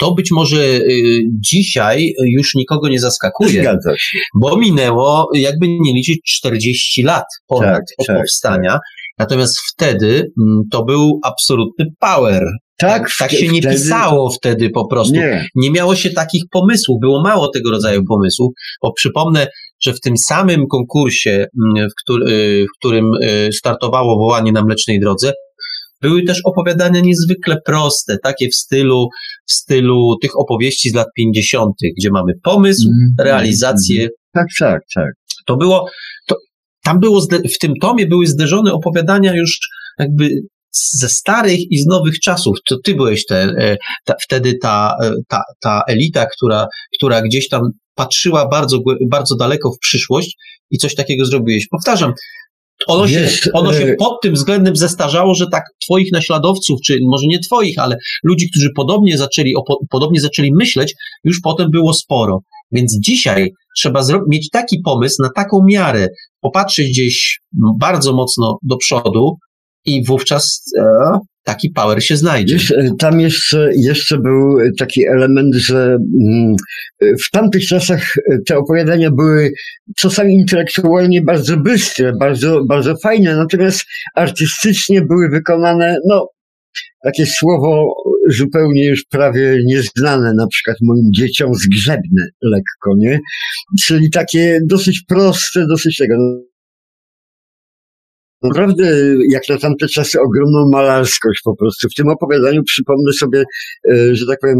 to 0.00 0.14
być 0.14 0.30
może 0.30 0.62
y, 0.64 1.22
dzisiaj 1.50 2.12
już 2.36 2.54
nikogo 2.54 2.88
nie 2.88 3.00
zaskakuje, 3.00 3.76
bo 4.40 4.56
minęło, 4.56 5.28
jakby 5.34 5.68
nie 5.68 5.92
liczyć, 5.92 6.20
40 6.24 7.02
lat 7.02 7.24
ponad 7.46 7.74
tak, 7.74 7.84
od 7.98 8.06
tak, 8.06 8.16
powstania. 8.16 8.72
Tak. 8.72 8.80
Natomiast 9.18 9.58
wtedy 9.72 10.32
mm, 10.40 10.62
to 10.70 10.84
był 10.84 11.20
absolutny 11.24 11.86
power. 11.98 12.42
Tak, 12.78 13.02
tak, 13.02 13.10
tak 13.18 13.30
się 13.30 13.48
nie 13.48 13.60
wtedy... 13.60 13.74
pisało 13.74 14.30
wtedy 14.30 14.70
po 14.70 14.86
prostu. 14.86 15.14
Nie. 15.14 15.48
nie 15.54 15.70
miało 15.70 15.96
się 15.96 16.10
takich 16.10 16.42
pomysłów, 16.50 17.00
było 17.00 17.22
mało 17.22 17.48
tego 17.48 17.70
rodzaju 17.70 18.04
pomysłów, 18.08 18.52
bo 18.82 18.92
przypomnę, 18.92 19.46
że 19.82 19.92
w 19.92 20.00
tym 20.00 20.14
samym 20.28 20.66
konkursie, 20.66 21.46
mm, 21.64 21.88
w, 21.90 21.94
który, 22.02 22.32
y, 22.32 22.66
w 22.66 22.78
którym 22.78 23.10
startowało 23.52 24.16
wołanie 24.16 24.52
na 24.52 24.64
Mlecznej 24.64 25.00
Drodze, 25.00 25.32
były 26.02 26.22
też 26.22 26.40
opowiadania 26.44 27.00
niezwykle 27.00 27.56
proste, 27.66 28.16
takie 28.22 28.48
w 28.48 28.54
stylu, 28.54 29.08
w 29.48 29.52
stylu 29.52 30.16
tych 30.22 30.38
opowieści 30.38 30.90
z 30.90 30.94
lat 30.94 31.06
50., 31.16 31.72
gdzie 31.98 32.10
mamy 32.10 32.32
pomysł, 32.42 32.88
mm, 32.88 33.14
realizację. 33.28 34.00
Mm, 34.00 34.10
tak, 34.32 34.46
tak, 34.58 34.80
tak. 34.94 35.12
To 35.46 35.56
było, 35.56 35.90
to, 36.26 36.36
tam 36.84 37.00
było, 37.00 37.20
w 37.54 37.58
tym 37.60 37.72
tomie 37.80 38.06
były 38.06 38.26
zderzone 38.26 38.72
opowiadania 38.72 39.34
już 39.34 39.58
jakby 39.98 40.30
ze 40.72 41.08
starych 41.08 41.58
i 41.70 41.78
z 41.78 41.86
nowych 41.86 42.20
czasów. 42.20 42.56
To 42.68 42.76
ty 42.84 42.94
byłeś 42.94 43.24
te, 43.24 43.42
e, 43.42 43.76
ta, 44.04 44.14
wtedy 44.22 44.54
ta, 44.62 44.96
e, 45.02 45.12
ta, 45.28 45.42
ta 45.60 45.82
elita, 45.88 46.26
która, 46.26 46.66
która 46.96 47.22
gdzieś 47.22 47.48
tam 47.48 47.62
patrzyła 47.94 48.48
bardzo, 48.48 48.78
bardzo 49.10 49.36
daleko 49.36 49.70
w 49.70 49.78
przyszłość 49.78 50.36
i 50.70 50.78
coś 50.78 50.94
takiego 50.94 51.24
zrobiłeś. 51.24 51.66
Powtarzam, 51.70 52.12
ono 52.86 53.08
się, 53.08 53.28
ono 53.52 53.72
się 53.72 53.84
e, 53.84 53.94
pod 53.94 54.20
tym 54.22 54.34
względem 54.34 54.76
zestarzało, 54.76 55.34
że 55.34 55.46
tak 55.52 55.64
twoich 55.84 56.12
naśladowców, 56.12 56.80
czy 56.84 56.98
może 57.02 57.26
nie 57.26 57.38
twoich, 57.38 57.78
ale 57.78 57.96
ludzi, 58.24 58.50
którzy 58.50 58.70
podobnie 58.76 59.18
zaczęli, 59.18 59.54
podobnie 59.90 60.20
zaczęli 60.20 60.50
myśleć, 60.52 60.94
już 61.24 61.40
potem 61.40 61.70
było 61.70 61.94
sporo. 61.94 62.40
Więc 62.72 62.98
dzisiaj 63.00 63.52
trzeba 63.76 64.02
mieć 64.28 64.50
taki 64.50 64.78
pomysł 64.84 65.22
na 65.22 65.30
taką 65.36 65.60
miarę, 65.68 66.08
popatrzeć 66.40 66.88
gdzieś 66.88 67.40
bardzo 67.78 68.12
mocno 68.12 68.58
do 68.62 68.76
przodu 68.76 69.36
i 69.84 70.04
wówczas 70.04 70.62
e, 70.78 71.18
taki 71.44 71.70
power 71.70 72.04
się 72.04 72.16
znajdzie. 72.16 72.56
E, 72.76 72.90
tam 72.98 73.20
jeszcze, 73.20 73.70
jeszcze 73.76 74.18
był 74.18 74.58
taki 74.78 75.06
element, 75.06 75.54
że 75.54 75.98
mm, 76.20 76.54
w 77.02 77.30
tamtych 77.30 77.66
czasach 77.66 78.16
e, 78.16 78.38
te 78.46 78.58
opowiadania 78.58 79.10
były 79.10 79.50
czasami 79.96 80.34
intelektualnie 80.34 81.22
bardzo 81.22 81.56
bystre, 81.56 82.12
bardzo, 82.20 82.64
bardzo 82.64 82.96
fajne, 83.02 83.36
natomiast 83.36 83.84
artystycznie 84.14 85.02
były 85.02 85.28
wykonane, 85.28 85.96
no, 86.08 86.28
takie 87.04 87.26
słowo 87.26 87.94
zupełnie 88.28 88.86
już 88.86 89.04
prawie 89.10 89.58
nieznane, 89.66 90.32
na 90.34 90.46
przykład 90.46 90.76
moim 90.82 91.12
dzieciom, 91.16 91.54
zgrzebne 91.54 92.26
lekko, 92.42 92.94
nie? 92.98 93.20
Czyli 93.82 94.10
takie 94.10 94.60
dosyć 94.66 95.02
proste, 95.08 95.66
dosyć 95.66 95.96
tego. 95.96 96.14
Naprawdę, 98.42 99.14
jak 99.30 99.42
na 99.48 99.58
tamte 99.58 99.86
czasy, 99.88 100.20
ogromną 100.20 100.70
malarskość 100.72 101.40
po 101.44 101.56
prostu. 101.56 101.88
W 101.88 101.94
tym 101.94 102.08
opowiadaniu 102.08 102.62
przypomnę 102.62 103.12
sobie, 103.12 103.44
e, 103.90 104.14
że 104.16 104.26
tak 104.26 104.40
powiem, 104.40 104.58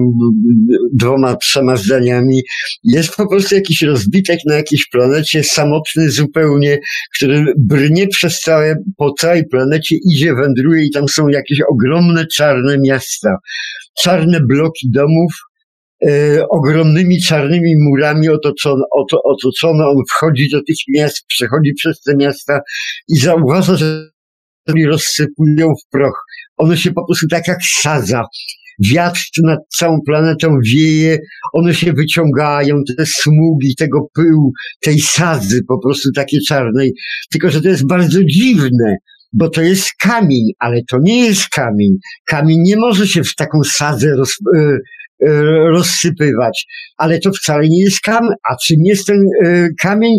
dwoma, 0.93 1.37
trzema 1.37 1.77
zdaniami. 1.77 2.43
Jest 2.85 3.17
po 3.17 3.29
prostu 3.29 3.55
jakiś 3.55 3.83
rozbitek 3.83 4.39
na 4.47 4.55
jakiejś 4.55 4.89
planecie, 4.89 5.45
samotny 5.45 6.11
zupełnie, 6.11 6.79
który 7.17 7.53
brnie 7.59 8.09
przez 8.09 8.41
całe, 8.41 8.77
po 8.97 9.13
całej 9.13 9.45
planecie, 9.47 9.97
idzie, 10.13 10.35
wędruje 10.35 10.87
i 10.87 10.91
tam 10.91 11.09
są 11.09 11.29
jakieś 11.29 11.59
ogromne 11.73 12.27
czarne 12.27 12.79
miasta. 12.79 13.37
Czarne 14.03 14.41
bloki 14.41 14.91
domów, 14.91 15.33
ogromnymi 16.51 17.23
czarnymi 17.23 17.75
murami 17.79 18.29
otoczone, 18.29 18.83
oto, 18.93 19.23
otoczone. 19.25 19.85
On 19.87 19.97
wchodzi 20.11 20.49
do 20.53 20.59
tych 20.59 20.77
miast, 20.89 21.27
przechodzi 21.27 21.75
przez 21.75 22.01
te 22.01 22.17
miasta 22.17 22.61
i 23.09 23.19
zauważa, 23.19 23.77
że 23.77 24.11
oni 24.69 24.87
rozsypują 24.87 25.69
w 25.69 25.91
proch. 25.91 26.25
One 26.57 26.77
się 26.77 26.93
po 26.93 27.07
prostu 27.07 27.27
tak 27.29 27.49
jak 27.49 27.59
sadza. 27.81 28.25
Wiatr 28.93 29.21
nad 29.45 29.59
całą 29.79 29.99
planetą 30.07 30.57
wieje, 30.65 31.19
one 31.53 31.75
się 31.75 31.93
wyciągają, 31.93 32.77
te 32.97 33.05
smugi 33.07 33.75
tego 33.79 33.99
pyłu, 34.15 34.53
tej 34.81 35.01
sadzy 35.01 35.61
po 35.69 35.79
prostu 35.79 36.09
takiej 36.13 36.41
czarnej. 36.49 36.93
Tylko, 37.33 37.51
że 37.51 37.61
to 37.63 37.69
jest 37.69 37.87
bardzo 37.87 38.25
dziwne, 38.25 38.97
bo 39.33 39.49
to 39.49 39.63
jest 39.63 39.93
kamień, 40.01 40.43
ale 40.59 40.81
to 40.91 40.99
nie 41.03 41.25
jest 41.25 41.49
kamień. 41.49 41.97
Kamień 42.27 42.59
nie 42.63 42.77
może 42.77 43.07
się 43.09 43.25
w 43.25 43.35
taką 43.35 43.59
sadzę 43.65 44.17
roz, 44.17 44.35
E, 44.57 44.79
rozsypywać. 45.71 46.67
Ale 46.97 47.19
to 47.19 47.31
wcale 47.33 47.69
nie 47.69 47.85
jest 47.85 48.01
kamień. 48.01 48.31
A 48.51 48.57
czym 48.67 48.77
jest 48.85 49.07
ten 49.07 49.25
e, 49.45 49.69
kamień? 49.81 50.13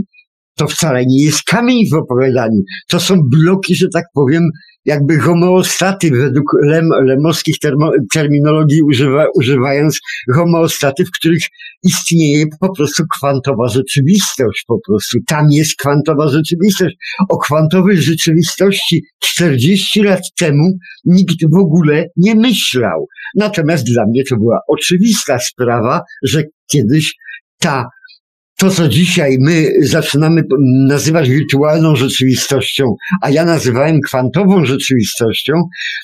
To 0.57 0.67
wcale 0.67 1.05
nie 1.05 1.25
jest 1.25 1.43
kamień 1.43 1.89
w 1.91 1.93
opowiadaniu. 1.93 2.61
To 2.89 2.99
są 2.99 3.21
bloki, 3.29 3.75
że 3.75 3.87
tak 3.93 4.05
powiem, 4.13 4.43
jakby 4.85 5.19
homeostaty 5.19 6.11
według 6.11 6.45
lem, 6.63 6.89
lemowskich 7.05 7.59
termo, 7.59 7.91
terminologii 8.13 8.81
używa, 8.81 9.25
używając 9.35 9.99
homeostaty, 10.35 11.05
w 11.05 11.11
których 11.11 11.43
istnieje 11.83 12.45
po 12.59 12.75
prostu 12.75 13.03
kwantowa 13.17 13.67
rzeczywistość 13.67 14.63
po 14.67 14.79
prostu. 14.87 15.17
Tam 15.27 15.45
jest 15.51 15.75
kwantowa 15.75 16.27
rzeczywistość. 16.27 16.95
O 17.29 17.37
kwantowej 17.37 17.97
rzeczywistości 17.97 19.03
40 19.19 20.03
lat 20.03 20.21
temu 20.39 20.77
nikt 21.05 21.37
w 21.51 21.57
ogóle 21.57 22.05
nie 22.17 22.35
myślał. 22.35 23.07
Natomiast 23.35 23.85
dla 23.85 24.05
mnie 24.05 24.23
to 24.29 24.35
była 24.37 24.59
oczywista 24.67 25.39
sprawa, 25.39 26.01
że 26.23 26.43
kiedyś 26.71 27.15
ta 27.59 27.85
to, 28.61 28.69
co 28.69 28.87
dzisiaj 28.87 29.37
my 29.39 29.73
zaczynamy 29.81 30.43
nazywać 30.87 31.29
wirtualną 31.29 31.95
rzeczywistością, 31.95 32.95
a 33.21 33.29
ja 33.29 33.45
nazywałem 33.45 33.99
kwantową 34.05 34.65
rzeczywistością, 34.65 35.53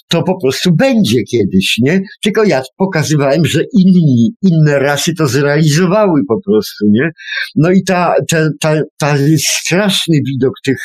to 0.08 0.24
po 0.24 0.42
prostu 0.42 0.76
będzie 0.76 1.24
kiedyś, 1.24 1.78
nie? 1.82 2.02
Tylko 2.24 2.44
ja 2.44 2.62
pokazywałem, 2.78 3.46
że 3.46 3.64
inni, 3.74 4.30
inne 4.42 4.80
rasy 4.80 5.14
to 5.14 5.28
zrealizowały 5.28 6.22
po 6.28 6.42
prostu, 6.46 6.86
nie? 6.92 7.10
No 7.56 7.72
i 7.72 7.84
ta, 7.84 8.14
ta, 8.30 8.50
ta, 8.60 8.82
ta 9.00 9.16
straszny 9.38 10.18
widok 10.28 10.54
tych 10.66 10.80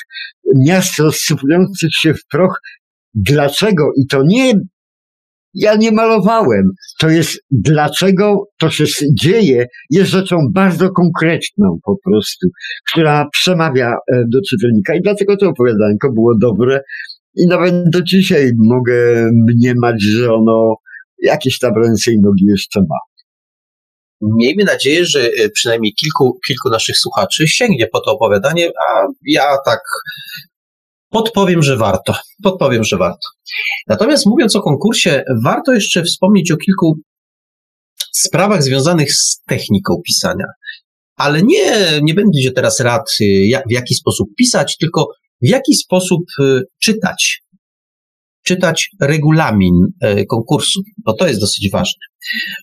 miast 0.56 0.98
rozsypujących 0.98 1.90
się 1.92 2.14
w 2.14 2.26
proch 2.30 2.60
Dlaczego? 3.14 3.92
I 3.96 4.06
to 4.06 4.22
nie 4.26 4.52
ja 5.54 5.74
nie 5.74 5.92
malowałem. 5.92 6.62
To 7.00 7.08
jest, 7.08 7.40
dlaczego 7.50 8.44
to 8.58 8.70
się 8.70 8.84
dzieje, 9.20 9.66
jest 9.90 10.10
rzeczą 10.10 10.36
bardzo 10.54 10.90
konkretną 10.90 11.78
po 11.84 11.96
prostu, 12.04 12.48
która 12.92 13.26
przemawia 13.32 13.88
e, 14.12 14.22
do 14.28 14.38
czytelnika. 14.50 14.94
I 14.94 15.00
dlatego 15.02 15.36
to 15.36 15.48
opowiadanko 15.48 16.12
było 16.12 16.32
dobre. 16.40 16.80
I 17.36 17.46
nawet 17.46 17.74
do 17.90 18.02
dzisiaj 18.02 18.50
mogę 18.58 19.30
mniemać, 19.48 20.02
że 20.02 20.34
ono 20.34 20.74
jakieś 21.22 21.58
tam 21.58 21.72
ręce 21.84 22.12
i 22.12 22.18
nogi 22.20 22.44
jeszcze 22.48 22.80
ma. 22.80 22.96
Miejmy 24.36 24.64
nadzieję, 24.64 25.04
że 25.04 25.20
e, 25.20 25.48
przynajmniej 25.48 25.92
kilku, 25.94 26.38
kilku 26.46 26.70
naszych 26.70 26.96
słuchaczy 26.96 27.48
sięgnie 27.48 27.86
po 27.92 28.00
to 28.00 28.12
opowiadanie, 28.12 28.70
a 28.88 29.06
ja 29.26 29.44
tak 29.66 29.80
Podpowiem, 31.12 31.62
że 31.62 31.76
warto. 31.76 32.14
Podpowiem, 32.42 32.84
że 32.84 32.96
warto. 32.96 33.28
Natomiast 33.88 34.26
mówiąc 34.26 34.56
o 34.56 34.62
konkursie, 34.62 35.24
warto 35.44 35.72
jeszcze 35.72 36.02
wspomnieć 36.02 36.50
o 36.50 36.56
kilku 36.56 36.98
sprawach 38.12 38.62
związanych 38.62 39.12
z 39.12 39.42
techniką 39.48 39.94
pisania. 40.06 40.46
Ale 41.16 41.42
nie, 41.42 42.00
nie 42.02 42.14
będzie 42.14 42.52
teraz 42.52 42.80
rad, 42.80 43.10
y, 43.20 43.24
w 43.68 43.72
jaki 43.72 43.94
sposób 43.94 44.28
pisać, 44.38 44.76
tylko 44.76 45.08
w 45.42 45.48
jaki 45.48 45.74
sposób 45.74 46.20
y, 46.40 46.62
czytać. 46.78 47.42
Czytać 48.44 48.88
regulamin 49.00 49.74
y, 50.04 50.26
konkursu, 50.26 50.80
bo 51.04 51.12
to 51.12 51.28
jest 51.28 51.40
dosyć 51.40 51.70
ważne. 51.72 52.00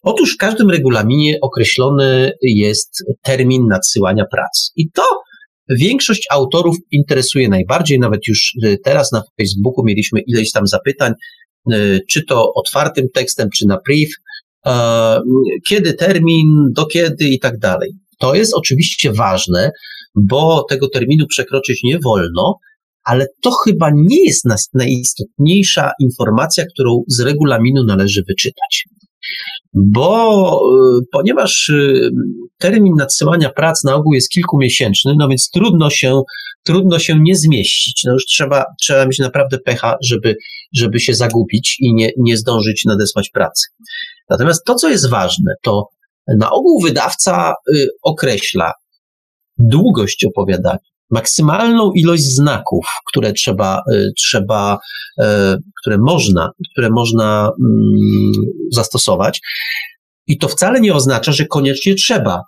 Otóż 0.04 0.34
w 0.34 0.38
każdym 0.38 0.70
regulaminie 0.70 1.38
określony 1.42 2.32
jest 2.42 3.04
termin 3.22 3.68
nadsyłania 3.68 4.26
prac. 4.32 4.72
I 4.76 4.92
to 4.92 5.22
Większość 5.70 6.28
autorów 6.32 6.76
interesuje 6.92 7.50
najbardziej, 7.50 8.00
nawet 8.00 8.28
już 8.28 8.54
y, 8.64 8.78
teraz 8.84 9.12
na 9.12 9.24
Facebooku 9.38 9.86
mieliśmy 9.86 10.22
ileś 10.28 10.52
tam 10.52 10.68
zapytań, 10.68 11.14
y, 11.74 12.00
czy 12.10 12.26
to 12.26 12.54
otwartym 12.54 13.06
tekstem, 13.14 13.50
czy 13.50 13.68
na 13.68 13.78
priv, 13.78 14.12
kiedy 15.68 15.94
termin, 15.94 16.48
do 16.72 16.86
kiedy 16.86 17.26
i 17.26 17.40
tak 17.40 17.60
dalej. 17.60 17.92
To 18.20 18.36
jest 18.36 18.54
oczywiście 18.56 19.14
ważne, 19.14 19.72
bo 20.16 20.66
tego 20.70 20.90
terminu 20.90 21.28
przekroczyć 21.28 21.84
nie 21.84 22.00
wolno, 22.00 22.60
ale 23.04 23.28
to 23.42 23.52
chyba 23.52 23.90
nie 23.96 24.26
jest 24.26 24.46
najistotniejsza 24.74 25.92
informacja, 26.00 26.66
którą 26.74 27.04
z 27.08 27.20
regulaminu 27.20 27.84
należy 27.84 28.24
wyczytać 28.28 28.86
bo 29.74 30.62
y, 31.00 31.06
ponieważ 31.12 31.70
y, 31.70 32.10
termin 32.58 32.94
nadsyłania 32.98 33.50
prac 33.50 33.84
na 33.84 33.96
ogół 33.96 34.14
jest 34.14 34.30
kilkumiesięczny, 34.30 35.14
no 35.18 35.28
więc 35.28 35.50
trudno 35.50 35.90
się, 35.90 36.22
trudno 36.64 37.00
się 37.00 37.20
nie 37.22 37.36
zmieścić. 37.36 38.04
No 38.06 38.14
już 38.14 38.26
trzeba, 38.26 38.66
trzeba 38.82 39.06
mieć 39.06 39.20
naprawdę 39.20 39.58
pecha, 39.58 39.96
żeby, 40.04 40.36
żeby 40.74 41.00
się 41.00 41.14
zagubić 41.14 41.78
i 41.80 41.94
nie, 41.94 42.12
nie 42.18 42.38
zdążyć 42.38 42.86
nadesłać 42.86 43.30
pracy. 43.30 43.68
Natomiast 44.30 44.66
to, 44.66 44.76
co 44.76 44.90
jest 44.90 45.10
ważne, 45.10 45.54
to 45.62 45.88
na 46.38 46.52
ogół 46.52 46.82
wydawca 46.82 47.54
y, 47.76 47.88
określa 48.04 48.72
długość 49.58 50.26
opowiadania, 50.26 50.80
maksymalną 51.12 51.92
ilość 51.96 52.24
znaków, 52.24 52.86
które 53.08 53.34
trzeba, 53.34 53.82
y, 53.94 54.12
trzeba 54.18 54.78
y, 55.22 55.26
które 55.82 55.98
można, 55.98 56.52
które 56.72 56.90
można 56.90 57.52
mm, 57.60 58.32
zastosować. 58.72 59.42
I 60.28 60.38
to 60.38 60.48
wcale 60.48 60.82
nie 60.82 60.94
oznacza, 60.94 61.32
że 61.32 61.46
koniecznie 61.46 61.96
trzeba. 61.96 62.42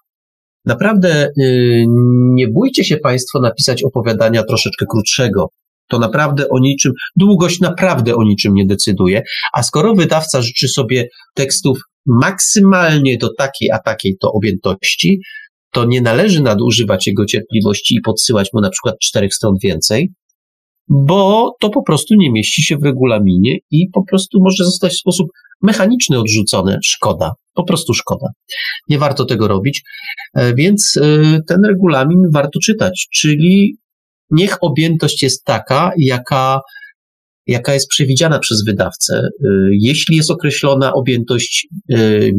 Naprawdę 0.65 1.29
y, 1.41 1.85
nie 2.33 2.47
bójcie 2.47 2.83
się 2.83 2.97
Państwo 2.97 3.39
napisać 3.39 3.83
opowiadania 3.83 4.43
troszeczkę 4.43 4.85
krótszego. 4.89 5.47
To 5.89 5.99
naprawdę 5.99 6.49
o 6.49 6.59
niczym, 6.59 6.91
długość 7.15 7.59
naprawdę 7.59 8.15
o 8.15 8.23
niczym 8.23 8.53
nie 8.53 8.65
decyduje. 8.65 9.21
A 9.53 9.63
skoro 9.63 9.95
wydawca 9.95 10.41
życzy 10.41 10.67
sobie 10.67 11.07
tekstów 11.35 11.79
maksymalnie 12.05 13.17
do 13.17 13.33
takiej 13.37 13.71
a 13.71 13.79
takiej 13.79 14.17
to 14.21 14.31
objętości, 14.31 15.19
to 15.71 15.85
nie 15.85 16.01
należy 16.01 16.41
nadużywać 16.41 17.07
jego 17.07 17.25
cierpliwości 17.25 17.95
i 17.95 18.01
podsyłać 18.01 18.49
mu 18.53 18.61
na 18.61 18.69
przykład 18.69 18.95
czterech 19.01 19.33
stron 19.33 19.55
więcej, 19.63 20.11
bo 20.89 21.51
to 21.59 21.69
po 21.69 21.83
prostu 21.83 22.15
nie 22.15 22.31
mieści 22.31 22.63
się 22.63 22.77
w 22.77 22.83
regulaminie 22.83 23.57
i 23.71 23.89
po 23.93 24.03
prostu 24.05 24.39
może 24.43 24.65
zostać 24.65 24.93
w 24.93 24.99
sposób 24.99 25.27
mechaniczny 25.61 26.19
odrzucone. 26.19 26.77
Szkoda, 26.83 27.31
po 27.53 27.63
prostu 27.63 27.93
szkoda. 27.93 28.27
Nie 28.89 28.97
warto 28.99 29.25
tego 29.25 29.47
robić, 29.47 29.81
e, 30.35 30.55
więc 30.55 30.97
e, 31.01 31.39
ten 31.47 31.65
regulamin 31.65 32.19
warto 32.33 32.59
czytać, 32.59 33.07
czyli 33.13 33.77
niech 34.31 34.57
objętość 34.61 35.23
jest 35.23 35.43
taka, 35.45 35.91
jaka, 35.97 36.59
jaka 37.47 37.73
jest 37.73 37.87
przewidziana 37.87 38.39
przez 38.39 38.63
wydawcę. 38.65 39.13
E, 39.15 39.47
jeśli 39.71 40.17
jest 40.17 40.31
określona 40.31 40.93
objętość 40.93 41.67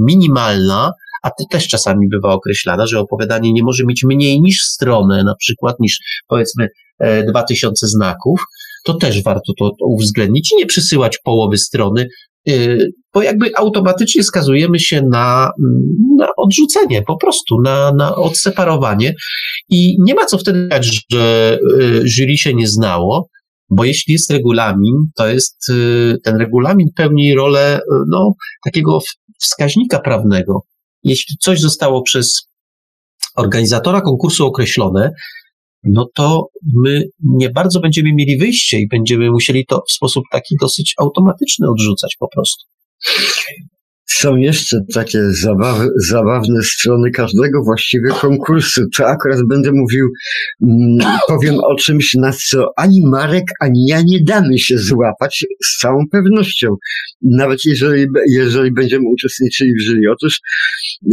minimalna, 0.06 0.92
a 1.22 1.30
to 1.30 1.44
też 1.50 1.68
czasami 1.68 2.08
bywa 2.08 2.32
określana, 2.32 2.86
że 2.86 3.00
opowiadanie 3.00 3.52
nie 3.52 3.62
może 3.62 3.84
mieć 3.86 4.04
mniej 4.04 4.40
niż 4.40 4.62
stronę, 4.62 5.24
na 5.24 5.34
przykład 5.34 5.76
niż 5.80 5.98
powiedzmy 6.28 6.68
2000 7.28 7.86
znaków, 7.86 8.40
to 8.84 8.94
też 8.94 9.22
warto 9.22 9.52
to, 9.58 9.70
to 9.70 9.86
uwzględnić 9.86 10.52
i 10.52 10.56
nie 10.56 10.66
przysyłać 10.66 11.18
połowy 11.24 11.58
strony, 11.58 12.08
Y, 12.48 12.92
bo 13.14 13.22
jakby 13.22 13.50
automatycznie 13.56 14.22
skazujemy 14.22 14.78
się 14.80 15.02
na, 15.02 15.50
na 16.18 16.28
odrzucenie, 16.36 17.02
po 17.02 17.16
prostu, 17.16 17.60
na, 17.60 17.92
na 17.92 18.16
odseparowanie. 18.16 19.14
I 19.68 19.96
nie 20.00 20.14
ma 20.14 20.26
co 20.26 20.38
wtedy 20.38 20.68
dać, 20.68 21.04
że 21.10 21.58
y, 21.80 22.02
jury 22.04 22.36
się 22.36 22.54
nie 22.54 22.68
znało, 22.68 23.28
bo 23.70 23.84
jeśli 23.84 24.12
jest 24.12 24.30
regulamin, 24.30 24.94
to 25.16 25.26
jest 25.28 25.68
y, 25.68 26.16
ten 26.24 26.36
regulamin 26.36 26.88
pełni 26.96 27.34
rolę 27.34 27.80
no, 28.08 28.32
takiego 28.64 28.98
wskaźnika 29.40 29.98
prawnego. 29.98 30.60
Jeśli 31.04 31.36
coś 31.40 31.60
zostało 31.60 32.02
przez 32.02 32.48
organizatora 33.36 34.00
konkursu 34.00 34.46
określone, 34.46 35.10
no 35.84 36.08
to 36.14 36.46
my 36.74 37.04
nie 37.24 37.50
bardzo 37.50 37.80
będziemy 37.80 38.12
mieli 38.14 38.38
wyjście 38.38 38.78
i 38.78 38.88
będziemy 38.88 39.30
musieli 39.30 39.66
to 39.66 39.82
w 39.88 39.92
sposób 39.92 40.24
taki 40.32 40.56
dosyć 40.60 40.94
automatyczny 40.98 41.70
odrzucać 41.70 42.16
po 42.18 42.28
prostu. 42.28 42.64
Są 44.06 44.36
jeszcze 44.36 44.80
takie 44.94 45.18
zabawy, 45.30 45.88
zabawne 46.08 46.62
strony 46.62 47.10
każdego 47.10 47.62
właściwie 47.64 48.08
konkursu. 48.10 48.82
To 48.96 49.06
akurat 49.06 49.40
będę 49.48 49.72
mówił, 49.72 50.08
mm, 50.62 50.98
powiem 51.28 51.54
o 51.58 51.74
czymś, 51.74 52.14
na 52.14 52.32
co 52.32 52.66
ani 52.76 53.02
Marek, 53.06 53.44
ani 53.60 53.86
ja 53.86 54.02
nie 54.02 54.18
damy 54.24 54.58
się 54.58 54.78
złapać 54.78 55.44
z 55.64 55.78
całą 55.78 56.04
pewnością. 56.10 56.76
Nawet 57.22 57.64
jeżeli, 57.64 58.06
jeżeli 58.28 58.72
będziemy 58.72 59.04
uczestniczyli 59.08 59.72
w 59.74 59.82
jury. 59.82 60.00
Otóż 60.12 60.40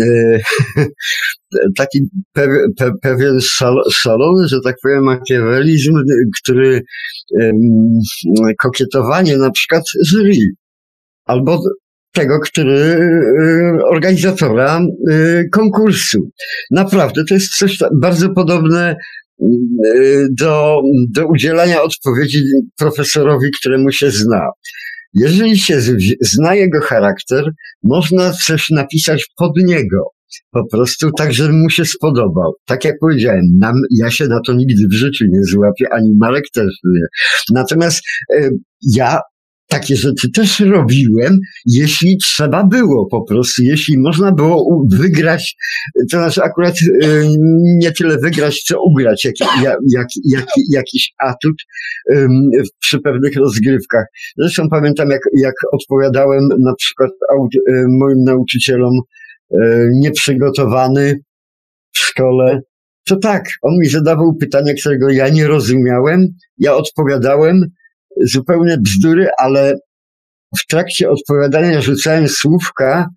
e, 0.01 0.39
taki 1.77 1.99
pe, 2.33 2.47
pe, 2.77 2.91
pewien 3.01 3.39
szalony, 3.91 4.47
że 4.47 4.57
tak 4.63 4.75
powiem, 4.83 5.03
makiawelizm, 5.03 5.93
który 6.41 6.81
e, 7.41 7.51
kokietowanie 8.57 9.37
na 9.37 9.51
przykład 9.51 9.83
jury 10.11 10.33
albo 11.25 11.61
tego, 12.11 12.39
który 12.39 12.73
y, 12.73 13.85
organizatora 13.91 14.81
y, 15.09 15.49
konkursu. 15.51 16.29
Naprawdę, 16.71 17.23
to 17.29 17.33
jest 17.33 17.57
coś 17.57 17.77
bardzo 18.01 18.29
podobne 18.29 18.95
y, 19.41 20.27
do, 20.31 20.81
do 21.09 21.27
udzielania 21.27 21.81
odpowiedzi 21.81 22.43
profesorowi, 22.77 23.47
któremu 23.59 23.91
się 23.91 24.11
zna. 24.11 24.47
Jeżeli 25.13 25.57
się 25.57 25.81
zna 26.21 26.55
jego 26.55 26.81
charakter, 26.81 27.45
można 27.83 28.31
coś 28.31 28.69
napisać 28.69 29.25
pod 29.37 29.51
niego. 29.57 30.03
Po 30.51 30.67
prostu 30.71 31.11
tak, 31.11 31.33
żeby 31.33 31.53
mu 31.53 31.69
się 31.69 31.85
spodobał. 31.85 32.53
Tak 32.65 32.85
jak 32.85 32.95
powiedziałem, 33.01 33.41
nam, 33.59 33.75
ja 33.97 34.11
się 34.11 34.27
na 34.27 34.39
to 34.45 34.53
nigdy 34.53 34.87
w 34.87 34.93
życiu 34.93 35.25
nie 35.29 35.43
złapię, 35.43 35.93
ani 35.93 36.13
Marek 36.19 36.43
też 36.53 36.73
nie. 36.83 37.05
Natomiast 37.53 38.01
ja 38.95 39.19
takie 39.69 39.95
rzeczy 39.95 40.31
też 40.31 40.59
robiłem, 40.59 41.37
jeśli 41.65 42.17
trzeba 42.17 42.63
było 42.63 43.07
po 43.11 43.23
prostu, 43.23 43.63
jeśli 43.63 43.97
można 43.97 44.31
było 44.31 44.85
wygrać, 44.91 45.55
to 46.11 46.17
znaczy 46.17 46.43
akurat 46.43 46.75
y, 47.03 47.27
nie 47.77 47.91
tyle 47.91 48.17
wygrać, 48.17 48.61
co 48.61 48.83
ugrać 48.83 49.25
jak, 49.25 49.35
jak, 49.93 50.07
jak, 50.25 50.45
jakiś 50.71 51.09
atut 51.19 51.55
przy 52.79 52.99
pewnych 52.99 53.35
rozgrywkach. 53.35 54.05
Zresztą 54.37 54.69
pamiętam, 54.69 55.09
jak, 55.09 55.21
jak 55.41 55.55
odpowiadałem 55.71 56.47
na 56.59 56.73
przykład 56.75 57.11
y, 57.11 57.85
moim 57.89 58.23
nauczycielom 58.23 58.93
y, 59.51 59.57
nieprzygotowany 59.93 61.19
w 61.93 61.99
szkole, 61.99 62.59
to 63.05 63.15
tak, 63.15 63.43
on 63.61 63.73
mi 63.79 63.87
zadawał 63.87 64.35
pytania, 64.35 64.73
którego 64.73 65.09
ja 65.09 65.29
nie 65.29 65.47
rozumiałem, 65.47 66.27
ja 66.57 66.75
odpowiadałem, 66.75 67.65
zupełne 68.23 68.77
bzdury, 68.77 69.27
ale 69.39 69.75
w 70.59 70.67
trakcie 70.67 71.09
odpowiadania 71.09 71.81
rzucałem 71.81 72.27
słówka, 72.27 73.07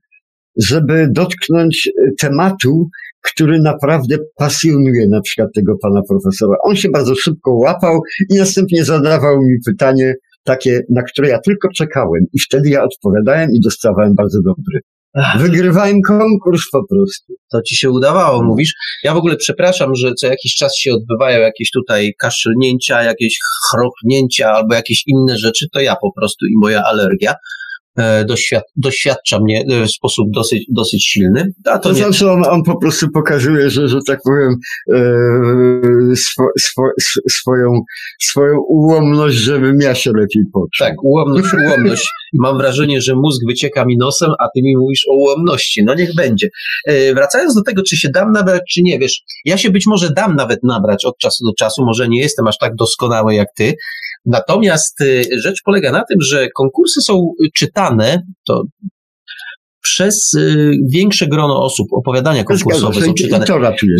żeby 0.57 1.09
dotknąć 1.11 1.89
e, 1.89 2.11
tematu, 2.19 2.89
który 3.23 3.61
naprawdę 3.61 4.17
pasjonuje 4.37 5.09
na 5.09 5.21
przykład 5.21 5.49
tego 5.55 5.75
pana 5.83 6.01
profesora. 6.09 6.57
On 6.65 6.77
się 6.77 6.89
bardzo 6.89 7.15
szybko 7.15 7.53
łapał 7.53 8.01
i 8.31 8.35
następnie 8.35 8.85
zadawał 8.85 9.43
mi 9.43 9.57
pytanie 9.67 10.15
takie, 10.45 10.81
na 10.91 11.03
które 11.03 11.29
ja 11.29 11.39
tylko 11.39 11.69
czekałem. 11.77 12.25
I 12.33 12.41
wtedy 12.41 12.69
ja 12.71 12.85
odpowiadałem 12.85 13.51
i 13.51 13.61
dostawałem 13.61 14.15
bardzo 14.15 14.39
dobry 14.43 14.81
Wygrywałem 15.39 16.01
konkurs 16.09 16.63
po 16.73 16.87
prostu. 16.91 17.33
To 17.53 17.63
ci 17.63 17.77
się 17.77 17.91
udawało, 17.91 18.43
mówisz. 18.43 18.75
Ja 19.05 19.15
w 19.15 19.17
ogóle 19.17 19.37
przepraszam, 19.37 19.95
że 19.95 20.15
co 20.15 20.27
jakiś 20.27 20.55
czas 20.55 20.77
się 20.77 20.93
odbywają 20.93 21.41
jakieś 21.41 21.71
tutaj 21.71 22.13
kaszlnięcia, 22.19 23.03
jakieś 23.03 23.39
chropnięcia 23.71 24.53
albo 24.53 24.75
jakieś 24.75 25.03
inne 25.07 25.39
rzeczy, 25.39 25.67
to 25.73 25.81
ja 25.81 25.97
po 26.03 26.13
prostu 26.17 26.47
i 26.47 26.55
moja 26.63 26.83
alergia. 26.83 27.35
E, 27.99 28.25
doświad 28.25 28.63
doświadcza 28.77 29.39
mnie 29.41 29.65
e, 29.71 29.87
w 29.87 29.91
sposób 29.91 30.27
dosyć, 30.35 30.65
dosyć 30.69 31.05
silny. 31.05 31.53
A 31.65 31.79
to, 31.79 31.89
to 31.89 31.95
znaczy 31.95 32.31
on, 32.31 32.45
on 32.45 32.63
po 32.63 32.77
prostu 32.77 33.07
pokazuje, 33.15 33.71
że, 33.71 33.89
że 33.89 33.99
tak 34.07 34.19
powiem, 34.25 34.57
e, 34.95 36.17
swo, 36.17 36.45
swo, 36.61 36.83
swoją, 37.31 37.81
swoją 38.21 38.59
ułomność, 38.69 39.37
żebym 39.37 39.81
ja 39.81 39.95
się 39.95 40.11
lepiej 40.11 40.43
poczuł. 40.53 40.69
Tak, 40.79 40.95
ułomność, 41.05 41.49
ułomność. 41.67 42.09
Mam 42.33 42.59
wrażenie, 42.59 43.01
że 43.01 43.15
mózg 43.15 43.41
wycieka 43.49 43.85
mi 43.85 43.97
nosem, 43.97 44.31
a 44.39 44.45
ty 44.55 44.63
mi 44.63 44.77
mówisz 44.77 45.07
o 45.11 45.17
ułomności. 45.17 45.85
No 45.85 45.95
niech 45.95 46.15
będzie. 46.15 46.49
E, 46.87 47.15
wracając 47.15 47.55
do 47.55 47.63
tego, 47.63 47.83
czy 47.83 47.97
się 47.97 48.09
dam 48.09 48.33
nabrać, 48.33 48.63
czy 48.71 48.83
nie, 48.83 48.99
wiesz, 48.99 49.23
ja 49.45 49.59
się 49.59 49.71
być 49.71 49.87
może 49.87 50.11
dam 50.11 50.37
nawet 50.37 50.63
nabrać 50.63 51.05
od 51.05 51.19
czasu 51.19 51.45
do 51.45 51.53
czasu, 51.59 51.85
może 51.85 52.09
nie 52.09 52.21
jestem 52.21 52.47
aż 52.47 52.59
tak 52.59 52.75
doskonały 52.75 53.35
jak 53.35 53.49
ty, 53.57 53.75
Natomiast 54.27 55.01
y, 55.01 55.25
rzecz 55.39 55.63
polega 55.65 55.93
na 55.93 56.05
tym, 56.09 56.19
że 56.21 56.49
konkursy 56.55 57.01
są 57.01 57.33
czytane, 57.55 58.23
to 58.47 58.63
przez 59.83 60.35
y, 60.35 60.73
większe 60.93 61.27
grono 61.27 61.63
osób 61.65 61.87
opowiadania 61.93 62.45
konkursowe 62.45 62.95
są 63.07 63.15
czytane. 63.15 63.45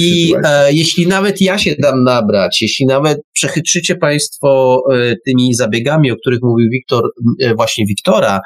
I 0.01 0.35
e, 0.45 0.73
jeśli 0.73 1.07
nawet 1.07 1.41
ja 1.41 1.59
się 1.59 1.75
dam 1.83 2.05
nabrać, 2.05 2.63
jeśli 2.63 2.87
nawet 2.87 3.19
przechytrzycie 3.33 3.97
Państwo 3.97 4.79
e, 4.93 5.15
tymi 5.27 5.55
zabiegami, 5.55 6.11
o 6.11 6.17
których 6.17 6.41
mówił 6.43 6.71
Wiktor, 6.73 7.05
e, 7.41 7.55
właśnie 7.55 7.87
Wiktora, 7.87 8.41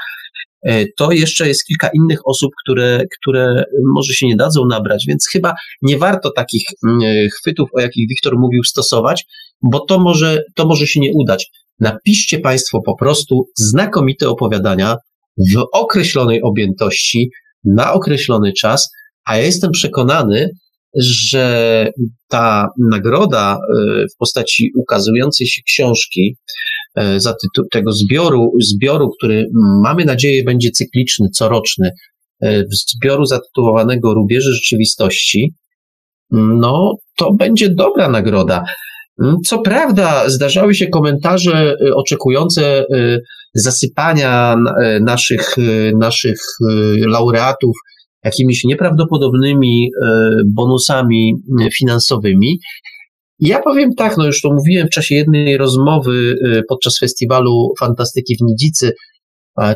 e, 0.63 0.85
to 0.97 1.13
jeszcze 1.13 1.49
jest 1.49 1.65
kilka 1.65 1.91
innych 1.95 2.19
osób, 2.25 2.51
które, 2.65 3.05
które 3.21 3.65
może 3.95 4.15
się 4.15 4.27
nie 4.27 4.37
dadzą 4.37 4.61
nabrać, 4.71 5.05
więc 5.09 5.29
chyba 5.33 5.55
nie 5.83 5.99
warto 5.99 6.31
takich 6.31 6.65
mm, 6.87 7.01
chwytów, 7.39 7.69
o 7.73 7.81
jakich 7.81 8.09
Wiktor 8.09 8.39
mówił, 8.39 8.65
stosować, 8.65 9.25
bo 9.63 9.81
to 9.81 9.99
może, 9.99 10.43
to 10.55 10.67
może 10.67 10.87
się 10.87 11.01
nie 11.01 11.13
udać. 11.13 11.51
Napiszcie 11.81 12.39
Państwo 12.39 12.81
po 12.87 12.97
prostu 12.97 13.49
znakomite 13.59 14.29
opowiadania 14.29 14.97
w 15.55 15.65
określonej 15.73 16.43
objętości, 16.43 17.31
na 17.65 17.93
określony 17.93 18.53
czas, 18.53 18.91
a 19.25 19.37
ja 19.37 19.43
jestem 19.43 19.71
przekonany, 19.71 20.51
że 20.99 21.89
ta 22.29 22.69
nagroda 22.91 23.55
e, 23.57 24.05
w 24.15 24.17
postaci 24.19 24.71
ukazującej 24.77 25.47
się 25.47 25.63
książki, 25.67 26.37
e, 26.95 27.21
za 27.21 27.35
tytuł 27.35 27.69
tego 27.71 27.93
zbioru, 27.93 28.51
zbioru, 28.61 29.11
który 29.19 29.47
mamy 29.83 30.05
nadzieję 30.05 30.45
będzie 30.45 30.71
cykliczny, 30.71 31.29
coroczny, 31.29 31.91
e, 32.43 32.65
zbioru 32.71 33.25
zatytułowanego 33.25 34.15
Rubieże 34.15 34.53
Rzeczywistości, 34.53 35.55
no 36.31 36.95
to 37.17 37.33
będzie 37.33 37.71
dobra 37.75 38.09
nagroda. 38.09 38.65
Mm, 39.23 39.37
co 39.47 39.59
prawda, 39.59 40.29
zdarzały 40.29 40.75
się 40.75 40.87
komentarze 40.87 41.77
y, 41.83 41.95
oczekujące 41.95 42.85
y, 42.95 43.21
zasypania 43.55 44.57
y, 44.57 45.01
naszych, 45.01 45.57
naszych 45.99 46.41
laureatów 46.99 47.77
jakimiś 48.25 48.65
nieprawdopodobnymi 48.65 49.91
bonusami 50.47 51.35
finansowymi. 51.79 52.59
Ja 53.39 53.63
powiem 53.63 53.95
tak, 53.95 54.17
no 54.17 54.27
już 54.27 54.41
to 54.41 54.53
mówiłem 54.53 54.87
w 54.87 54.91
czasie 54.91 55.15
jednej 55.15 55.57
rozmowy 55.57 56.37
podczas 56.69 56.99
festiwalu 56.99 57.73
fantastyki 57.81 58.37
w 58.37 58.43
Nidzicy. 58.43 58.93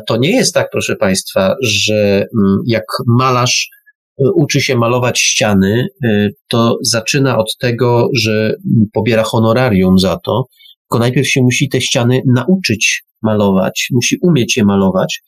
To 0.07 0.17
nie 0.17 0.35
jest 0.35 0.53
tak, 0.53 0.69
proszę 0.71 0.95
Państwa, 0.95 1.55
że 1.61 2.25
mm, 2.37 2.57
jak 2.67 2.83
malarz 3.07 3.69
uczy 4.35 4.61
się 4.61 4.75
malować 4.75 5.19
ściany, 5.19 5.87
y, 6.05 6.29
to 6.47 6.77
zaczyna 6.81 7.37
od 7.37 7.57
tego, 7.59 8.07
że 8.13 8.55
pobiera 8.93 9.23
honorarium 9.23 9.99
za 9.99 10.17
to. 10.25 10.45
tylko 10.81 10.99
najpierw 10.99 11.27
się 11.27 11.41
musi 11.41 11.69
te 11.69 11.81
ściany 11.81 12.21
nauczyć 12.25 13.03
malować, 13.21 13.87
musi 13.91 14.17
umieć 14.21 14.57
je 14.57 14.65
malować, 14.65 15.21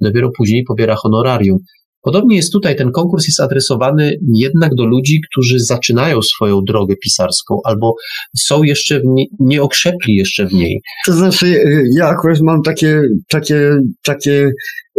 dopiero 0.00 0.30
później 0.36 0.64
pobiera 0.64 0.94
honorarium. 0.94 1.58
Podobnie 2.04 2.36
jest 2.36 2.52
tutaj, 2.52 2.76
ten 2.76 2.92
konkurs 2.92 3.26
jest 3.26 3.40
adresowany 3.40 4.18
jednak 4.34 4.74
do 4.74 4.86
ludzi, 4.86 5.20
którzy 5.30 5.58
zaczynają 5.58 6.22
swoją 6.22 6.60
drogę 6.60 6.96
pisarską 6.96 7.58
albo 7.64 7.94
są 8.36 8.62
jeszcze 8.62 9.00
nie, 9.04 9.24
nie 9.40 9.62
okrzepli 9.62 10.14
jeszcze 10.14 10.46
w 10.46 10.52
niej. 10.52 10.80
To 11.06 11.12
znaczy, 11.12 11.46
y, 11.46 11.84
ja 11.96 12.06
akurat 12.08 12.40
mam 12.40 12.62
takie, 12.62 13.02
takie, 13.28 13.76
takie 14.02 14.50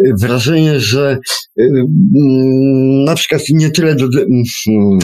y, 0.06 0.14
wrażenie, 0.22 0.80
że 0.80 1.18
mm, 1.60 3.04
na 3.04 3.16
przykład 3.16 3.42
nie 3.50 3.70
tyle 3.70 3.96
do, 3.96 4.06
mm, 4.06 5.00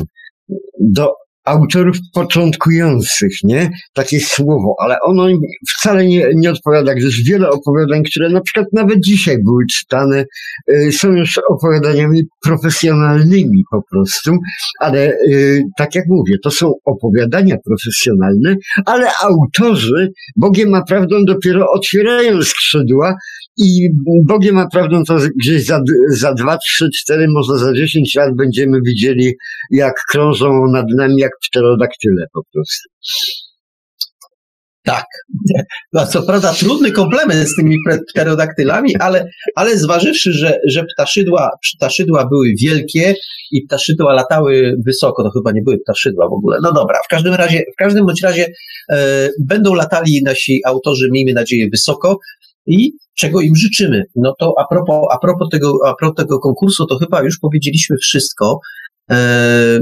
do 0.79 1.09
autorów 1.45 1.97
początkujących, 2.13 3.31
nie? 3.43 3.69
Takie 3.93 4.19
słowo, 4.19 4.75
ale 4.79 4.95
ono 5.01 5.27
wcale 5.69 6.05
nie, 6.05 6.29
nie 6.35 6.51
odpowiada, 6.51 6.93
gdyż 6.93 7.23
wiele 7.23 7.49
opowiadań, 7.49 8.03
które 8.03 8.29
na 8.29 8.41
przykład 8.41 8.65
nawet 8.73 8.99
dzisiaj 8.99 9.37
były 9.43 9.63
czytane, 9.71 10.25
y, 10.71 10.91
są 10.91 11.11
już 11.11 11.39
opowiadaniami 11.49 12.23
profesjonalnymi 12.43 13.63
po 13.71 13.81
prostu, 13.91 14.37
ale 14.79 15.13
y, 15.29 15.63
tak 15.77 15.95
jak 15.95 16.05
mówię, 16.07 16.35
to 16.43 16.51
są 16.51 16.73
opowiadania 16.85 17.55
profesjonalne, 17.65 18.55
ale 18.85 19.11
autorzy, 19.21 20.11
Bogiem 20.37 20.69
ma 20.69 20.83
prawdą, 20.83 21.25
dopiero 21.25 21.65
otwierają 21.71 22.43
skrzydła 22.43 23.15
i 23.57 23.89
Bogiem 24.27 24.55
ma 24.55 24.67
prawdą, 24.67 25.03
to 25.03 25.17
gdzieś 25.39 25.65
za, 25.65 25.79
za 26.09 26.33
2, 26.33 26.57
3, 26.57 26.87
4, 26.95 27.27
może 27.29 27.57
za 27.57 27.73
10 27.73 28.15
lat 28.15 28.35
będziemy 28.35 28.79
widzieli, 28.85 29.33
jak 29.71 29.93
krążą 30.09 30.67
nad 30.73 30.85
nami 30.97 31.15
jak 31.17 31.30
pterodaktyle 31.49 32.25
po 32.33 32.41
prostu. 32.53 32.89
Tak. 34.83 35.05
No, 35.93 36.07
co 36.07 36.23
prawda 36.23 36.53
trudny 36.53 36.91
komplement 36.91 37.49
z 37.49 37.55
tymi 37.55 37.77
pterodaktylami, 38.13 38.95
ale, 38.99 39.29
ale 39.55 39.77
zważywszy, 39.77 40.33
że, 40.33 40.59
że 40.67 40.85
ptaszydła, 40.95 41.49
ptaszydła 41.77 42.25
były 42.25 42.53
wielkie 42.61 43.15
i 43.51 43.61
ptaszydła 43.61 44.13
latały 44.13 44.73
wysoko, 44.85 45.23
to 45.23 45.29
chyba 45.29 45.51
nie 45.51 45.61
były 45.61 45.77
ptaszydła 45.77 46.29
w 46.29 46.33
ogóle. 46.33 46.57
No 46.63 46.73
dobra, 46.73 46.99
w 47.05 47.07
każdym 47.09 47.33
razie, 47.33 47.63
w 47.73 47.75
każdym 47.77 48.05
bądź 48.05 48.21
razie 48.21 48.47
e, 48.91 49.29
będą 49.39 49.73
latali 49.73 50.23
nasi 50.23 50.61
autorzy, 50.65 51.09
miejmy 51.11 51.33
nadzieję, 51.33 51.67
wysoko 51.71 52.19
i 52.67 52.91
czego 53.17 53.41
im 53.41 53.55
życzymy. 53.55 54.03
No 54.15 54.33
to 54.39 54.53
a 54.59 54.67
propos, 54.67 55.07
a 55.11 55.17
propos, 55.17 55.49
tego, 55.51 55.73
a 55.85 55.93
propos 55.95 56.15
tego 56.15 56.39
konkursu, 56.39 56.85
to 56.85 56.97
chyba 56.97 57.21
już 57.21 57.39
powiedzieliśmy 57.39 57.97
wszystko. 58.01 58.59
E, 59.11 59.79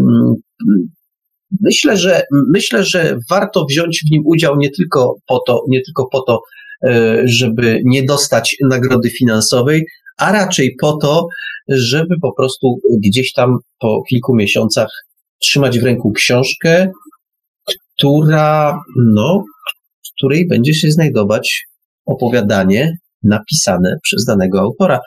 myślę, 1.61 1.97
że, 1.97 2.21
myślę, 2.53 2.83
że 2.83 3.17
warto 3.29 3.65
wziąć 3.69 4.03
w 4.07 4.11
nim 4.11 4.21
udział 4.25 4.57
nie 4.57 4.69
tylko 4.69 5.15
po 5.27 5.39
to, 5.47 5.63
nie 5.67 5.81
tylko 5.81 6.07
po 6.11 6.21
to, 6.21 6.41
e, 6.87 7.21
żeby 7.25 7.81
nie 7.85 8.03
dostać 8.03 8.55
nagrody 8.69 9.09
finansowej, 9.09 9.85
a 10.17 10.31
raczej 10.31 10.75
po 10.81 10.97
to, 10.97 11.27
żeby 11.67 12.15
po 12.21 12.33
prostu 12.33 12.75
gdzieś 13.03 13.33
tam 13.33 13.57
po 13.79 14.03
kilku 14.09 14.35
miesiącach 14.35 14.89
trzymać 15.41 15.79
w 15.79 15.83
ręku 15.83 16.11
książkę, 16.11 16.91
która, 17.97 18.79
no, 19.13 19.43
której 20.17 20.47
będzie 20.47 20.73
się 20.73 20.91
znajdować 20.91 21.65
opowiadanie 22.05 22.97
napisane 23.23 23.95
przez 24.03 24.25
danego 24.25 24.59
autora. 24.59 24.99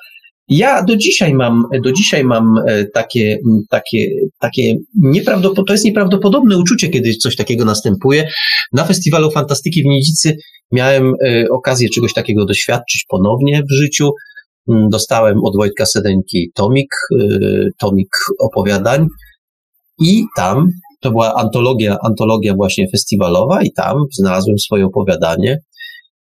Ja 0.53 0.83
do 0.83 0.97
dzisiaj 0.97 1.35
mam, 1.35 1.65
do 1.85 1.93
dzisiaj 1.93 2.24
mam 2.24 2.59
e, 2.66 2.85
takie, 2.85 3.39
takie, 3.70 4.09
takie 4.39 4.74
nieprawdopodobne, 4.95 5.66
to 5.66 5.73
jest 5.73 5.85
nieprawdopodobne 5.85 6.59
uczucie, 6.59 6.89
kiedy 6.89 7.15
coś 7.15 7.37
takiego 7.37 7.65
następuje. 7.65 8.29
Na 8.73 8.85
Festiwalu 8.85 9.31
Fantastyki 9.31 9.83
w 9.83 9.87
Nidzicy 9.87 10.37
miałem 10.73 11.15
e, 11.24 11.45
okazję 11.51 11.89
czegoś 11.89 12.12
takiego 12.12 12.45
doświadczyć 12.45 13.05
ponownie 13.09 13.62
w 13.70 13.74
życiu. 13.74 14.11
Mm, 14.69 14.89
dostałem 14.89 15.39
od 15.45 15.57
Wojtka 15.57 15.87
Sedenki 15.87 16.51
tomik, 16.55 16.95
e, 17.20 17.27
tomik 17.81 18.09
opowiadań 18.41 19.07
i 20.01 20.24
tam 20.37 20.69
to 21.01 21.11
była 21.11 21.35
antologia, 21.35 21.97
antologia 22.05 22.55
właśnie 22.55 22.87
festiwalowa 22.93 23.62
i 23.62 23.73
tam 23.73 23.97
znalazłem 24.12 24.59
swoje 24.59 24.87
opowiadanie. 24.87 25.59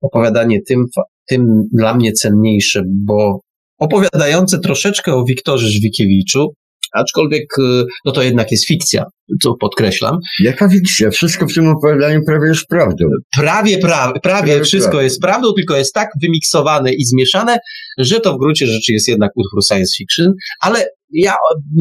Opowiadanie 0.00 0.62
tym, 0.68 0.84
tym 1.28 1.62
dla 1.72 1.94
mnie 1.94 2.12
cenniejsze, 2.12 2.82
bo 2.86 3.40
opowiadające 3.82 4.58
troszeczkę 4.58 5.14
o 5.14 5.24
Wiktorze 5.24 5.68
Żwikiewiczu, 5.68 6.54
aczkolwiek 6.92 7.58
y, 7.58 7.84
no 8.04 8.12
to 8.12 8.22
jednak 8.22 8.50
jest 8.50 8.66
fikcja, 8.66 9.04
co 9.42 9.54
podkreślam. 9.54 10.18
Jaka 10.40 10.68
fikcja? 10.68 11.10
Wszystko 11.10 11.46
w 11.46 11.54
tym 11.54 11.68
opowiadaniu 11.68 12.20
prawie 12.26 12.48
jest 12.48 12.66
prawdą. 12.66 13.04
Prawie, 13.36 13.78
pra, 13.78 13.96
prawie, 13.96 14.20
prawie 14.20 14.64
wszystko 14.64 14.90
prawie. 14.90 15.04
jest 15.04 15.20
prawdą, 15.20 15.52
tylko 15.52 15.76
jest 15.76 15.94
tak 15.94 16.08
wymiksowane 16.22 16.92
i 16.92 17.04
zmieszane, 17.04 17.58
że 17.98 18.20
to 18.20 18.34
w 18.34 18.38
gruncie 18.38 18.66
rzeczy 18.66 18.92
jest 18.92 19.08
jednak 19.08 19.30
utwór 19.36 19.64
science 19.64 19.96
fiction, 19.98 20.32
ale 20.60 20.86
ja 21.12 21.34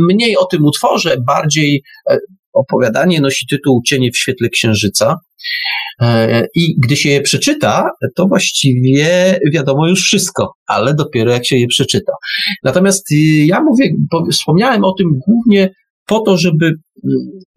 mniej 0.09 0.37
o 0.37 0.45
tym 0.45 0.65
utworze, 0.65 1.17
bardziej 1.27 1.83
e, 2.09 2.17
opowiadanie 2.53 3.21
nosi 3.21 3.47
tytuł 3.47 3.81
Cienie 3.87 4.11
w 4.11 4.17
świetle 4.17 4.49
księżyca. 4.49 5.15
E, 6.01 6.45
I 6.55 6.75
gdy 6.79 6.95
się 6.95 7.09
je 7.09 7.21
przeczyta, 7.21 7.89
to 8.15 8.27
właściwie 8.27 9.39
wiadomo 9.53 9.87
już 9.87 10.01
wszystko, 10.01 10.53
ale 10.67 10.93
dopiero 10.93 11.31
jak 11.31 11.45
się 11.45 11.57
je 11.57 11.67
przeczyta. 11.67 12.11
Natomiast 12.63 13.11
y, 13.11 13.15
ja 13.45 13.61
mówię, 13.63 13.85
wspomniałem 14.31 14.83
o 14.83 14.93
tym 14.93 15.07
głównie 15.27 15.69
po 16.05 16.19
to, 16.19 16.37
żeby, 16.37 16.73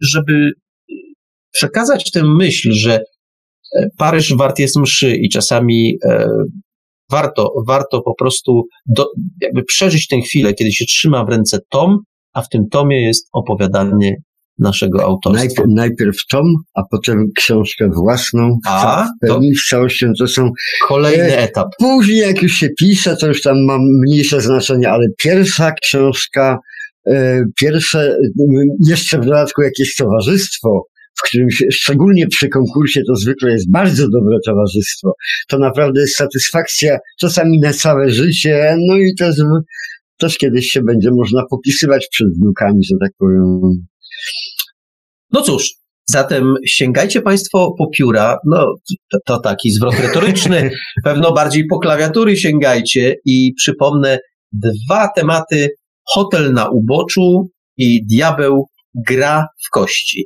żeby 0.01 0.51
przekazać 1.51 2.11
tę 2.11 2.23
myśl, 2.23 2.71
że 2.71 2.99
e, 3.75 3.87
Paryż 3.97 4.33
wart 4.33 4.59
jest 4.59 4.77
mszy 4.77 5.15
i 5.15 5.29
czasami 5.29 5.97
e, 6.05 6.27
warto, 7.11 7.53
warto 7.67 8.01
po 8.01 8.15
prostu 8.15 8.63
do, 8.85 9.07
jakby 9.41 9.63
przeżyć 9.63 10.07
tę 10.07 10.21
chwilę, 10.21 10.53
kiedy 10.53 10.71
się 10.71 10.85
trzyma 10.85 11.25
w 11.25 11.29
ręce 11.29 11.59
tom, 11.69 11.97
a 12.33 12.41
w 12.41 12.49
tym 12.49 12.69
tomie 12.71 13.01
jest 13.01 13.29
opowiadanie 13.33 14.15
naszego 14.59 15.03
autorstwa. 15.03 15.45
Najpierw, 15.45 15.67
najpierw 15.75 16.17
tom, 16.29 16.43
a 16.73 16.81
potem 16.91 17.25
książkę 17.37 17.89
własną. 17.95 18.57
A, 18.67 19.05
w 19.05 19.27
pełni 19.27 19.55
z 19.55 19.67
całością 19.67 20.11
to 20.19 20.27
są... 20.27 20.51
Kolejny 20.87 21.37
e, 21.37 21.39
etap. 21.39 21.67
Później 21.79 22.17
jak 22.17 22.43
już 22.43 22.51
się 22.51 22.69
pisze, 22.79 23.17
to 23.17 23.27
już 23.27 23.41
tam 23.41 23.63
ma 23.65 23.77
mniejsze 24.03 24.41
znaczenie, 24.41 24.89
ale 24.89 25.07
pierwsza 25.23 25.71
książka, 25.71 26.57
e, 27.07 27.43
pierwsze, 27.59 28.17
jeszcze 28.87 29.19
w 29.19 29.25
dodatku 29.25 29.61
jakieś 29.61 29.95
towarzystwo, 29.95 30.85
w 31.19 31.27
którym 31.27 31.51
się, 31.51 31.65
szczególnie 31.71 32.27
przy 32.27 32.49
konkursie 32.49 33.01
to 33.07 33.15
zwykle 33.15 33.51
jest 33.51 33.71
bardzo 33.71 34.09
dobre 34.09 34.37
towarzystwo. 34.45 35.13
To 35.47 35.59
naprawdę 35.59 36.01
jest 36.01 36.15
satysfakcja 36.15 36.97
czasami 37.19 37.59
na 37.59 37.73
całe 37.73 38.09
życie, 38.09 38.75
no 38.87 38.97
i 38.97 39.15
też, 39.19 39.35
też 40.17 40.37
kiedyś 40.37 40.67
się 40.67 40.81
będzie 40.81 41.09
można 41.11 41.43
popisywać 41.49 42.07
przed 42.11 42.27
wnukami, 42.41 42.83
że 42.83 42.95
tak 43.01 43.11
powiem. 43.17 43.61
No 45.31 45.41
cóż, 45.41 45.69
zatem 46.05 46.55
sięgajcie 46.67 47.21
Państwo 47.21 47.75
po 47.77 47.87
pióra, 47.89 48.37
no 48.45 48.73
to, 49.11 49.17
to 49.25 49.39
taki 49.39 49.71
zwrot 49.71 49.99
retoryczny, 49.99 50.71
pewno 51.03 51.33
bardziej 51.33 51.65
po 51.67 51.79
klawiatury 51.79 52.37
sięgajcie 52.37 53.15
i 53.25 53.53
przypomnę 53.57 54.19
dwa 54.51 55.09
tematy, 55.15 55.69
hotel 56.03 56.53
na 56.53 56.69
uboczu 56.69 57.49
i 57.77 58.05
diabeł 58.05 58.67
gra 59.07 59.47
w 59.67 59.69
kości. 59.69 60.25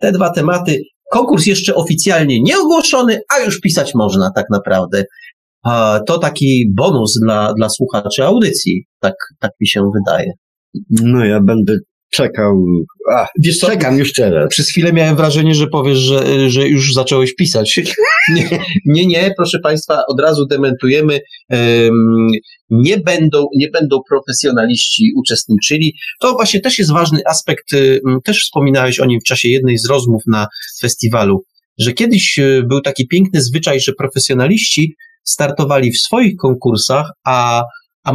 Te 0.00 0.12
dwa 0.12 0.30
tematy, 0.30 0.82
konkurs 1.12 1.46
jeszcze 1.46 1.74
oficjalnie 1.74 2.42
nie 2.42 2.58
ogłoszony, 2.58 3.20
a 3.34 3.38
już 3.38 3.60
pisać 3.60 3.94
można 3.94 4.30
tak 4.34 4.46
naprawdę. 4.50 5.04
To 6.06 6.18
taki 6.18 6.72
bonus 6.76 7.18
dla, 7.24 7.54
dla 7.54 7.68
słuchaczy 7.68 8.24
audycji, 8.24 8.84
tak, 9.00 9.14
tak 9.38 9.50
mi 9.60 9.68
się 9.68 9.90
wydaje. 9.94 10.32
No 10.90 11.24
ja 11.24 11.40
będę 11.40 11.78
czekał. 12.10 12.64
A, 13.12 13.26
Wiesz 13.38 13.58
co, 13.58 13.66
czekam 13.66 13.98
już 13.98 14.12
teraz. 14.12 14.48
Przez 14.50 14.68
chwilę 14.68 14.92
miałem 14.92 15.16
wrażenie, 15.16 15.54
że 15.54 15.66
powiesz, 15.66 15.98
że, 15.98 16.50
że 16.50 16.68
już 16.68 16.94
zacząłeś 16.94 17.34
pisać. 17.34 17.80
Nie, 18.34 18.48
nie, 18.86 19.06
nie, 19.06 19.32
proszę 19.36 19.58
Państwa, 19.58 20.02
od 20.08 20.20
razu 20.20 20.46
dementujemy. 20.46 21.20
Nie 22.70 22.98
będą, 22.98 23.46
nie 23.56 23.68
będą 23.70 24.00
profesjonaliści 24.08 25.12
uczestniczyli. 25.16 25.94
To 26.20 26.32
właśnie 26.32 26.60
też 26.60 26.78
jest 26.78 26.92
ważny 26.92 27.20
aspekt, 27.26 27.64
też 28.24 28.42
wspominałeś 28.42 29.00
o 29.00 29.06
nim 29.06 29.20
w 29.20 29.28
czasie 29.28 29.48
jednej 29.48 29.78
z 29.78 29.88
rozmów 29.88 30.22
na 30.26 30.46
festiwalu, 30.80 31.44
że 31.78 31.92
kiedyś 31.92 32.38
e, 32.38 32.62
był 32.62 32.80
taki 32.80 33.08
piękny 33.08 33.42
zwyczaj, 33.42 33.80
że 33.80 33.92
profesjonaliści 33.92 34.94
startowali 35.24 35.92
w 35.92 35.98
swoich 35.98 36.36
konkursach, 36.36 37.10
a, 37.26 37.62
a, 38.04 38.12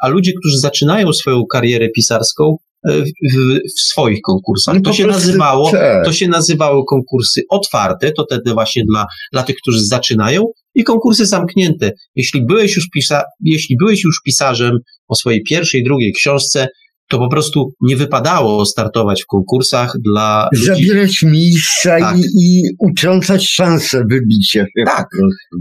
a 0.00 0.08
ludzie, 0.08 0.32
którzy 0.40 0.58
zaczynają 0.58 1.12
swoją 1.12 1.42
karierę 1.52 1.88
pisarską, 1.88 2.56
w, 2.88 3.60
w 3.76 3.80
swoich 3.80 4.20
konkursach. 4.20 4.76
To 4.84 4.92
się, 4.92 5.06
nazywało, 5.06 5.72
to 6.04 6.12
się 6.12 6.28
nazywało 6.28 6.84
konkursy 6.84 7.42
otwarte, 7.50 8.12
to 8.12 8.24
wtedy 8.24 8.52
właśnie 8.52 8.82
dla, 8.90 9.06
dla 9.32 9.42
tych, 9.42 9.56
którzy 9.56 9.86
zaczynają, 9.86 10.44
i 10.74 10.84
konkursy 10.84 11.26
zamknięte. 11.26 11.92
Jeśli 12.14 12.46
byłeś 12.46 12.76
już, 12.76 12.88
pisa, 12.94 13.22
jeśli 13.40 13.76
byłeś 13.76 14.04
już 14.04 14.20
pisarzem 14.24 14.78
po 15.06 15.14
swojej 15.14 15.42
pierwszej, 15.42 15.84
drugiej 15.84 16.12
książce, 16.12 16.68
to 17.08 17.18
po 17.18 17.28
prostu 17.28 17.72
nie 17.80 17.96
wypadało 17.96 18.66
startować 18.66 19.22
w 19.22 19.26
konkursach 19.26 19.92
dla. 20.04 20.48
Zabierać 20.52 21.22
miejsca 21.22 21.98
tak. 22.00 22.18
i, 22.18 22.20
i 22.20 22.62
utrącać 22.78 23.48
szansę 23.48 24.04
wybicia. 24.10 24.64
Tak, 24.86 25.06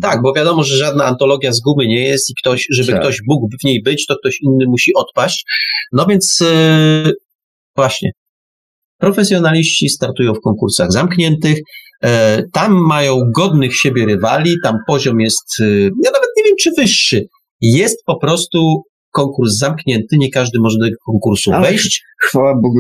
tak, 0.02 0.22
bo 0.22 0.34
wiadomo, 0.34 0.64
że 0.64 0.78
żadna 0.78 1.06
antologia 1.06 1.54
z 1.54 1.62
gumy 1.62 1.88
nie 1.88 2.08
jest 2.08 2.30
i 2.30 2.34
ktoś, 2.42 2.68
żeby 2.72 2.92
tak. 2.92 3.02
ktoś 3.02 3.20
mógł 3.28 3.48
w 3.62 3.66
niej 3.66 3.84
być, 3.84 4.06
to 4.06 4.16
ktoś 4.16 4.40
inny 4.42 4.66
musi 4.68 4.94
odpaść. 4.94 5.46
No 5.92 6.06
więc 6.06 6.40
yy, 7.06 7.14
właśnie. 7.76 8.12
Profesjonaliści 8.98 9.90
startują 9.90 10.34
w 10.34 10.42
konkursach 10.42 10.92
zamkniętych, 10.92 11.60
e, 12.04 12.44
tam 12.54 12.74
mają 12.74 13.20
godnych 13.36 13.76
siebie 13.76 14.06
rywali, 14.06 14.56
tam 14.64 14.76
poziom 14.88 15.20
jest, 15.20 15.60
e, 15.60 15.66
ja 15.84 16.12
nawet 16.14 16.30
nie 16.38 16.44
wiem 16.44 16.56
czy 16.60 16.72
wyższy, 16.78 17.26
jest 17.62 18.04
po 18.06 18.20
prostu 18.20 18.84
konkurs 19.14 19.58
zamknięty, 19.58 20.18
nie 20.18 20.30
każdy 20.30 20.60
może 20.60 20.78
do 20.78 20.86
tego 20.86 20.98
konkursu 21.06 21.52
ale 21.54 21.68
wejść. 21.68 22.04
Chwała 22.22 22.56
Bogu, 22.56 22.80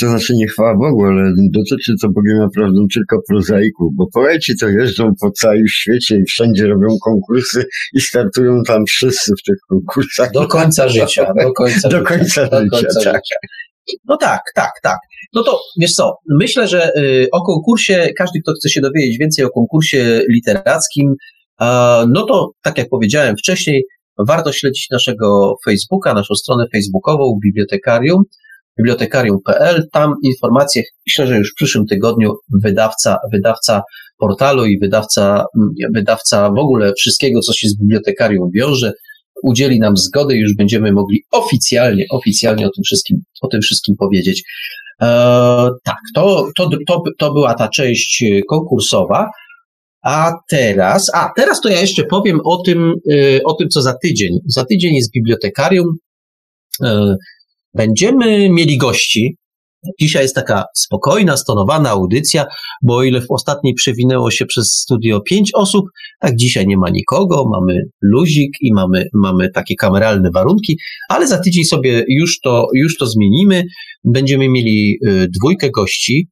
to 0.00 0.08
znaczy 0.08 0.34
nie 0.34 0.46
chwała 0.46 0.74
Bogu, 0.74 1.04
ale 1.04 1.32
dotyczy 1.50 1.92
to 2.02 2.08
Bogiem 2.08 2.38
naprawdę 2.38 2.78
tylko 2.94 3.22
prozaików, 3.28 3.92
bo 3.94 4.06
poeci 4.14 4.52
to 4.60 4.68
jeżdżą 4.68 5.12
po 5.20 5.30
całym 5.30 5.68
świecie 5.68 6.16
i 6.16 6.24
wszędzie 6.24 6.66
robią 6.66 6.88
konkursy 7.04 7.64
i 7.94 8.00
startują 8.00 8.62
tam 8.66 8.84
wszyscy 8.86 9.32
w 9.40 9.42
tych 9.46 9.56
konkursach. 9.68 10.32
Do 10.32 10.48
końca 10.48 10.88
życia. 10.88 11.32
Do 11.44 11.52
końca, 11.62 11.88
do 11.88 12.02
końca, 12.02 12.24
życia, 12.24 12.60
do 12.60 12.70
końca 12.70 13.00
tak. 13.04 13.14
życia. 13.14 13.36
No 14.08 14.16
tak, 14.16 14.42
tak, 14.54 14.70
tak. 14.82 14.98
No 15.34 15.42
to 15.42 15.60
wiesz 15.80 15.92
co, 15.92 16.16
myślę, 16.40 16.68
że 16.68 16.90
y, 16.96 17.28
o 17.32 17.42
konkursie, 17.42 18.12
każdy, 18.18 18.40
kto 18.42 18.52
chce 18.52 18.68
się 18.68 18.80
dowiedzieć 18.80 19.18
więcej 19.18 19.44
o 19.44 19.50
konkursie 19.50 20.22
literackim, 20.28 21.14
no 22.08 22.26
to 22.28 22.50
tak 22.62 22.78
jak 22.78 22.88
powiedziałem 22.88 23.36
wcześniej, 23.36 23.84
warto 24.28 24.52
śledzić 24.52 24.90
naszego 24.90 25.54
Facebooka, 25.64 26.14
naszą 26.14 26.34
stronę 26.34 26.66
facebookową 26.72 27.38
Bibliotekarium, 27.44 28.22
bibliotekarium.pl. 28.78 29.88
Tam 29.92 30.14
informacje, 30.22 30.82
myślę, 31.06 31.26
że 31.26 31.38
już 31.38 31.50
w 31.52 31.54
przyszłym 31.54 31.86
tygodniu 31.86 32.32
wydawca, 32.62 33.16
wydawca 33.32 33.82
portalu 34.18 34.66
i 34.66 34.78
wydawca, 34.78 35.44
wydawca 35.94 36.50
w 36.50 36.58
ogóle 36.58 36.92
wszystkiego, 36.98 37.40
co 37.40 37.52
się 37.52 37.68
z 37.68 37.78
bibliotekarium 37.78 38.50
wiąże, 38.54 38.92
udzieli 39.42 39.78
nam 39.78 39.96
zgody 39.96 40.36
i 40.36 40.40
już 40.40 40.56
będziemy 40.56 40.92
mogli 40.92 41.24
oficjalnie, 41.30 42.04
oficjalnie 42.10 42.66
o 42.66 42.70
tym 42.70 42.84
wszystkim, 42.84 43.18
o 43.42 43.48
tym 43.48 43.60
wszystkim 43.60 43.94
powiedzieć. 43.98 44.42
E, 45.02 45.06
tak, 45.84 45.96
to, 46.14 46.48
to, 46.56 46.70
to, 46.88 47.02
to 47.18 47.32
była 47.32 47.54
ta 47.54 47.68
część 47.68 48.24
konkursowa. 48.48 49.30
A 50.02 50.32
teraz, 50.50 51.10
a 51.14 51.30
teraz 51.36 51.60
to 51.60 51.68
ja 51.68 51.80
jeszcze 51.80 52.04
powiem 52.04 52.40
o 52.44 52.62
tym, 52.62 52.94
e, 53.12 53.42
o 53.44 53.54
tym, 53.54 53.68
co 53.68 53.82
za 53.82 53.94
tydzień. 54.02 54.38
Za 54.46 54.64
tydzień 54.64 54.94
jest 54.94 55.12
bibliotekarium. 55.12 55.86
E, 56.84 57.16
będziemy 57.74 58.50
mieli 58.50 58.78
gości. 58.78 59.36
Dzisiaj 60.00 60.22
jest 60.22 60.34
taka 60.34 60.64
spokojna, 60.76 61.36
stonowana 61.36 61.90
audycja, 61.90 62.46
bo 62.82 62.96
o 62.96 63.02
ile 63.02 63.20
w 63.20 63.30
ostatniej 63.30 63.74
przewinęło 63.74 64.30
się 64.30 64.46
przez 64.46 64.66
studio 64.66 65.20
pięć 65.20 65.50
osób, 65.54 65.84
tak 66.20 66.36
dzisiaj 66.36 66.66
nie 66.66 66.76
ma 66.76 66.90
nikogo, 66.90 67.44
mamy 67.50 67.80
luzik 68.02 68.50
i 68.60 68.72
mamy, 68.72 69.06
mamy 69.14 69.50
takie 69.50 69.74
kameralne 69.74 70.30
warunki, 70.34 70.76
ale 71.08 71.26
za 71.26 71.38
tydzień 71.38 71.64
sobie 71.64 72.04
już 72.08 72.40
to, 72.40 72.66
już 72.74 72.96
to 72.96 73.06
zmienimy. 73.06 73.64
Będziemy 74.04 74.48
mieli 74.48 74.98
y, 75.06 75.28
dwójkę 75.40 75.70
gości, 75.70 76.28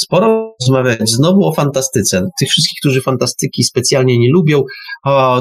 sporo 0.00 0.54
rozmawiać 0.60 1.10
znowu 1.10 1.46
o 1.46 1.52
fantastyce. 1.52 2.28
Tych 2.40 2.48
wszystkich, 2.48 2.78
którzy 2.80 3.00
fantastyki 3.00 3.64
specjalnie 3.64 4.18
nie 4.18 4.30
lubią, 4.30 4.62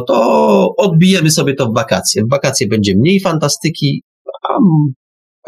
to 0.08 0.68
odbijemy 0.78 1.32
sobie 1.32 1.54
to 1.54 1.66
w 1.66 1.74
wakacje. 1.76 2.24
W 2.24 2.30
wakacje 2.30 2.68
będzie 2.68 2.96
mniej 2.96 3.20
fantastyki, 3.20 4.04
a 4.50 4.54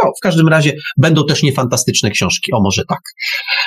no, 0.03 0.11
w 0.17 0.21
każdym 0.21 0.47
razie 0.47 0.73
będą 0.97 1.25
też 1.25 1.43
niefantastyczne 1.43 2.11
książki, 2.11 2.53
o 2.53 2.61
może 2.61 2.83
tak. 2.89 2.99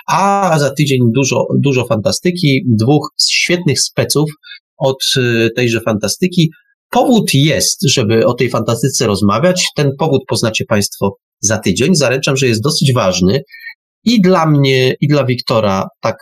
A 0.09 0.57
za 0.59 0.71
tydzień 0.71 1.01
dużo, 1.15 1.47
dużo 1.59 1.87
fantastyki, 1.87 2.63
dwóch 2.67 3.09
świetnych 3.31 3.81
speców 3.81 4.31
od 4.79 4.99
y, 5.17 5.51
tejże 5.57 5.81
fantastyki. 5.81 6.51
Powód 6.91 7.35
jest, 7.35 7.79
żeby 7.89 8.27
o 8.27 8.35
tej 8.35 8.51
fantastyce 8.51 9.07
rozmawiać. 9.07 9.67
Ten 9.77 9.91
powód 9.99 10.23
poznacie 10.29 10.65
Państwo 10.65 11.17
za 11.41 11.59
tydzień. 11.59 11.95
Zaręczam, 11.95 12.37
że 12.37 12.47
jest 12.47 12.63
dosyć 12.63 12.93
ważny 12.93 13.43
i 14.07 14.21
dla 14.21 14.47
mnie, 14.47 14.95
i 15.01 15.09
dla 15.09 15.25
Wiktora, 15.25 15.89
tak 16.01 16.17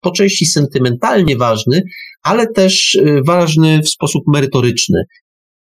po 0.00 0.10
części 0.10 0.46
sentymentalnie 0.46 1.36
ważny, 1.36 1.82
ale 2.22 2.46
też 2.46 2.94
y, 2.94 3.20
ważny 3.26 3.80
w 3.82 3.88
sposób 3.88 4.22
merytoryczny. 4.26 5.02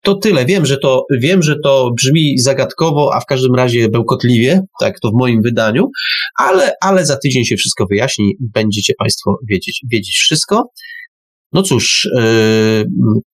To 0.05 0.15
tyle. 0.15 0.47
Wiem, 0.47 0.67
że 0.67 0.77
to, 0.79 1.05
wiem, 1.11 1.43
że 1.43 1.57
to 1.65 1.91
brzmi 1.97 2.39
zagadkowo, 2.39 3.15
a 3.15 3.21
w 3.21 3.27
każdym 3.27 3.55
razie 3.55 3.89
bełkotliwie, 3.89 4.61
tak 4.81 5.01
to 5.01 5.11
w 5.11 5.19
moim 5.19 5.43
wydaniu, 5.43 5.91
ale, 6.39 6.73
ale 6.83 7.07
za 7.07 7.17
tydzień 7.17 7.45
się 7.45 7.57
wszystko 7.57 7.87
wyjaśni, 7.91 8.33
będziecie 8.41 8.95
Państwo 8.99 9.37
wiedzieć, 9.51 9.81
wiedzieć 9.93 10.17
wszystko. 10.17 10.71
No 11.53 11.63
cóż, 11.63 12.09
yy, 12.17 12.85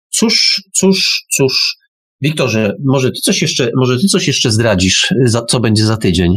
cóż, 0.10 0.64
cóż, 0.74 1.24
cóż, 1.38 1.76
Wiktorze, 2.22 2.74
może 2.86 3.12
ty 3.12 3.20
coś 3.24 3.42
jeszcze, 3.42 3.70
może 3.76 3.98
ty 3.98 4.08
coś 4.08 4.28
jeszcze 4.28 4.52
zdradzisz, 4.52 5.14
za, 5.26 5.46
co 5.46 5.60
będzie 5.60 5.86
za 5.86 5.98
tydzień? 5.98 6.34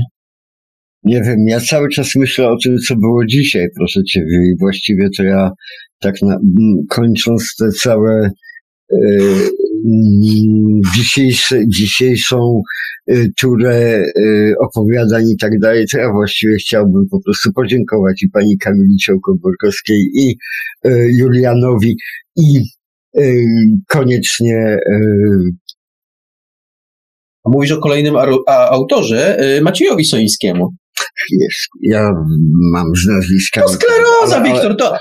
Nie 1.07 1.23
wiem, 1.23 1.49
ja 1.49 1.61
cały 1.61 1.89
czas 1.89 2.11
myślę 2.17 2.49
o 2.49 2.57
tym, 2.65 2.79
co 2.89 2.97
było 2.97 3.27
dzisiaj, 3.27 3.67
proszę 3.77 4.01
ciebie, 4.05 4.37
i 4.37 4.59
właściwie 4.61 5.09
to 5.17 5.23
ja 5.23 5.51
tak 6.01 6.23
na, 6.23 6.39
kończąc 6.91 7.55
te 7.59 7.71
całe 7.71 8.31
y, 8.93 8.97
dzisiejsze, 10.95 11.61
dzisiejszą 11.69 12.63
y, 13.11 13.31
turę 13.41 14.05
y, 14.19 14.55
opowiadań 14.61 15.31
i 15.31 15.37
tak 15.37 15.59
dalej, 15.59 15.87
to 15.93 15.99
ja 15.99 16.13
właściwie 16.13 16.57
chciałbym 16.57 17.07
po 17.11 17.21
prostu 17.25 17.53
podziękować 17.53 18.23
i 18.23 18.31
pani 18.31 18.59
Kamili 18.59 18.97
Ciołko-Borkowskiej 19.07 20.05
i 20.15 20.37
Julianowi 21.19 21.97
i 22.37 22.61
koniecznie 23.89 24.79
Mówisz 27.45 27.73
o 27.73 27.81
kolejnym 27.81 28.15
autorze, 28.47 29.39
Maciejowi 29.63 30.05
Sońskiemu. 30.05 30.69
Wiesz, 31.41 31.69
ja 31.83 32.11
mam 32.73 32.87
z 32.97 33.07
nazwiska. 33.07 33.63
To 33.63 33.69
skleroza, 33.69 34.37
ale, 34.37 34.45
Wiktor, 34.45 34.77
to. 34.77 34.97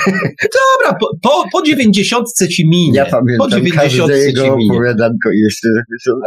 Dobra, 0.58 0.98
po, 1.00 1.08
po, 1.22 1.44
po 1.52 1.62
90 1.62 2.28
ci 2.50 2.68
minie. 2.68 2.96
Ja 2.96 3.06
pamiętam 3.06 3.50
po 3.50 3.56
90 3.56 4.12
jego 4.12 4.54
opowiadanko 4.54 5.30
i 5.30 5.38
jeszcze 5.38 5.68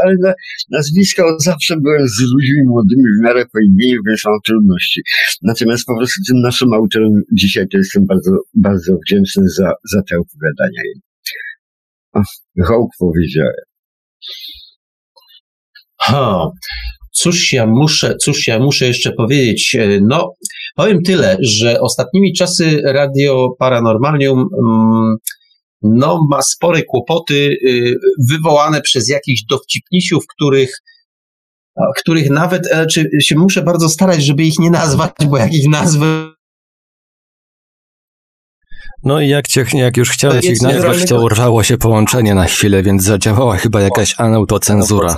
ale 0.04 0.16
na, 0.22 0.34
nazwiska 0.72 1.26
od 1.26 1.44
zawsze 1.44 1.78
byłem 1.78 2.08
z 2.08 2.22
ludźmi 2.34 2.64
młodymi 2.68 3.04
w 3.20 3.24
miarę 3.24 3.46
po 3.54 3.60
imieniu, 3.60 4.02
więc 4.08 4.22
mam 4.26 4.40
trudności. 4.46 5.02
Natomiast 5.42 5.86
po 5.86 5.98
prostu 5.98 6.22
tym 6.28 6.42
naszym 6.42 6.74
autorem 6.74 7.22
dzisiaj 7.34 7.68
to 7.72 7.78
jestem 7.78 8.06
bardzo, 8.06 8.32
bardzo 8.54 8.94
wdzięczny 9.06 9.50
za, 9.50 9.72
za 9.92 10.02
te 10.10 10.16
opowiadania. 10.18 10.82
Hołk 12.66 12.92
powiedziałem. 13.00 13.64
Ha. 16.02 16.50
Cóż 17.22 17.54
ja 17.54 17.66
muszę, 17.68 18.16
cóż 18.22 18.48
ja 18.48 18.60
muszę 18.60 18.86
jeszcze 18.86 19.12
powiedzieć? 19.12 19.76
E, 19.76 20.00
no, 20.02 20.34
powiem 20.76 21.04
tyle, 21.04 21.38
że 21.42 21.82
ostatnimi 21.82 22.34
czasy 22.34 22.82
Radio 22.86 23.50
Paranormalium 23.60 24.40
mm, 24.40 25.16
no, 25.82 26.28
ma 26.30 26.42
spore 26.42 26.84
kłopoty 26.84 27.58
y, 27.68 27.96
wywołane 28.30 28.82
przez 28.82 29.10
jakichś 29.10 29.42
dowcipnisiów, 29.50 30.24
których 30.28 30.72
których 31.98 32.30
nawet, 32.30 32.68
e, 32.72 32.86
czy 32.88 33.10
się 33.22 33.36
muszę 33.36 33.62
bardzo 33.62 33.90
starać, 33.90 34.24
żeby 34.24 34.44
ich 34.44 34.60
nie 34.60 34.70
nazwać, 34.70 35.12
bo 35.30 35.38
jak 35.38 35.54
ich 35.54 35.70
nazwę, 35.70 36.32
no 39.04 39.22
i 39.22 39.28
jak, 39.28 39.48
cię, 39.48 39.66
jak 39.74 39.98
już 39.98 40.10
chciałeś 40.10 40.46
ich 40.46 40.62
nazwać, 40.62 41.10
to 41.10 41.22
urwało 41.22 41.64
się 41.64 41.78
połączenie 41.78 42.36
na 42.36 42.46
chwilę, 42.46 42.84
więc 42.84 43.04
zadziałała 43.04 43.58
chyba 43.58 43.82
jakaś 43.82 44.20
autocenzura 44.20 45.18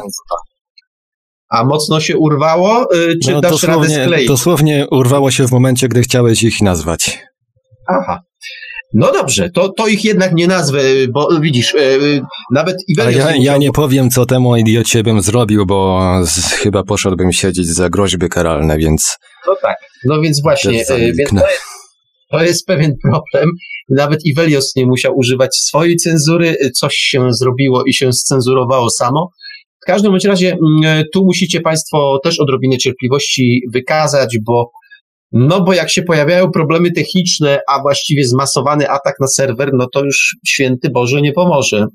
a 1.52 1.64
mocno 1.64 1.99
się 1.99 2.18
urwało, 2.18 2.95
y, 2.95 3.14
czy 3.26 3.32
no, 3.32 3.41
dasz 3.41 3.64
radę 3.64 3.90
skleić? 3.90 4.28
Dosłownie 4.28 4.88
urwało 4.91 5.32
się 5.32 5.48
w 5.48 5.52
momencie, 5.52 5.88
gdy 5.88 6.02
chciałeś 6.02 6.44
ich 6.44 6.61
nazwać. 6.61 7.19
Aha. 7.88 8.22
No 8.94 9.11
dobrze, 9.11 9.49
to, 9.49 9.69
to 9.69 9.88
ich 9.88 10.06
jednak 10.06 10.34
nie 10.34 10.48
nazwę, 10.48 10.80
bo 11.14 11.40
widzisz, 11.41 11.73
yy, 11.73 12.22
nawet 12.52 12.76
Iwelios... 12.88 13.26
Ja, 13.26 13.36
ja 13.36 13.57
nie 13.57 13.72
powiem, 13.72 14.10
co 14.10 14.26
temu 14.26 14.56
idiocie 14.56 15.03
bym 15.03 15.22
zrobił, 15.22 15.65
bo 15.65 16.11
z, 16.23 16.52
chyba 16.52 16.84
poszedłbym 16.84 17.32
siedzieć 17.32 17.68
za 17.68 17.90
groźby 17.90 18.30
karalne, 18.30 18.78
więc... 18.78 19.18
No 19.48 19.56
tak, 19.61 19.76
no 20.06 20.22
więc 20.22 20.41
właśnie, 20.41 20.78
yy, 20.78 21.14
więc 21.14 21.30
to 21.30 21.36
jest, 21.36 21.61
to 22.32 22.44
jest 22.44 22.65
pewien 22.65 22.95
problem. 23.03 23.49
Nawet 23.90 24.26
Iwelios 24.26 24.76
nie 24.76 24.86
musiał 24.86 25.18
używać 25.18 25.56
swojej 25.56 25.95
cenzury, 25.95 26.56
coś 26.76 26.95
się 26.95 27.34
zrobiło 27.34 27.84
i 27.84 27.94
się 27.94 28.14
scenzurowało 28.14 28.90
samo. 28.90 29.30
W 29.84 29.86
każdym 29.86 30.12
bądź 30.12 30.26
razie 30.26 30.58
mm, 30.84 31.03
tu 31.14 31.26
musicie 31.26 31.62
Państwo 31.62 32.20
też 32.24 32.40
odrobinę 32.40 32.78
cierpliwości 32.78 33.62
wykazać, 33.74 34.38
bo 34.45 34.72
No 35.34 35.62
bo 35.62 35.74
jak 35.74 35.90
się 35.90 36.03
pojawiają 36.03 36.52
problemy 36.52 36.91
techniczne, 36.91 37.60
a 37.70 37.82
właściwie 37.82 38.26
zmasowany 38.26 38.90
atak 38.90 39.16
na 39.20 39.28
serwer, 39.28 39.70
no 39.74 39.88
to 39.94 40.06
już 40.06 40.36
święty 40.48 40.90
Boże 40.90 41.22
nie 41.22 41.34
pomoże. 41.34 41.86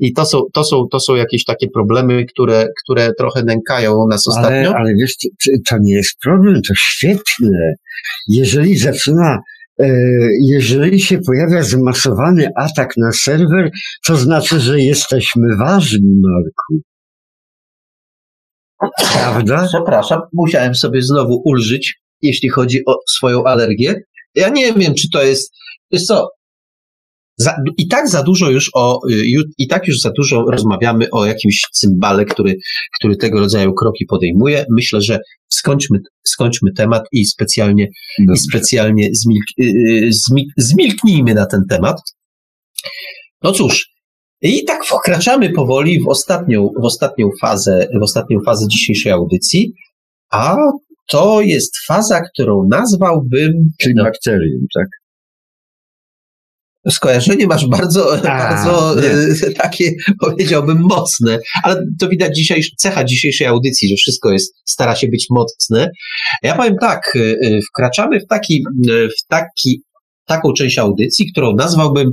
I 0.00 0.12
to 0.12 0.26
są, 0.26 0.42
to 0.52 0.64
są, 0.64 0.86
to 0.90 1.00
są 1.00 1.14
jakieś 1.14 1.44
takie 1.44 1.68
problemy, 1.70 2.24
które, 2.24 2.66
które 2.84 3.12
trochę 3.18 3.42
nękają 3.42 4.06
nas 4.10 4.28
ostatnio. 4.28 4.68
Ale, 4.68 4.74
ale 4.74 4.94
wiesz, 4.94 5.14
to 5.68 5.76
nie 5.80 5.94
jest 5.94 6.18
problem, 6.22 6.54
to 6.54 6.74
świetne. 6.76 7.72
Jeżeli 8.28 8.76
zaczyna 8.76 9.38
e, 9.80 9.88
jeżeli 10.40 11.00
się 11.00 11.18
pojawia 11.26 11.62
zmasowany 11.62 12.48
atak 12.56 12.96
na 12.96 13.12
serwer, 13.12 13.70
to 14.06 14.16
znaczy, 14.16 14.60
że 14.60 14.80
jesteśmy 14.80 15.56
ważni, 15.56 16.20
Marku. 16.22 16.86
Prawda? 19.12 19.66
Przepraszam, 19.68 20.20
musiałem 20.32 20.74
sobie 20.74 21.02
znowu 21.02 21.42
ulżyć, 21.44 21.94
jeśli 22.22 22.48
chodzi 22.48 22.80
o 22.86 22.94
swoją 23.08 23.44
alergię. 23.44 23.94
Ja 24.34 24.48
nie 24.48 24.72
wiem, 24.72 24.94
czy 24.94 25.10
to 25.12 25.22
jest. 25.22 25.52
Wiesz 25.92 26.02
co? 26.02 26.28
Za, 27.38 27.56
I 27.78 27.88
tak 27.88 28.08
za 28.08 28.22
dużo 28.22 28.50
już 28.50 28.70
o, 28.74 29.00
i 29.58 29.68
tak 29.68 29.88
już 29.88 30.00
za 30.00 30.10
dużo 30.16 30.44
rozmawiamy 30.50 31.10
o 31.10 31.26
jakimś 31.26 31.60
cymbale, 31.72 32.24
który, 32.24 32.54
który 32.98 33.16
tego 33.16 33.40
rodzaju 33.40 33.74
kroki 33.74 34.06
podejmuje. 34.06 34.64
Myślę, 34.76 35.00
że 35.00 35.18
skończmy, 35.48 35.98
skończmy 36.26 36.70
temat 36.76 37.02
i 37.12 37.26
specjalnie, 37.26 37.88
i 38.34 38.38
specjalnie 38.38 39.08
zmilk, 39.12 39.74
zmilk, 40.10 40.48
zmilknijmy 40.56 41.34
na 41.34 41.46
ten 41.46 41.60
temat. 41.70 41.96
No 43.42 43.52
cóż, 43.52 43.88
i 44.42 44.64
tak 44.64 44.84
wkraczamy 44.84 45.52
powoli 45.52 46.00
w 46.00 46.08
ostatnią, 46.08 46.68
w 46.82 46.84
ostatnią 46.84 47.28
fazę, 47.40 47.88
w 48.00 48.02
ostatnią 48.02 48.38
fazę 48.46 48.66
dzisiejszej 48.68 49.12
audycji, 49.12 49.72
a 50.30 50.56
to 51.08 51.40
jest 51.40 51.72
faza, 51.86 52.20
którą 52.20 52.68
nazwałbym. 52.70 53.52
Czyli 53.80 53.94
no, 53.96 54.04
bakterium, 54.04 54.66
tak? 54.74 54.86
Skojarzenie 56.92 57.46
masz 57.46 57.66
bardzo, 57.66 58.18
a, 58.18 58.20
bardzo 58.22 59.02
e, 59.02 59.50
takie, 59.50 59.92
powiedziałbym, 60.20 60.78
mocne, 60.80 61.38
ale 61.62 61.82
to 62.00 62.08
widać 62.08 62.36
dzisiejsz, 62.36 62.70
cecha 62.78 63.04
dzisiejszej 63.04 63.46
audycji, 63.46 63.88
że 63.88 63.94
wszystko 63.96 64.32
jest, 64.32 64.54
stara 64.64 64.96
się 64.96 65.08
być 65.08 65.26
mocne. 65.30 65.90
Ja 66.42 66.56
powiem 66.56 66.76
tak, 66.80 67.16
e, 67.16 67.20
e, 67.20 67.60
wkraczamy 67.70 68.20
w 68.20 68.26
taki, 68.26 68.64
w 68.88 69.26
taki, 69.28 69.82
taką 70.26 70.52
część 70.52 70.78
audycji, 70.78 71.32
którą 71.32 71.54
nazwałbym 71.54 72.10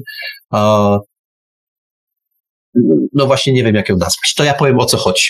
no 3.13 3.25
właśnie 3.25 3.53
nie 3.53 3.63
wiem, 3.63 3.75
jak 3.75 3.89
ją 3.89 3.97
nazwać. 3.97 4.33
To 4.37 4.43
ja 4.43 4.53
powiem 4.53 4.79
o 4.79 4.85
co 4.85 4.97
chodzi. 4.97 5.27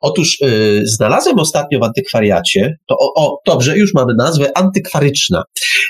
Otóż 0.00 0.40
yy, 0.40 0.82
znalazłem 0.84 1.38
ostatnio 1.38 1.78
w 1.78 1.82
antykwariacie, 1.82 2.76
to 2.88 2.96
o, 2.98 3.12
o, 3.14 3.38
dobrze, 3.46 3.78
już 3.78 3.94
mamy 3.94 4.14
nazwę 4.14 4.58
antykwaryczna. 4.58 5.42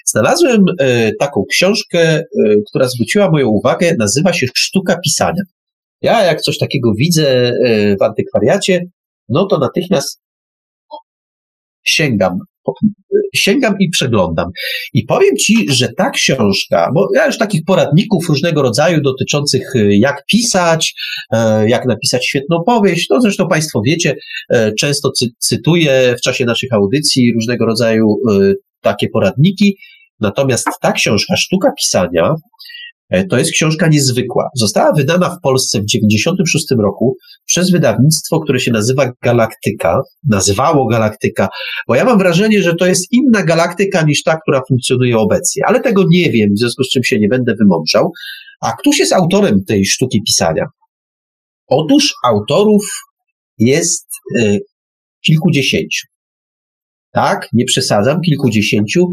Znalazłem 0.07 0.65
yy, 0.81 1.13
taką 1.19 1.45
książkę, 1.51 2.25
yy, 2.37 2.63
która 2.69 2.89
zwróciła 2.89 3.31
moją 3.31 3.49
uwagę, 3.49 3.95
nazywa 3.99 4.33
się 4.33 4.47
Sztuka 4.55 4.99
Pisania. 5.05 5.43
Ja 6.03 6.25
jak 6.25 6.41
coś 6.41 6.59
takiego 6.59 6.95
widzę 6.95 7.53
y, 7.53 7.97
w 8.01 8.03
antykwariacie, 8.03 8.85
no 9.29 9.47
to 9.47 9.59
natychmiast 9.59 10.21
sięgam 11.83 12.39
sięgam 13.35 13.75
i 13.81 13.89
przeglądam. 13.89 14.51
I 14.95 15.05
powiem 15.05 15.37
Ci, 15.37 15.67
że 15.69 15.89
ta 15.97 16.11
książka, 16.11 16.91
bo 16.95 17.09
ja 17.15 17.27
już 17.27 17.39
takich 17.39 17.65
poradników 17.65 18.29
różnego 18.29 18.63
rodzaju 18.63 19.01
dotyczących 19.01 19.77
y, 19.77 19.97
jak 19.97 20.25
pisać, 20.27 20.95
e, 21.33 21.69
jak 21.69 21.87
napisać 21.87 22.27
świetną 22.27 22.63
powieść, 22.67 23.07
no 23.11 23.21
zresztą 23.21 23.49
Państwo 23.49 23.81
wiecie, 23.87 24.17
e, 24.51 24.73
często 24.73 25.11
cy 25.11 25.27
cytuję 25.39 26.15
w 26.19 26.21
czasie 26.21 26.45
naszych 26.45 26.73
audycji 26.73 27.33
różnego 27.35 27.67
rodzaju 27.67 28.17
takie 28.81 29.09
poradniki, 29.09 29.77
Natomiast 30.21 30.67
ta 30.81 30.93
książka, 30.93 31.37
Sztuka 31.37 31.73
Pisania, 31.79 32.35
E, 32.35 32.52
to 33.31 33.39
jest 33.39 33.53
książka 33.53 33.89
niezwykła. 33.89 34.49
Została 34.55 34.93
wydana 34.93 35.31
w 35.31 35.41
Polsce 35.41 35.79
w 35.79 35.87
1996 35.87 36.81
roku 36.83 37.17
przez 37.47 37.71
wydawnictwo, 37.71 38.41
które 38.41 38.61
się 38.61 38.71
nazywa 38.71 39.13
Galaktyka. 39.23 40.03
Nazywało 40.29 40.87
Galaktyka, 40.87 41.49
bo 41.89 41.95
ja 41.95 42.05
mam 42.05 42.19
wrażenie, 42.19 42.63
że 42.63 42.75
to 42.75 42.87
jest 42.87 43.13
inna 43.13 43.43
galaktyka 43.45 44.03
niż 44.03 44.23
ta, 44.23 44.37
która 44.37 44.63
funkcjonuje 44.69 45.19
obecnie, 45.19 45.63
ale 45.67 45.81
tego 45.81 46.05
nie 46.11 46.31
wiem, 46.31 46.51
w 46.57 46.59
związku 46.59 46.85
z 46.85 46.89
czym 46.89 47.05
się 47.05 47.19
nie 47.19 47.29
będę 47.29 47.55
wymądrzał. 47.55 48.13
A 48.61 48.73
któż 48.73 48.99
jest 48.99 49.13
autorem 49.13 49.65
tej 49.65 49.85
sztuki 49.87 50.23
pisania? 50.27 50.65
Otóż 51.67 52.15
autorów 52.25 52.85
jest 53.59 54.09
y, 54.41 54.59
kilkudziesięciu. 55.27 56.07
Tak, 57.13 57.49
nie 57.53 57.65
przesadzam, 57.65 58.21
kilkudziesięciu. 58.21 59.09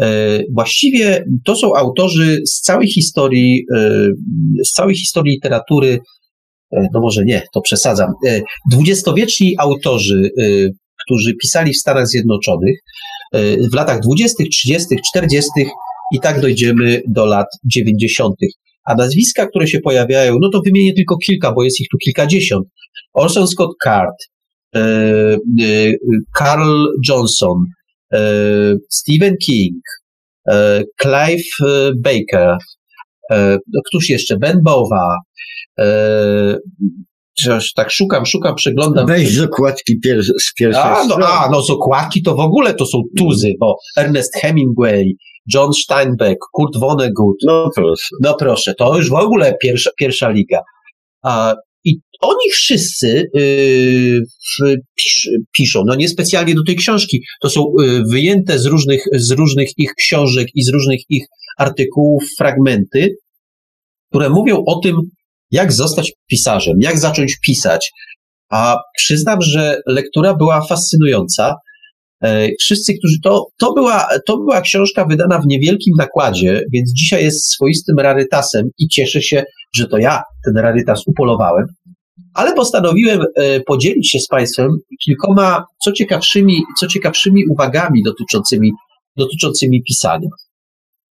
E, 0.00 0.40
właściwie 0.52 1.24
to 1.44 1.56
są 1.56 1.74
autorzy 1.74 2.40
z 2.46 2.60
całej 2.60 2.88
historii, 2.88 3.66
e, 3.76 4.08
z 4.64 4.72
całej 4.72 4.96
historii 4.96 5.32
literatury, 5.32 5.98
e, 6.72 6.86
no 6.94 7.00
może 7.00 7.24
nie, 7.24 7.42
to 7.54 7.60
przesadzam, 7.60 8.08
dwudziestowieczni 8.70 9.54
autorzy, 9.58 10.30
którzy 11.04 11.34
pisali 11.42 11.72
w 11.72 11.76
Stanach 11.76 12.06
Zjednoczonych 12.06 12.78
w 13.72 13.74
latach 13.74 14.00
dwudziestych, 14.00 14.48
trzydziestych, 14.48 14.98
czterdziestych 15.10 15.68
i 16.14 16.20
tak 16.20 16.40
dojdziemy 16.40 17.02
do 17.08 17.26
lat 17.26 17.46
dziewięćdziesiątych. 17.64 18.48
A 18.84 18.94
nazwiska, 18.94 19.46
które 19.46 19.66
się 19.66 19.80
pojawiają, 19.80 20.36
no 20.40 20.48
to 20.52 20.60
wymienię 20.64 20.92
tylko 20.92 21.16
kilka, 21.16 21.52
bo 21.52 21.64
jest 21.64 21.80
ich 21.80 21.88
tu 21.88 21.98
kilkadziesiąt. 21.98 22.66
Orson 23.14 23.46
Scott 23.46 23.70
Card, 23.84 24.14
Carl 26.38 26.86
Johnson, 27.08 27.56
Stephen 28.90 29.36
King, 29.46 29.82
e, 30.50 30.82
Clive 31.02 31.48
e, 31.62 31.92
Baker, 31.96 32.56
no 33.72 33.80
któż 33.86 34.08
jeszcze, 34.08 34.36
Ben 34.36 34.60
Bowa, 34.62 35.16
tak 37.76 37.90
szukam, 37.90 38.26
szukam, 38.26 38.54
przeglądam. 38.54 39.06
Weź 39.06 39.34
z 39.34 39.40
okładki 39.40 40.00
pier 40.00 40.22
z 40.22 40.54
pierwszej 40.58 40.82
a, 40.82 41.04
no, 41.06 41.26
a, 41.26 41.48
no 41.50 41.62
z 41.62 41.70
okładki 41.70 42.22
to 42.22 42.34
w 42.34 42.40
ogóle 42.40 42.74
to 42.74 42.86
są 42.86 43.02
tuzy, 43.18 43.52
bo 43.60 43.76
Ernest 43.96 44.34
Hemingway, 44.34 45.16
John 45.54 45.72
Steinbeck, 45.72 46.38
Kurt 46.52 46.76
Vonnegut. 46.76 47.36
No 47.46 47.70
proszę. 47.76 48.08
No 48.22 48.34
proszę, 48.34 48.74
to 48.74 48.96
już 48.96 49.10
w 49.10 49.14
ogóle 49.14 49.56
pierwsza, 49.62 49.90
pierwsza 49.98 50.30
liga. 50.30 50.60
A, 51.22 51.54
oni 52.24 52.50
wszyscy 52.52 53.30
yy, 53.34 54.76
pisz, 54.94 55.28
piszą, 55.56 55.82
no 55.86 55.94
niespecjalnie 55.94 56.54
do 56.54 56.64
tej 56.64 56.76
książki, 56.76 57.22
to 57.42 57.50
są 57.50 57.72
yy, 57.80 58.02
wyjęte 58.10 58.58
z 58.58 58.66
różnych, 58.66 59.04
z 59.12 59.30
różnych 59.30 59.68
ich 59.76 59.94
książek 59.94 60.48
i 60.54 60.62
z 60.62 60.68
różnych 60.68 61.00
ich 61.08 61.24
artykułów 61.58 62.24
fragmenty, 62.38 63.16
które 64.10 64.30
mówią 64.30 64.64
o 64.66 64.80
tym, 64.80 64.96
jak 65.50 65.72
zostać 65.72 66.12
pisarzem, 66.30 66.74
jak 66.80 66.98
zacząć 66.98 67.36
pisać. 67.46 67.90
A 68.50 68.76
przyznam, 68.96 69.42
że 69.42 69.80
lektura 69.86 70.34
była 70.34 70.66
fascynująca. 70.66 71.54
E, 72.22 72.48
wszyscy, 72.60 72.94
którzy 72.98 73.16
to, 73.24 73.46
to 73.58 73.72
była, 73.72 74.08
to 74.26 74.36
była 74.36 74.60
książka 74.60 75.04
wydana 75.04 75.38
w 75.38 75.46
niewielkim 75.46 75.94
nakładzie, 75.98 76.62
więc 76.72 76.92
dzisiaj 76.92 77.24
jest 77.24 77.52
swoistym 77.52 77.98
rarytasem 77.98 78.68
i 78.78 78.88
cieszę 78.88 79.22
się, 79.22 79.44
że 79.76 79.88
to 79.88 79.98
ja 79.98 80.22
ten 80.44 80.56
rarytas 80.56 81.02
upolowałem 81.06 81.66
ale 82.34 82.54
postanowiłem 82.54 83.20
e, 83.36 83.60
podzielić 83.60 84.10
się 84.10 84.18
z 84.18 84.28
Państwem 84.28 84.68
kilkoma 85.04 85.64
co 85.84 85.92
ciekawszymi, 85.92 86.62
co 86.80 86.86
ciekawszymi 86.86 87.42
uwagami 87.50 88.02
dotyczącymi, 88.02 88.72
dotyczącymi 89.16 89.82
pisania. 89.82 90.28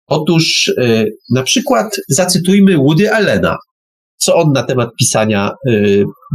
Otóż 0.06 0.72
e, 0.78 1.04
na 1.34 1.42
przykład 1.42 1.96
zacytujmy 2.08 2.76
Woody 2.76 3.12
Allena, 3.12 3.56
co 4.16 4.34
on 4.36 4.52
na 4.52 4.62
temat 4.62 4.90
pisania 4.98 5.50
e, 5.50 5.72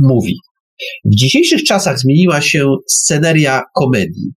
mówi. 0.04 0.36
W 1.06 1.16
dzisiejszych 1.16 1.64
czasach 1.64 2.00
zmieniła 2.00 2.42
się 2.42 2.76
sceneria 2.88 3.62
komedii. 3.76 4.32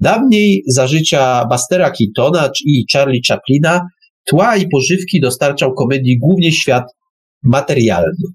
Dawniej 0.00 0.62
za 0.68 0.86
życia 0.86 1.44
Bastera 1.50 1.90
Keatona 1.90 2.50
i 2.64 2.84
Charlie 2.92 3.20
Chaplina 3.28 3.80
tła 4.24 4.56
i 4.56 4.68
pożywki 4.68 5.20
dostarczał 5.20 5.74
komedii 5.74 6.18
głównie 6.18 6.52
świat 6.52 6.84
materialny. 7.42 8.28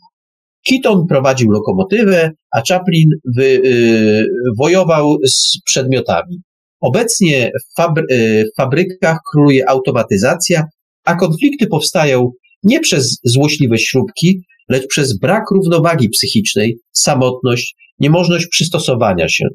Keaton 0.69 1.07
prowadził 1.09 1.51
lokomotywę, 1.51 2.31
a 2.55 2.61
Chaplin 2.69 3.09
wy, 3.37 3.61
y, 3.65 4.25
wojował 4.57 5.17
z 5.25 5.61
przedmiotami. 5.65 6.41
Obecnie 6.81 7.51
w, 7.61 7.75
fabry, 7.75 8.03
y, 8.11 8.45
w 8.53 8.57
fabrykach 8.57 9.17
króluje 9.31 9.69
automatyzacja, 9.69 10.63
a 11.05 11.15
konflikty 11.15 11.67
powstają 11.67 12.31
nie 12.63 12.79
przez 12.79 13.19
złośliwe 13.23 13.77
śrubki, 13.77 14.41
lecz 14.69 14.87
przez 14.87 15.19
brak 15.19 15.43
równowagi 15.51 16.09
psychicznej, 16.09 16.77
samotność, 16.91 17.75
niemożność 17.99 18.47
przystosowania 18.47 19.29
się. 19.29 19.45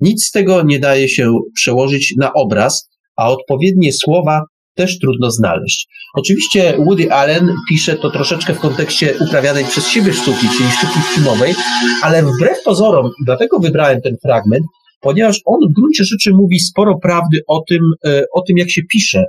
Nic 0.00 0.24
z 0.24 0.30
tego 0.30 0.62
nie 0.62 0.78
daje 0.78 1.08
się 1.08 1.38
przełożyć 1.54 2.14
na 2.18 2.32
obraz, 2.32 2.88
a 3.16 3.30
odpowiednie 3.30 3.92
słowa 3.92 4.42
też 4.76 4.98
trudno 4.98 5.30
znaleźć. 5.30 5.86
Oczywiście 6.14 6.76
Woody 6.78 7.12
Allen 7.12 7.54
pisze 7.68 7.96
to 7.96 8.10
troszeczkę 8.10 8.54
w 8.54 8.60
kontekście 8.60 9.14
uprawianej 9.20 9.64
przez 9.64 9.88
siebie 9.88 10.12
sztuki, 10.12 10.46
czyli 10.58 10.70
sztuki 10.70 11.00
filmowej, 11.14 11.54
ale 12.02 12.22
wbrew 12.22 12.62
pozorom, 12.64 13.10
dlatego 13.24 13.58
wybrałem 13.58 14.00
ten 14.00 14.16
fragment, 14.22 14.64
ponieważ 15.00 15.40
on 15.44 15.60
w 15.70 15.74
gruncie 15.74 16.04
rzeczy 16.04 16.30
mówi 16.32 16.60
sporo 16.60 16.98
prawdy 16.98 17.40
o 17.46 17.62
tym, 17.68 17.80
e, 18.06 18.22
o 18.34 18.42
tym 18.42 18.56
jak 18.56 18.70
się 18.70 18.82
pisze. 18.92 19.24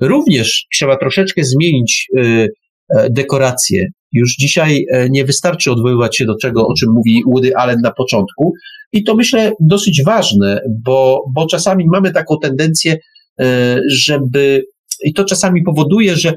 Również 0.00 0.66
trzeba 0.72 0.96
troszeczkę 0.96 1.44
zmienić 1.44 2.06
e, 2.16 2.22
e, 2.22 3.10
dekoracje. 3.10 3.86
Już 4.12 4.34
dzisiaj 4.36 4.84
nie 5.10 5.24
wystarczy 5.24 5.72
odwoływać 5.72 6.16
się 6.16 6.24
do 6.24 6.36
czego, 6.42 6.66
o 6.66 6.74
czym 6.74 6.92
mówi 6.92 7.22
Woody 7.26 7.56
Allen 7.56 7.80
na 7.82 7.92
początku. 7.92 8.52
I 8.92 9.04
to 9.04 9.14
myślę 9.14 9.52
dosyć 9.60 10.02
ważne, 10.04 10.60
bo, 10.84 11.24
bo 11.34 11.46
czasami 11.46 11.84
mamy 11.92 12.12
taką 12.12 12.36
tendencję, 12.42 12.96
żeby, 13.90 14.62
i 15.04 15.14
to 15.14 15.24
czasami 15.24 15.62
powoduje, 15.62 16.16
że 16.16 16.34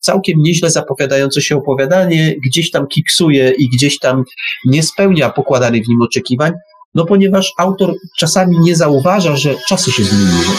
całkiem 0.00 0.38
nieźle 0.38 0.70
zapowiadające 0.70 1.42
się 1.42 1.56
opowiadanie 1.56 2.34
gdzieś 2.46 2.70
tam 2.70 2.86
kiksuje 2.86 3.52
i 3.58 3.68
gdzieś 3.76 3.98
tam 3.98 4.24
nie 4.66 4.82
spełnia 4.82 5.30
pokładanych 5.30 5.84
w 5.84 5.88
nim 5.88 6.02
oczekiwań, 6.02 6.52
no 6.94 7.04
ponieważ 7.04 7.52
autor 7.58 7.94
czasami 8.18 8.58
nie 8.60 8.76
zauważa, 8.76 9.36
że 9.36 9.54
czasy 9.68 9.92
się 9.92 10.04
zmieniły. 10.04 10.56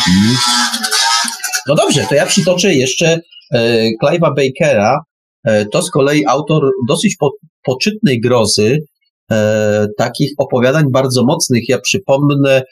No 1.67 1.75
dobrze, 1.75 2.05
to 2.09 2.15
ja 2.15 2.25
przytoczę 2.25 2.73
jeszcze 2.73 3.19
e, 3.53 3.89
Clive'a 4.03 4.35
Bakera. 4.35 4.99
E, 5.43 5.65
to 5.65 5.81
z 5.81 5.91
kolei 5.91 6.25
autor 6.25 6.69
dosyć 6.87 7.15
po, 7.19 7.31
poczytnej 7.63 8.21
grozy, 8.21 8.79
e, 9.31 9.87
takich 9.97 10.31
opowiadań 10.37 10.85
bardzo 10.91 11.25
mocnych. 11.25 11.69
Ja 11.69 11.79
przypomnę, 11.79 12.63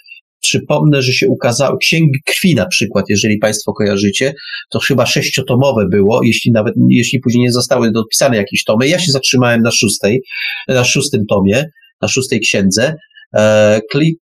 przypomnę, 0.43 1.01
że 1.01 1.13
się 1.13 1.27
ukazały 1.27 1.77
Księgi 1.77 2.19
Krwi 2.25 2.55
na 2.55 2.65
przykład, 2.65 3.05
jeżeli 3.09 3.37
Państwo 3.37 3.73
kojarzycie, 3.73 4.33
to 4.71 4.79
chyba 4.79 5.05
sześciotomowe 5.05 5.85
było, 5.91 6.23
jeśli 6.23 6.51
nawet, 6.51 6.73
jeśli 6.89 7.19
później 7.19 7.43
nie 7.43 7.51
zostały 7.51 7.91
dopisane 7.91 8.37
jakieś 8.37 8.63
tomy. 8.63 8.87
Ja 8.87 8.99
się 8.99 9.11
zatrzymałem 9.11 9.61
na 9.61 9.71
szóstej, 9.71 10.21
na 10.67 10.83
szóstym 10.83 11.25
tomie, 11.29 11.65
na 12.01 12.07
szóstej 12.07 12.39
księdze. 12.39 12.95
E, 13.35 13.81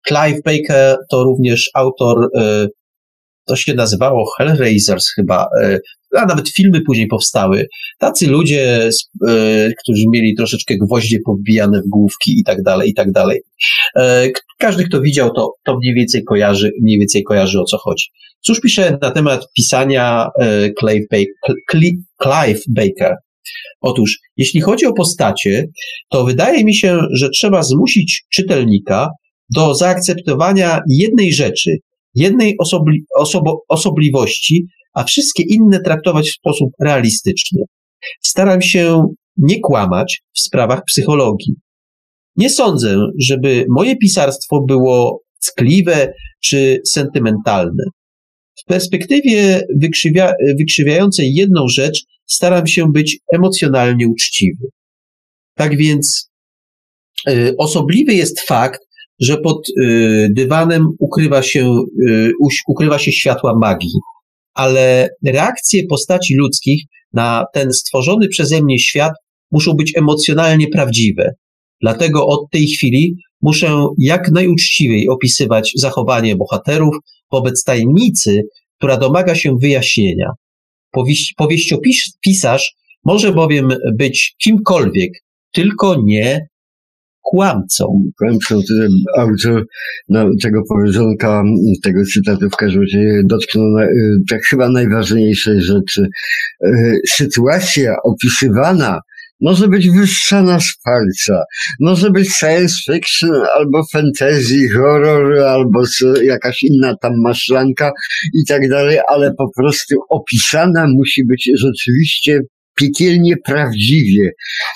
Clive 0.08 0.42
Baker 0.46 0.98
to 1.10 1.24
również 1.24 1.70
autor, 1.74 2.30
e, 2.36 2.68
to 3.46 3.56
się 3.56 3.74
nazywało 3.74 4.32
Hellraisers 4.38 5.14
chyba, 5.16 5.48
e, 5.62 5.80
a 6.18 6.26
nawet 6.26 6.50
filmy 6.50 6.82
później 6.82 7.08
powstały. 7.08 7.68
Tacy 8.00 8.28
ludzie, 8.28 8.90
którzy 9.84 10.04
mieli 10.12 10.36
troszeczkę 10.36 10.76
gwoździe 10.78 11.18
powbijane 11.26 11.82
w 11.82 11.90
główki 11.90 12.40
i 12.40 12.44
tak 12.44 12.64
dalej, 12.64 12.90
i 12.90 12.94
tak 12.94 13.12
dalej. 13.12 13.40
Każdy, 14.60 14.84
kto 14.84 15.02
widział, 15.02 15.34
to, 15.34 15.52
to 15.66 15.78
mniej 15.78 15.94
więcej 15.94 16.24
kojarzy, 16.24 16.72
mniej 16.82 17.00
więcej 17.00 17.24
kojarzy 17.24 17.60
o 17.60 17.64
co 17.64 17.78
chodzi. 17.78 18.06
Cóż 18.42 18.62
pisze 18.62 18.98
na 19.02 19.12
temat 19.12 19.48
pisania 19.56 20.28
Clive 20.80 21.08
Baker? 21.12 21.56
Clive 22.24 22.62
Baker. 22.70 23.16
Otóż, 23.82 24.20
jeśli 24.38 24.62
chodzi 24.62 24.86
o 24.86 24.94
postacie, 24.94 25.66
to 26.10 26.26
wydaje 26.26 26.64
mi 26.64 26.76
się, 26.76 27.00
że 27.14 27.30
trzeba 27.30 27.64
zmusić 27.64 28.24
czytelnika 28.34 29.10
do 29.56 29.76
zaakceptowania 29.76 30.80
jednej 30.90 31.34
rzeczy, 31.34 31.78
jednej 32.16 32.56
osobli, 32.60 33.06
osobo, 33.20 33.64
osobliwości, 33.70 34.66
a 34.98 35.04
wszystkie 35.04 35.44
inne 35.44 35.80
traktować 35.82 36.30
w 36.30 36.36
sposób 36.36 36.70
realistyczny. 36.82 37.62
Staram 38.22 38.62
się 38.62 39.04
nie 39.38 39.60
kłamać 39.60 40.22
w 40.36 40.40
sprawach 40.40 40.84
psychologii. 40.88 41.56
Nie 42.36 42.50
sądzę, 42.50 42.98
żeby 43.20 43.66
moje 43.70 43.98
pisarstwo 43.98 44.62
było 44.68 45.22
ckliwe 45.40 46.14
czy 46.44 46.82
sentymentalne. 46.86 47.84
W 48.60 48.66
perspektywie 48.66 49.62
wykrzywia, 49.82 50.34
wykrzywiającej 50.58 51.34
jedną 51.34 51.68
rzecz 51.68 52.04
staram 52.26 52.68
się 52.68 52.92
być 52.92 53.20
emocjonalnie 53.34 54.08
uczciwy. 54.08 54.68
Tak 55.56 55.78
więc 55.78 56.30
y, 57.30 57.56
osobliwy 57.58 58.14
jest 58.14 58.40
fakt, 58.40 58.80
że 59.20 59.38
pod 59.38 59.70
y, 59.70 60.30
dywanem 60.32 60.88
ukrywa 61.00 61.42
się, 61.42 61.84
y, 62.10 62.32
ukrywa 62.68 63.00
się 63.00 63.12
światła 63.12 63.60
magii, 63.62 64.00
ale 64.58 65.10
reakcje 65.26 65.84
postaci 65.90 66.36
ludzkich 66.36 66.84
na 67.14 67.46
ten 67.54 67.74
stworzony 67.74 68.28
przeze 68.28 68.62
mnie 68.62 68.80
świat 68.80 69.14
muszą 69.52 69.74
być 69.74 69.98
emocjonalnie 69.98 70.68
prawdziwe. 70.68 71.32
Dlatego 71.82 72.28
od 72.28 72.50
tej 72.52 72.68
chwili 72.68 73.16
muszę 73.42 73.88
jak 73.98 74.32
najuczciwiej 74.32 75.10
opisywać 75.10 75.72
zachowanie 75.76 76.36
bohaterów 76.36 76.96
wobec 77.32 77.64
tajemnicy, 77.64 78.42
która 78.78 78.98
domaga 78.98 79.36
się 79.36 79.58
wyjaśnienia. 79.62 80.30
Powieści, 80.92 81.34
powieściopisarz 81.38 82.74
może 83.06 83.34
bowiem 83.34 83.70
być 83.98 84.36
kimkolwiek, 84.44 85.12
tylko 85.52 85.96
nie 86.04 86.48
kłamcą. 87.32 87.86
Kłamcą, 88.18 88.62
autor 89.18 89.66
no, 90.10 90.30
tego 90.42 90.62
powiedzonka, 90.70 91.44
tego 91.84 92.00
cytatu 92.14 92.50
w 92.50 92.56
każdym 92.56 92.82
razie 92.82 93.22
dotknął 93.26 93.66
tak 94.30 94.42
chyba 94.50 94.70
najważniejszej 94.70 95.62
rzeczy. 95.62 96.08
E, 96.66 96.94
sytuacja 97.08 97.96
opisywana 98.04 99.00
może 99.42 99.68
być 99.68 99.90
wyssana 99.90 100.60
z 100.60 100.78
palca, 100.84 101.44
może 101.80 102.12
być 102.12 102.30
science 102.30 102.76
fiction, 102.94 103.32
albo 103.56 103.84
fantasy, 103.94 104.70
horror, 104.70 105.40
albo 105.40 105.84
jakaś 106.24 106.64
inna 106.64 106.96
tam 107.02 107.12
maszlanka 107.24 107.92
i 108.34 108.46
tak 108.48 108.70
dalej, 108.70 109.00
ale 109.08 109.34
po 109.38 109.52
prostu 109.56 109.96
opisana 110.10 110.88
musi 110.88 111.26
być 111.26 111.52
rzeczywiście 111.56 112.42
piekielnie 112.76 113.38
prawdziwie, 113.46 114.32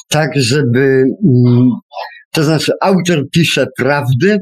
tak 0.09 0.29
żeby, 0.35 1.05
mm, 1.25 1.69
to 2.33 2.43
znaczy 2.43 2.71
autor 2.81 3.29
pisze 3.31 3.67
prawdę 3.77 4.37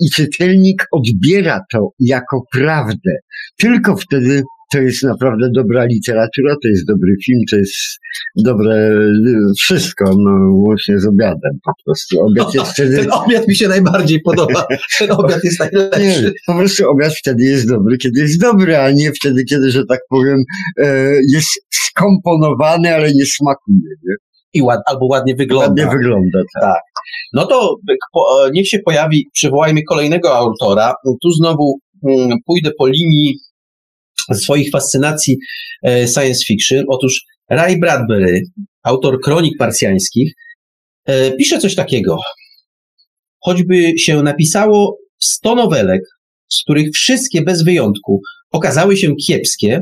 i 0.00 0.10
czytelnik 0.10 0.84
odbiera 0.92 1.60
to 1.72 1.88
jako 2.00 2.42
prawdę. 2.52 3.12
Tylko 3.58 3.96
wtedy 3.96 4.42
to 4.72 4.80
jest 4.80 5.02
naprawdę 5.02 5.50
dobra 5.54 5.84
literatura, 5.84 6.54
to 6.62 6.68
jest 6.68 6.86
dobry 6.86 7.14
film, 7.24 7.40
to 7.50 7.56
jest 7.56 7.74
dobre 8.36 8.90
wszystko, 9.58 10.04
no, 10.18 10.30
łącznie 10.52 10.98
z 10.98 11.06
obiadem 11.06 11.58
po 11.64 11.72
prostu. 11.84 12.20
Obiad 12.20 12.54
jest 12.54 12.72
wtedy... 12.72 12.96
Ten 12.96 13.12
obiad 13.12 13.48
mi 13.48 13.56
się 13.56 13.68
najbardziej 13.68 14.20
podoba. 14.20 14.66
Ten 14.98 15.10
obiad 15.10 15.44
jest 15.44 15.60
najlepszy. 15.60 16.00
Nie, 16.00 16.32
po 16.46 16.54
prostu 16.54 16.90
obiad 16.90 17.12
wtedy 17.14 17.44
jest 17.44 17.68
dobry, 17.68 17.96
kiedy 17.98 18.20
jest 18.20 18.40
dobry, 18.40 18.76
a 18.76 18.90
nie 18.90 19.12
wtedy, 19.12 19.44
kiedy, 19.44 19.70
że 19.70 19.84
tak 19.86 20.00
powiem, 20.08 20.38
e, 20.78 21.10
jest 21.32 21.48
skomponowany, 21.70 22.94
ale 22.94 23.12
nie 23.12 23.26
smakuje. 23.26 23.90
Nie? 24.04 24.14
I 24.54 24.62
ład, 24.62 24.80
albo 24.86 25.06
ładnie 25.06 25.34
wygląda. 25.34 25.66
Ładnie 25.68 25.98
wygląda, 25.98 26.38
tak. 26.54 26.62
tak. 26.62 26.82
No 27.32 27.46
to 27.46 27.76
niech 28.52 28.68
się 28.68 28.78
pojawi, 28.78 29.28
przywołajmy 29.32 29.82
kolejnego 29.82 30.36
autora. 30.36 30.94
Tu 31.22 31.30
znowu 31.30 31.78
mm, 32.08 32.38
pójdę 32.46 32.70
po 32.78 32.86
linii 32.86 33.38
swoich 34.32 34.70
fascynacji 34.70 35.36
e, 35.82 36.08
science 36.08 36.44
fiction. 36.44 36.84
Otóż 36.88 37.24
Ray 37.50 37.80
Bradbury, 37.80 38.42
autor 38.82 39.20
kronik 39.20 39.60
marsjańskich, 39.60 40.32
e, 41.06 41.32
pisze 41.32 41.58
coś 41.58 41.74
takiego. 41.74 42.16
Choćby 43.40 43.98
się 43.98 44.22
napisało 44.22 44.98
100 45.18 45.54
nowelek, 45.54 46.00
z 46.48 46.62
których 46.62 46.90
wszystkie 46.94 47.42
bez 47.42 47.64
wyjątku 47.64 48.20
okazały 48.52 48.96
się 48.96 49.14
kiepskie, 49.26 49.80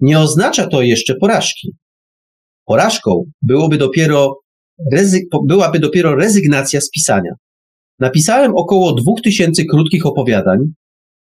nie 0.00 0.18
oznacza 0.18 0.66
to 0.66 0.82
jeszcze 0.82 1.14
porażki. 1.14 1.72
Porażką 2.64 3.24
byłoby 3.42 3.78
dopiero 3.78 4.34
byłaby 5.48 5.78
dopiero 5.78 6.14
rezygnacja 6.14 6.80
z 6.80 6.90
pisania. 6.90 7.30
Napisałem 7.98 8.52
około 8.56 8.94
2000 8.94 9.64
krótkich 9.64 10.06
opowiadań, 10.06 10.58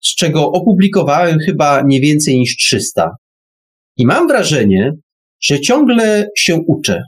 z 0.05 0.15
czego 0.15 0.53
opublikowałem 0.53 1.39
chyba 1.39 1.83
nie 1.87 2.01
więcej 2.01 2.39
niż 2.39 2.57
300. 2.57 3.11
I 3.97 4.07
mam 4.07 4.29
wrażenie, 4.29 4.93
że 5.43 5.61
ciągle 5.61 6.27
się 6.37 6.57
uczę. 6.67 7.03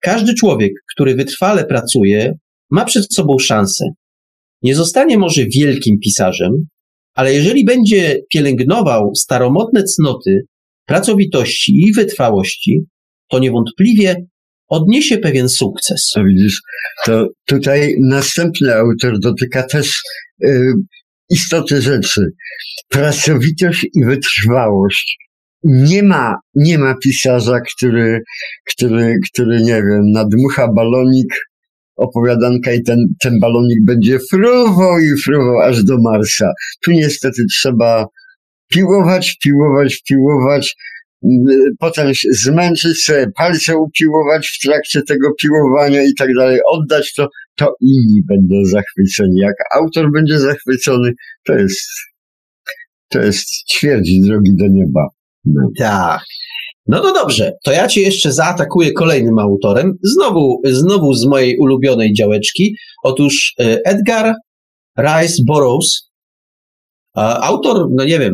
Każdy 0.00 0.34
człowiek, 0.34 0.72
który 0.94 1.14
wytrwale 1.14 1.64
pracuje, 1.64 2.32
ma 2.70 2.84
przed 2.84 3.14
sobą 3.14 3.38
szansę. 3.38 3.84
Nie 4.62 4.74
zostanie 4.74 5.18
może 5.18 5.44
wielkim 5.44 5.98
pisarzem, 6.04 6.52
ale 7.14 7.34
jeżeli 7.34 7.64
będzie 7.64 8.20
pielęgnował 8.32 9.14
staromodne 9.14 9.82
cnoty, 9.82 10.40
pracowitości 10.86 11.72
i 11.88 11.92
wytrwałości, 11.92 12.84
to 13.30 13.38
niewątpliwie 13.38 14.16
odniesie 14.68 15.18
pewien 15.18 15.48
sukces. 15.48 16.12
A 16.16 16.24
widzisz, 16.24 16.60
to 17.06 17.28
tutaj 17.46 17.94
następny 18.00 18.74
autor 18.74 19.18
dotyka 19.20 19.62
też 19.62 20.02
y, 20.44 20.72
istoty 21.30 21.82
rzeczy. 21.82 22.20
Pracowitość 22.88 23.86
i 23.94 24.04
wytrwałość. 24.04 25.16
Nie 25.64 26.02
ma, 26.02 26.34
nie 26.54 26.78
ma 26.78 26.94
pisarza, 27.02 27.60
który, 27.60 28.20
który, 28.70 29.16
który, 29.32 29.62
nie 29.62 29.82
wiem, 29.82 30.10
nadmucha 30.12 30.72
balonik, 30.72 31.34
opowiadanka 31.96 32.72
i 32.72 32.82
ten, 32.82 32.98
ten 33.22 33.40
balonik 33.40 33.84
będzie 33.84 34.18
fruwał 34.30 34.98
i 34.98 35.22
fruwał 35.24 35.60
aż 35.60 35.84
do 35.84 35.98
Marsa. 36.02 36.52
Tu 36.84 36.90
niestety 36.90 37.42
trzeba 37.50 38.06
piłować, 38.68 39.36
piłować, 39.42 40.02
piłować, 40.08 40.76
potem 41.78 42.12
zmęczyć 42.30 43.04
sobie, 43.04 43.26
palce 43.36 43.76
upiłować 43.76 44.48
w 44.48 44.66
trakcie 44.66 45.02
tego 45.02 45.28
piłowania 45.42 46.02
i 46.02 46.14
tak 46.18 46.34
dalej, 46.34 46.60
oddać 46.72 47.14
to 47.14 47.28
to 47.56 47.74
inni 47.80 48.22
będą 48.28 48.54
zachwyceni. 48.64 49.40
Jak 49.40 49.54
autor 49.74 50.12
będzie 50.12 50.38
zachwycony, 50.38 51.12
to 51.46 51.54
jest, 51.54 51.88
to 53.08 53.20
jest 53.20 53.48
ćwierć 53.70 54.20
drogi 54.20 54.50
do 54.56 54.64
nieba. 54.68 55.08
No. 55.44 55.68
Tak. 55.78 56.20
No 56.86 57.00
to 57.00 57.12
dobrze, 57.12 57.52
to 57.64 57.72
ja 57.72 57.88
cię 57.88 58.00
jeszcze 58.00 58.32
zaatakuję 58.32 58.92
kolejnym 58.92 59.38
autorem, 59.38 59.92
znowu, 60.02 60.60
znowu 60.64 61.14
z 61.14 61.26
mojej 61.26 61.56
ulubionej 61.58 62.12
działeczki. 62.12 62.76
Otóż 63.04 63.54
e, 63.60 63.78
Edgar 63.84 64.34
Rice 64.98 65.34
Burroughs, 65.46 66.10
autor, 67.16 67.86
no 67.90 68.04
nie 68.04 68.18
wiem, 68.18 68.32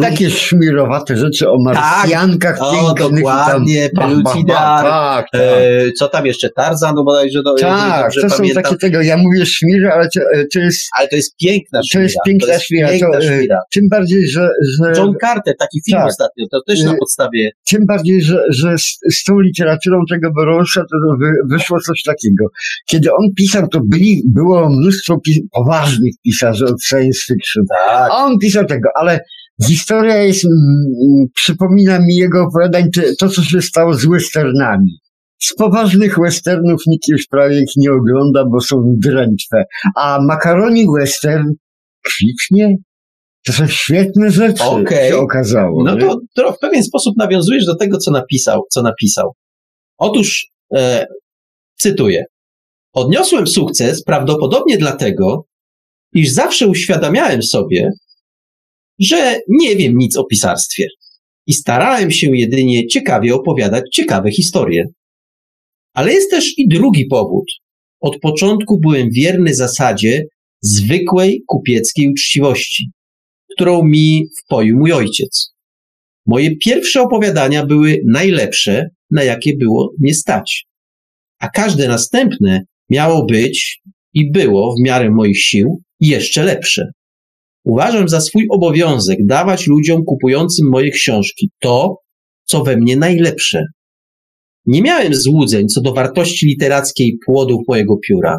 takie 0.00 0.30
szmirowate 0.30 1.16
rzeczy 1.16 1.50
o 1.50 1.56
marsjankach 1.62 2.58
tak, 2.58 2.70
pięknych. 2.70 3.06
O, 3.06 3.16
dokładnie, 3.16 3.90
Pelucidar, 3.96 4.84
tak, 4.84 5.26
tak. 5.32 5.40
E, 5.42 5.92
co 5.92 6.08
tam 6.08 6.26
jeszcze, 6.26 6.50
Tarzan, 6.50 6.94
no 6.94 7.04
bodajże 7.04 7.42
do, 7.42 7.54
Tak, 7.54 8.14
to 8.14 8.30
są 8.30 8.36
pamiętam. 8.36 8.62
takie 8.62 8.76
tego, 8.76 9.02
ja 9.02 9.16
mówię 9.16 9.46
szmiry, 9.46 9.92
ale 9.92 10.08
to, 10.08 10.20
e, 10.20 10.44
to 10.52 10.58
jest... 10.58 10.88
Ale 10.98 11.08
to 11.08 11.16
jest 11.16 11.36
piękna 11.36 11.80
szmira. 11.82 12.00
To 12.00 12.02
jest 12.02 12.16
piękna, 12.26 12.46
to 12.46 12.52
jest 12.52 12.64
szmira. 12.64 12.88
Piękna 12.88 13.08
to, 13.08 13.18
e, 13.18 13.22
szmira. 13.22 13.58
Tym 13.74 13.88
bardziej, 13.88 14.28
że, 14.28 14.48
że... 14.78 14.92
John 15.00 15.12
Carter, 15.20 15.54
taki 15.58 15.80
film 15.86 15.98
tak, 15.98 16.08
ostatnio, 16.08 16.46
to 16.50 16.60
też 16.66 16.82
na 16.82 16.92
e, 16.92 16.96
podstawie... 16.96 17.50
Tym 17.70 17.86
bardziej, 17.86 18.22
że, 18.22 18.42
że 18.50 18.78
z, 18.78 18.98
z 19.14 19.24
tą 19.24 19.40
literaturą 19.40 20.00
tego 20.10 20.32
Borowsza 20.32 20.80
to 20.80 20.96
wy, 21.20 21.32
wyszło 21.50 21.80
coś 21.80 22.02
takiego. 22.02 22.44
Kiedy 22.86 23.12
on 23.12 23.34
pisał, 23.36 23.68
to 23.68 23.80
byli, 23.84 24.22
było 24.26 24.70
mnóstwo 24.70 25.20
pis 25.20 25.38
poważnych 25.52 26.14
pisarzy 26.24 26.64
od 26.64 26.84
science 26.84 27.20
fiction. 27.26 27.64
Tak. 27.68 28.10
A 28.10 28.16
on 28.16 28.38
pisał 28.38 28.66
tego, 28.66 28.88
ale 28.94 29.20
Historia 29.62 30.16
jest, 30.16 30.44
mm, 30.44 31.26
przypomina 31.34 31.98
mi 31.98 32.14
jego 32.14 32.42
opowiadań 32.42 32.90
to, 33.18 33.28
co 33.28 33.42
się 33.42 33.62
stało 33.62 33.94
z 33.94 34.06
westernami. 34.06 34.98
Z 35.42 35.54
poważnych 35.54 36.18
westernów 36.18 36.82
nikt 36.86 37.08
już 37.08 37.26
prawie 37.26 37.60
ich 37.60 37.76
nie 37.76 37.92
ogląda, 37.92 38.44
bo 38.44 38.60
są 38.60 38.94
drętwe. 38.98 39.64
A 39.96 40.18
makaroni 40.22 40.86
western 40.98 41.46
kwitnie. 42.02 42.76
To 43.46 43.52
są 43.52 43.66
świetne 43.66 44.30
rzeczy, 44.30 44.62
okay. 44.64 45.08
się 45.08 45.16
okazało. 45.16 45.84
No 45.84 45.96
to, 45.96 46.20
to, 46.34 46.52
w 46.52 46.58
pewien 46.58 46.82
sposób 46.82 47.16
nawiązujesz 47.16 47.66
do 47.66 47.76
tego, 47.76 47.98
co 47.98 48.10
napisał. 48.10 48.62
Co 48.70 48.82
napisał. 48.82 49.32
Otóż, 49.98 50.46
e, 50.74 51.06
cytuję. 51.78 52.24
Odniosłem 52.92 53.46
sukces 53.46 54.04
prawdopodobnie 54.04 54.78
dlatego, 54.78 55.44
iż 56.12 56.30
zawsze 56.30 56.66
uświadamiałem 56.66 57.42
sobie, 57.42 57.90
że 58.98 59.40
nie 59.48 59.76
wiem 59.76 59.96
nic 59.96 60.16
o 60.16 60.24
pisarstwie 60.24 60.86
i 61.46 61.52
starałem 61.52 62.10
się 62.10 62.36
jedynie 62.36 62.86
ciekawie 62.86 63.34
opowiadać 63.34 63.84
ciekawe 63.92 64.30
historie. 64.30 64.84
Ale 65.94 66.12
jest 66.12 66.30
też 66.30 66.58
i 66.58 66.68
drugi 66.68 67.06
powód. 67.06 67.44
Od 68.00 68.18
początku 68.20 68.80
byłem 68.80 69.10
wierny 69.10 69.54
zasadzie 69.54 70.22
zwykłej 70.62 71.42
kupieckiej 71.46 72.08
uczciwości, 72.08 72.90
którą 73.54 73.84
mi 73.84 74.26
wpoił 74.44 74.78
mój 74.78 74.92
ojciec. 74.92 75.54
Moje 76.26 76.56
pierwsze 76.56 77.02
opowiadania 77.02 77.66
były 77.66 78.00
najlepsze, 78.06 78.88
na 79.10 79.24
jakie 79.24 79.56
było 79.56 79.92
mnie 80.00 80.14
stać, 80.14 80.66
a 81.38 81.48
każde 81.48 81.88
następne 81.88 82.64
miało 82.90 83.26
być 83.26 83.80
i 84.14 84.30
było 84.30 84.74
w 84.74 84.84
miarę 84.84 85.10
moich 85.10 85.38
sił 85.38 85.82
jeszcze 86.00 86.44
lepsze. 86.44 86.86
Uważam 87.64 88.08
za 88.08 88.20
swój 88.20 88.46
obowiązek 88.50 89.18
dawać 89.26 89.66
ludziom 89.66 90.04
kupującym 90.04 90.68
moje 90.68 90.90
książki 90.90 91.50
to, 91.60 91.96
co 92.44 92.64
we 92.64 92.76
mnie 92.76 92.96
najlepsze. 92.96 93.64
Nie 94.66 94.82
miałem 94.82 95.14
złudzeń 95.14 95.68
co 95.68 95.80
do 95.80 95.94
wartości 95.94 96.46
literackiej 96.46 97.18
płodów 97.26 97.60
mojego 97.68 97.96
pióra. 98.08 98.38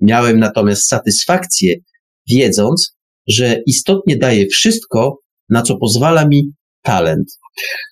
Miałem 0.00 0.38
natomiast 0.38 0.88
satysfakcję, 0.88 1.74
wiedząc, 2.30 2.96
że 3.28 3.62
istotnie 3.66 4.16
daję 4.16 4.46
wszystko, 4.46 5.18
na 5.48 5.62
co 5.62 5.76
pozwala 5.76 6.28
mi 6.28 6.52
talent. 6.84 7.38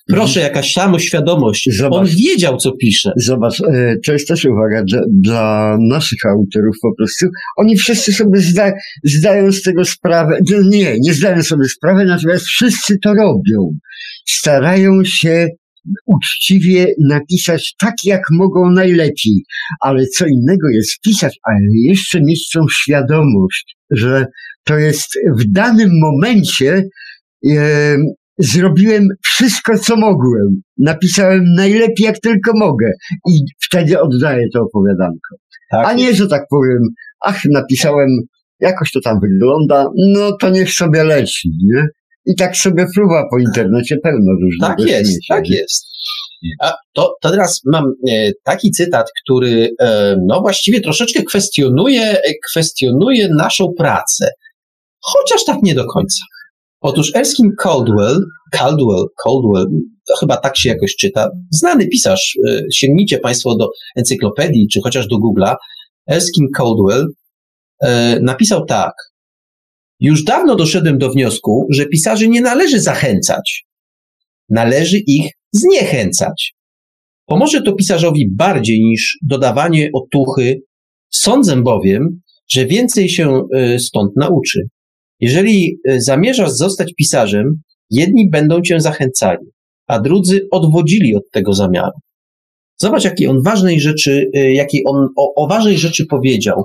Proszę, 0.09 0.41
mhm. 0.41 0.55
jakaś 0.55 0.73
samoświadomość. 0.73 1.69
Zobacz, 1.77 1.99
On 1.99 2.07
wiedział, 2.07 2.57
co 2.57 2.73
pisze. 2.73 3.13
Zobacz, 3.17 3.61
e, 3.61 3.97
to 4.07 4.13
jest 4.13 4.29
też 4.29 4.45
uwaga 4.45 4.83
dla, 4.85 5.01
dla 5.23 5.77
naszych 5.89 6.27
autorów 6.27 6.77
po 6.83 6.95
prostu. 6.97 7.27
Oni 7.57 7.77
wszyscy 7.77 8.13
sobie 8.13 8.41
zda, 8.41 8.73
zdają 9.05 9.53
z 9.53 9.63
tego 9.63 9.85
sprawę. 9.85 10.39
Nie, 10.65 10.97
nie 11.01 11.15
zdają 11.15 11.43
sobie 11.43 11.65
sprawy, 11.65 12.05
natomiast 12.05 12.47
wszyscy 12.47 12.99
to 13.03 13.15
robią. 13.15 13.79
Starają 14.29 15.05
się 15.05 15.49
uczciwie 16.07 16.87
napisać 17.01 17.75
tak, 17.79 17.95
jak 18.05 18.23
mogą 18.33 18.71
najlepiej. 18.71 19.45
Ale 19.81 20.07
co 20.07 20.27
innego 20.27 20.69
jest 20.69 21.01
pisać, 21.01 21.39
ale 21.43 21.61
jeszcze 21.85 22.21
mieć 22.21 22.51
tą 22.51 22.61
świadomość, 22.73 23.77
że 23.91 24.27
to 24.65 24.79
jest 24.79 25.09
w 25.39 25.53
danym 25.53 25.91
momencie 26.01 26.83
zrobiłem 28.39 29.09
wszystko, 29.23 29.79
co 29.79 29.97
mogłem. 29.97 30.63
Napisałem 30.79 31.45
najlepiej, 31.55 32.07
jak 32.07 32.19
tylko 32.21 32.53
mogę. 32.55 32.93
I 33.31 33.41
wtedy 33.65 34.01
oddaję 34.01 34.47
to 34.55 34.61
opowiadanko. 34.61 35.37
Tak 35.71 35.87
A 35.87 35.93
nie, 35.93 36.15
że 36.15 36.29
tak 36.29 36.43
powiem, 36.51 36.79
ach, 37.21 37.45
napisałem, 37.51 38.09
jakoś 38.61 38.93
to 38.93 39.01
tam 39.01 39.21
wygląda, 39.21 39.91
no 39.97 40.37
to 40.37 40.51
niech 40.51 40.73
sobie 40.73 41.05
leci, 41.05 41.51
nie? 41.65 41.87
I 42.27 42.35
tak 42.35 42.57
sobie 42.57 42.87
fruwa 42.95 43.25
po 43.31 43.39
internecie 43.39 43.97
pełno 44.03 44.33
różnych 44.43 44.71
Tak 44.71 44.81
jest, 44.81 45.11
śmieci, 45.11 45.27
tak 45.29 45.45
nie? 45.45 45.57
jest. 45.57 45.93
A 46.61 46.73
to, 46.93 47.15
to 47.23 47.31
teraz 47.31 47.61
mam 47.73 47.85
e, 48.11 48.31
taki 48.45 48.71
cytat, 48.71 49.07
który 49.25 49.71
e, 49.81 50.17
no 50.27 50.41
właściwie 50.41 50.81
troszeczkę 50.81 51.23
kwestionuje, 51.23 52.17
kwestionuje 52.51 53.29
naszą 53.39 53.73
pracę. 53.79 54.31
Chociaż 55.01 55.45
tak 55.45 55.57
nie 55.63 55.75
do 55.75 55.87
końca. 55.87 56.25
Otóż 56.83 57.15
Erskine 57.15 57.51
Caldwell, 57.59 58.21
Caldwell, 58.53 59.05
Caldwell, 59.25 59.67
to 60.09 60.17
chyba 60.21 60.37
tak 60.37 60.59
się 60.59 60.69
jakoś 60.69 60.97
czyta, 60.97 61.31
znany 61.51 61.89
pisarz, 61.89 62.39
e, 62.49 62.63
sięgnijcie 62.73 63.19
Państwo 63.19 63.57
do 63.57 63.69
encyklopedii, 63.97 64.69
czy 64.73 64.81
chociaż 64.81 65.07
do 65.07 65.17
Google'a, 65.17 65.55
Erskine 66.11 66.49
Caldwell 66.57 67.07
e, 67.83 68.21
napisał 68.21 68.65
tak. 68.65 68.93
Już 70.01 70.25
dawno 70.25 70.57
doszedłem 70.57 70.99
do 70.99 71.11
wniosku, 71.11 71.67
że 71.71 71.87
pisarzy 71.87 72.29
nie 72.29 72.41
należy 72.41 72.81
zachęcać. 72.81 73.65
Należy 74.49 74.99
ich 75.07 75.31
zniechęcać. 75.53 76.55
Pomoże 77.27 77.63
to 77.63 77.73
pisarzowi 77.73 78.31
bardziej 78.31 78.81
niż 78.81 79.19
dodawanie 79.23 79.91
otuchy. 79.95 80.61
Sądzę 81.11 81.63
bowiem, 81.63 82.21
że 82.51 82.67
więcej 82.67 83.09
się 83.09 83.43
e, 83.55 83.79
stąd 83.79 84.17
nauczy. 84.17 84.61
Jeżeli 85.23 85.79
e, 85.89 86.01
zamierzasz 86.01 86.51
zostać 86.51 86.95
pisarzem, 86.95 87.63
jedni 87.91 88.31
będą 88.31 88.61
cię 88.61 88.81
zachęcali, 88.81 89.47
a 89.87 90.01
drudzy 90.01 90.41
odwodzili 90.51 91.17
od 91.17 91.23
tego 91.33 91.53
zamiaru. 91.53 91.93
Zobacz, 92.81 93.05
jakiej 93.05 93.27
on 93.27 93.43
ważnej 93.43 93.81
rzeczy, 93.81 94.31
e, 94.35 94.53
jakiej 94.53 94.83
on 94.87 95.09
o, 95.17 95.35
o 95.35 95.49
ważnej 95.49 95.79
rzeczy 95.79 96.07
powiedział. 96.07 96.65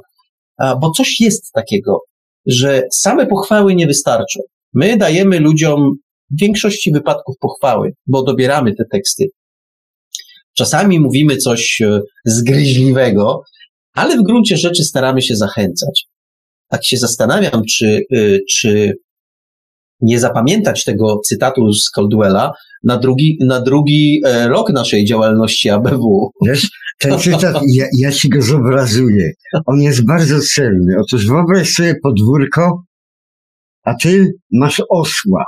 Bo 0.82 0.92
coś 0.92 1.22
jest 1.22 1.52
takiego, 1.54 2.00
że 2.46 2.84
same 2.94 3.28
pochwały 3.28 3.76
nie 3.76 3.88
wystarczą. 3.88 4.40
My 4.74 4.98
dajemy 4.98 5.40
ludziom 5.40 5.92
w 6.32 6.40
większości 6.42 6.92
wypadków 6.92 7.36
pochwały, 7.40 7.94
bo 8.08 8.24
dobieramy 8.24 8.76
te 8.76 8.84
teksty. 8.92 9.26
Czasami 10.58 11.00
mówimy 11.00 11.38
coś 11.38 11.82
e, 11.82 12.02
zgryźliwego, 12.26 13.42
ale 13.94 14.18
w 14.18 14.24
gruncie 14.24 14.58
rzeczy 14.58 14.84
staramy 14.84 15.22
się 15.22 15.36
zachęcać 15.36 16.08
tak 16.70 16.86
się 16.86 16.98
zastanawiam, 16.98 17.62
czy, 17.70 18.02
y, 18.14 18.40
czy 18.50 18.94
nie 20.02 20.20
zapamiętać 20.20 20.84
tego 20.84 21.20
cytatu 21.26 21.74
z 21.74 21.90
Caldwella 21.90 22.52
na 22.84 22.98
drugi, 22.98 23.38
na 23.42 23.62
drugi 23.62 24.22
e, 24.26 24.48
rok 24.48 24.70
naszej 24.74 25.06
działalności 25.06 25.70
ABW. 25.70 26.32
Wiesz, 26.46 26.70
ten 27.00 27.20
cytat, 27.24 27.62
ja, 27.74 27.86
ja 27.98 28.12
ci 28.12 28.30
go 28.30 28.42
zobrazuję. 28.42 29.32
On 29.66 29.82
jest 29.82 30.06
bardzo 30.06 30.40
celny. 30.42 30.96
Otóż 31.00 31.28
wyobraź 31.28 31.70
sobie 31.70 31.96
podwórko, 32.04 32.84
a 33.84 33.94
ty 33.96 34.32
masz 34.52 34.82
osła. 34.90 35.44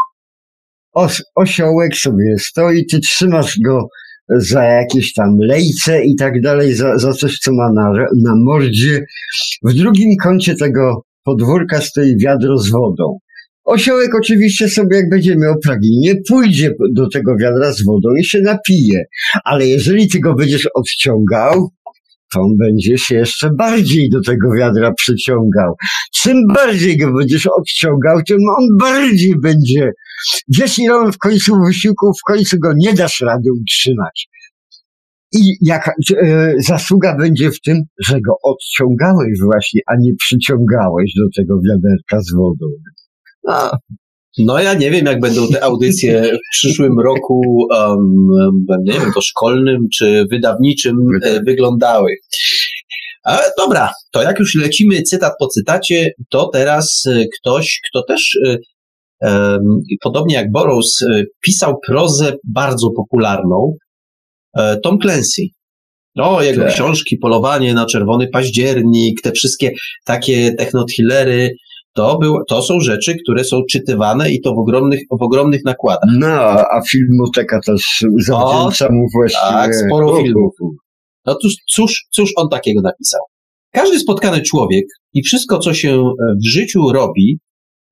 Os, 0.93 1.23
osiołek 1.35 1.95
sobie 1.95 2.35
stoi, 2.39 2.85
ty 2.85 2.99
trzymasz 2.99 3.59
go 3.65 3.87
za 4.29 4.63
jakieś 4.63 5.13
tam 5.13 5.37
lejce 5.39 6.05
i 6.05 6.15
tak 6.15 6.41
dalej, 6.41 6.73
za, 6.73 6.97
za 6.97 7.13
coś, 7.13 7.37
co 7.37 7.51
ma 7.53 7.71
na, 7.73 7.91
na 8.23 8.35
mordzie. 8.35 9.05
W 9.63 9.73
drugim 9.73 10.17
kącie 10.23 10.55
tego 10.55 11.01
podwórka 11.29 11.81
stoi 11.81 12.17
wiadro 12.17 12.57
z 12.57 12.69
wodą. 12.69 13.19
Osiołek 13.65 14.15
oczywiście 14.15 14.69
sobie, 14.69 14.97
jak 14.97 15.09
będzie 15.09 15.35
miał 15.35 15.55
pragnienie, 15.63 16.13
pójdzie 16.29 16.73
do 16.93 17.09
tego 17.09 17.35
wiadra 17.37 17.73
z 17.73 17.85
wodą 17.85 18.09
i 18.19 18.25
się 18.25 18.41
napije. 18.41 19.03
Ale 19.43 19.67
jeżeli 19.67 20.07
ty 20.07 20.19
go 20.19 20.33
będziesz 20.33 20.67
odciągał, 20.75 21.69
to 22.33 22.41
on 22.41 22.57
będzie 22.57 22.97
się 22.97 23.15
jeszcze 23.15 23.49
bardziej 23.57 24.09
do 24.09 24.21
tego 24.21 24.47
wiadra 24.57 24.93
przyciągał. 24.93 25.73
Czym 26.13 26.47
bardziej 26.55 26.97
go 26.97 27.13
będziesz 27.13 27.47
odciągał, 27.47 28.21
tym 28.27 28.37
on 28.59 28.77
bardziej 28.79 29.35
będzie. 29.39 29.91
Wiesz, 30.47 30.79
ile 30.79 30.95
on 30.95 31.11
w 31.11 31.17
końcu 31.17 31.55
wysiłku, 31.65 32.11
w 32.13 32.31
końcu 32.31 32.57
go 32.59 32.73
nie 32.77 32.93
dasz 32.93 33.21
rady 33.21 33.49
utrzymać. 33.61 34.27
I 35.33 35.39
jaka 35.61 35.91
e, 36.23 36.53
zasługa 36.67 37.17
będzie 37.17 37.51
w 37.51 37.61
tym, 37.61 37.83
że 38.07 38.21
go 38.21 38.33
odciągałeś 38.43 39.39
właśnie, 39.43 39.81
a 39.87 39.93
nie 39.99 40.11
przyciągałeś 40.15 41.11
do 41.17 41.41
tego 41.41 41.59
wiaderka 41.69 42.21
z 42.21 42.33
wodą. 42.35 42.65
A, 43.47 43.77
no 44.37 44.59
ja 44.59 44.73
nie 44.73 44.91
wiem, 44.91 45.05
jak 45.05 45.19
będą 45.19 45.47
te 45.47 45.63
audycje 45.63 46.23
w 46.23 46.51
przyszłym 46.51 46.99
roku, 46.99 47.41
um, 47.69 48.65
nie 48.83 48.93
wiem, 48.93 49.11
to 49.15 49.21
szkolnym 49.21 49.87
czy 49.93 50.25
wydawniczym 50.31 50.95
e, 51.23 51.43
wyglądały. 51.43 52.11
Ale 53.23 53.41
dobra, 53.57 53.91
to 54.11 54.23
jak 54.23 54.39
już 54.39 54.55
lecimy 54.55 55.01
cytat 55.01 55.33
po 55.39 55.47
cytacie, 55.47 56.11
to 56.29 56.49
teraz 56.53 57.03
e, 57.07 57.25
ktoś, 57.39 57.79
kto 57.89 58.03
też 58.03 58.37
e, 59.23 59.57
podobnie 60.01 60.35
jak 60.35 60.51
Burroughs 60.51 61.01
e, 61.01 61.23
pisał 61.45 61.79
prozę 61.87 62.33
bardzo 62.43 62.89
popularną, 62.95 63.75
Tom 64.83 64.99
Clancy. 64.99 65.41
No, 66.15 66.41
jego 66.41 66.63
tak. 66.63 66.73
książki, 66.73 67.17
Polowanie 67.17 67.73
na 67.73 67.85
Czerwony 67.85 68.27
Październik, 68.27 69.21
te 69.21 69.31
wszystkie 69.31 69.71
takie 70.05 70.53
technotrillery, 70.53 71.55
to, 71.93 72.17
był, 72.17 72.35
to 72.47 72.61
są 72.61 72.79
rzeczy, 72.79 73.15
które 73.23 73.43
są 73.43 73.61
czytywane 73.71 74.31
i 74.31 74.41
to 74.41 74.53
w 74.55 74.59
ogromnych, 74.59 74.99
w 75.19 75.23
ogromnych 75.23 75.61
nakładach. 75.65 76.09
No, 76.17 76.27
a 76.51 76.81
filmoteka 76.89 77.59
też 77.65 78.03
zawdzięcza 78.19 78.91
mu 78.91 79.05
właściwie. 79.13 79.51
Tak, 79.51 79.75
sporo 79.75 80.21
filmów. 80.21 80.53
No 81.25 81.35
cóż, 81.35 81.53
cóż, 81.69 82.05
cóż 82.11 82.31
on 82.35 82.49
takiego 82.49 82.81
napisał? 82.81 83.21
Każdy 83.71 83.99
spotkany 83.99 84.41
człowiek 84.41 84.85
i 85.13 85.23
wszystko, 85.23 85.59
co 85.59 85.73
się 85.73 86.03
w 86.43 86.47
życiu 86.47 86.91
robi, 86.93 87.39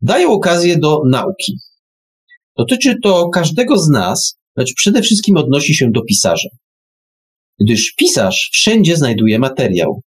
dają 0.01 0.31
okazję 0.31 0.77
do 0.77 1.01
nauki. 1.09 1.57
Dotyczy 2.57 2.95
to 3.03 3.29
każdego 3.29 3.77
z 3.77 3.89
nas, 3.89 4.39
lecz 4.57 4.73
przede 4.73 5.01
wszystkim 5.01 5.37
odnosi 5.37 5.75
się 5.75 5.91
do 5.91 6.01
pisarza. 6.01 6.49
Gdyż 7.59 7.93
pisarz 7.97 8.49
wszędzie 8.53 8.97
znajduje 8.97 9.39
materiał. 9.39 10.01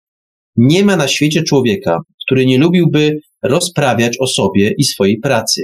Nie 0.56 0.84
ma 0.84 0.96
na 0.96 1.08
świecie 1.08 1.42
człowieka, 1.42 1.98
który 2.26 2.46
nie 2.46 2.58
lubiłby 2.58 3.18
rozprawiać 3.42 4.16
o 4.20 4.26
sobie 4.26 4.74
i 4.78 4.84
swojej 4.84 5.18
pracy 5.18 5.62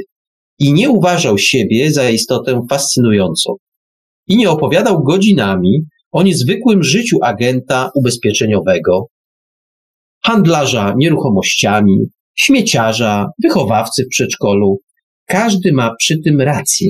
i 0.58 0.72
nie 0.72 0.90
uważał 0.90 1.38
siebie 1.38 1.92
za 1.92 2.10
istotę 2.10 2.60
fascynującą 2.70 3.54
i 4.28 4.36
nie 4.36 4.50
opowiadał 4.50 5.02
godzinami 5.02 5.80
o 6.12 6.22
niezwykłym 6.22 6.82
życiu 6.82 7.18
agenta 7.22 7.90
ubezpieczeniowego, 7.94 9.06
handlarza 10.24 10.94
nieruchomościami, 10.96 11.98
śmieciarza, 12.34 13.26
wychowawcy 13.42 14.04
w 14.04 14.08
przedszkolu. 14.08 14.80
Każdy 15.26 15.72
ma 15.72 15.94
przy 15.98 16.18
tym 16.24 16.40
rację. 16.40 16.88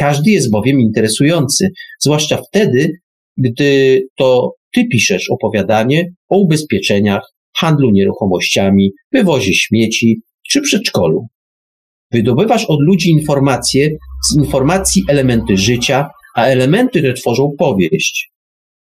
Każdy 0.00 0.30
jest 0.30 0.50
bowiem 0.50 0.80
interesujący, 0.80 1.68
zwłaszcza 1.98 2.42
wtedy, 2.48 2.92
gdy 3.36 4.02
to 4.16 4.54
ty 4.74 4.84
piszesz 4.92 5.30
opowiadanie 5.30 6.04
o 6.28 6.38
ubezpieczeniach, 6.38 7.22
handlu 7.56 7.90
nieruchomościami, 7.90 8.92
wywozie 9.12 9.54
śmieci 9.54 10.22
czy 10.50 10.60
przedszkolu. 10.60 11.26
Wydobywasz 12.12 12.64
od 12.64 12.80
ludzi 12.80 13.10
informacje, 13.10 13.90
z 14.30 14.36
informacji 14.36 15.02
elementy 15.08 15.56
życia, 15.56 16.08
a 16.36 16.44
elementy 16.44 17.02
te 17.02 17.12
tworzą 17.12 17.50
powieść. 17.58 18.30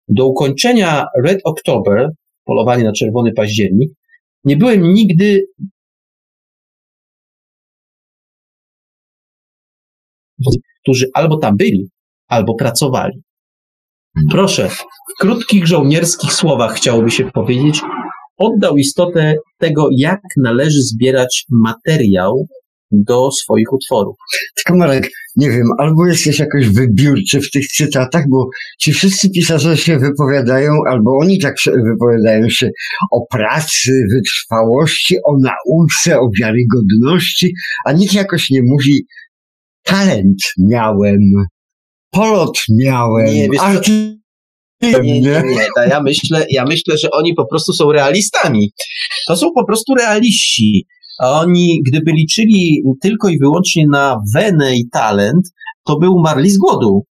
Do 0.08 0.26
ukończenia 0.26 1.06
Red 1.24 1.40
October, 1.44 2.08
polowanie 2.44 2.84
na 2.84 2.92
czerwony 2.92 3.32
październik, 3.32 3.90
nie 4.44 4.56
byłem 4.56 4.92
nigdy 4.92 5.46
którzy 10.82 11.06
albo 11.14 11.38
tam 11.38 11.56
byli, 11.56 11.88
albo 12.28 12.54
pracowali. 12.54 13.22
Proszę, 14.30 14.68
w 14.68 14.84
krótkich 15.20 15.66
żołnierskich 15.66 16.32
słowach 16.32 16.74
chciałoby 16.74 17.10
się 17.10 17.30
powiedzieć, 17.30 17.80
oddał 18.38 18.76
istotę 18.76 19.34
tego, 19.58 19.88
jak 19.96 20.20
należy 20.36 20.82
zbierać 20.82 21.44
materiał 21.50 22.46
do 22.90 23.30
swoich 23.30 23.72
utworów. 23.72 24.16
Tylko 24.56 24.78
Marek, 24.78 25.10
nie 25.36 25.50
wiem, 25.50 25.66
albo 25.78 26.06
jesteś 26.06 26.38
jakoś 26.38 26.68
wybiórczy 26.68 27.40
w 27.40 27.50
tych 27.50 27.66
cytatach, 27.66 28.24
bo 28.28 28.48
ci 28.78 28.92
wszyscy 28.92 29.30
pisarze 29.30 29.76
się 29.76 29.98
wypowiadają, 29.98 30.72
albo 30.88 31.18
oni 31.22 31.38
tak 31.38 31.54
wypowiadają 31.84 32.48
się 32.48 32.70
o 33.12 33.26
pracy, 33.30 34.04
wytrwałości, 34.12 35.16
o 35.24 35.32
nauce, 35.32 36.20
o 36.20 36.28
wiarygodności, 36.40 37.52
a 37.84 37.92
nikt 37.92 38.14
jakoś 38.14 38.50
nie 38.50 38.62
mówi 38.62 39.06
talent 39.90 40.42
miałem, 40.58 41.18
polot 42.10 42.58
miałem, 42.78 43.26
nie, 43.26 43.48
wiesz, 43.48 43.60
nie, 44.82 44.92
nie, 44.92 45.20
nie, 45.20 45.20
nie. 45.20 45.66
Ja 45.88 46.02
myślę, 46.02 46.46
ja 46.50 46.64
myślę, 46.64 46.98
że 46.98 47.10
oni 47.10 47.34
po 47.34 47.46
prostu 47.46 47.72
są 47.72 47.92
realistami. 47.92 48.72
To 49.26 49.36
są 49.36 49.46
po 49.54 49.66
prostu 49.66 49.94
realiści. 49.94 50.86
Oni, 51.18 51.82
gdyby 51.86 52.12
liczyli 52.12 52.82
tylko 53.02 53.28
i 53.28 53.38
wyłącznie 53.38 53.86
na 53.88 54.20
wenę 54.34 54.76
i 54.76 54.88
talent, 54.92 55.48
to 55.84 55.98
by 55.98 56.10
umarli 56.10 56.50
z 56.50 56.58
głodu. 56.58 57.04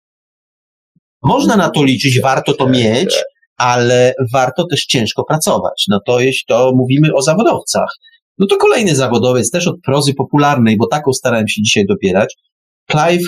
Można 1.24 1.56
na 1.56 1.70
to 1.70 1.84
liczyć, 1.84 2.22
warto 2.22 2.54
to 2.54 2.70
mieć, 2.70 3.16
ale 3.58 4.14
warto 4.34 4.66
też 4.68 4.86
ciężko 4.86 5.24
pracować. 5.24 5.86
No 5.90 6.00
to 6.06 6.20
jeśli 6.20 6.44
to 6.48 6.72
mówimy 6.76 7.14
o 7.16 7.22
zawodowcach. 7.22 7.90
No 8.38 8.48
to 8.48 8.58
kolejny 8.58 8.96
zawodowiec, 8.96 9.52
też 9.52 9.68
od 9.68 9.76
prozy 9.86 10.14
popularnej, 10.14 10.78
bo 10.78 10.88
taką 10.88 11.14
starałem 11.14 11.48
się 11.48 11.62
dzisiaj 11.62 11.86
dobierać. 11.86 12.36
Clive 12.92 13.24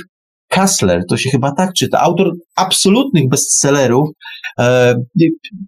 Kassler, 0.48 1.02
to 1.10 1.18
się 1.18 1.30
chyba 1.30 1.52
tak 1.58 1.74
czyta, 1.74 2.00
autor 2.00 2.34
absolutnych 2.56 3.30
bestsellerów, 3.30 4.10
e, 4.60 4.96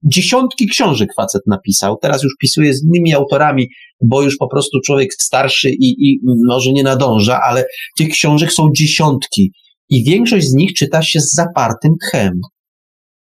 dziesiątki 0.03 0.67
książek 0.67 1.09
facet 1.15 1.41
napisał, 1.47 1.97
teraz 2.01 2.23
już 2.23 2.33
pisuje 2.39 2.73
z 2.73 2.83
innymi 2.83 3.13
autorami, 3.13 3.67
bo 4.01 4.21
już 4.21 4.37
po 4.37 4.47
prostu 4.47 4.79
człowiek 4.85 5.13
starszy 5.13 5.69
i, 5.69 5.95
i 5.99 6.19
może 6.47 6.71
nie 6.71 6.83
nadąża, 6.83 7.39
ale 7.41 7.65
tych 7.97 8.09
książek 8.09 8.53
są 8.53 8.69
dziesiątki 8.75 9.51
i 9.89 10.03
większość 10.03 10.47
z 10.47 10.53
nich 10.53 10.73
czyta 10.73 11.01
się 11.01 11.19
z 11.19 11.33
zapartym 11.33 11.91
tchem. 12.07 12.31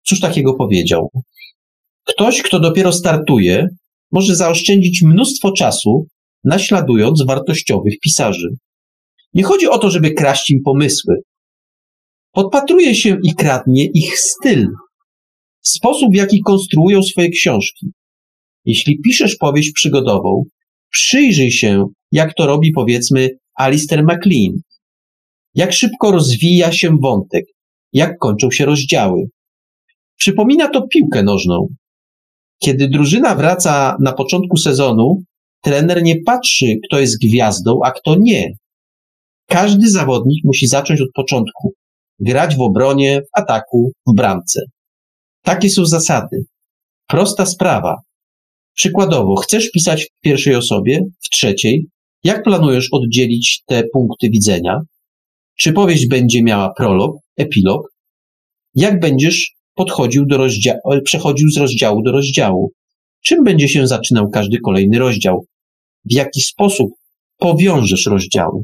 Cóż 0.07 0.19
takiego 0.19 0.53
powiedział? 0.53 1.09
Ktoś, 2.07 2.41
kto 2.41 2.59
dopiero 2.59 2.91
startuje, 2.91 3.67
może 4.11 4.35
zaoszczędzić 4.35 5.01
mnóstwo 5.01 5.51
czasu, 5.51 6.05
naśladując 6.43 7.25
wartościowych 7.27 7.93
pisarzy. 8.03 8.47
Nie 9.33 9.43
chodzi 9.43 9.67
o 9.67 9.77
to, 9.77 9.91
żeby 9.91 10.11
kraść 10.11 10.49
im 10.49 10.61
pomysły. 10.65 11.15
Podpatruje 12.31 12.95
się 12.95 13.17
i 13.23 13.35
kradnie 13.35 13.85
ich 13.93 14.19
styl, 14.19 14.67
sposób 15.61 16.13
w 16.13 16.17
jaki 16.17 16.41
konstruują 16.41 17.03
swoje 17.03 17.29
książki. 17.29 17.91
Jeśli 18.65 18.99
piszesz 18.99 19.35
powieść 19.35 19.71
przygodową, 19.71 20.43
przyjrzyj 20.89 21.51
się, 21.51 21.85
jak 22.11 22.33
to 22.33 22.45
robi 22.45 22.71
powiedzmy 22.71 23.29
Alistair 23.55 24.03
MacLean. 24.03 24.53
Jak 25.55 25.73
szybko 25.73 26.11
rozwija 26.11 26.71
się 26.71 26.97
wątek, 27.01 27.45
jak 27.93 28.17
kończą 28.17 28.51
się 28.51 28.65
rozdziały. 28.65 29.23
Przypomina 30.17 30.69
to 30.69 30.87
piłkę 30.87 31.23
nożną. 31.23 31.67
Kiedy 32.59 32.87
drużyna 32.87 33.35
wraca 33.35 33.97
na 33.99 34.13
początku 34.13 34.57
sezonu, 34.57 35.23
trener 35.61 36.03
nie 36.03 36.15
patrzy, 36.25 36.65
kto 36.87 36.99
jest 36.99 37.21
gwiazdą, 37.21 37.79
a 37.85 37.91
kto 37.91 38.15
nie. 38.19 38.51
Każdy 39.47 39.89
zawodnik 39.89 40.43
musi 40.45 40.67
zacząć 40.67 41.01
od 41.01 41.11
początku. 41.13 41.73
Grać 42.19 42.55
w 42.55 42.61
obronie, 42.61 43.21
w 43.21 43.39
ataku, 43.39 43.91
w 44.07 44.15
bramce. 44.15 44.61
Takie 45.41 45.69
są 45.69 45.85
zasady. 45.85 46.45
Prosta 47.07 47.45
sprawa. 47.45 47.95
Przykładowo, 48.73 49.35
chcesz 49.35 49.71
pisać 49.71 50.05
w 50.05 50.19
pierwszej 50.21 50.55
osobie, 50.55 50.99
w 51.25 51.29
trzeciej. 51.29 51.87
Jak 52.23 52.43
planujesz 52.43 52.87
oddzielić 52.91 53.63
te 53.65 53.83
punkty 53.93 54.29
widzenia? 54.29 54.79
Czy 55.59 55.73
powieść 55.73 56.07
będzie 56.07 56.43
miała 56.43 56.73
prolog, 56.77 57.15
epilog? 57.37 57.81
Jak 58.75 58.99
będziesz 58.99 59.51
podchodził 59.75 60.25
do 60.25 60.37
rozdziału, 60.37 60.79
przechodził 61.03 61.49
z 61.49 61.57
rozdziału 61.57 62.01
do 62.03 62.11
rozdziału? 62.11 62.71
Czym 63.25 63.43
będzie 63.43 63.69
się 63.69 63.87
zaczynał 63.87 64.29
każdy 64.29 64.59
kolejny 64.59 64.99
rozdział? 64.99 65.45
W 66.05 66.13
jaki 66.13 66.41
sposób 66.41 66.89
powiążesz 67.37 68.05
rozdziały? 68.05 68.63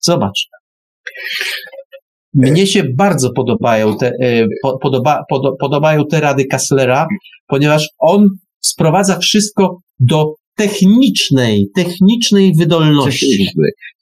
Zobacz. 0.00 0.48
Mnie 2.34 2.66
się 2.66 2.84
bardzo 2.94 3.32
podobają 3.32 3.96
te, 3.96 4.12
e, 4.22 4.46
podoba, 4.82 5.22
pod, 5.28 5.58
podobają 5.60 6.06
te 6.06 6.20
rady 6.20 6.44
Kasslera, 6.44 7.06
ponieważ 7.46 7.88
on 7.98 8.28
sprowadza 8.60 9.18
wszystko 9.18 9.78
do 10.00 10.34
technicznej, 10.56 11.66
technicznej 11.76 12.52
wydolności. 12.58 13.48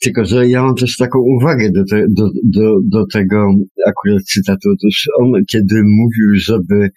Tylko, 0.00 0.24
że 0.24 0.48
ja 0.48 0.62
mam 0.62 0.74
też 0.74 0.96
taką 0.96 1.18
uwagę 1.18 1.70
do, 1.70 1.84
te, 1.90 2.04
do, 2.10 2.28
do, 2.44 2.76
do 2.84 3.06
tego 3.12 3.54
akurat 3.86 4.22
cytatu. 4.22 4.68
Otóż 4.70 5.08
on, 5.20 5.32
kiedy 5.48 5.74
mówił, 5.84 6.34
żeby 6.34 6.90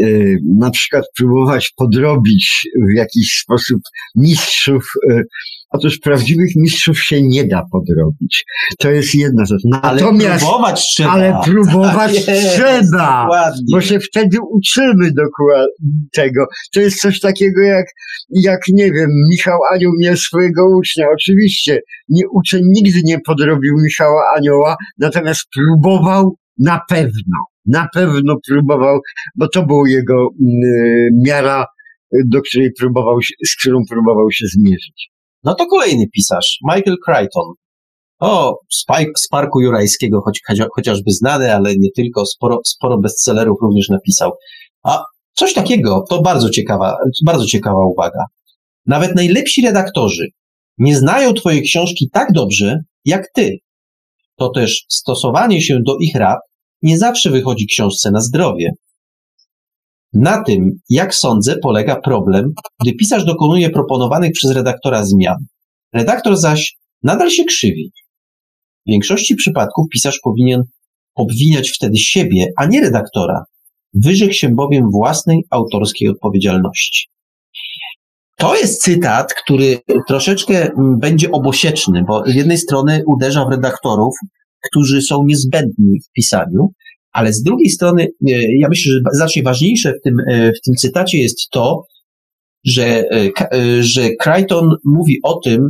y, 0.00 0.38
na 0.58 0.70
przykład 0.70 1.04
próbować 1.16 1.72
podrobić 1.76 2.68
w 2.92 2.96
jakiś 2.96 3.40
sposób 3.42 3.80
mistrzów 4.16 4.84
y, 5.10 5.22
Otóż 5.70 5.98
prawdziwych 5.98 6.50
mistrzów 6.56 7.00
się 7.00 7.22
nie 7.22 7.44
da 7.44 7.62
podrobić. 7.72 8.44
To 8.78 8.90
jest 8.90 9.14
jedna 9.14 9.44
rzecz. 9.44 9.60
Natomiast, 9.64 10.24
ale 10.24 10.38
próbować 10.38 10.80
trzeba. 10.80 11.10
Ale 11.10 11.40
próbować 11.44 12.24
trzeba. 12.54 13.22
Dokładnie. 13.22 13.64
Bo 13.72 13.80
się 13.80 14.00
wtedy 14.00 14.36
uczymy 14.50 15.12
dokładnie 15.12 15.90
tego. 16.12 16.46
To 16.74 16.80
jest 16.80 17.00
coś 17.00 17.20
takiego 17.20 17.60
jak, 17.60 17.86
jak 18.30 18.60
nie 18.72 18.92
wiem, 18.92 19.10
Michał 19.30 19.58
Anioł 19.74 19.92
miał 20.00 20.16
swojego 20.16 20.78
ucznia. 20.78 21.06
Oczywiście 21.14 21.80
nie, 22.08 22.22
uczeń 22.32 22.60
nigdy 22.64 23.00
nie 23.04 23.20
podrobił 23.20 23.74
Michała 23.84 24.22
Anioła, 24.36 24.76
natomiast 24.98 25.42
próbował 25.54 26.36
na 26.58 26.80
pewno. 26.88 27.36
Na 27.66 27.88
pewno 27.94 28.36
próbował, 28.48 29.00
bo 29.36 29.48
to 29.48 29.66
była 29.66 29.88
jego 29.88 30.28
y, 30.40 31.08
miara, 31.26 31.66
do 32.26 32.42
której 32.42 32.70
próbował 32.78 33.22
się, 33.22 33.34
z 33.46 33.56
którą 33.56 33.78
próbował 33.90 34.30
się 34.30 34.46
zmierzyć. 34.46 35.10
No 35.44 35.54
to 35.54 35.66
kolejny 35.66 36.04
pisarz, 36.14 36.58
Michael 36.64 36.96
Crichton. 37.06 37.52
O, 38.20 38.58
z 39.16 39.28
Parku 39.30 39.60
Jurajskiego, 39.60 40.20
choć, 40.20 40.40
chociażby 40.74 41.12
znany, 41.12 41.54
ale 41.54 41.76
nie 41.76 41.88
tylko, 41.96 42.26
sporo, 42.26 42.58
sporo 42.64 42.98
bestsellerów 42.98 43.58
również 43.62 43.88
napisał. 43.88 44.30
A 44.82 45.04
coś 45.34 45.54
takiego, 45.54 46.04
to 46.08 46.22
bardzo 46.22 46.50
ciekawa, 46.50 46.96
bardzo 47.24 47.46
ciekawa 47.46 47.86
uwaga. 47.86 48.24
Nawet 48.86 49.14
najlepsi 49.14 49.62
redaktorzy 49.62 50.26
nie 50.78 50.96
znają 50.96 51.34
Twojej 51.34 51.62
książki 51.62 52.08
tak 52.12 52.32
dobrze, 52.32 52.78
jak 53.04 53.26
Ty. 53.34 53.56
To 54.36 54.48
też 54.48 54.84
stosowanie 54.88 55.62
się 55.62 55.78
do 55.86 55.96
ich 56.00 56.14
rad 56.14 56.38
nie 56.82 56.98
zawsze 56.98 57.30
wychodzi 57.30 57.66
książce 57.66 58.10
na 58.10 58.20
zdrowie. 58.20 58.70
Na 60.12 60.44
tym, 60.44 60.70
jak 60.88 61.14
sądzę, 61.14 61.56
polega 61.62 62.00
problem, 62.00 62.52
gdy 62.80 62.92
pisarz 62.92 63.24
dokonuje 63.24 63.70
proponowanych 63.70 64.32
przez 64.32 64.50
redaktora 64.50 65.04
zmian. 65.04 65.36
Redaktor 65.94 66.36
zaś 66.36 66.76
nadal 67.02 67.30
się 67.30 67.44
krzywi. 67.44 67.92
W 68.86 68.90
większości 68.90 69.34
przypadków 69.34 69.86
pisarz 69.92 70.20
powinien 70.22 70.62
obwiniać 71.14 71.70
wtedy 71.70 71.96
siebie, 71.96 72.46
a 72.56 72.66
nie 72.66 72.80
redaktora. 72.80 73.44
Wyrzekł 73.94 74.32
się 74.32 74.48
bowiem 74.48 74.90
własnej 74.92 75.44
autorskiej 75.50 76.08
odpowiedzialności. 76.08 77.08
To 78.36 78.56
jest 78.56 78.82
cytat, 78.82 79.34
który 79.34 79.78
troszeczkę 80.08 80.62
mm, 80.62 80.98
będzie 80.98 81.30
obosieczny, 81.30 82.02
bo 82.08 82.22
z 82.26 82.34
jednej 82.34 82.58
strony 82.58 83.02
uderza 83.06 83.44
w 83.44 83.50
redaktorów, 83.50 84.14
którzy 84.70 85.02
są 85.02 85.24
niezbędni 85.26 86.00
w 86.00 86.12
pisaniu, 86.12 86.68
ale 87.12 87.32
z 87.32 87.42
drugiej 87.42 87.70
strony, 87.70 88.02
e, 88.02 88.08
ja 88.58 88.68
myślę, 88.68 88.92
że 88.92 89.00
znacznie 89.12 89.42
ważniejsze 89.42 89.92
w 89.92 90.02
tym, 90.04 90.14
e, 90.28 90.52
w 90.52 90.60
tym 90.60 90.74
cytacie 90.74 91.18
jest 91.18 91.48
to, 91.50 91.82
że, 92.64 93.04
e, 93.10 93.82
że 93.82 94.10
Crichton 94.22 94.70
mówi 94.84 95.16
o 95.22 95.40
tym, 95.40 95.68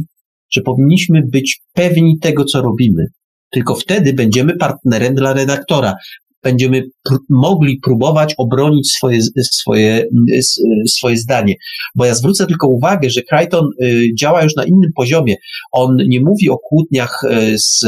że 0.53 0.61
powinniśmy 0.61 1.23
być 1.33 1.61
pewni 1.73 2.19
tego, 2.19 2.45
co 2.45 2.62
robimy. 2.62 3.07
Tylko 3.51 3.75
wtedy 3.75 4.12
będziemy 4.12 4.57
partnerem 4.57 5.15
dla 5.15 5.33
redaktora 5.33 5.95
będziemy 6.43 6.83
pr 7.05 7.19
mogli 7.29 7.79
próbować 7.85 8.35
obronić 8.39 8.91
swoje, 8.93 9.21
swoje, 9.53 10.05
swoje 10.89 11.17
zdanie. 11.17 11.55
Bo 11.95 12.05
ja 12.05 12.15
zwrócę 12.15 12.47
tylko 12.47 12.69
uwagę, 12.69 13.11
że 13.11 13.23
Crichton 13.23 13.69
y, 13.83 14.09
działa 14.19 14.43
już 14.43 14.57
na 14.57 14.65
innym 14.65 14.91
poziomie. 14.97 15.35
On 15.73 15.97
nie 16.09 16.21
mówi 16.21 16.51
o 16.51 16.59
kłótniach 16.59 17.21
y, 17.25 17.59
z, 17.59 17.79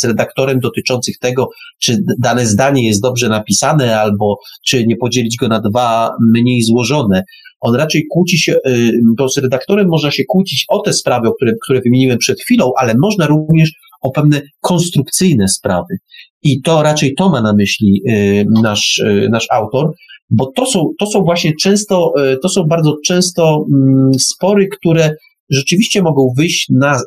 z 0.00 0.04
redaktorem 0.04 0.60
dotyczących 0.60 1.18
tego, 1.18 1.48
czy 1.78 1.98
dane 2.18 2.46
zdanie 2.46 2.86
jest 2.86 3.02
dobrze 3.02 3.28
napisane, 3.28 4.00
albo 4.00 4.38
czy 4.66 4.86
nie 4.86 4.96
podzielić 4.96 5.36
go 5.36 5.48
na 5.48 5.60
dwa 5.60 6.10
mniej 6.20 6.62
złożone. 6.62 7.22
On 7.60 7.74
raczej 7.74 8.06
kłóci 8.10 8.38
się, 8.38 8.54
y, 8.66 8.92
bo 9.18 9.28
z 9.28 9.38
redaktorem 9.38 9.88
można 9.88 10.10
się 10.10 10.24
kłócić 10.28 10.64
o 10.68 10.78
te 10.78 10.92
sprawy, 10.92 11.28
które, 11.36 11.52
które 11.64 11.80
wymieniłem 11.80 12.18
przed 12.18 12.40
chwilą, 12.40 12.72
ale 12.76 12.94
można 12.98 13.26
również 13.26 13.72
o 14.00 14.10
pewne 14.10 14.42
konstrukcyjne 14.60 15.48
sprawy. 15.48 15.98
I 16.42 16.62
to 16.62 16.82
raczej 16.82 17.14
to 17.14 17.28
ma 17.28 17.42
na 17.42 17.52
myśli 17.52 18.02
y, 18.08 18.46
nasz, 18.62 18.98
y, 18.98 19.28
nasz 19.30 19.46
autor, 19.50 19.92
bo 20.30 20.52
to 20.56 20.66
są, 20.66 20.90
to 20.98 21.06
są 21.06 21.22
właśnie 21.22 21.52
często, 21.62 22.12
y, 22.32 22.38
to 22.42 22.48
są 22.48 22.64
bardzo 22.64 22.96
często 23.06 23.66
mm, 23.72 24.14
spory, 24.14 24.68
które 24.68 25.14
rzeczywiście 25.50 26.02
mogą 26.02 26.32
wyjść 26.36 26.66
na, 26.70 27.00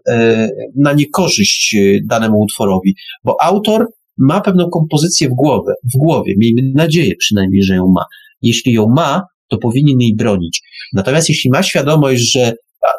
na 0.76 0.94
niekorzyść 0.94 1.76
danemu 2.10 2.42
utworowi, 2.42 2.96
bo 3.24 3.42
autor 3.42 3.88
ma 4.18 4.42
pewną 4.42 4.70
kompozycję 4.70 5.30
w 5.30 5.34
głowie, 5.34 5.74
w 5.94 5.98
głowie, 5.98 6.34
miejmy 6.38 6.62
nadzieję 6.76 7.16
przynajmniej, 7.16 7.64
że 7.64 7.76
ją 7.76 7.88
ma. 7.88 8.06
Jeśli 8.42 8.74
ją 8.74 8.88
ma, 8.88 9.22
to 9.48 9.58
powinien 9.58 10.00
jej 10.00 10.16
bronić. 10.16 10.62
Natomiast 10.94 11.30
jeśli 11.30 11.50
ma 11.50 11.64
świadomość, 11.64 12.32
że 12.32 12.54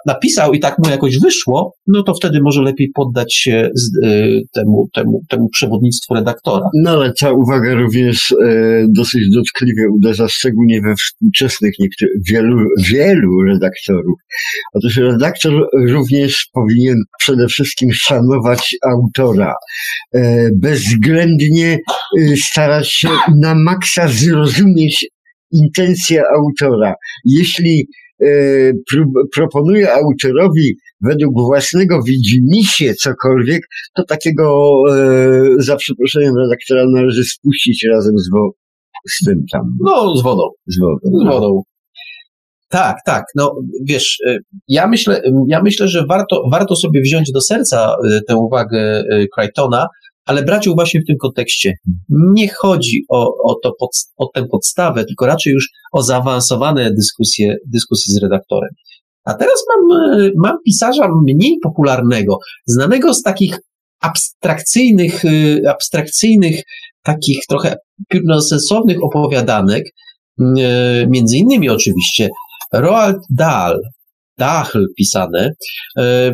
napisał 0.07 0.53
i 0.53 0.61
tak 0.61 0.79
mu 0.79 0.91
jakoś 0.91 1.19
wyszło, 1.19 1.75
no 1.87 2.03
to 2.03 2.15
wtedy 2.15 2.41
może 2.43 2.63
lepiej 2.63 2.91
poddać 2.95 3.35
się 3.35 3.71
y, 4.05 4.43
temu, 4.55 4.89
temu, 4.95 5.21
temu 5.29 5.49
przewodnictwu 5.49 6.15
redaktora. 6.15 6.67
No 6.83 6.91
ale 6.91 7.13
ta 7.21 7.33
uwaga 7.33 7.75
również 7.75 8.33
e, 8.33 8.87
dosyć 8.89 9.31
dotkliwie 9.35 9.89
uderza, 9.91 10.29
szczególnie 10.29 10.81
we 10.81 10.95
współczesnych 10.95 11.73
niektórych, 11.79 12.15
wielu, 12.29 12.57
wielu 12.93 13.43
redaktorów. 13.43 14.19
Otóż 14.75 14.97
redaktor 14.97 15.69
również 15.89 16.49
powinien 16.53 16.97
przede 17.19 17.49
wszystkim 17.49 17.93
szanować 17.93 18.77
autora, 18.87 19.55
e, 20.15 20.49
bezwzględnie 20.57 21.79
e, 22.19 22.37
starać 22.37 22.93
się 22.93 23.09
na 23.41 23.55
maksa 23.55 24.09
zrozumieć 24.09 25.07
intencję 25.53 26.23
autora. 26.37 26.95
Jeśli 27.25 27.87
proponuje 29.35 29.93
autorowi 29.93 30.77
według 31.01 31.41
własnego 31.41 32.03
widzimisię 32.03 32.95
cokolwiek, 32.95 33.63
to 33.95 34.05
takiego 34.05 34.75
e, 34.91 35.43
za 35.59 35.77
przeproszeniem 35.77 36.35
redaktora 36.37 36.85
należy 36.91 37.25
spuścić 37.25 37.87
razem 37.93 38.19
z, 38.19 38.31
wo- 38.31 38.53
z 39.11 39.25
tym 39.25 39.45
tam. 39.53 39.63
No, 39.85 40.17
z 40.17 40.23
wodą. 40.23 40.43
Z 40.67 40.81
wodą. 40.81 40.97
Z 41.05 41.25
no. 41.25 41.33
wodą. 41.33 41.63
Tak, 42.69 42.97
tak. 43.07 43.25
No 43.37 43.55
wiesz, 43.85 44.19
e, 44.27 44.37
ja 44.69 44.87
myślę, 44.87 45.23
ja 45.49 45.63
myślę, 45.63 45.89
że 45.89 46.07
warto, 46.09 46.43
warto 46.53 46.77
sobie 46.77 47.01
wziąć 47.01 47.33
do 47.33 47.41
serca 47.41 47.97
tę 48.29 48.37
uwagę 48.37 49.05
Crichtona, 49.39 49.87
ale 50.25 50.43
brać 50.43 50.67
ją 50.67 50.75
właśnie 50.75 51.01
w 51.01 51.07
tym 51.07 51.17
kontekście. 51.17 51.75
Nie 52.09 52.49
chodzi 52.49 53.05
o, 53.11 53.35
o, 53.45 53.55
to 53.63 53.73
pod, 53.79 53.91
o 54.17 54.27
tę 54.35 54.47
podstawę, 54.51 55.05
tylko 55.05 55.27
raczej 55.27 55.53
już 55.53 55.71
o 55.93 56.03
zaawansowane 56.03 56.91
dyskusje, 56.95 57.57
dyskusje 57.73 58.15
z 58.15 58.23
redaktorem. 58.23 58.71
A 59.25 59.35
teraz 59.35 59.65
mam, 59.69 60.13
e, 60.21 60.31
mam 60.37 60.57
pisarza 60.65 61.09
mniej 61.23 61.59
popularnego, 61.63 62.39
znanego 62.67 63.15
z 63.15 63.23
takich 63.23 63.59
abstrakcyjnych, 64.01 65.25
e, 65.25 65.71
abstrakcyjnych, 65.71 66.63
takich 67.03 67.39
trochę 67.49 67.77
nonsensownych 68.25 68.97
opowiadanek, 69.05 69.85
e, 70.41 71.07
między 71.07 71.37
innymi 71.37 71.69
oczywiście 71.69 72.29
Roald 72.73 73.19
Dahl, 73.31 73.81
Dachl 74.39 74.87
pisane. 74.97 75.51
E, 75.99 76.03
e, 76.03 76.33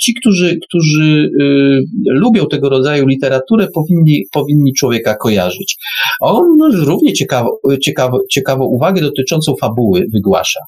ci, 0.00 0.14
którzy, 0.14 0.58
którzy 0.68 1.30
e, 1.40 1.44
lubią 2.10 2.46
tego 2.46 2.68
rodzaju 2.68 3.06
literaturę, 3.06 3.68
powinni, 3.74 4.24
powinni 4.32 4.72
człowieka 4.72 5.16
kojarzyć. 5.16 5.76
On 6.20 6.44
równie 6.72 7.12
ciekawo, 7.12 7.60
ciekawo, 7.82 8.20
ciekawą 8.30 8.64
uwagę 8.64 9.00
dotyczącą 9.00 9.54
fabuły 9.60 10.06
wygłasza. 10.14 10.60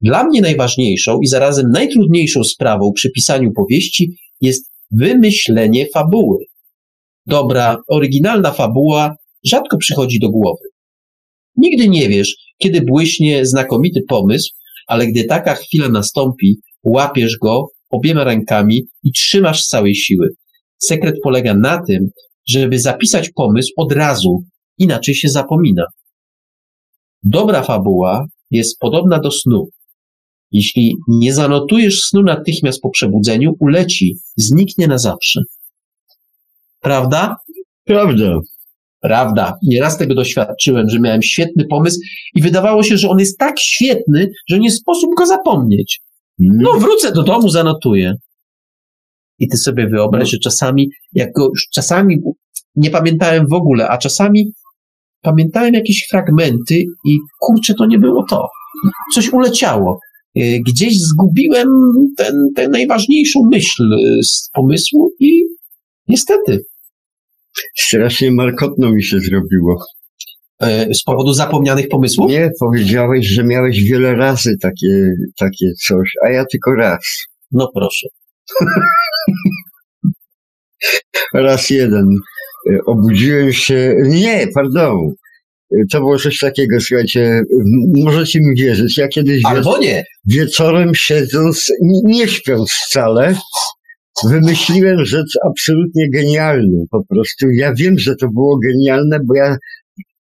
Dla 0.00 0.24
mnie 0.24 0.40
najważniejszą 0.40 1.20
i 1.20 1.26
zarazem 1.26 1.70
najtrudniejszą 1.70 2.44
sprawą 2.44 2.92
przy 2.92 3.10
pisaniu 3.10 3.52
powieści 3.52 4.16
jest 4.40 4.70
wymyślenie 4.90 5.86
fabuły. 5.94 6.44
Dobra, 7.26 7.76
oryginalna 7.88 8.52
fabuła 8.52 9.16
rzadko 9.44 9.76
przychodzi 9.76 10.18
do 10.20 10.30
głowy. 10.30 10.64
Nigdy 11.56 11.88
nie 11.88 12.08
wiesz, 12.08 12.36
kiedy 12.58 12.80
błyśnie 12.80 13.46
znakomity 13.46 14.00
pomysł, 14.08 14.50
ale 14.86 15.06
gdy 15.06 15.24
taka 15.24 15.54
chwila 15.54 15.88
nastąpi, 15.88 16.60
łapiesz 16.84 17.36
go 17.42 17.66
obiema 17.90 18.24
rękami 18.24 18.82
i 19.02 19.12
trzymasz 19.12 19.64
z 19.64 19.68
całej 19.68 19.94
siły. 19.94 20.28
Sekret 20.78 21.14
polega 21.22 21.54
na 21.54 21.82
tym, 21.82 22.08
żeby 22.48 22.78
zapisać 22.78 23.30
pomysł 23.30 23.72
od 23.76 23.92
razu, 23.92 24.42
inaczej 24.78 25.14
się 25.14 25.28
zapomina. 25.28 25.84
Dobra 27.22 27.62
fabuła 27.62 28.26
jest 28.50 28.78
podobna 28.78 29.18
do 29.20 29.30
snu. 29.30 29.68
Jeśli 30.52 30.96
nie 31.08 31.34
zanotujesz 31.34 32.00
snu 32.00 32.22
natychmiast 32.22 32.80
po 32.80 32.90
przebudzeniu, 32.90 33.52
uleci, 33.60 34.18
zniknie 34.36 34.86
na 34.86 34.98
zawsze. 34.98 35.40
Prawda? 36.80 37.36
Prawda. 37.84 38.40
Prawda. 39.00 39.54
Nieraz 39.62 39.98
tego 39.98 40.14
doświadczyłem, 40.14 40.88
że 40.88 41.00
miałem 41.00 41.22
świetny 41.22 41.64
pomysł 41.70 41.98
i 42.34 42.42
wydawało 42.42 42.82
się, 42.82 42.96
że 42.96 43.08
on 43.08 43.18
jest 43.18 43.38
tak 43.38 43.60
świetny, 43.60 44.30
że 44.48 44.58
nie 44.58 44.70
sposób 44.70 45.10
go 45.18 45.26
zapomnieć. 45.26 46.00
No, 46.38 46.72
wrócę 46.72 47.12
do 47.12 47.22
domu, 47.22 47.48
zanotuję. 47.48 48.14
I 49.38 49.48
ty 49.48 49.56
sobie 49.56 49.88
wyobraź, 49.88 50.30
że 50.30 50.38
czasami, 50.38 50.90
jak 51.12 51.32
go 51.32 51.50
czasami 51.74 52.16
nie 52.76 52.90
pamiętałem 52.90 53.46
w 53.50 53.52
ogóle, 53.52 53.88
a 53.88 53.98
czasami 53.98 54.52
pamiętałem 55.20 55.74
jakieś 55.74 56.06
fragmenty 56.10 56.74
i 57.04 57.18
kurczę, 57.40 57.74
to 57.74 57.86
nie 57.86 57.98
było 57.98 58.24
to. 58.30 58.48
Coś 59.14 59.32
uleciało. 59.32 59.98
gdzieś 60.66 60.98
zgubiłem 60.98 61.68
ten, 62.16 62.34
tę 62.56 62.68
najważniejszą 62.68 63.40
myśl 63.52 63.84
z 64.22 64.50
pomysłu 64.54 65.10
i 65.20 65.44
niestety. 66.08 66.64
Strasznie 67.76 68.30
markotno 68.30 68.92
mi 68.92 69.04
się 69.04 69.20
zrobiło. 69.20 69.84
Z 70.94 71.02
powodu 71.02 71.32
zapomnianych 71.32 71.88
pomysłów? 71.88 72.30
Nie, 72.30 72.50
powiedziałeś, 72.60 73.26
że 73.26 73.44
miałeś 73.44 73.82
wiele 73.82 74.14
razy 74.14 74.56
takie, 74.62 75.10
takie 75.38 75.66
coś, 75.86 76.12
a 76.24 76.30
ja 76.30 76.44
tylko 76.52 76.74
raz. 76.74 77.26
No 77.52 77.70
proszę. 77.74 78.06
raz 81.34 81.70
jeden. 81.70 82.06
Obudziłem 82.86 83.52
się. 83.52 83.94
Nie, 84.02 84.46
pardon. 84.54 84.96
To 85.92 85.98
było 85.98 86.18
coś 86.18 86.38
takiego, 86.38 86.80
słuchajcie, 86.80 87.42
możecie 87.94 88.40
mi 88.40 88.54
wierzyć. 88.56 88.98
Ja 88.98 89.08
kiedyś 89.08 89.42
Albo 89.44 89.78
nie. 89.78 90.04
wieczorem 90.26 90.94
siedząc, 90.94 91.72
nie 92.04 92.28
śpiąc 92.28 92.72
wcale, 92.72 93.34
wymyśliłem 94.28 95.04
rzecz 95.04 95.32
absolutnie 95.46 96.10
genialną 96.10 96.84
po 96.90 97.04
prostu. 97.08 97.50
Ja 97.50 97.74
wiem, 97.74 97.98
że 97.98 98.16
to 98.16 98.28
było 98.28 98.58
genialne, 98.58 99.18
bo 99.24 99.34
ja 99.34 99.56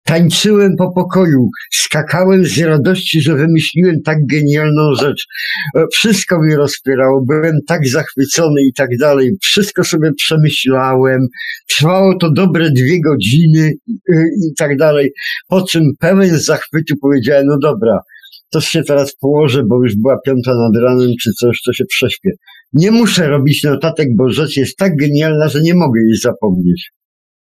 Tańczyłem 0.06 0.76
po 0.78 0.92
pokoju, 0.92 1.50
skakałem 1.74 2.46
z 2.46 2.60
radości, 2.60 3.22
że 3.22 3.36
wymyśliłem 3.36 4.02
tak 4.06 4.18
genialną 4.26 4.94
rzecz. 4.94 5.26
E, 5.76 5.86
wszystko 5.94 6.42
mi 6.42 6.56
rozpierało, 6.56 7.26
byłem 7.28 7.58
tak 7.68 7.88
zachwycony 7.88 8.62
i 8.62 8.74
tak 8.74 8.90
dalej. 9.00 9.32
Wszystko 9.42 9.84
sobie 9.84 10.12
przemyślałem. 10.18 11.28
Trwało 11.70 12.18
to 12.18 12.32
dobre 12.32 12.72
dwie 12.72 13.02
godziny 13.02 13.74
e, 14.14 14.24
i 14.48 14.54
tak 14.58 14.78
dalej. 14.78 15.12
Po 15.48 15.62
czym 15.62 15.84
pełen 16.00 16.40
zachwytu 16.40 16.96
powiedziałem, 17.02 17.46
no 17.46 17.58
dobra, 17.62 18.00
to 18.52 18.62
się 18.62 18.84
teraz 18.84 19.16
położę, 19.16 19.64
bo 19.68 19.84
już 19.84 19.96
była 19.96 20.18
piąta 20.26 20.52
nad 20.52 20.84
ranem 20.84 21.10
czy 21.22 21.32
coś, 21.32 21.62
to 21.66 21.74
się 21.74 21.86
prześpię. 21.86 22.30
Nie 22.74 22.92
muszę 22.92 23.28
robić 23.28 23.64
notatek, 23.64 24.08
bo 24.16 24.30
rzecz 24.30 24.58
jest 24.58 24.78
tak 24.78 24.96
genialna, 24.96 25.48
że 25.48 25.62
nie 25.62 25.74
mogę 25.74 26.02
jej 26.02 26.16
zapomnieć. 26.16 26.92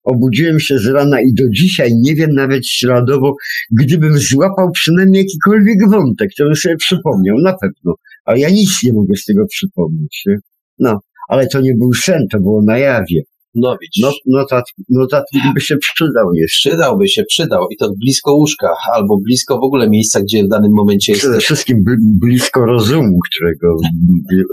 Obudziłem 0.05 0.60
się 0.60 0.78
z 0.78 0.86
rana 0.86 1.20
i 1.20 1.34
do 1.34 1.44
dzisiaj 1.51 1.91
nie 1.94 2.15
wiem 2.15 2.34
nawet 2.34 2.67
śladowo, 2.67 3.34
gdybym 3.81 4.18
złapał 4.18 4.70
przynajmniej 4.70 5.23
jakikolwiek 5.23 5.91
wątek, 5.91 6.31
bym 6.39 6.57
sobie 6.57 6.76
przypomniał, 6.76 7.36
na 7.39 7.52
pewno. 7.52 7.94
Ale 8.25 8.39
ja 8.39 8.49
nic 8.49 8.83
nie 8.84 8.92
mogę 8.92 9.17
z 9.17 9.25
tego 9.25 9.47
przypomnieć. 9.47 10.23
Nie? 10.26 10.36
No, 10.78 11.01
ale 11.28 11.47
to 11.47 11.60
nie 11.60 11.75
był 11.75 11.92
sen, 11.92 12.26
to 12.33 12.41
było 12.41 12.62
na 12.62 12.78
jawie. 12.78 13.23
No 13.55 13.77
widzisz. 13.83 14.03
Not, 14.03 14.15
notat, 14.27 14.65
notatnik 14.89 15.43
by 15.55 15.61
się 15.61 15.77
przydał 15.77 16.35
jeszcze. 16.35 16.71
Przydałby 16.71 17.09
się, 17.09 17.25
przydał. 17.25 17.69
I 17.71 17.77
to 17.77 17.93
blisko 18.01 18.35
łóżka, 18.35 18.69
albo 18.95 19.19
blisko 19.19 19.59
w 19.59 19.65
ogóle 19.65 19.91
miejsca, 19.91 20.21
gdzie 20.21 20.45
w 20.45 20.49
danym 20.49 20.73
momencie 20.73 21.13
jest. 21.13 21.25
Przede 21.25 21.39
wszystkim 21.39 21.85
blisko 22.21 22.67
rozumu, 22.67 23.19
którego 23.31 23.77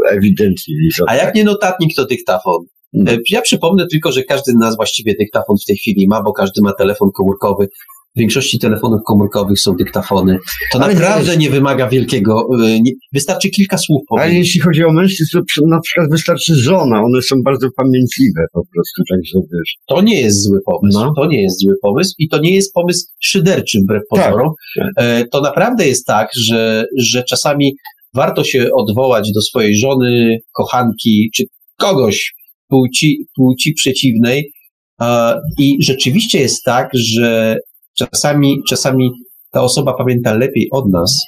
ewidentnie 0.10 0.76
nie 0.76 0.90
A 1.08 1.16
jak 1.16 1.36
nie 1.36 1.44
notatnik, 1.44 1.96
to 1.96 2.06
dyktafon. 2.06 2.66
E, 3.08 3.18
ja 3.30 3.42
przypomnę 3.42 3.88
tylko, 3.88 4.12
że 4.12 4.24
każdy 4.24 4.52
z 4.52 4.56
nas 4.56 4.76
właściwie 4.76 5.16
dyktafon 5.20 5.56
w 5.64 5.66
tej 5.66 5.78
chwili 5.78 6.08
ma, 6.08 6.24
bo 6.24 6.34
każdy 6.34 6.62
ma 6.62 6.74
telefon 6.74 7.10
komórkowy. 7.12 7.70
W 8.16 8.20
większości 8.20 8.60
telefonów 8.60 9.02
komórkowych 9.08 9.60
są 9.60 9.76
dyktafony. 9.76 10.38
To 10.74 10.84
Ale 10.84 10.94
naprawdę 10.94 11.38
nie 11.38 11.50
wymaga 11.50 11.90
wielkiego, 11.90 12.48
e, 12.64 12.82
nie, 12.82 12.92
wystarczy 13.14 13.50
kilka 13.50 13.78
słów 13.78 14.02
powiedzieć. 14.10 14.30
Ale 14.30 14.40
jeśli 14.40 14.62
chodzi 14.62 14.84
o 14.84 14.94
mężczyzn, 14.94 15.38
to 15.38 15.68
na 15.68 15.80
przykład 15.80 16.10
wystarczy 16.12 16.56
żona, 16.56 17.02
one 17.04 17.22
są 17.22 17.36
bardzo 17.46 17.68
pamiętliwe 17.76 18.46
po 18.54 18.62
prostu, 18.74 19.04
także 19.10 19.40
wiesz. 19.54 19.76
To 19.88 20.02
nie 20.02 20.22
jest 20.22 20.44
zły 20.44 20.60
pomysł, 20.66 21.00
no. 21.00 21.14
to 21.16 21.28
nie 21.28 21.42
jest 21.42 21.60
zły 21.60 21.74
pomysł 21.82 22.14
i 22.18 22.30
to 22.30 22.40
nie 22.40 22.56
jest 22.56 22.74
pomysł 22.74 23.08
szyderczy 23.20 23.80
wbrew 23.84 24.02
tak. 24.12 24.24
pozorom. 24.24 24.54
Tak. 24.96 25.30
To 25.32 25.42
naprawdę 25.42 25.88
jest 25.88 26.06
tak, 26.06 26.30
że, 26.36 26.86
że 26.98 27.24
czasami 27.24 27.76
warto 28.14 28.44
się 28.44 28.70
odwołać 28.74 29.32
do 29.32 29.42
swojej 29.42 29.76
żony, 29.76 30.38
kochanki, 30.54 31.30
czy 31.36 31.44
kogoś, 31.78 32.34
płci, 32.68 33.26
płci 33.36 33.74
przeciwnej. 33.74 34.52
I 35.60 35.78
rzeczywiście 35.84 36.40
jest 36.40 36.64
tak, 36.64 36.90
że 36.94 37.58
czasami, 38.08 38.62
czasami 38.70 39.12
ta 39.52 39.62
osoba 39.62 39.94
pamięta 39.94 40.34
lepiej 40.34 40.68
od 40.72 40.90
nas, 40.90 41.24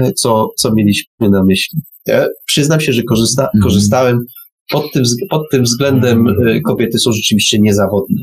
e, 0.00 0.12
co, 0.12 0.48
co 0.58 0.74
mieliśmy 0.74 1.30
na 1.30 1.44
myśli. 1.44 1.78
Ja 2.06 2.26
przyznam 2.46 2.80
się, 2.80 2.92
że 2.92 3.02
korzysta, 3.02 3.42
mhm. 3.42 3.62
korzystałem 3.62 4.24
pod 4.70 4.92
tym, 4.92 5.02
pod 5.30 5.42
tym 5.50 5.62
względem 5.62 6.26
e, 6.28 6.60
kobiety 6.60 6.98
są 6.98 7.12
rzeczywiście 7.12 7.58
niezawodne. 7.60 8.22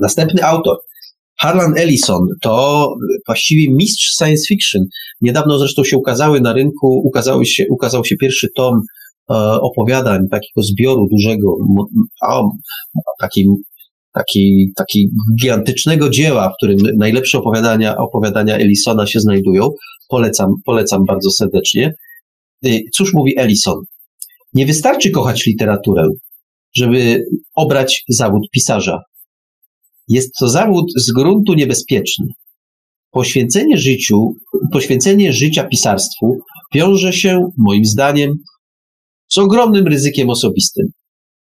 Następny 0.00 0.44
autor, 0.44 0.76
Harlan 1.38 1.78
Ellison, 1.78 2.20
to 2.42 2.88
właściwie 3.26 3.74
mistrz 3.74 4.16
science 4.18 4.46
fiction. 4.48 4.82
Niedawno 5.20 5.58
zresztą 5.58 5.84
się 5.84 5.98
ukazały 5.98 6.40
na 6.40 6.52
rynku, 6.52 7.02
ukazały 7.04 7.46
się, 7.46 7.64
ukazał 7.70 8.04
się 8.04 8.16
pierwszy 8.16 8.48
tom 8.56 8.80
E, 9.30 9.34
opowiadań, 9.60 10.28
takiego 10.30 10.62
zbioru 10.62 11.08
dużego, 11.10 11.56
takiej, 13.20 13.46
takiej, 14.14 14.72
takiej 14.76 15.08
gigantycznego 15.40 16.10
dzieła, 16.10 16.48
w 16.48 16.56
którym 16.56 16.78
najlepsze 16.98 17.38
opowiadania, 17.38 17.96
opowiadania 17.96 18.56
Ellisona 18.56 19.06
się 19.06 19.20
znajdują. 19.20 19.68
Polecam, 20.08 20.48
polecam 20.64 21.04
bardzo 21.08 21.30
serdecznie. 21.30 21.94
Y, 22.66 22.80
cóż 22.94 23.14
mówi 23.14 23.38
Ellison? 23.38 23.76
Nie 24.52 24.66
wystarczy 24.66 25.10
kochać 25.10 25.46
literaturę, 25.46 26.08
żeby 26.76 27.24
obrać 27.54 28.04
zawód 28.08 28.42
pisarza. 28.52 28.98
Jest 30.08 30.30
to 30.40 30.48
zawód 30.48 30.92
z 30.96 31.12
gruntu 31.12 31.54
niebezpieczny. 31.54 32.26
Poświęcenie 33.10 33.78
życiu, 33.78 34.34
poświęcenie 34.72 35.32
życia 35.32 35.64
pisarstwu 35.64 36.38
wiąże 36.74 37.12
się, 37.12 37.40
moim 37.58 37.84
zdaniem, 37.84 38.32
z 39.28 39.38
ogromnym 39.38 39.86
ryzykiem 39.86 40.30
osobistym. 40.30 40.86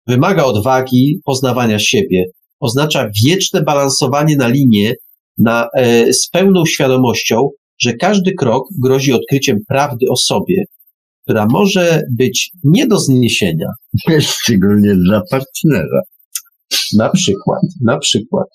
Wymaga 0.07 0.45
odwagi, 0.45 1.21
poznawania 1.25 1.79
siebie, 1.79 2.25
oznacza 2.63 3.11
wieczne 3.25 3.63
balansowanie 3.63 4.37
na 4.37 4.49
linie 4.49 4.95
na, 5.39 5.69
e, 5.77 6.13
z 6.13 6.29
pełną 6.29 6.67
świadomością, 6.67 7.49
że 7.81 7.93
każdy 7.93 8.33
krok 8.35 8.65
grozi 8.83 9.13
odkryciem 9.13 9.59
prawdy 9.69 10.07
o 10.11 10.17
sobie, 10.17 10.65
która 11.23 11.47
może 11.51 12.03
być 12.19 12.51
nie 12.65 12.87
do 12.87 12.99
zniesienia. 12.99 13.67
Szczególnie 14.21 14.95
dla 14.95 15.23
partnera. 15.31 16.01
Na 16.97 17.11
przykład, 17.11 17.63
na 17.85 17.99
przykład. 17.99 18.47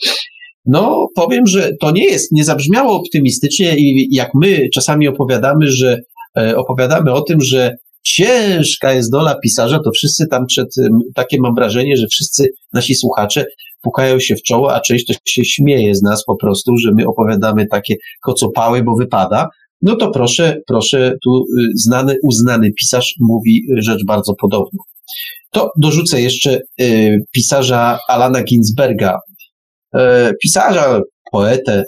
No, 0.65 1.07
powiem, 1.15 1.47
że 1.47 1.71
to 1.81 1.91
nie 1.91 2.05
jest, 2.05 2.31
nie 2.31 2.43
zabrzmiało 2.43 2.95
optymistycznie 2.95 3.75
i 3.77 4.07
jak 4.11 4.29
my 4.41 4.69
czasami 4.73 5.07
opowiadamy, 5.07 5.71
że 5.71 5.99
e, 6.37 6.57
opowiadamy 6.57 7.13
o 7.13 7.21
tym, 7.21 7.41
że 7.41 7.75
ciężka 8.03 8.93
jest 8.93 9.11
dola 9.11 9.35
pisarza, 9.43 9.79
to 9.79 9.91
wszyscy 9.91 10.27
tam 10.31 10.45
przed, 10.45 10.67
takie 11.15 11.37
mam 11.41 11.55
wrażenie, 11.55 11.97
że 11.97 12.07
wszyscy 12.07 12.49
nasi 12.73 12.95
słuchacze 12.95 13.45
pukają 13.81 14.19
się 14.19 14.35
w 14.35 14.41
czoło, 14.41 14.75
a 14.75 14.81
część 14.81 15.05
też 15.05 15.17
się 15.27 15.45
śmieje 15.45 15.95
z 15.95 16.01
nas 16.01 16.23
po 16.25 16.35
prostu, 16.35 16.77
że 16.77 16.91
my 16.95 17.07
opowiadamy 17.07 17.67
takie 17.67 17.95
kocopały, 18.21 18.83
bo 18.83 18.95
wypada. 18.95 19.47
No 19.81 19.95
to 19.95 20.11
proszę, 20.11 20.61
proszę, 20.67 21.13
tu 21.23 21.43
y, 21.59 21.67
znany, 21.75 22.15
uznany 22.23 22.71
pisarz 22.79 23.15
mówi 23.19 23.61
rzecz 23.77 24.05
bardzo 24.05 24.33
podobną. 24.41 24.79
To 25.51 25.71
dorzucę 25.77 26.21
jeszcze 26.21 26.61
y, 26.81 27.17
pisarza 27.31 27.99
Alana 28.07 28.43
Ginsberga, 28.43 29.19
y, 29.95 29.99
pisarza, 30.43 31.01
poetę. 31.31 31.83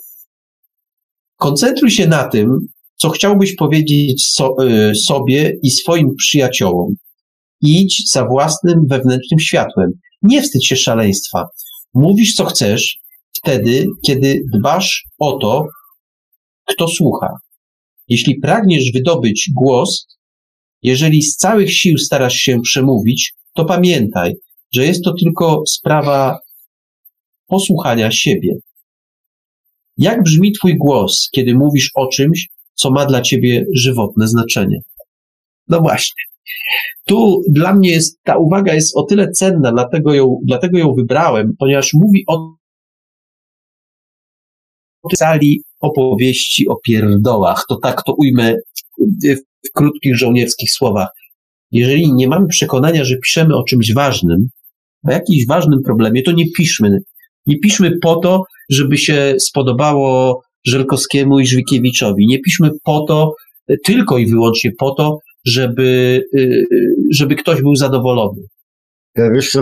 Koncentruj 1.37 1.91
się 1.91 2.07
na 2.07 2.23
tym, 2.23 2.57
co 2.95 3.09
chciałbyś 3.09 3.55
powiedzieć 3.55 4.27
so, 4.27 4.55
y, 4.63 4.95
sobie 4.95 5.53
i 5.63 5.71
swoim 5.71 6.15
przyjaciołom. 6.15 6.93
Idź 7.61 8.11
za 8.11 8.25
własnym 8.25 8.87
wewnętrznym 8.89 9.39
światłem. 9.39 9.91
Nie 10.21 10.41
wstydź 10.41 10.67
się 10.67 10.75
szaleństwa. 10.75 11.45
Mówisz, 11.93 12.35
co 12.35 12.45
chcesz, 12.45 12.99
wtedy, 13.37 13.85
kiedy 14.05 14.41
dbasz 14.57 15.05
o 15.19 15.37
to, 15.37 15.65
kto 16.65 16.87
słucha. 16.87 17.27
Jeśli 18.07 18.39
pragniesz 18.39 18.91
wydobyć 18.93 19.49
głos, 19.55 20.07
jeżeli 20.81 21.21
z 21.21 21.35
całych 21.35 21.73
sił 21.73 21.97
starasz 21.97 22.33
się 22.33 22.61
przemówić, 22.61 23.33
to 23.53 23.65
pamiętaj, 23.65 24.33
że 24.73 24.85
jest 24.85 25.03
to 25.03 25.13
tylko 25.13 25.63
sprawa 25.67 26.39
posłuchania 27.47 28.11
siebie. 28.11 28.53
Jak 29.97 30.23
brzmi 30.23 30.51
Twój 30.51 30.77
głos, 30.77 31.29
kiedy 31.35 31.55
mówisz 31.55 31.91
o 31.95 32.07
czymś, 32.07 32.47
co 32.73 32.91
ma 32.91 33.05
dla 33.05 33.21
ciebie 33.21 33.65
żywotne 33.75 34.27
znaczenie. 34.27 34.79
No 35.67 35.81
właśnie. 35.81 36.28
Tu 37.05 37.41
dla 37.49 37.73
mnie 37.75 37.91
jest, 37.91 38.19
ta 38.23 38.37
uwaga 38.37 38.73
jest 38.73 38.97
o 38.97 39.03
tyle 39.03 39.31
cenna, 39.31 39.71
dlatego 39.71 40.13
ją, 40.13 40.39
dlatego 40.43 40.77
ją 40.77 40.93
wybrałem, 40.93 41.53
ponieważ 41.59 41.91
mówi 41.93 42.23
o 42.27 42.55
sali 45.15 45.63
opowieści 45.79 46.67
o 46.67 46.75
pierdołach. 46.75 47.65
To 47.69 47.77
tak 47.83 48.03
to 48.03 48.13
ujmę 48.17 48.55
w 49.65 49.71
krótkich 49.73 50.17
żołnierskich 50.17 50.71
słowach. 50.71 51.09
Jeżeli 51.71 52.13
nie 52.13 52.27
mamy 52.27 52.47
przekonania, 52.47 53.03
że 53.03 53.17
piszemy 53.17 53.55
o 53.55 53.63
czymś 53.63 53.93
ważnym, 53.93 54.47
o 55.07 55.11
jakimś 55.11 55.47
ważnym 55.47 55.79
problemie, 55.85 56.23
to 56.23 56.31
nie 56.31 56.45
piszmy. 56.57 56.97
Nie 57.45 57.59
piszmy 57.59 57.91
po 58.01 58.15
to, 58.15 58.43
żeby 58.69 58.97
się 58.97 59.35
spodobało 59.39 60.41
Żelkowskiemu 60.65 61.39
i 61.39 61.47
Żwikiewiczowi. 61.47 62.27
Nie 62.27 62.39
piszmy 62.39 62.69
po 62.83 63.05
to, 63.07 63.33
tylko 63.85 64.17
i 64.17 64.27
wyłącznie 64.27 64.71
po 64.79 64.95
to, 64.95 65.17
żeby, 65.45 66.21
y, 66.37 66.65
żeby 67.13 67.35
ktoś 67.35 67.61
był 67.61 67.75
zadowolony. 67.75 68.41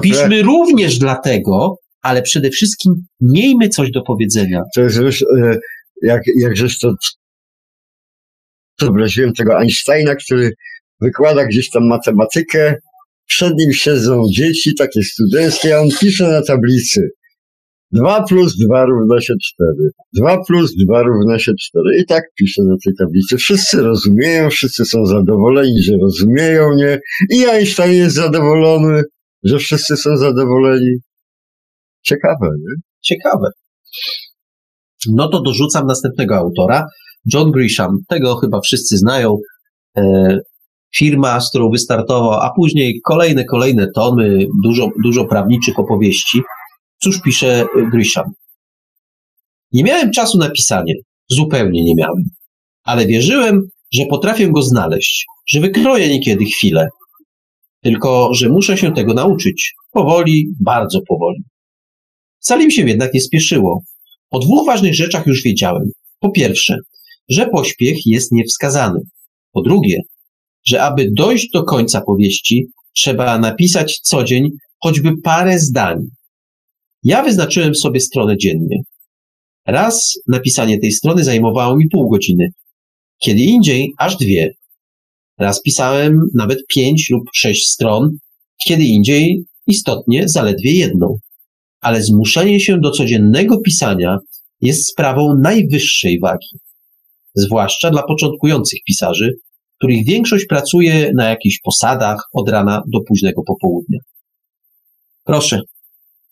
Piszmy 0.02 0.42
również 0.42 1.00
dlatego, 1.00 1.76
ale 2.02 2.22
przede 2.22 2.50
wszystkim 2.50 2.94
miejmy 3.22 3.70
coś 3.70 3.92
do 3.92 4.02
powiedzenia. 4.02 4.62
To 4.76 4.82
jest 4.82 4.98
już, 4.98 5.22
e, 5.22 5.58
jak, 6.02 6.22
jak 6.40 6.58
żeś 6.58 6.80
to 6.80 6.94
wyobraziłem 8.82 9.34
tego 9.34 9.60
Einsteina, 9.60 10.16
który 10.16 10.52
wykłada 11.02 11.46
gdzieś 11.46 11.70
tam 11.70 11.88
matematykę, 11.88 12.76
przed 13.28 13.54
nim 13.58 13.74
siedzą 13.74 14.24
dzieci, 14.32 14.76
takie 14.76 15.04
studenckie, 15.04 15.76
a 15.76 15.80
on 15.80 15.90
pisze 16.00 16.28
na 16.28 16.42
tablicy 16.42 17.10
2 17.92 18.24
plus 18.30 18.54
2 18.68 18.86
równa 18.86 19.22
się 19.22 19.34
4. 19.44 19.74
2 20.14 20.38
plus 20.48 20.74
2 20.88 21.04
równa 21.04 21.40
się 21.40 21.52
4. 21.62 21.84
I 22.02 22.06
tak 22.06 22.24
pisze 22.40 22.64
na 22.64 22.76
tej 22.86 22.94
tablicy. 23.00 23.38
Wszyscy 23.38 23.82
rozumieją, 23.82 24.50
wszyscy 24.50 24.86
są 24.86 25.06
zadowoleni, 25.06 25.82
że 25.84 25.94
rozumieją, 26.02 26.74
nie? 26.76 27.00
I 27.30 27.46
Einstein 27.46 27.94
jest 27.94 28.16
zadowolony, 28.16 29.02
że 29.44 29.58
wszyscy 29.58 29.98
są 29.98 30.18
zadowoleni. 30.18 30.96
Ciekawe, 32.04 32.48
nie? 32.60 32.76
Ciekawe. 33.02 33.50
No 35.12 35.30
to 35.30 35.42
dorzucam 35.42 35.88
następnego 35.88 36.36
autora. 36.36 36.86
John 37.34 37.52
Grisham. 37.52 37.98
Tego 38.10 38.36
chyba 38.36 38.62
wszyscy 38.62 38.98
znają. 38.98 39.38
E, 39.98 40.38
firma, 40.96 41.42
z 41.42 41.50
którą 41.50 41.70
wystartował, 41.70 42.34
a 42.34 42.52
później 42.56 43.02
kolejne, 43.06 43.46
kolejne 43.46 43.88
tomy, 43.96 44.46
dużo, 44.64 44.90
dużo 45.04 45.26
prawniczych 45.26 45.80
opowieści. 45.80 46.42
Cóż 47.03 47.22
pisze 47.22 47.66
Grisham? 47.92 48.26
Nie 49.72 49.84
miałem 49.84 50.11
czasu 50.11 50.38
na 50.38 50.50
pisanie. 50.50 50.93
Zupełnie 51.30 51.84
nie 51.84 51.93
miałem. 51.98 52.24
Ale 52.84 53.06
wierzyłem, 53.06 53.61
że 53.93 54.06
potrafię 54.06 54.51
go 54.51 54.61
znaleźć, 54.61 55.26
że 55.48 55.59
wykroję 55.59 56.09
niekiedy 56.09 56.45
chwilę. 56.45 56.88
Tylko, 57.84 58.34
że 58.34 58.50
muszę 58.50 58.77
się 58.77 58.93
tego 58.93 59.14
nauczyć. 59.14 59.74
Powoli, 59.92 60.48
bardzo 60.59 61.00
powoli. 61.08 61.43
Wcale 62.40 62.66
mi 62.66 62.72
się 62.72 62.88
jednak 62.88 63.14
nie 63.14 63.22
spieszyło. 63.22 63.84
O 64.30 64.40
dwóch 64.40 64.66
ważnych 64.66 64.95
rzeczach 64.95 65.27
już 65.27 65.43
wiedziałem. 65.43 65.84
Po 66.19 66.32
pierwsze, 66.32 66.77
że 67.30 67.50
pośpiech 67.50 67.98
jest 68.06 68.32
niewskazany. 68.32 69.00
Po 69.51 69.61
drugie, 69.61 69.98
że 70.66 70.84
aby 70.84 71.09
dojść 71.11 71.50
do 71.53 71.64
końca 71.64 72.01
powieści, 72.01 72.66
trzeba 72.95 73.40
napisać 73.40 74.00
co 74.00 74.24
dzień 74.24 74.50
choćby 74.84 75.11
parę 75.24 75.59
zdań. 75.59 75.98
Ja 77.08 77.24
wyznaczyłem 77.24 77.76
sobie 77.76 78.00
stronę 78.00 78.38
dziennie. 78.38 78.77
Raz 79.68 80.14
napisanie 80.27 80.80
tej 80.80 80.92
strony 80.92 81.24
zajmowało 81.24 81.77
mi 81.77 81.90
pół 81.92 82.10
godziny, 82.10 82.48
kiedy 83.24 83.40
indziej 83.40 83.94
aż 83.98 84.18
dwie. 84.18 84.53
Raz 85.40 85.61
pisałem 85.61 86.19
nawet 86.36 86.60
pięć 86.68 87.10
lub 87.10 87.24
sześć 87.34 87.68
stron, 87.68 88.18
kiedy 88.68 88.84
indziej 88.84 89.44
istotnie 89.68 90.30
zaledwie 90.30 90.72
jedną. 90.72 91.18
Ale 91.82 92.03
zmuszenie 92.03 92.60
się 92.60 92.80
do 92.80 92.92
codziennego 92.92 93.61
pisania 93.61 94.18
jest 94.61 94.88
sprawą 94.88 95.36
najwyższej 95.42 96.19
wagi. 96.19 96.58
Zwłaszcza 97.36 97.90
dla 97.90 98.03
początkujących 98.03 98.80
pisarzy, 98.88 99.34
których 99.77 100.06
większość 100.06 100.45
pracuje 100.45 101.11
na 101.16 101.30
jakichś 101.30 101.60
posadach 101.64 102.24
od 102.34 102.50
rana 102.50 102.82
do 102.88 103.00
późnego 103.02 103.42
popołudnia. 103.44 104.00
Proszę, 105.24 105.61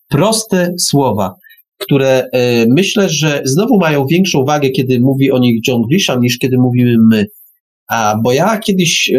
proste 0.09 0.73
słowa, 0.79 1.35
które 1.77 2.29
e, 2.31 2.65
myślę, 2.67 3.09
że 3.09 3.41
znowu 3.45 3.77
mają 3.77 4.05
większą 4.05 4.45
wagę, 4.45 4.69
kiedy 4.69 4.99
mówi 4.99 5.31
o 5.31 5.39
nich 5.39 5.67
John 5.67 5.81
Grisham, 5.89 6.21
niż 6.21 6.37
kiedy 6.37 6.57
mówimy 6.57 6.95
my. 7.11 7.25
A 7.89 8.15
bo 8.23 8.31
ja 8.31 8.57
kiedyś 8.57 9.11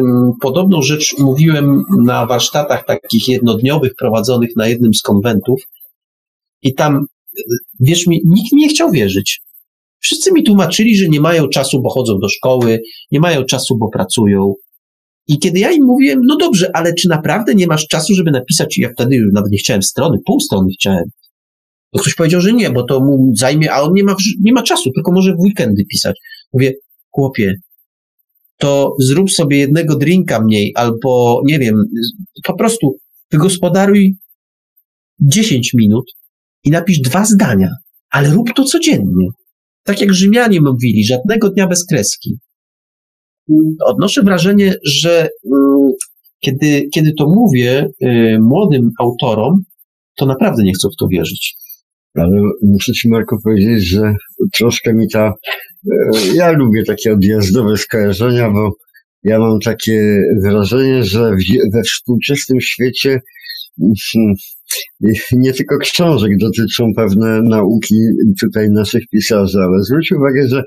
podobną 0.43 0.83
rzecz 0.83 1.19
mówiłem 1.19 1.83
na 2.05 2.27
warsztatach 2.27 2.87
takich 2.87 3.29
jednodniowych 3.29 3.95
prowadzonych 3.95 4.57
na 4.57 4.69
jednym 4.69 4.95
z 4.95 5.03
konwentów 5.03 5.61
i 6.63 6.75
tam, 6.75 7.07
wierz 7.81 8.07
mi, 8.07 8.21
nikt 8.25 8.53
nie 8.53 8.69
chciał 8.69 8.91
wierzyć. 8.91 9.41
Wszyscy 10.01 10.33
mi 10.33 10.43
tłumaczyli, 10.43 10.97
że 10.97 11.09
nie 11.09 11.21
mają 11.21 11.49
czasu, 11.49 11.83
bo 11.83 11.91
chodzą 11.91 12.19
do 12.19 12.29
szkoły, 12.29 12.81
nie 13.11 13.21
mają 13.21 13.45
czasu, 13.45 13.77
bo 13.79 13.89
pracują. 13.89 14.55
I 15.29 15.39
kiedy 15.39 15.59
ja 15.59 15.71
im 15.71 15.85
mówiłem, 15.85 16.21
no 16.25 16.37
dobrze, 16.37 16.71
ale 16.75 16.95
czy 16.95 17.09
naprawdę 17.09 17.55
nie 17.55 17.67
masz 17.67 17.87
czasu, 17.87 18.15
żeby 18.15 18.31
napisać, 18.31 18.79
ja 18.79 18.89
wtedy 18.93 19.19
nawet 19.33 19.53
nie 19.53 19.59
chciałem 19.59 19.83
strony, 19.83 20.19
pół 20.27 20.41
strony 20.41 20.69
chciałem. 20.79 21.05
To 21.93 22.01
ktoś 22.01 22.15
powiedział, 22.15 22.41
że 22.41 22.53
nie, 22.53 22.71
bo 22.71 22.83
to 22.83 23.01
mu 23.01 23.33
zajmie, 23.37 23.73
a 23.73 23.81
on 23.81 23.93
nie 23.93 24.05
ma, 24.05 24.17
nie 24.41 24.53
ma 24.53 24.63
czasu, 24.63 24.91
tylko 24.95 25.13
może 25.13 25.35
w 25.35 25.39
weekendy 25.39 25.85
pisać. 25.85 26.17
Mówię, 26.53 26.73
chłopie, 27.11 27.55
to 28.59 28.97
zrób 29.01 29.31
sobie 29.31 29.59
jednego 29.59 29.97
drinka 29.97 30.41
mniej, 30.41 30.73
albo 30.75 31.43
nie 31.47 31.59
wiem, 31.59 31.75
po 32.45 32.57
prostu 32.57 32.97
wygospodaruj 33.31 34.17
10 35.21 35.75
minut 35.75 36.05
i 36.65 36.71
napisz 36.71 37.01
dwa 37.01 37.25
zdania, 37.25 37.71
ale 38.11 38.31
rób 38.31 38.49
to 38.57 38.65
codziennie. 38.65 39.29
Tak 39.83 40.01
jak 40.01 40.15
Rzymianie 40.15 40.61
mówili, 40.61 41.05
żadnego 41.05 41.51
dnia 41.51 41.67
bez 41.67 41.87
kreski. 41.87 42.39
Odnoszę 43.85 44.23
wrażenie, 44.23 44.75
że 44.85 45.29
mm, 45.53 45.91
kiedy, 46.41 46.89
kiedy 46.95 47.13
to 47.19 47.27
mówię 47.27 47.87
y, 48.03 48.39
młodym 48.41 48.91
autorom, 49.01 49.63
to 50.17 50.27
naprawdę 50.27 50.63
nie 50.63 50.73
chcą 50.73 50.89
w 50.89 50.97
to 50.99 51.07
wierzyć. 51.09 51.57
Ale 52.15 52.43
muszę 52.63 52.93
Ci, 52.93 53.09
Marko, 53.09 53.37
powiedzieć, 53.45 53.89
że 53.89 54.15
troszkę 54.59 54.95
mi 54.95 55.09
ta. 55.09 55.33
E, 55.93 56.35
ja 56.35 56.53
lubię 56.53 56.85
takie 56.85 57.13
odjazdowe 57.13 57.77
skojarzenia, 57.77 58.51
bo 58.51 58.73
ja 59.23 59.39
mam 59.39 59.61
takie 59.61 60.23
wrażenie, 60.45 61.05
że 61.05 61.31
we 61.73 61.83
współczesnym 61.83 62.61
świecie 62.61 63.21
hmm, 64.13 64.35
nie 65.33 65.53
tylko 65.53 65.79
książek 65.79 66.33
dotyczą 66.39 66.85
pewne 66.97 67.43
nauki 67.43 67.95
tutaj 68.41 68.71
naszych 68.71 69.03
pisarzy, 69.13 69.59
ale 69.59 69.83
zwróć 69.83 70.13
uwagę, 70.13 70.49
że 70.49 70.63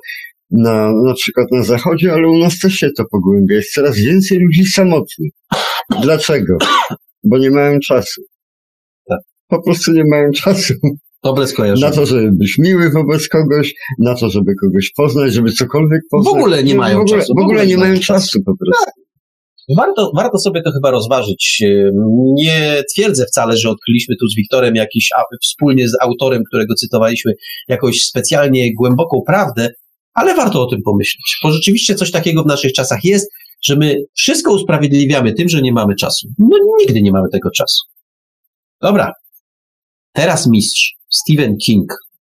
na, 0.52 0.92
na 0.94 1.14
przykład 1.14 1.48
na 1.52 1.64
zachodzie, 1.64 2.14
ale 2.14 2.28
u 2.28 2.38
nas 2.38 2.60
też 2.60 2.74
się 2.74 2.90
to 2.98 3.04
pogłębia. 3.12 3.56
Jest 3.56 3.74
coraz 3.74 3.98
więcej 3.98 4.40
ludzi 4.40 4.66
samotnych. 4.66 5.32
Dlaczego? 6.02 6.58
Bo 7.24 7.38
nie 7.38 7.52
mają 7.52 7.80
czasu. 7.80 8.22
Tak. 9.10 9.20
Po 9.48 9.64
prostu 9.64 9.92
nie 9.92 10.04
mają 10.12 10.32
czasu. 10.32 10.74
Dobre 11.24 11.48
skojarzenie. 11.48 11.90
Na 11.90 11.96
to, 11.96 12.06
żeby 12.06 12.32
być 12.32 12.58
miły 12.58 12.90
wobec 12.90 13.28
kogoś, 13.28 13.74
na 14.00 14.16
to, 14.16 14.30
żeby 14.30 14.52
kogoś 14.62 14.92
poznać, 14.98 15.34
żeby 15.34 15.52
cokolwiek 15.52 16.02
poznać. 16.12 16.34
W 16.34 16.38
ogóle 16.38 16.64
nie 16.64 16.76
mają 16.76 16.98
w 16.98 17.02
ogóle, 17.02 17.20
czasu. 17.20 17.34
W 17.36 17.40
ogóle 17.40 17.68
nie 17.68 17.78
mają 17.78 18.00
czasu 18.00 18.40
po 18.46 18.54
prostu. 18.58 18.86
Tak. 18.86 18.94
Warto, 19.78 20.12
warto 20.16 20.40
sobie 20.40 20.62
to 20.62 20.72
chyba 20.72 20.92
rozważyć. 20.92 21.64
Nie 22.36 22.84
twierdzę 22.94 23.26
wcale, 23.26 23.58
że 23.58 23.70
odkryliśmy 23.70 24.16
tu 24.20 24.28
z 24.28 24.36
Wiktorem 24.36 24.76
jakiś, 24.76 25.10
wspólnie 25.42 25.90
z 25.90 25.94
autorem, 26.02 26.44
którego 26.48 26.74
cytowaliśmy, 26.76 27.34
jakąś 27.68 28.02
specjalnie 28.02 28.74
głęboką 28.76 29.22
prawdę, 29.28 29.70
ale 30.14 30.36
warto 30.36 30.64
o 30.64 30.70
tym 30.70 30.80
pomyśleć, 30.86 31.38
bo 31.44 31.52
rzeczywiście 31.52 31.96
coś 31.96 32.12
takiego 32.12 32.44
w 32.44 32.48
naszych 32.48 32.74
czasach 32.74 33.00
jest, 33.04 33.32
że 33.64 33.76
my 33.76 33.96
wszystko 34.16 34.54
usprawiedliwiamy 34.54 35.34
tym, 35.34 35.50
że 35.50 35.62
nie 35.62 35.74
mamy 35.74 35.96
czasu. 35.96 36.28
No 36.40 36.58
nigdy 36.80 37.02
nie 37.02 37.12
mamy 37.12 37.30
tego 37.32 37.50
czasu. 37.52 37.84
Dobra. 38.82 39.14
Teraz 40.14 40.48
mistrz 40.48 40.94
Stephen 41.10 41.58
King, 41.66 41.94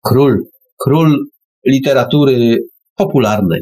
król, 0.05 0.39
król 0.78 1.18
literatury 1.66 2.58
popularnej. 2.97 3.60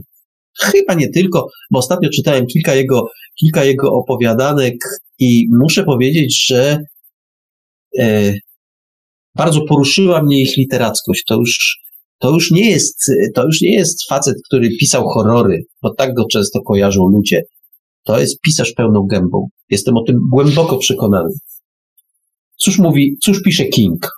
Chyba 0.61 0.95
nie 0.95 1.09
tylko, 1.09 1.47
bo 1.71 1.79
ostatnio 1.79 2.09
czytałem 2.11 2.47
kilka 2.47 2.75
jego, 2.75 3.09
kilka 3.41 3.65
jego 3.65 3.93
opowiadanek 3.93 4.75
i 5.19 5.47
muszę 5.61 5.85
powiedzieć, 5.85 6.47
że 6.47 6.79
e, 7.99 8.35
bardzo 9.35 9.61
poruszyła 9.69 10.23
mnie 10.23 10.43
ich 10.43 10.57
literackość. 10.57 11.25
To 11.27 11.35
już 11.35 11.79
to 12.19 12.31
już 12.31 12.51
nie 12.51 12.71
jest, 12.71 13.11
to 13.35 13.45
już 13.45 13.61
nie 13.61 13.75
jest 13.75 14.09
facet, 14.09 14.37
który 14.49 14.69
pisał 14.81 15.09
horrory, 15.09 15.65
bo 15.83 15.95
tak 15.95 16.15
go 16.15 16.25
często 16.33 16.61
kojarzą 16.63 17.07
ludzie. 17.07 17.43
To 18.05 18.21
jest 18.21 18.41
pisarz 18.41 18.73
pełną 18.73 19.07
gębą. 19.11 19.49
Jestem 19.71 19.97
o 19.97 20.05
tym 20.05 20.17
głęboko 20.33 20.79
przekonany. 20.79 21.31
Cóż 22.57 22.79
mówi, 22.79 23.17
cóż 23.23 23.43
pisze 23.43 23.65
King? 23.65 24.09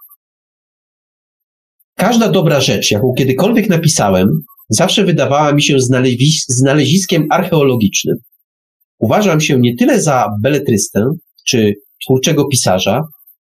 Każda 1.96 2.28
dobra 2.28 2.60
rzecz, 2.60 2.90
jaką 2.90 3.12
kiedykolwiek 3.18 3.68
napisałem, 3.68 4.28
zawsze 4.68 5.04
wydawała 5.04 5.52
mi 5.52 5.62
się 5.62 5.80
znalezis 5.80 6.44
znaleziskiem 6.48 7.26
archeologicznym. 7.30 8.16
Uważam 8.98 9.40
się 9.40 9.60
nie 9.60 9.76
tyle 9.76 10.02
za 10.02 10.28
beletrystę 10.42 11.04
czy 11.46 11.74
twórczego 12.04 12.44
pisarza, 12.48 13.02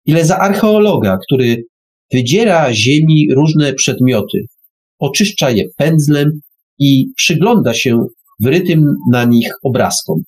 ile 0.06 0.26
za 0.26 0.38
archeologa, 0.38 1.18
który 1.28 1.64
Wydziera 2.14 2.74
ziemi 2.74 3.28
różne 3.36 3.74
przedmioty, 3.74 4.46
oczyszcza 5.00 5.50
je 5.52 5.64
pędzlem 5.78 6.40
i 6.80 7.06
przygląda 7.16 7.74
się 7.74 8.06
wrytym 8.40 8.96
na 9.12 9.26
nich 9.26 9.52
obrazkom. 9.64 10.22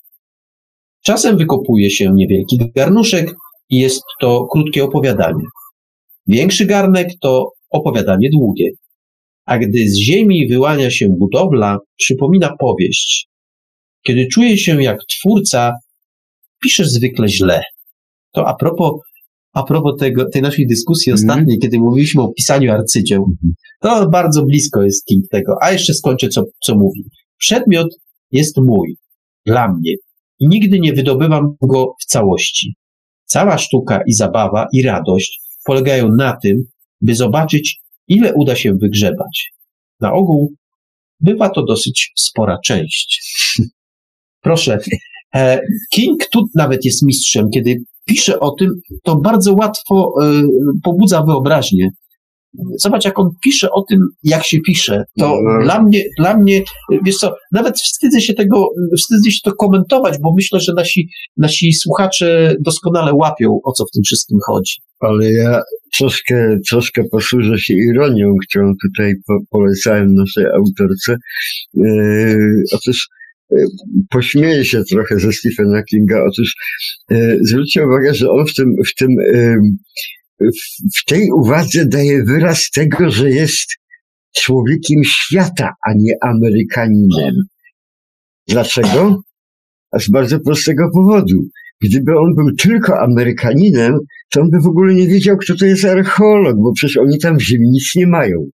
Czasem 1.03 1.37
wykopuje 1.37 1.91
się 1.91 2.11
niewielki 2.13 2.57
garnuszek 2.75 3.33
i 3.69 3.77
jest 3.77 4.01
to 4.19 4.47
krótkie 4.51 4.83
opowiadanie. 4.83 5.43
Większy 6.27 6.65
garnek 6.65 7.07
to 7.21 7.51
opowiadanie 7.69 8.29
długie. 8.29 8.69
A 9.45 9.57
gdy 9.57 9.89
z 9.89 9.97
ziemi 9.97 10.47
wyłania 10.47 10.91
się 10.91 11.09
budowla, 11.19 11.77
przypomina 11.97 12.55
powieść. 12.59 13.27
Kiedy 14.03 14.27
czuję 14.27 14.57
się 14.57 14.83
jak 14.83 14.97
twórca, 15.05 15.73
piszę 16.63 16.85
zwykle 16.85 17.27
źle. 17.27 17.63
To 18.31 18.47
a 18.47 18.55
propos, 18.55 18.91
a 19.53 19.63
propos 19.63 19.99
tego, 19.99 20.29
tej 20.29 20.41
naszej 20.41 20.67
dyskusji 20.67 21.11
Mhm. 21.11 21.29
ostatniej, 21.29 21.59
kiedy 21.59 21.79
mówiliśmy 21.79 22.21
o 22.21 22.33
pisaniu 22.33 22.71
arcydzieł, 22.71 23.25
to 23.79 24.09
bardzo 24.09 24.45
blisko 24.45 24.83
jest 24.83 25.05
King 25.05 25.25
tego. 25.31 25.55
A 25.61 25.71
jeszcze 25.71 25.93
skończę, 25.93 26.29
co, 26.29 26.43
co 26.63 26.75
mówi. 26.75 27.03
Przedmiot 27.37 27.87
jest 28.31 28.57
mój, 28.57 28.95
dla 29.45 29.73
mnie 29.73 29.93
i 30.39 30.47
nigdy 30.47 30.79
nie 30.79 30.93
wydobywam 30.93 31.55
go 31.61 31.93
w 32.01 32.05
całości. 32.05 32.75
Cała 33.25 33.57
sztuka 33.57 33.99
i 34.07 34.13
zabawa 34.13 34.67
i 34.73 34.81
radość 34.81 35.41
polegają 35.65 36.09
na 36.15 36.37
tym, 36.43 36.63
by 37.01 37.15
zobaczyć, 37.15 37.81
ile 38.07 38.33
uda 38.33 38.55
się 38.55 38.73
wygrzebać. 38.73 39.51
Na 39.99 40.13
ogół 40.13 40.53
bywa 41.19 41.49
to 41.49 41.63
dosyć 41.63 42.11
spora 42.17 42.57
część. 42.65 43.21
Proszę, 44.45 44.77
e, 45.35 45.59
King 45.93 46.27
tu 46.31 46.45
nawet 46.55 46.85
jest 46.85 47.03
mistrzem. 47.03 47.49
Kiedy 47.53 47.83
pisze 48.05 48.39
o 48.39 48.51
tym, 48.51 48.69
to 49.03 49.15
bardzo 49.15 49.53
łatwo 49.53 50.13
e, 50.23 50.41
pobudza 50.83 51.23
wyobraźnię. 51.23 51.89
Zobacz, 52.79 53.05
jak 53.05 53.19
on 53.19 53.29
pisze 53.43 53.71
o 53.71 53.81
tym, 53.89 53.99
jak 54.23 54.45
się 54.45 54.59
pisze. 54.59 55.03
To 55.19 55.35
No. 55.43 55.63
dla 55.63 55.83
mnie, 55.83 56.03
dla 56.19 56.37
mnie, 56.37 56.61
wiesz 57.05 57.17
co, 57.17 57.33
nawet 57.51 57.77
wstydzę 57.79 58.21
się 58.21 58.33
tego, 58.33 58.67
wstydzę 58.97 59.31
się 59.31 59.39
to 59.43 59.53
komentować, 59.53 60.17
bo 60.21 60.33
myślę, 60.35 60.59
że 60.59 60.73
nasi, 60.73 61.09
nasi 61.37 61.73
słuchacze 61.73 62.55
doskonale 62.59 63.13
łapią, 63.13 63.59
o 63.63 63.71
co 63.71 63.85
w 63.85 63.91
tym 63.93 64.03
wszystkim 64.03 64.37
chodzi. 64.47 64.73
Ale 64.99 65.31
ja 65.31 65.61
troszkę, 65.97 66.57
troszkę 66.69 67.03
posłużę 67.11 67.59
się 67.59 67.73
ironią, 67.73 68.35
którą 68.49 68.73
tutaj 68.87 69.13
po, 69.27 69.33
polecałem 69.49 70.13
naszej 70.13 70.45
autorce. 70.45 71.17
Yy, 71.73 72.63
otóż 72.73 73.09
pośmieję 74.09 74.65
się 74.65 74.83
trochę 74.83 75.19
ze 75.19 75.33
Stephena 75.33 75.83
Kinga. 75.83 76.23
Otóż 76.23 76.55
yy, 77.09 77.39
zwróćcie 77.41 77.85
uwagę, 77.85 78.13
że 78.13 78.29
on 78.29 78.45
w 78.47 78.53
tym, 78.53 78.75
w 78.87 78.95
tym, 78.95 79.09
w, 80.39 80.97
w 80.99 81.05
tej 81.05 81.31
uwadze 81.31 81.85
daje 81.85 82.23
wyraz 82.23 82.69
tego, 82.69 83.11
że 83.11 83.29
jest 83.29 83.67
człowiekiem 84.35 85.03
świata, 85.03 85.73
a 85.87 85.93
nie 85.95 86.13
Amerykaninem. 86.21 87.35
Dlaczego? 88.47 89.21
A 89.91 89.99
z 89.99 90.09
bardzo 90.09 90.39
prostego 90.39 90.89
powodu. 90.93 91.35
Gdyby 91.81 92.11
on 92.19 92.35
był 92.35 92.55
tylko 92.55 92.99
Amerykaninem, 92.99 93.97
to 94.33 94.41
on 94.41 94.49
by 94.49 94.57
w 94.59 94.67
ogóle 94.67 94.93
nie 94.93 95.07
wiedział, 95.07 95.37
kto 95.37 95.55
to 95.55 95.65
jest 95.65 95.85
archeolog, 95.85 96.55
bo 96.57 96.73
przecież 96.73 96.97
oni 96.97 97.19
tam 97.19 97.37
w 97.37 97.41
ziemi 97.41 97.69
nic 97.69 97.95
nie 97.95 98.07
mają. 98.07 98.49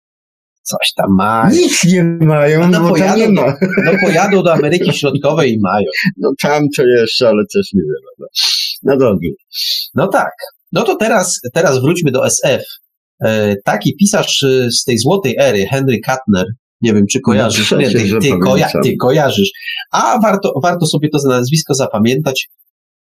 Coś 0.62 0.92
tam 0.96 1.14
ma. 1.16 1.50
Nic 1.50 1.84
nie 1.84 2.04
mają, 2.04 2.68
No 2.70 2.80
no 2.80 2.88
pojadą 2.88 3.18
nie 3.18 3.26
do- 3.26 3.32
ma. 3.32 3.56
No 3.84 3.92
pojadą 4.00 4.42
do 4.42 4.52
Ameryki 4.52 4.92
Środkowej 4.92 5.52
i 5.52 5.58
mają. 5.60 5.86
No 6.18 6.30
tam 6.42 6.62
to 6.76 6.82
jeszcze, 6.86 7.28
ale 7.28 7.42
też 7.54 7.72
nie 7.72 7.82
wiem. 7.82 8.02
No, 8.18 8.26
no 8.82 8.96
dobrze. 8.98 9.28
No 9.94 10.08
tak. 10.08 10.32
No 10.72 10.82
to 10.82 10.96
teraz, 10.96 11.40
teraz 11.54 11.80
wróćmy 11.80 12.10
do 12.10 12.26
SF. 12.26 12.64
E, 13.24 13.56
taki 13.64 13.96
pisarz 13.96 14.42
e, 14.42 14.70
z 14.70 14.84
tej 14.84 14.98
złotej 14.98 15.36
ery, 15.38 15.66
Henry 15.66 16.00
Kuttner, 16.00 16.46
nie 16.80 16.94
wiem, 16.94 17.06
czy 17.10 17.20
kojarzysz, 17.20 17.70
No 17.70 17.78
nie, 17.78 17.90
ty, 17.90 18.06
że 18.06 18.18
ty, 18.18 18.30
koja, 18.42 18.70
ty 18.82 18.96
kojarzysz. 18.96 19.50
A 19.92 20.18
warto, 20.22 20.52
warto 20.62 20.86
sobie 20.86 21.08
to 21.08 21.28
nazwisko 21.28 21.74
zapamiętać. 21.74 22.48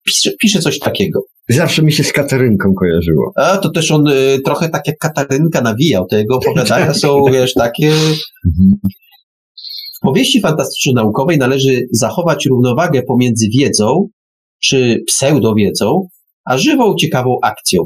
Pisze, 0.06 0.30
pisze 0.40 0.58
coś 0.58 0.78
takiego. 0.78 1.20
Zawsze 1.48 1.82
mi 1.82 1.92
się 1.92 2.04
z 2.04 2.12
Katarynką 2.12 2.74
kojarzyło. 2.74 3.32
A 3.36 3.56
to 3.56 3.70
też 3.70 3.90
on 3.90 4.08
e, 4.08 4.12
trochę 4.44 4.68
tak 4.68 4.86
jak 4.86 4.98
Katarynka 4.98 5.60
nawijał. 5.60 6.06
Te 6.06 6.18
jego 6.18 6.36
opowiadania 6.36 6.94
są, 7.04 7.24
wiesz, 7.32 7.54
takie 7.54 7.92
W 9.96 10.00
powieści 10.02 10.40
fantastyczno-naukowej 10.40 11.38
należy 11.38 11.86
zachować 11.92 12.46
równowagę 12.46 13.02
pomiędzy 13.02 13.46
wiedzą, 13.58 14.08
czy 14.62 15.02
pseudowiedzą, 15.06 16.08
a 16.44 16.58
żywą, 16.58 16.94
ciekawą 16.94 17.36
akcją. 17.42 17.82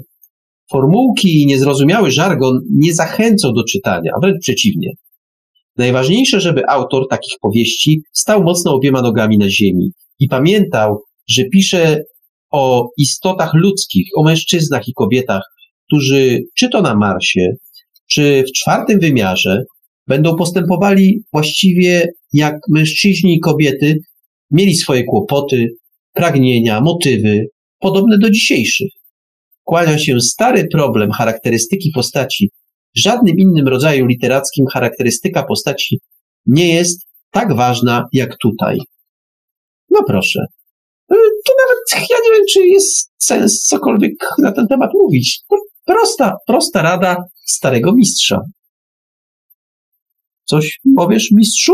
Formułki 0.70 1.42
i 1.42 1.46
niezrozumiały 1.46 2.10
żargon 2.10 2.60
nie 2.70 2.94
zachęcą 2.94 3.52
do 3.52 3.64
czytania, 3.64 4.12
a 4.16 4.20
wręcz 4.20 4.40
przeciwnie. 4.40 4.88
Najważniejsze, 5.76 6.40
żeby 6.40 6.68
autor 6.68 7.08
takich 7.10 7.34
powieści 7.40 8.02
stał 8.12 8.42
mocno 8.42 8.74
obiema 8.74 9.02
nogami 9.02 9.38
na 9.38 9.50
ziemi 9.50 9.90
i 10.18 10.28
pamiętał, 10.28 11.02
że 11.28 11.44
pisze 11.44 12.02
o 12.50 12.88
istotach 12.96 13.54
ludzkich, 13.54 14.06
o 14.16 14.22
mężczyznach 14.22 14.88
i 14.88 14.92
kobietach, 14.92 15.42
którzy 15.86 16.40
czy 16.56 16.68
to 16.68 16.82
na 16.82 16.94
Marsie, 16.96 17.50
czy 18.10 18.44
w 18.48 18.52
czwartym 18.52 19.00
wymiarze 19.00 19.64
będą 20.06 20.36
postępowali 20.36 21.22
właściwie 21.32 22.08
jak 22.32 22.54
mężczyźni 22.70 23.34
i 23.34 23.40
kobiety, 23.40 23.98
mieli 24.50 24.74
swoje 24.74 25.04
kłopoty, 25.04 25.66
pragnienia, 26.12 26.80
motywy, 26.80 27.46
podobne 27.78 28.18
do 28.18 28.30
dzisiejszych. 28.30 28.88
Kłania 29.64 29.98
się 29.98 30.20
stary 30.20 30.68
problem 30.72 31.10
charakterystyki 31.10 31.90
postaci. 31.94 32.50
W 32.96 33.00
żadnym 33.00 33.38
innym 33.38 33.68
rodzaju 33.68 34.06
literackim 34.06 34.66
charakterystyka 34.66 35.42
postaci 35.42 35.98
nie 36.46 36.74
jest 36.74 37.06
tak 37.30 37.56
ważna 37.56 38.04
jak 38.12 38.36
tutaj. 38.38 38.78
No 39.90 40.00
proszę. 40.06 40.46
Y, 41.12 41.14
Tu 41.44 41.52
nawet 41.60 42.08
ja 42.10 42.16
nie 42.24 42.36
wiem, 42.38 42.46
czy 42.52 42.66
jest 42.66 43.10
sens 43.18 43.66
cokolwiek 43.66 44.12
na 44.38 44.52
ten 44.52 44.66
temat 44.68 44.90
mówić. 44.94 45.40
To 45.50 45.56
prosta, 45.86 46.36
prosta 46.46 46.82
rada 46.82 47.16
starego 47.46 47.92
mistrza. 47.94 48.40
Coś 50.44 50.78
powiesz, 50.96 51.30
mistrzu? 51.32 51.72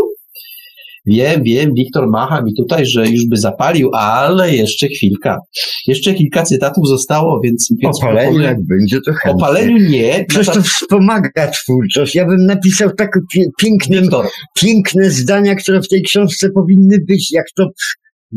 Wiem, 1.07 1.43
wiem, 1.43 1.75
Wiktor 1.75 2.11
macha 2.11 2.43
mi 2.43 2.55
tutaj, 2.55 2.87
że 2.87 3.09
już 3.09 3.27
by 3.27 3.37
zapalił, 3.37 3.91
ale 3.95 4.55
jeszcze 4.55 4.89
chwilka. 4.89 5.39
Jeszcze 5.87 6.15
kilka 6.15 6.43
cytatów 6.43 6.89
zostało, 6.89 7.41
więc... 7.45 7.69
więc 7.83 8.03
Opaleniu 8.03 8.41
jak 8.41 8.57
będzie, 8.67 9.01
to 9.01 9.13
chętnie. 9.13 9.45
Opaleniu 9.45 9.79
nie. 9.91 10.25
Przecież 10.29 10.55
to 10.55 10.63
wspomaga 10.63 11.51
twórczość. 11.51 12.15
Ja 12.15 12.27
bym 12.27 12.47
napisał 12.47 12.91
tak 12.99 13.11
pie- 13.37 13.49
piękne, 13.59 14.01
Wiktor, 14.01 14.27
piękne 14.57 15.11
zdania, 15.11 15.55
które 15.55 15.83
w 15.83 15.89
tej 15.89 16.03
książce 16.03 16.51
powinny 16.51 16.99
być, 17.09 17.33
jak 17.33 17.47
to 17.57 17.67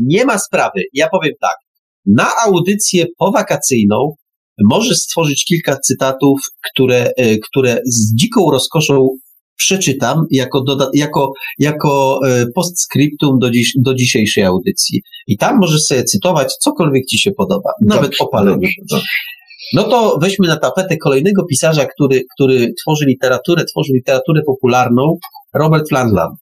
nie 0.06 0.24
ma 0.24 0.38
sprawy. 0.38 0.82
Ja 0.92 1.08
powiem 1.08 1.32
tak. 1.40 1.56
Na 2.06 2.26
audycję 2.46 3.06
powakacyjną 3.18 4.14
możesz 4.64 4.98
stworzyć 4.98 5.44
kilka 5.44 5.76
cytatów, 5.76 6.40
które, 6.72 7.10
e, 7.16 7.38
które 7.38 7.80
z 7.86 8.14
dziką 8.14 8.50
rozkoszą 8.50 9.08
przeczytam 9.56 10.24
jako, 10.30 10.60
doda- 10.62 10.90
jako, 10.94 11.32
jako 11.58 12.20
e, 12.26 12.46
postscriptum 12.54 13.38
do, 13.38 13.50
dziś, 13.50 13.72
do 13.76 13.94
dzisiejszej 13.94 14.44
audycji. 14.44 15.02
I 15.26 15.36
tam 15.36 15.58
możesz 15.58 15.80
sobie 15.82 16.04
cytować 16.04 16.54
cokolwiek 16.54 17.06
ci 17.06 17.18
się 17.18 17.30
podoba, 17.32 17.70
nawet 17.86 18.04
Dobrze, 18.10 18.24
o 18.24 18.28
paleniu. 18.28 18.52
dobrze, 18.54 18.70
dobrze. 18.90 19.06
No 19.74 19.82
to 19.82 20.18
weźmy 20.20 20.48
na 20.48 20.56
tapetę 20.56 20.96
kolejnego 20.96 21.44
pisarza, 21.44 21.86
który, 21.86 22.24
który 22.34 22.72
tworzy 22.82 23.04
literaturę, 23.06 23.64
tworzy 23.64 23.92
literaturę 23.92 24.42
popularną, 24.46 25.18
Robert 25.54 25.88
Flandland. 25.88 26.34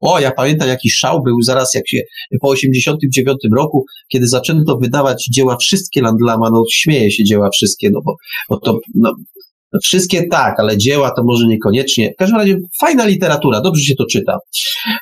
O, 0.00 0.20
ja 0.20 0.30
pamiętam 0.30 0.68
jaki 0.68 0.90
szał 0.90 1.22
był 1.22 1.42
zaraz 1.42 1.74
jak 1.74 1.88
się 1.88 2.00
po 2.40 2.48
89 2.48 3.38
roku, 3.56 3.84
kiedy 4.08 4.28
zaczęto 4.28 4.76
wydawać 4.76 5.26
dzieła 5.32 5.56
wszystkie 5.56 6.02
Landlama, 6.02 6.50
no 6.50 6.62
śmieje 6.70 7.10
się 7.10 7.24
dzieła 7.24 7.50
wszystkie, 7.50 7.90
no 7.92 8.00
bo, 8.04 8.14
bo 8.48 8.60
to, 8.60 8.78
no, 8.94 9.12
no 9.72 9.80
wszystkie 9.82 10.28
tak, 10.28 10.60
ale 10.60 10.76
dzieła 10.76 11.10
to 11.10 11.24
może 11.24 11.46
niekoniecznie. 11.46 12.12
W 12.12 12.16
każdym 12.16 12.38
razie 12.38 12.58
fajna 12.80 13.06
literatura, 13.06 13.60
dobrze 13.60 13.82
się 13.84 13.94
to 13.94 14.04
czyta. 14.06 14.38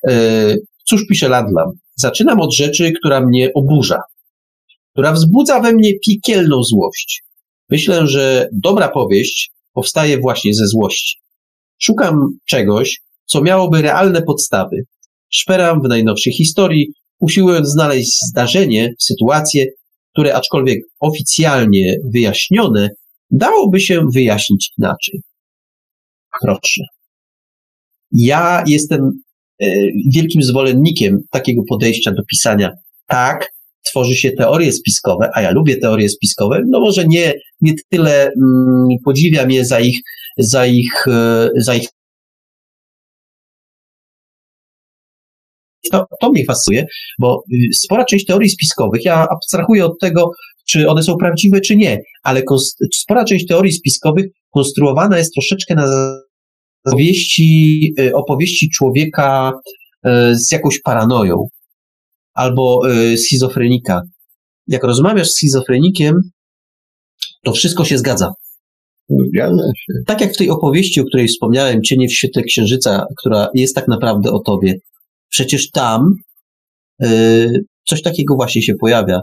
E, 0.08 0.56
cóż 0.84 1.06
pisze 1.08 1.28
Landlam? 1.28 1.68
Zaczynam 1.96 2.40
od 2.40 2.54
rzeczy, 2.54 2.92
która 2.92 3.20
mnie 3.20 3.50
oburza, 3.54 3.98
która 4.92 5.12
wzbudza 5.12 5.60
we 5.60 5.72
mnie 5.72 5.92
piekielną 6.06 6.62
złość. 6.62 7.22
Myślę, 7.70 8.06
że 8.06 8.48
dobra 8.52 8.88
powieść 8.88 9.50
powstaje 9.72 10.18
właśnie 10.18 10.54
ze 10.54 10.66
złości. 10.66 11.18
Szukam 11.78 12.28
czegoś, 12.46 13.00
co 13.34 13.42
miałoby 13.42 13.82
realne 13.82 14.22
podstawy. 14.22 14.76
Szperam 15.30 15.82
w 15.82 15.88
najnowszej 15.88 16.32
historii, 16.32 16.86
usiłując 17.20 17.68
znaleźć 17.68 18.18
zdarzenie, 18.30 18.94
sytuację, 18.98 19.66
które 20.12 20.34
aczkolwiek 20.34 20.78
oficjalnie 21.00 21.96
wyjaśnione, 22.12 22.90
dałoby 23.30 23.80
się 23.80 24.06
wyjaśnić 24.14 24.70
inaczej. 24.78 25.20
Proszę. 26.42 26.82
Ja 28.12 28.64
jestem 28.66 29.10
e, 29.62 29.66
wielkim 30.14 30.42
zwolennikiem 30.42 31.18
takiego 31.30 31.62
podejścia 31.68 32.10
do 32.10 32.22
pisania. 32.30 32.70
Tak, 33.06 33.52
tworzy 33.90 34.14
się 34.14 34.32
teorie 34.32 34.72
spiskowe, 34.72 35.30
a 35.34 35.42
ja 35.42 35.50
lubię 35.50 35.76
teorie 35.76 36.08
spiskowe, 36.08 36.62
no 36.66 36.80
może 36.80 37.04
nie, 37.08 37.32
nie 37.60 37.74
tyle 37.90 38.26
mm, 38.26 38.86
podziwiam 39.04 39.50
je 39.50 39.64
za 39.64 39.80
ich, 39.80 40.00
za 40.38 40.66
ich, 40.66 41.08
e, 41.08 41.48
za 41.56 41.74
ich 41.74 41.88
to, 45.92 46.04
to 46.20 46.30
mnie 46.30 46.44
fascynuje, 46.44 46.86
bo 47.18 47.42
y, 47.52 47.56
spora 47.74 48.04
część 48.04 48.26
teorii 48.26 48.50
spiskowych, 48.50 49.04
ja 49.04 49.26
abstrahuję 49.30 49.84
od 49.84 49.98
tego, 50.00 50.30
czy 50.68 50.88
one 50.88 51.02
są 51.02 51.16
prawdziwe, 51.16 51.60
czy 51.60 51.76
nie, 51.76 51.98
ale 52.22 52.42
spora 52.94 53.24
część 53.24 53.46
teorii 53.46 53.72
spiskowych 53.72 54.26
konstruowana 54.50 55.18
jest 55.18 55.32
troszeczkę 55.34 55.74
na 55.74 55.86
opowieści, 56.84 57.94
y, 58.00 58.14
opowieści 58.14 58.70
człowieka 58.70 59.52
y, 60.06 60.10
z 60.34 60.52
jakąś 60.52 60.80
paranoją. 60.80 61.48
albo 62.34 62.80
schizofrenika. 63.16 64.02
Jak 64.66 64.84
rozmawiasz 64.84 65.28
z 65.28 65.36
schizofrenikiem, 65.36 66.14
to 67.44 67.52
wszystko 67.52 67.84
się 67.84 67.98
zgadza. 67.98 68.32
Tak 70.06 70.20
jak 70.20 70.34
w 70.34 70.36
tej 70.36 70.50
opowieści, 70.50 71.00
o 71.00 71.04
której 71.04 71.28
wspomniałem, 71.28 71.82
Cienie 71.82 72.08
w 72.08 72.12
świetle 72.12 72.42
księżyca, 72.42 73.06
która 73.20 73.48
jest 73.54 73.74
tak 73.74 73.88
naprawdę 73.88 74.32
o 74.32 74.38
tobie. 74.38 74.74
Przecież 75.34 75.70
tam 75.70 76.14
y, 77.02 77.64
coś 77.88 78.02
takiego 78.02 78.34
właśnie 78.34 78.62
się 78.62 78.74
pojawia. 78.80 79.20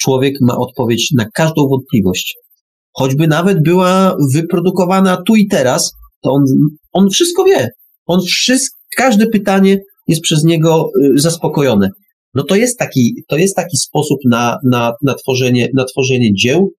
Człowiek 0.00 0.34
ma 0.40 0.56
odpowiedź 0.56 1.10
na 1.16 1.24
każdą 1.34 1.68
wątpliwość. 1.68 2.36
Choćby 2.92 3.28
nawet 3.28 3.62
była 3.62 4.16
wyprodukowana 4.34 5.22
tu 5.26 5.36
i 5.36 5.46
teraz, 5.46 5.92
to 6.22 6.30
on, 6.30 6.44
on 6.92 7.10
wszystko 7.10 7.44
wie. 7.44 7.68
On 8.06 8.20
wszystko, 8.20 8.78
każde 8.96 9.26
pytanie 9.26 9.78
jest 10.08 10.20
przez 10.20 10.44
niego 10.44 10.90
y, 11.16 11.18
zaspokojone. 11.18 11.88
No 12.34 12.42
to 12.42 12.56
jest 12.56 12.78
taki, 12.78 13.14
to 13.28 13.36
jest 13.36 13.56
taki 13.56 13.76
sposób 13.76 14.18
na, 14.30 14.58
na, 14.70 14.92
na, 15.02 15.14
tworzenie, 15.14 15.68
na 15.74 15.84
tworzenie 15.84 16.34
dzieł, 16.34 16.70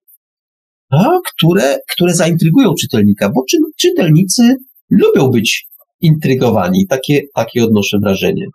a, 0.92 1.20
które, 1.36 1.78
które 1.92 2.14
zaintrygują 2.14 2.74
czytelnika, 2.82 3.30
bo 3.36 3.44
czy, 3.50 3.58
czytelnicy 3.80 4.56
lubią 4.90 5.30
być 5.30 5.66
intrygowani. 6.02 6.88
Takie, 6.90 7.22
takie 7.36 7.64
odnoszę 7.64 8.00
wrażenie. 8.00 8.46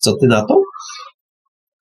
Co 0.00 0.16
ty 0.16 0.26
na 0.26 0.46
to? 0.46 0.62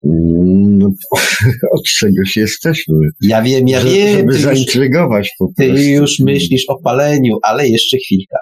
No, 0.04 0.86
od 1.78 1.84
czegoś 1.84 2.36
jesteśmy. 2.36 2.94
Ja 3.22 3.42
wiem, 3.42 3.68
ja 3.68 3.80
Że- 3.80 3.88
wiem. 3.88 4.16
Żeby 4.16 4.32
Ty 4.32 4.34
już, 4.34 4.42
zaintrygować 4.42 5.30
po 5.38 5.46
ty 5.58 5.68
prostu. 5.68 5.86
już 5.88 6.18
myślisz 6.18 6.64
o 6.68 6.80
paleniu, 6.82 7.36
ale 7.42 7.68
jeszcze 7.68 7.96
chwilka. 7.96 8.36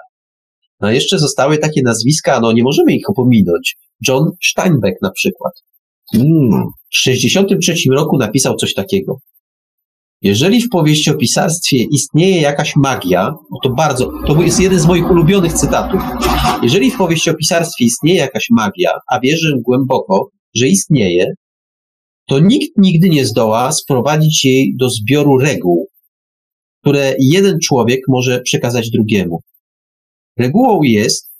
No 0.79 0.91
jeszcze 0.91 1.19
zostały 1.19 1.57
takie 1.57 1.81
nazwiska, 1.83 2.39
no 2.39 2.51
nie 2.51 2.63
możemy 2.63 2.93
ich 2.95 3.09
opominąć. 3.09 3.75
John 4.07 4.23
Steinbeck 4.43 5.01
na 5.01 5.11
przykład. 5.11 5.53
Mm, 6.15 6.63
W 6.89 7.03
1963 7.03 7.89
roku 7.91 8.17
napisał 8.17 8.55
coś 8.55 8.73
takiego. 8.73 9.17
Jeżeli 10.21 10.61
w 10.61 10.69
powieściopisarstwie 10.69 11.77
istnieje 11.91 12.41
jakaś 12.41 12.75
magia, 12.75 13.33
no 13.51 13.57
to 13.63 13.69
bardzo, 13.69 14.11
to 14.27 14.41
jest 14.41 14.59
jeden 14.59 14.79
z 14.79 14.85
moich 14.85 15.11
ulubionych 15.11 15.53
cytatów. 15.53 16.01
Jeżeli 16.63 16.91
w 16.91 16.97
powieściopisarstwie 16.97 17.85
istnieje 17.85 18.19
jakaś 18.19 18.47
magia, 18.51 18.91
a 19.11 19.19
wierzę 19.19 19.53
głęboko, 19.61 20.29
że 20.55 20.67
istnieje, 20.67 21.33
to 22.27 22.39
nikt 22.39 22.77
nigdy 22.77 23.09
nie 23.09 23.25
zdoła 23.25 23.71
sprowadzić 23.71 24.45
jej 24.45 24.75
do 24.79 24.89
zbioru 24.89 25.37
reguł, 25.37 25.87
które 26.81 27.15
jeden 27.19 27.59
człowiek 27.63 27.99
może 28.07 28.41
przekazać 28.41 28.89
drugiemu. 28.89 29.39
Regułą 30.37 30.83
jest 30.83 31.31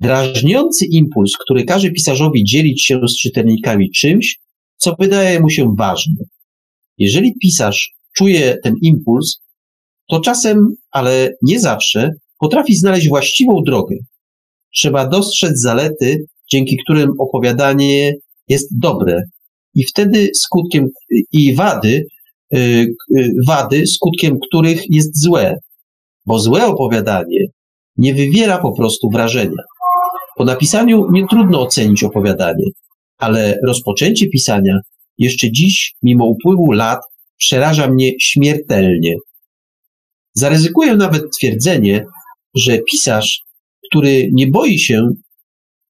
drażniący 0.00 0.86
impuls, 0.90 1.32
który 1.44 1.64
każe 1.64 1.90
pisarzowi 1.90 2.44
dzielić 2.44 2.84
się 2.84 3.00
z 3.08 3.18
czytelnikami 3.18 3.90
czymś, 3.90 4.38
co 4.76 4.94
wydaje 4.98 5.40
mu 5.40 5.50
się 5.50 5.74
ważne. 5.78 6.24
Jeżeli 6.98 7.34
pisarz 7.42 7.90
czuje 8.16 8.58
ten 8.62 8.74
impuls, 8.82 9.40
to 10.08 10.20
czasem, 10.20 10.68
ale 10.90 11.30
nie 11.42 11.60
zawsze, 11.60 12.10
potrafi 12.38 12.76
znaleźć 12.76 13.08
właściwą 13.08 13.62
drogę. 13.66 13.96
Trzeba 14.74 15.08
dostrzec 15.08 15.60
zalety, 15.60 16.24
dzięki 16.50 16.76
którym 16.84 17.10
opowiadanie 17.18 18.14
jest 18.48 18.68
dobre, 18.78 19.22
i 19.76 19.84
wtedy 19.84 20.30
skutkiem 20.34 20.88
i 21.32 21.54
wady, 21.54 22.06
y, 22.54 22.86
y, 23.18 23.30
wady, 23.48 23.86
skutkiem 23.86 24.38
których 24.48 24.82
jest 24.90 25.22
złe, 25.22 25.54
bo 26.26 26.38
złe 26.38 26.66
opowiadanie 26.66 27.38
nie 27.96 28.14
wywiera 28.14 28.58
po 28.58 28.72
prostu 28.72 29.10
wrażenia. 29.10 29.62
Po 30.36 30.44
napisaniu 30.44 31.10
nie 31.12 31.26
trudno 31.26 31.60
ocenić 31.60 32.04
opowiadanie, 32.04 32.64
ale 33.18 33.58
rozpoczęcie 33.66 34.28
pisania 34.28 34.80
jeszcze 35.18 35.50
dziś, 35.50 35.94
mimo 36.02 36.24
upływu 36.24 36.72
lat, 36.72 37.00
przeraża 37.36 37.88
mnie 37.88 38.12
śmiertelnie. 38.20 39.14
Zaryzykuję 40.34 40.96
nawet 40.96 41.22
twierdzenie, 41.38 42.04
że 42.54 42.78
pisarz, 42.78 43.42
który 43.88 44.28
nie 44.32 44.46
boi 44.46 44.78
się, 44.78 45.08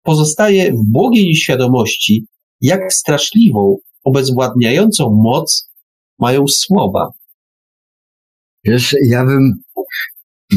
pozostaje 0.02 0.72
w 0.72 0.92
błogiej 0.92 1.24
nieświadomości, 1.24 2.26
jak 2.60 2.92
straszliwą, 2.92 3.76
obezwładniającą 4.04 5.10
moc 5.22 5.70
mają 6.18 6.44
słowa. 6.48 7.08
Wiesz, 8.64 8.96
ja 9.08 9.24
bym, 9.24 9.52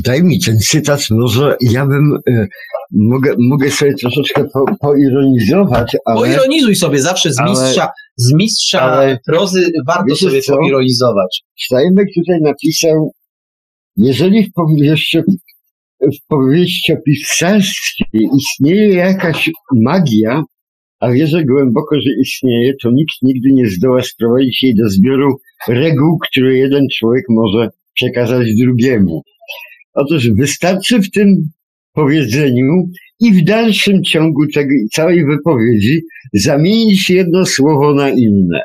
daj 0.04 0.24
mi 0.24 0.40
ten 0.40 0.60
cytat, 0.60 1.02
może 1.10 1.58
ja 1.62 1.86
bym, 1.86 2.18
e, 2.28 2.48
mogę, 2.92 3.36
mogę 3.40 3.70
sobie 3.72 3.94
troszeczkę 3.94 4.44
po, 4.54 4.66
poironizować, 4.82 5.98
ale 6.06 6.20
Poironizuj 6.20 6.76
sobie 6.76 7.00
zawsze 7.00 7.34
z 7.34 7.40
ale- 7.40 7.50
mistrza, 7.50 7.88
z 8.18 8.34
mistrza 8.34 8.82
ale- 8.82 9.20
prozy, 9.26 9.72
warto 9.88 10.16
sobie 10.16 10.42
co? 10.42 10.58
poironizować. 10.58 11.42
Steinbeck 11.66 12.10
tutaj 12.16 12.40
napisał, 12.42 13.12
jeżeli 13.98 14.44
w 14.44 14.54
powieści, 14.54 15.20
w 16.02 16.28
powieściopisarstwie 16.28 18.20
istnieje 18.38 18.88
jakaś 18.94 19.50
magia, 19.84 20.44
a 21.00 21.12
wierzę 21.12 21.44
głęboko, 21.46 21.96
że 21.96 22.10
istnieje, 22.22 22.74
to 22.84 22.92
nikt 22.92 23.14
nigdy 23.22 23.50
nie 23.54 23.70
zdoła 23.70 24.02
sprowadzić 24.02 24.64
jej 24.64 24.76
do 24.76 24.90
zbioru 24.90 25.36
reguł, 25.68 26.18
które 26.30 26.56
jeden 26.58 26.84
człowiek 27.00 27.24
może 27.30 27.70
przekazać 27.94 28.48
drugiemu. 28.62 29.22
Otóż 29.94 30.30
wystarczy 30.40 31.00
w 31.00 31.12
tym 31.12 31.50
powiedzeniu 31.94 32.84
i 33.20 33.34
w 33.34 33.44
dalszym 33.44 34.04
ciągu 34.04 34.48
tego, 34.54 34.74
całej 34.94 35.26
wypowiedzi 35.26 36.02
zamienić 36.34 37.10
jedno 37.10 37.46
słowo 37.46 37.94
na 37.94 38.10
inne. 38.10 38.62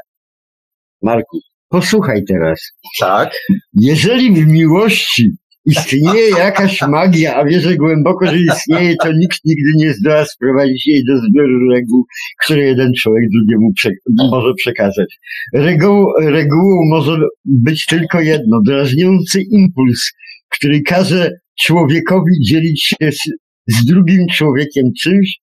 Marku, 1.03 1.39
posłuchaj 1.69 2.25
teraz. 2.25 2.73
Tak. 3.01 3.31
Jeżeli 3.73 4.33
w 4.33 4.47
miłości 4.47 5.31
istnieje 5.67 6.31
jakaś 6.39 6.83
magia, 6.83 7.37
a 7.37 7.45
wierzę 7.45 7.77
głęboko, 7.77 8.27
że 8.27 8.39
istnieje, 8.41 8.97
to 9.03 9.13
nikt 9.13 9.39
nigdy 9.45 9.71
nie 9.77 9.93
zdoła 9.93 10.25
sprowadzić 10.25 10.87
jej 10.87 11.05
do 11.05 11.19
zbioru 11.19 11.71
reguł, 11.71 12.05
które 12.45 12.63
jeden 12.63 12.93
człowiek 12.99 13.25
drugiemu 13.31 13.73
prze 13.77 13.91
może 14.31 14.55
przekazać. 14.55 15.19
Reguł, 15.55 16.13
regułą 16.21 16.85
może 16.91 17.19
być 17.45 17.87
tylko 17.87 18.21
jedno, 18.21 18.61
drażniący 18.67 19.43
impuls, 19.51 20.13
który 20.49 20.83
każe 20.83 21.31
człowiekowi 21.61 22.33
dzielić 22.49 22.83
się 22.85 22.97
z, 23.13 23.19
z 23.67 23.85
drugim 23.85 24.27
człowiekiem 24.33 24.85
czymś, 25.03 25.37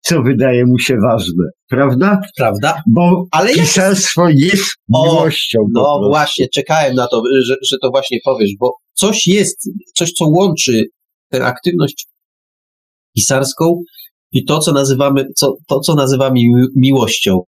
co 0.00 0.22
wydaje 0.22 0.66
mu 0.66 0.78
się 0.78 0.96
ważne. 1.10 1.44
Prawda? 1.68 2.20
Prawda? 2.36 2.82
Bo 2.86 3.26
Ale 3.30 3.54
pisarstwo 3.54 4.28
jest 4.28 4.64
O, 4.92 5.04
miłością. 5.04 5.58
po 5.74 6.00
No 6.00 6.08
właśnie, 6.08 6.46
czekałem 6.54 6.94
na 6.94 7.06
to, 7.06 7.22
że, 7.46 7.54
że 7.70 7.76
to 7.82 7.90
właśnie 7.90 8.18
powiesz, 8.24 8.50
bo 8.60 8.72
coś 8.94 9.26
jest, 9.26 9.70
coś 9.96 10.12
co 10.12 10.24
łączy 10.28 10.84
tę 11.30 11.44
aktywność 11.44 12.06
pisarską 13.16 13.82
i 14.32 14.44
to, 14.44 14.58
co 14.58 14.72
nazywamy, 14.72 15.24
co, 15.36 15.54
to, 15.68 15.80
co 15.80 15.94
nazywamy 15.94 16.34
mi- 16.34 16.66
miłością. 16.76 17.40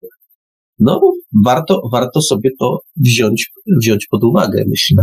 No, 0.78 1.00
warto, 1.44 1.82
warto 1.92 2.22
sobie 2.22 2.50
to 2.60 2.78
wziąć, 2.96 3.50
wziąć 3.82 4.06
pod 4.10 4.24
uwagę, 4.24 4.64
myślę. 4.68 5.02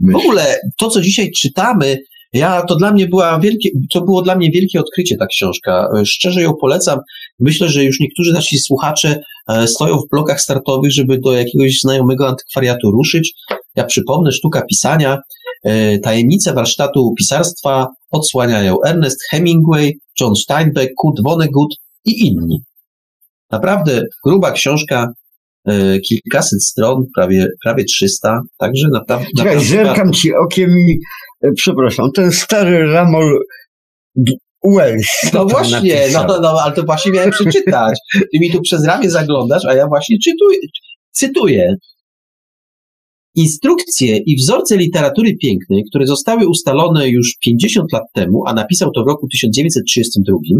W 0.00 0.16
ogóle 0.16 0.58
to, 0.78 0.88
co 0.90 1.00
dzisiaj 1.00 1.30
czytamy, 1.30 1.98
ja, 2.32 2.62
to 2.62 2.76
dla 2.76 2.92
mnie 2.92 3.08
była 3.08 3.40
wielkie, 3.40 3.70
to 3.92 4.00
było 4.00 4.22
dla 4.22 4.36
mnie 4.36 4.50
wielkie 4.50 4.80
odkrycie 4.80 5.16
ta 5.16 5.26
książka. 5.26 5.88
E, 5.98 6.06
Szczerze 6.06 6.42
ją 6.42 6.54
polecam. 6.60 6.98
Myślę, 7.38 7.68
że 7.68 7.84
już 7.84 8.00
niektórzy 8.00 8.32
nasi 8.32 8.58
słuchacze 8.58 9.20
e, 9.48 9.66
stoją 9.66 9.96
w 9.96 10.10
blokach 10.10 10.40
startowych, 10.40 10.92
żeby 10.92 11.18
do 11.18 11.32
jakiegoś 11.32 11.80
znajomego 11.80 12.28
antykwariatu 12.28 12.90
ruszyć. 12.90 13.34
Ja 13.76 13.84
przypomnę, 13.84 14.32
sztuka 14.32 14.62
pisania, 14.62 15.18
e, 15.64 15.98
tajemnice 15.98 16.54
warsztatu 16.54 17.14
pisarstwa 17.18 17.86
odsłaniają 18.10 18.76
Ernest 18.86 19.18
Hemingway, 19.30 19.98
John 20.20 20.34
Steinbeck, 20.36 20.92
Kurt 20.96 21.22
Vonnegut 21.24 21.74
i 22.04 22.26
inni. 22.26 22.58
Naprawdę 23.50 24.02
gruba 24.24 24.52
książka, 24.52 25.12
kilkaset 26.08 26.64
stron, 26.64 27.04
prawie, 27.16 27.48
prawie 27.64 27.84
300, 27.84 28.40
także 28.58 28.88
naprawdę. 28.92 29.26
Czekaj, 29.36 29.54
naprawdę 29.54 29.68
zerkam 29.68 30.12
ci 30.12 30.34
okiem 30.34 30.70
i, 30.70 30.98
e, 31.42 31.52
przepraszam, 31.56 32.12
ten 32.14 32.32
stary 32.32 32.92
Ramol 32.92 33.38
Wells. 34.64 35.06
No 35.34 35.46
właśnie, 35.46 35.94
no, 36.12 36.20
napisał? 36.20 36.42
no, 36.42 36.60
ale 36.62 36.74
to 36.74 36.82
właśnie 36.82 37.12
miałem 37.12 37.30
przeczytać. 37.30 37.98
Ty 38.12 38.38
mi 38.40 38.50
tu 38.50 38.60
przez 38.60 38.84
ramię 38.84 39.10
zaglądasz, 39.10 39.64
a 39.64 39.74
ja 39.74 39.86
właśnie 39.86 40.16
czytuję, 40.24 40.58
cytuję. 41.10 41.74
Instrukcje 43.34 44.16
i 44.26 44.36
wzorce 44.36 44.76
literatury 44.76 45.36
pięknej, 45.42 45.82
które 45.90 46.06
zostały 46.06 46.48
ustalone 46.48 47.08
już 47.08 47.36
50 47.44 47.92
lat 47.92 48.02
temu, 48.14 48.42
a 48.46 48.54
napisał 48.54 48.90
to 48.90 49.04
w 49.04 49.06
roku 49.06 49.28
1932, 49.28 50.38
e, 50.38 50.56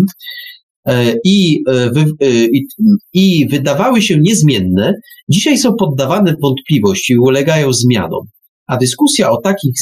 i, 1.24 1.62
e, 1.68 1.90
e, 2.20 2.44
i, 2.44 2.66
i 3.12 3.48
wydawały 3.48 4.02
się 4.02 4.18
niezmienne, 4.20 4.94
dzisiaj 5.28 5.58
są 5.58 5.74
poddawane 5.74 6.34
w 6.34 6.40
wątpliwość 6.40 7.10
i 7.10 7.18
ulegają 7.18 7.72
zmianom. 7.72 8.26
A 8.66 8.76
dyskusja 8.76 9.30
o 9.30 9.40
takich 9.40 9.74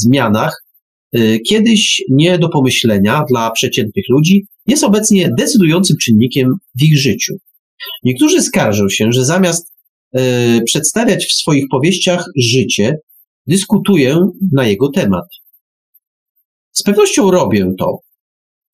zmianach 0.00 0.62
kiedyś 1.48 2.02
nie 2.10 2.38
do 2.38 2.48
pomyślenia 2.48 3.24
dla 3.28 3.50
przeciętnych 3.50 4.04
ludzi, 4.08 4.46
jest 4.66 4.84
obecnie 4.84 5.30
decydującym 5.38 5.96
czynnikiem 6.02 6.54
w 6.80 6.82
ich 6.82 6.98
życiu. 6.98 7.34
Niektórzy 8.04 8.42
skarżą 8.42 8.88
się, 8.88 9.12
że 9.12 9.24
zamiast 9.24 9.72
przedstawiać 10.64 11.24
w 11.26 11.32
swoich 11.32 11.64
powieściach 11.70 12.24
życie, 12.36 12.96
dyskutuję 13.46 14.26
na 14.52 14.66
jego 14.66 14.88
temat. 14.88 15.24
Z 16.72 16.82
pewnością 16.82 17.30
robię 17.30 17.72
to. 17.78 17.98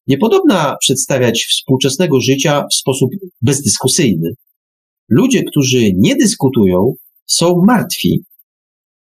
Niepodobna 0.09 0.77
przedstawiać 0.81 1.47
współczesnego 1.51 2.21
życia 2.21 2.65
w 2.71 2.75
sposób 2.75 3.11
bezdyskusyjny. 3.43 4.31
Ludzie, 5.09 5.43
którzy 5.45 5.93
nie 5.97 6.17
dyskutują, 6.17 6.95
są 7.27 7.63
martwi. 7.67 8.25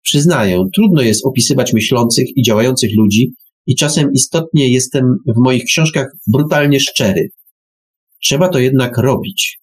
Przyznaję, 0.02 0.65
trudno 0.74 1.02
jest 1.02 1.26
opisywać 1.26 1.73
myślących 1.73 2.36
i 2.36 2.42
działających 2.42 2.91
ludzi, 2.97 3.33
i 3.66 3.74
czasem 3.76 4.12
istotnie 4.12 4.73
jestem 4.73 5.05
w 5.26 5.44
moich 5.44 5.65
książkach 5.65 6.07
brutalnie 6.26 6.81
szczery. 6.81 7.28
Trzeba 8.23 8.49
to 8.49 8.58
jednak 8.58 8.99
robić. 8.99 9.58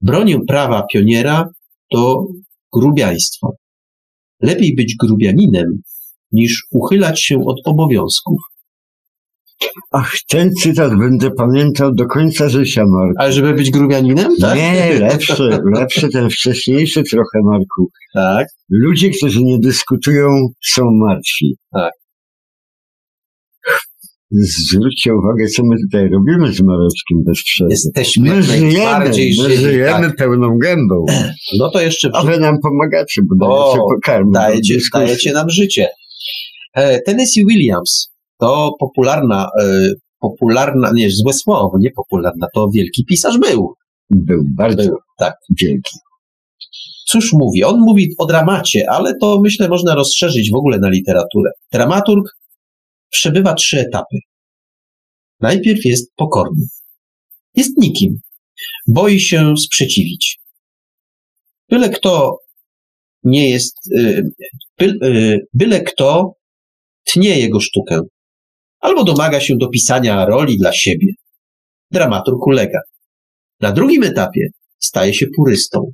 Bronię 0.00 0.38
prawa 0.48 0.86
pioniera 0.92 1.48
to 1.90 2.26
grubiaństwo. 2.72 3.56
Lepiej 4.42 4.74
być 4.74 4.96
grubianinem, 4.96 5.82
niż 6.32 6.66
uchylać 6.70 7.22
się 7.22 7.44
od 7.46 7.56
obowiązków. 7.64 8.38
Ach, 9.92 10.12
ten 10.28 10.50
cytat 10.62 10.98
będę 10.98 11.30
pamiętał 11.30 11.94
do 11.94 12.06
końca 12.06 12.48
życia, 12.48 12.84
Marku. 12.86 13.14
Ale 13.18 13.32
żeby 13.32 13.54
być 13.54 13.70
grubianinem, 13.70 14.36
tak? 14.40 14.56
Nie, 14.58 14.98
lepszy, 15.00 15.48
lepszy 15.74 16.08
ten 16.08 16.30
wcześniejszy 16.30 17.02
trochę, 17.02 17.38
Marku. 17.44 17.90
Tak. 18.14 18.46
Ludzie, 18.70 19.10
którzy 19.10 19.42
nie 19.42 19.58
dyskutują, 19.58 20.28
są 20.64 20.82
martwi. 20.90 21.56
Tak. 21.72 21.92
Zwróćcie 24.30 25.14
uwagę, 25.14 25.46
co 25.46 25.62
my 25.64 25.76
tutaj 25.86 26.08
robimy 26.10 26.52
z 26.52 26.60
Mareczkiem 26.60 27.18
bez 27.26 27.42
przerwy. 27.44 27.70
Jesteśmy 27.72 28.30
My 28.34 28.42
żyjemy, 28.42 29.04
my 29.08 29.14
żywi, 29.14 29.56
żyjemy 29.56 30.06
tak. 30.06 30.16
pełną 30.16 30.58
gębą. 30.58 31.04
No 31.58 31.70
to 31.70 31.80
jeszcze 31.80 32.10
A 32.14 32.22
wy 32.24 32.38
nam 32.38 32.56
pomagacie, 32.62 33.22
bo 33.28 33.46
dajecie 33.46 33.78
pokarm. 33.94 34.32
dajecie, 34.32 34.78
dajecie 34.94 35.32
nam 35.32 35.50
życie. 35.50 35.88
E, 36.74 37.00
Tennessee 37.00 37.44
Williams 37.46 38.08
to 38.40 38.72
popularna, 38.78 39.48
e, 39.60 39.92
popularna, 40.20 40.90
nie, 40.94 41.10
złe 41.10 41.32
słowo, 41.32 41.78
nie 41.78 41.90
popularna, 41.90 42.46
to 42.54 42.68
wielki 42.74 43.04
pisarz 43.04 43.38
był. 43.38 43.74
Był 44.10 44.44
bardzo 44.56 44.82
Był, 44.82 44.98
tak. 45.18 45.34
wielki. 45.50 45.98
Cóż 47.08 47.32
mówi? 47.32 47.64
On 47.64 47.80
mówi 47.80 48.14
o 48.18 48.26
dramacie, 48.26 48.90
ale 48.90 49.16
to 49.20 49.40
myślę 49.40 49.68
można 49.68 49.94
rozszerzyć 49.94 50.50
w 50.50 50.56
ogóle 50.56 50.78
na 50.78 50.88
literaturę. 50.88 51.50
Dramaturg 51.72 52.36
przebywa 53.10 53.54
trzy 53.54 53.80
etapy. 53.80 54.16
Najpierw 55.40 55.84
jest 55.84 56.12
pokorny. 56.16 56.66
Jest 57.54 57.78
nikim. 57.78 58.20
Boi 58.86 59.20
się 59.20 59.54
sprzeciwić. 59.56 60.38
Byle 61.68 61.90
kto 61.90 62.38
nie 63.24 63.50
jest, 63.50 63.76
y, 63.96 64.22
by, 64.78 64.84
y, 65.02 65.46
byle 65.54 65.80
kto 65.80 66.32
tnie 67.04 67.38
jego 67.38 67.60
sztukę. 67.60 68.00
Albo 68.80 69.04
domaga 69.04 69.40
się 69.40 69.56
dopisania 69.56 70.24
roli 70.26 70.58
dla 70.58 70.72
siebie. 70.72 71.12
Dramaturg 71.90 72.46
ulega. 72.46 72.78
Na 73.60 73.72
drugim 73.72 74.02
etapie 74.02 74.48
staje 74.78 75.14
się 75.14 75.26
purystą. 75.36 75.92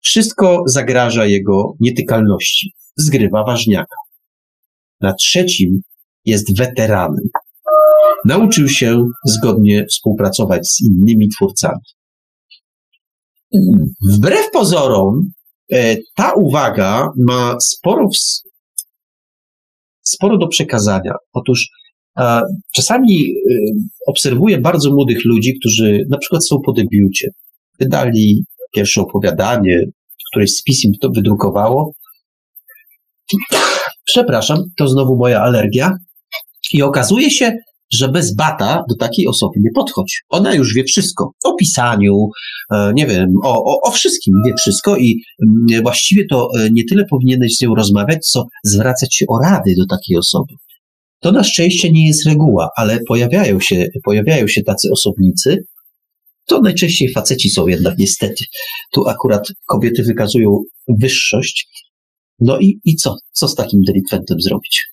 Wszystko 0.00 0.62
zagraża 0.66 1.26
jego 1.26 1.72
nietykalności. 1.80 2.72
Zgrywa 2.96 3.44
ważniaka. 3.44 3.96
Na 5.00 5.14
trzecim 5.14 5.80
jest 6.24 6.58
weteranem. 6.58 7.24
Nauczył 8.24 8.68
się 8.68 9.04
zgodnie 9.26 9.86
współpracować 9.90 10.66
z 10.68 10.80
innymi 10.80 11.28
twórcami. 11.28 11.80
Wbrew 14.10 14.50
pozorom, 14.50 15.30
e, 15.72 15.96
ta 16.16 16.32
uwaga 16.32 17.08
ma 17.26 17.56
sporo, 17.60 18.06
ws- 18.08 18.42
sporo 20.02 20.38
do 20.38 20.48
przekazania. 20.48 21.14
Otóż 21.32 21.68
czasami 22.74 23.24
e, 23.24 23.54
obserwuję 24.06 24.60
bardzo 24.60 24.90
młodych 24.90 25.24
ludzi, 25.24 25.58
którzy 25.60 26.06
na 26.10 26.18
przykład 26.18 26.46
są 26.46 26.56
po 26.66 26.72
debiucie. 26.72 27.28
Wydali 27.80 28.44
pierwsze 28.74 29.00
opowiadanie, 29.00 29.84
któreś 30.30 30.50
z 30.50 30.62
pism 30.62 30.92
to 31.00 31.10
wydrukowało. 31.10 31.92
Przepraszam, 34.10 34.58
to 34.76 34.88
znowu 34.88 35.16
moja 35.16 35.40
alergia. 35.40 35.96
I 36.72 36.82
okazuje 36.82 37.30
się, 37.30 37.52
że 37.92 38.08
bez 38.08 38.34
bata 38.34 38.84
do 38.88 38.96
takiej 38.96 39.26
osoby 39.26 39.60
nie 39.60 39.70
podchodź. 39.74 40.22
Ona 40.28 40.54
już 40.54 40.74
wie 40.74 40.84
wszystko. 40.84 41.32
O 41.44 41.54
pisaniu, 41.54 42.28
e, 42.72 42.92
nie 42.94 43.06
wiem, 43.06 43.28
o, 43.44 43.64
o, 43.64 43.80
o 43.82 43.90
wszystkim 43.90 44.34
wie 44.46 44.54
wszystko 44.54 44.96
i 44.96 45.22
mm, 45.42 45.82
właściwie 45.82 46.26
to 46.26 46.48
e, 46.58 46.68
nie 46.72 46.84
tyle 46.84 47.04
powinieneś 47.10 47.56
z 47.56 47.62
nią 47.62 47.74
rozmawiać, 47.74 48.26
co 48.26 48.44
zwracać 48.64 49.16
się 49.16 49.26
o 49.28 49.38
rady 49.42 49.74
do 49.78 49.96
takiej 49.96 50.16
osoby. 50.16 50.54
To 51.20 51.32
na 51.32 51.44
szczęście 51.44 51.92
nie 51.92 52.06
jest 52.06 52.26
reguła, 52.26 52.68
ale 52.76 53.00
pojawiają 53.08 53.60
się, 53.60 53.86
pojawiają 54.04 54.48
się 54.48 54.62
tacy 54.62 54.88
osobnicy. 54.92 55.64
To 56.46 56.60
najczęściej 56.60 57.12
faceci 57.12 57.50
są 57.50 57.66
jednak 57.66 57.98
niestety. 57.98 58.44
Tu 58.92 59.08
akurat 59.08 59.48
kobiety 59.66 60.02
wykazują 60.02 60.58
wyższość. 61.00 61.68
No 62.38 62.58
i, 62.58 62.80
i 62.84 62.96
co? 62.96 63.16
Co 63.32 63.48
z 63.48 63.54
takim 63.54 63.80
delikwentem 63.86 64.40
zrobić? 64.40 64.86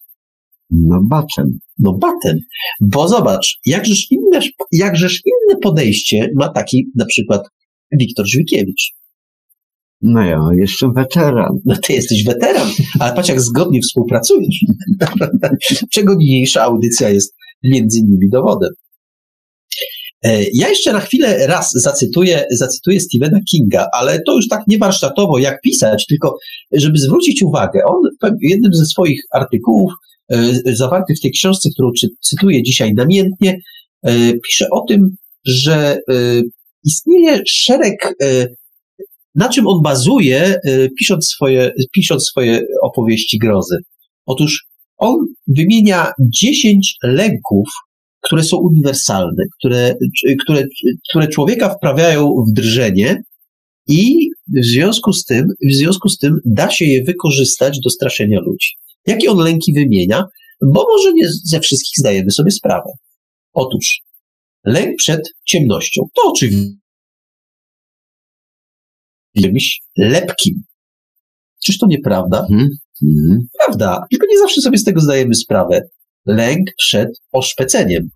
No 0.71 0.99
baczem. 1.09 1.59
No 1.79 1.93
batem. 1.93 2.39
Bo 2.81 3.07
zobacz, 3.07 3.59
jakżeż 3.65 4.07
inne, 4.11 4.39
jakżeż 4.71 5.21
inne 5.25 5.59
podejście 5.61 6.29
ma 6.35 6.49
taki 6.49 6.85
na 6.95 7.05
przykład 7.05 7.41
Wiktor 7.91 8.27
Żwikiewicz. 8.27 8.91
No 10.01 10.21
ja 10.25 10.49
jestem 10.57 10.93
weteran. 10.93 11.59
No 11.65 11.75
ty 11.83 11.93
jesteś 11.93 12.23
weteran, 12.23 12.67
ale 12.99 13.15
patrz 13.15 13.29
jak 13.29 13.41
zgodnie 13.41 13.81
współpracujesz. 13.81 14.65
Czego 15.93 16.15
niniejsza 16.15 16.61
audycja 16.63 17.09
jest 17.09 17.35
między 17.63 17.99
innymi 17.99 18.29
dowodem. 18.29 18.69
E, 20.23 20.43
Ja 20.53 20.69
jeszcze 20.69 20.93
na 20.93 20.99
chwilę 20.99 21.47
raz 21.47 21.71
zacytuję, 21.73 22.45
zacytuję 22.51 22.99
Stephena 22.99 23.39
Kinga, 23.51 23.87
ale 23.93 24.21
to 24.25 24.35
już 24.35 24.47
tak 24.47 24.61
nie 24.67 24.77
warsztatowo 24.77 25.37
jak 25.37 25.61
pisać, 25.61 26.05
tylko 26.05 26.37
żeby 26.71 26.97
zwrócić 26.99 27.43
uwagę. 27.43 27.79
On 27.87 28.29
w 28.31 28.49
jednym 28.49 28.73
ze 28.73 28.85
swoich 28.85 29.21
artykułów 29.33 29.91
e, 30.31 30.75
zawartych 30.75 31.17
w 31.17 31.21
tej 31.21 31.31
książce, 31.31 31.69
którą 31.73 31.91
cytuję 32.21 32.63
dzisiaj 32.63 32.93
namiętnie, 32.93 33.57
e, 34.03 34.33
pisze 34.33 34.65
o 34.71 34.85
tym, 34.89 35.09
że 35.45 35.97
istnieje 36.83 37.41
szereg, 37.47 38.13
na 39.37 39.49
czym 39.49 39.67
on 39.67 39.81
bazuje, 39.81 40.39
e, 40.39 40.89
pisząc 40.99 41.27
swoje, 41.27 41.71
pisząc 41.93 42.25
swoje 42.25 42.61
opowieści 42.81 43.37
grozy. 43.37 43.77
Otóż 44.25 44.65
on 44.97 45.15
wymienia 45.47 46.11
10 46.33 46.97
lęków, 47.03 47.69
które 48.21 48.43
są 48.43 48.57
uniwersalne, 48.57 49.43
które, 49.59 49.95
które, 50.43 50.63
które 51.09 51.27
człowieka 51.27 51.69
wprawiają 51.69 52.29
w 52.29 52.53
drżenie 52.53 53.21
i 53.87 54.29
w 54.47 54.65
związku 54.65 55.13
z 55.13 55.25
tym, 55.25 55.47
w 55.71 55.75
związku 55.75 56.09
z 56.09 56.17
tym 56.17 56.39
da 56.45 56.69
się 56.69 56.85
je 56.85 57.03
wykorzystać 57.03 57.79
do 57.83 57.89
straszenia 57.89 58.39
ludzi. 58.39 58.69
Jakie 59.07 59.31
on 59.31 59.37
lęki 59.37 59.73
wymienia? 59.73 60.23
Bo 60.61 60.85
może 60.91 61.13
nie 61.13 61.27
ze 61.43 61.59
wszystkich 61.59 61.93
zdajemy 61.97 62.31
sobie 62.31 62.51
sprawę. 62.51 62.91
Otóż 63.53 64.01
lęk 64.65 64.95
przed 64.97 65.21
ciemnością. 65.45 66.01
To 66.15 66.21
oczywiście 66.29 66.86
czymś 69.41 69.81
lepkim. 69.97 70.63
Czyż 71.63 71.77
to 71.77 71.87
nieprawda? 71.87 72.39
Mhm. 72.51 72.69
Mhm. 73.03 73.47
Prawda, 73.57 74.05
tylko 74.11 74.27
nie 74.29 74.39
zawsze 74.39 74.61
sobie 74.61 74.77
z 74.77 74.83
tego 74.83 75.01
zdajemy 75.01 75.35
sprawę. 75.35 75.81
Lęk 76.25 76.67
przed 76.77 77.09
oszpeceniem. 77.31 78.09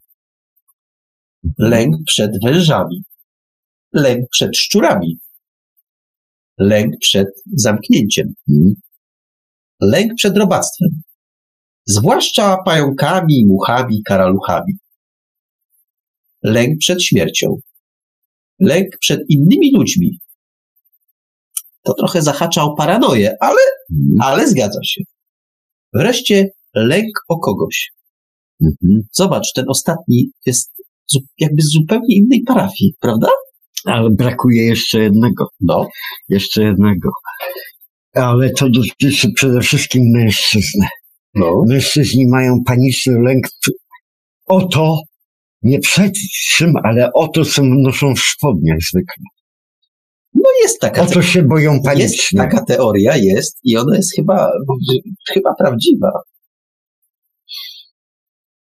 Lęk 1.59 1.95
przed 2.05 2.31
wężami. 2.43 3.03
Lęk 3.93 4.29
przed 4.31 4.57
szczurami. 4.57 5.19
Lęk 6.59 6.93
przed 6.99 7.27
zamknięciem. 7.55 8.33
Mhm. 8.49 8.73
Lęk 9.81 10.13
przed 10.15 10.37
robactwem. 10.37 10.89
Zwłaszcza 11.85 12.57
pająkami, 12.65 13.45
muchami, 13.47 14.03
karaluchami. 14.03 14.73
Lęk 16.43 16.77
przed 16.79 17.03
śmiercią. 17.03 17.55
Lęk 18.59 18.97
przed 18.99 19.19
innymi 19.29 19.71
ludźmi. 19.71 20.19
To 21.83 21.93
trochę 21.93 22.21
zahacza 22.21 22.63
o 22.63 22.75
paranoję, 22.75 23.35
ale 23.39 23.61
Mhm. 23.91 24.21
ale 24.21 24.47
zgadza 24.47 24.79
się. 24.83 25.01
Wreszcie 25.93 26.49
lęk 26.75 27.11
o 27.29 27.39
kogoś. 27.39 27.91
Mhm. 28.63 29.01
Zobacz, 29.11 29.53
ten 29.55 29.65
ostatni 29.67 30.31
jest 30.45 30.71
jakby 31.39 31.61
z 31.61 31.71
zupełnie 31.71 32.15
innej 32.15 32.43
parafii, 32.47 32.93
prawda? 33.01 33.27
Ale 33.85 34.09
brakuje 34.09 34.65
jeszcze 34.65 34.99
jednego. 34.99 35.47
No, 35.59 35.87
Jeszcze 36.29 36.63
jednego. 36.63 37.09
Ale 38.15 38.49
to 38.49 38.69
dotyczy 38.69 39.31
przede 39.35 39.61
wszystkim 39.61 40.03
mężczyzny. 40.13 40.87
No. 41.33 41.63
Mężczyźni 41.67 42.27
mają 42.27 42.57
paniczny 42.65 43.19
lęk 43.21 43.47
o 44.47 44.67
to, 44.67 44.97
nie 45.61 45.79
przed 45.79 46.13
czym, 46.55 46.73
ale 46.83 47.13
o 47.13 47.27
to, 47.27 47.45
co 47.45 47.63
noszą 47.63 48.15
w 48.15 48.19
spodniach 48.19 48.77
zwykle. 48.91 49.23
No 50.33 50.49
jest 50.61 50.79
taka. 50.79 51.01
O 51.01 51.05
to 51.05 51.21
się 51.21 51.43
boją 51.43 51.81
panicznie. 51.81 52.05
Jest 52.05 52.51
taka 52.51 52.65
teoria, 52.65 53.17
jest 53.17 53.59
i 53.63 53.77
ona 53.77 53.95
jest 53.95 54.15
chyba, 54.15 54.51
chyba 55.33 55.53
prawdziwa. 55.59 56.11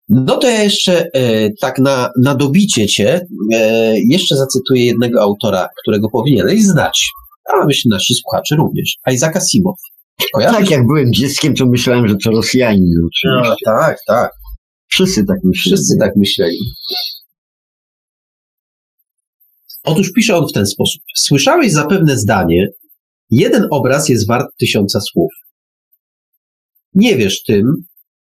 No 0.09 0.37
to 0.37 0.49
ja 0.49 0.63
jeszcze 0.63 1.07
e, 1.15 1.51
tak 1.61 1.79
na, 1.79 2.11
na 2.23 2.35
dobicie 2.35 2.87
cię 2.87 3.21
e, 3.55 3.95
jeszcze 4.11 4.37
zacytuję 4.37 4.87
jednego 4.87 5.23
autora, 5.23 5.69
którego 5.83 6.09
powinieneś 6.11 6.63
znać, 6.63 7.11
a 7.53 7.67
myślę 7.67 7.89
nasi 7.91 8.15
słuchacze 8.15 8.57
również, 8.57 8.97
Isaac 9.13 9.37
Asimov. 9.37 9.77
Kojarzysz? 10.33 10.59
Tak, 10.59 10.71
jak 10.71 10.87
byłem 10.87 11.13
dzieckiem, 11.13 11.55
to 11.55 11.67
myślałem, 11.67 12.09
że 12.09 12.17
to 12.25 12.31
Rosjanin. 12.31 12.93
No, 13.25 13.57
tak, 13.65 13.99
tak. 14.07 14.31
Wszyscy 14.89 15.25
tak 15.25 15.37
myśleli. 15.45 15.77
Wszyscy 15.77 15.97
tak 16.01 16.17
myśleli. 16.17 16.59
Otóż 19.87 20.13
pisze 20.13 20.37
on 20.37 20.49
w 20.49 20.53
ten 20.53 20.67
sposób. 20.67 21.03
Słyszałeś 21.17 21.73
zapewne 21.73 22.17
zdanie, 22.17 22.69
jeden 23.31 23.67
obraz 23.71 24.09
jest 24.09 24.27
wart 24.27 24.47
tysiąca 24.59 25.01
słów. 25.01 25.33
Nie 26.95 27.17
wiesz 27.17 27.43
tym, 27.43 27.63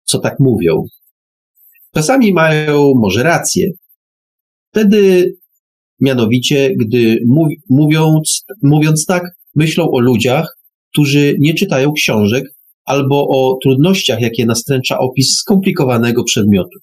co 0.03 0.19
tak 0.19 0.35
mówią. 0.39 0.83
Czasami 1.95 2.33
mają 2.33 2.91
może 2.95 3.23
rację. 3.23 3.71
Wtedy, 4.71 5.33
mianowicie, 6.01 6.71
gdy 6.79 7.19
mówiąc, 7.69 8.43
mówiąc 8.63 9.05
tak, 9.05 9.23
myślą 9.55 9.91
o 9.91 9.99
ludziach, 9.99 10.57
którzy 10.93 11.35
nie 11.39 11.53
czytają 11.53 11.91
książek 11.91 12.43
albo 12.85 13.27
o 13.27 13.57
trudnościach, 13.63 14.21
jakie 14.21 14.45
nastręcza 14.45 14.97
opis 14.99 15.35
skomplikowanego 15.35 16.23
przedmiotu. 16.23 16.79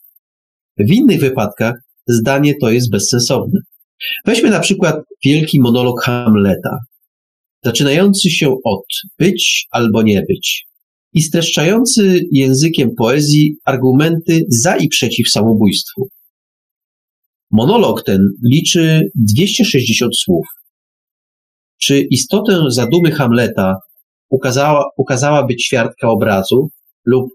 W 0.78 0.92
innych 0.92 1.20
wypadkach 1.20 1.74
zdanie 2.08 2.54
to 2.60 2.70
jest 2.70 2.90
bezsensowne. 2.90 3.60
Weźmy 4.26 4.50
na 4.50 4.60
przykład 4.60 4.96
wielki 5.24 5.60
monolog 5.60 6.02
Hamleta, 6.02 6.78
zaczynający 7.64 8.30
się 8.30 8.56
od 8.64 8.84
być 9.18 9.66
albo 9.70 10.02
nie 10.02 10.22
być 10.28 10.70
i 11.12 11.22
streszczający 11.22 12.20
językiem 12.32 12.90
poezji 12.98 13.56
argumenty 13.64 14.44
za 14.48 14.76
i 14.76 14.88
przeciw 14.88 15.30
samobójstwu. 15.30 16.08
Monolog 17.50 18.04
ten 18.04 18.20
liczy 18.52 19.10
260 19.14 20.16
słów. 20.16 20.46
Czy 21.82 22.00
istotę 22.00 22.64
zadumy 22.68 23.10
Hamleta 23.10 23.76
ukazała, 24.28 24.90
ukazałaby 24.96 25.56
ćwiartka 25.56 26.08
obrazu 26.08 26.68
lub 27.06 27.30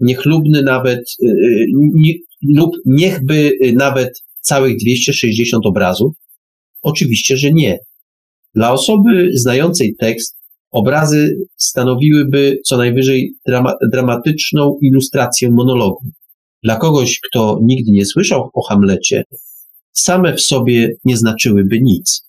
niechlubny 0.00 0.62
nawet, 0.62 1.00
y, 1.22 1.26
y, 1.26 1.66
nie, 1.94 2.12
lub 2.42 2.70
niechby 2.86 3.52
nawet 3.74 4.22
całych 4.44 4.76
260 4.76 5.66
obrazów? 5.66 6.12
Oczywiście, 6.82 7.36
że 7.36 7.52
nie. 7.52 7.78
Dla 8.54 8.72
osoby 8.72 9.30
znającej 9.34 9.94
tekst 10.00 10.36
obrazy 10.70 11.36
stanowiłyby 11.56 12.58
co 12.66 12.76
najwyżej 12.76 13.34
drama, 13.46 13.72
dramatyczną 13.92 14.78
ilustrację 14.82 15.50
monologu. 15.50 16.10
Dla 16.62 16.76
kogoś, 16.76 17.20
kto 17.20 17.58
nigdy 17.62 17.92
nie 17.92 18.06
słyszał 18.06 18.50
o 18.54 18.62
Hamlecie, 18.68 19.24
same 19.92 20.34
w 20.34 20.40
sobie 20.40 20.90
nie 21.04 21.16
znaczyłyby 21.16 21.80
nic. 21.80 22.24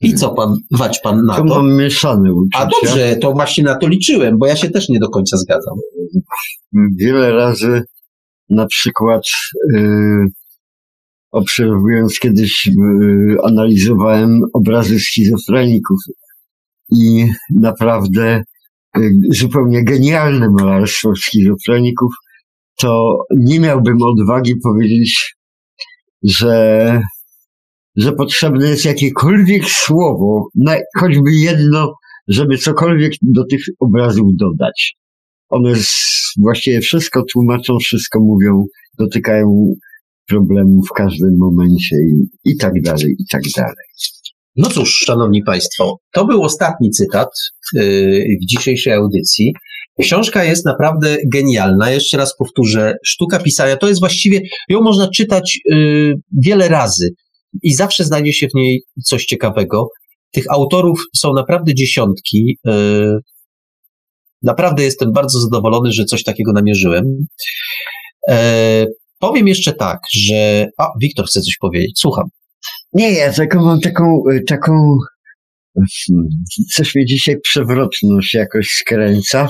I 0.00 0.14
co 0.14 0.34
pan, 0.34 0.56
wać 0.70 0.98
pan 0.98 1.24
na 1.24 1.36
to? 1.36 1.38
To 1.38 1.44
mam 1.44 1.76
mieszane 1.76 2.32
uczucia. 2.34 2.58
A 2.58 2.66
dobrze, 2.66 3.16
to 3.16 3.32
właśnie 3.32 3.64
na 3.64 3.78
to 3.78 3.88
liczyłem, 3.88 4.38
bo 4.38 4.46
ja 4.46 4.56
się 4.56 4.70
też 4.70 4.88
nie 4.88 4.98
do 4.98 5.08
końca 5.08 5.36
zgadzam. 5.36 5.74
Wiele 6.96 7.32
razy 7.32 7.82
na 8.52 8.66
przykład 8.66 9.22
yy, 9.74 10.24
obserwując 11.30 12.18
kiedyś 12.18 12.66
yy, 12.66 13.36
analizowałem 13.44 14.40
obrazy 14.52 15.00
schizofreników 15.00 15.98
i 16.92 17.26
naprawdę 17.60 18.42
yy, 18.96 19.10
zupełnie 19.30 19.84
genialne 19.84 20.50
malarstwo 20.50 21.12
schizofreników, 21.16 22.12
to 22.78 23.18
nie 23.36 23.60
miałbym 23.60 24.02
odwagi 24.02 24.54
powiedzieć, 24.64 25.36
że 26.22 27.00
że 27.96 28.12
potrzebne 28.12 28.68
jest 28.68 28.84
jakiekolwiek 28.84 29.64
słowo, 29.64 30.48
choćby 30.98 31.32
jedno, 31.32 31.94
żeby 32.28 32.58
cokolwiek 32.58 33.12
do 33.22 33.44
tych 33.50 33.64
obrazów 33.80 34.26
dodać. 34.36 34.94
One 35.52 35.72
właściwie 36.38 36.80
wszystko 36.80 37.22
tłumaczą, 37.32 37.78
wszystko 37.78 38.20
mówią, 38.20 38.64
dotykają 38.98 39.74
problemów 40.28 40.86
w 40.90 40.96
każdym 40.96 41.36
momencie 41.38 41.96
i, 41.96 42.50
i 42.52 42.56
tak 42.56 42.72
dalej, 42.82 43.16
i 43.18 43.24
tak 43.32 43.42
dalej. 43.56 43.86
No 44.56 44.68
cóż, 44.68 45.04
szanowni 45.06 45.42
państwo, 45.42 45.96
to 46.12 46.26
był 46.26 46.42
ostatni 46.42 46.90
cytat 46.90 47.28
yy, 47.74 48.24
w 48.42 48.46
dzisiejszej 48.46 48.92
audycji. 48.92 49.52
Książka 50.00 50.44
jest 50.44 50.64
naprawdę 50.64 51.16
genialna. 51.32 51.90
Jeszcze 51.90 52.16
raz 52.16 52.36
powtórzę, 52.36 52.94
sztuka 53.04 53.38
pisania 53.38 53.76
to 53.76 53.88
jest 53.88 54.00
właściwie, 54.00 54.40
ją 54.68 54.80
można 54.80 55.08
czytać 55.08 55.58
yy, 55.70 56.14
wiele 56.44 56.68
razy 56.68 57.08
i 57.62 57.74
zawsze 57.74 58.04
znajdzie 58.04 58.32
się 58.32 58.48
w 58.48 58.54
niej 58.54 58.82
coś 59.04 59.24
ciekawego. 59.24 59.88
Tych 60.32 60.44
autorów 60.50 61.04
są 61.16 61.32
naprawdę 61.32 61.74
dziesiątki. 61.74 62.58
E, 62.66 62.72
naprawdę 64.42 64.82
jestem 64.82 65.12
bardzo 65.12 65.40
zadowolony, 65.40 65.92
że 65.92 66.04
coś 66.04 66.24
takiego 66.24 66.52
namierzyłem. 66.52 67.04
E, 68.28 68.86
powiem 69.18 69.48
jeszcze 69.48 69.72
tak, 69.72 69.98
że. 70.12 70.68
A, 70.78 70.86
Wiktor 71.00 71.26
chce 71.26 71.40
coś 71.40 71.56
powiedzieć. 71.60 71.92
Słucham. 71.98 72.24
Nie, 72.92 73.12
ja 73.12 73.32
taką 73.32 73.64
mam 73.64 73.80
taką, 73.80 74.22
taką. 74.48 74.96
Hmm, 75.76 76.28
coś 76.74 76.94
mnie 76.94 77.04
dzisiaj 77.04 77.36
przewrotność 77.40 78.34
jakoś 78.34 78.66
skręca. 78.66 79.48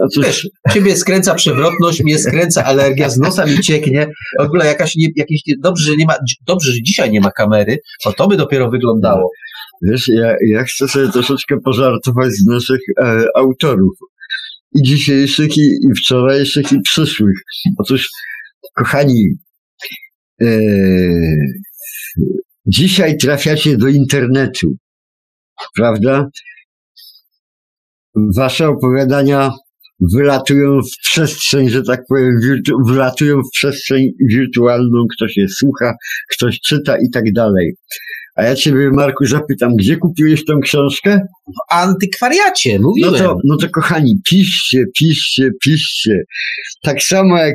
Otóż... 0.00 0.26
Wiesz, 0.26 0.48
ciebie 0.72 0.96
skręca 0.96 1.34
przewrotność, 1.34 2.02
mnie 2.04 2.18
skręca 2.18 2.64
alergia, 2.64 3.10
z 3.10 3.18
nosa 3.18 3.46
mi 3.46 3.60
cieknie. 3.60 4.06
W 4.40 4.42
ogóle 4.42 4.66
jakaś, 4.66 4.96
nie, 4.96 5.08
jakieś, 5.16 5.40
dobrze, 5.62 5.84
że 5.84 5.96
nie 5.96 6.06
ma, 6.06 6.14
dobrze, 6.46 6.72
że 6.72 6.82
dzisiaj 6.82 7.10
nie 7.10 7.20
ma 7.20 7.30
kamery, 7.30 7.78
bo 8.04 8.12
to 8.12 8.28
by 8.28 8.36
dopiero 8.36 8.70
wyglądało. 8.70 9.30
Wiesz, 9.84 10.08
ja, 10.08 10.36
ja 10.46 10.64
chcę 10.64 10.88
sobie 10.88 11.08
troszeczkę 11.08 11.56
pożartować 11.64 12.32
z 12.32 12.46
naszych 12.46 12.80
e, 13.02 13.24
autorów. 13.36 13.98
I 14.74 14.82
dzisiejszych, 14.82 15.56
i, 15.56 15.60
i 15.60 15.94
wczorajszych, 15.98 16.72
i 16.72 16.80
przyszłych. 16.80 17.36
Otóż, 17.78 18.08
kochani, 18.76 19.28
e, 20.42 20.48
dzisiaj 22.66 23.16
trafiacie 23.16 23.76
do 23.76 23.88
internetu, 23.88 24.76
prawda? 25.76 26.28
wasze 28.36 28.68
opowiadania 28.68 29.50
wylatują 30.14 30.80
w 30.80 31.02
przestrzeń, 31.02 31.68
że 31.68 31.82
tak 31.82 32.00
powiem, 32.08 32.40
wirtu- 32.40 32.92
wylatują 32.92 33.40
w 33.42 33.50
przestrzeń 33.52 34.10
wirtualną, 34.30 35.04
ktoś 35.16 35.36
je 35.36 35.48
słucha, 35.48 35.94
ktoś 36.30 36.60
czyta 36.60 36.96
i 36.98 37.10
tak 37.12 37.32
dalej. 37.32 37.74
A 38.34 38.42
ja 38.42 38.54
ciebie, 38.54 38.90
Marku, 38.90 39.26
zapytam, 39.26 39.76
gdzie 39.76 39.96
kupiłeś 39.96 40.44
tą 40.44 40.60
książkę? 40.60 41.20
W 41.46 41.74
antykwariacie, 41.74 42.78
mówiłem. 42.78 43.12
No 43.12 43.18
to, 43.18 43.36
no 43.44 43.56
to 43.56 43.68
kochani, 43.68 44.14
piszcie, 44.30 44.84
piszcie, 44.98 45.50
piszcie. 45.64 46.22
Tak 46.82 47.02
samo 47.02 47.38
jak 47.38 47.54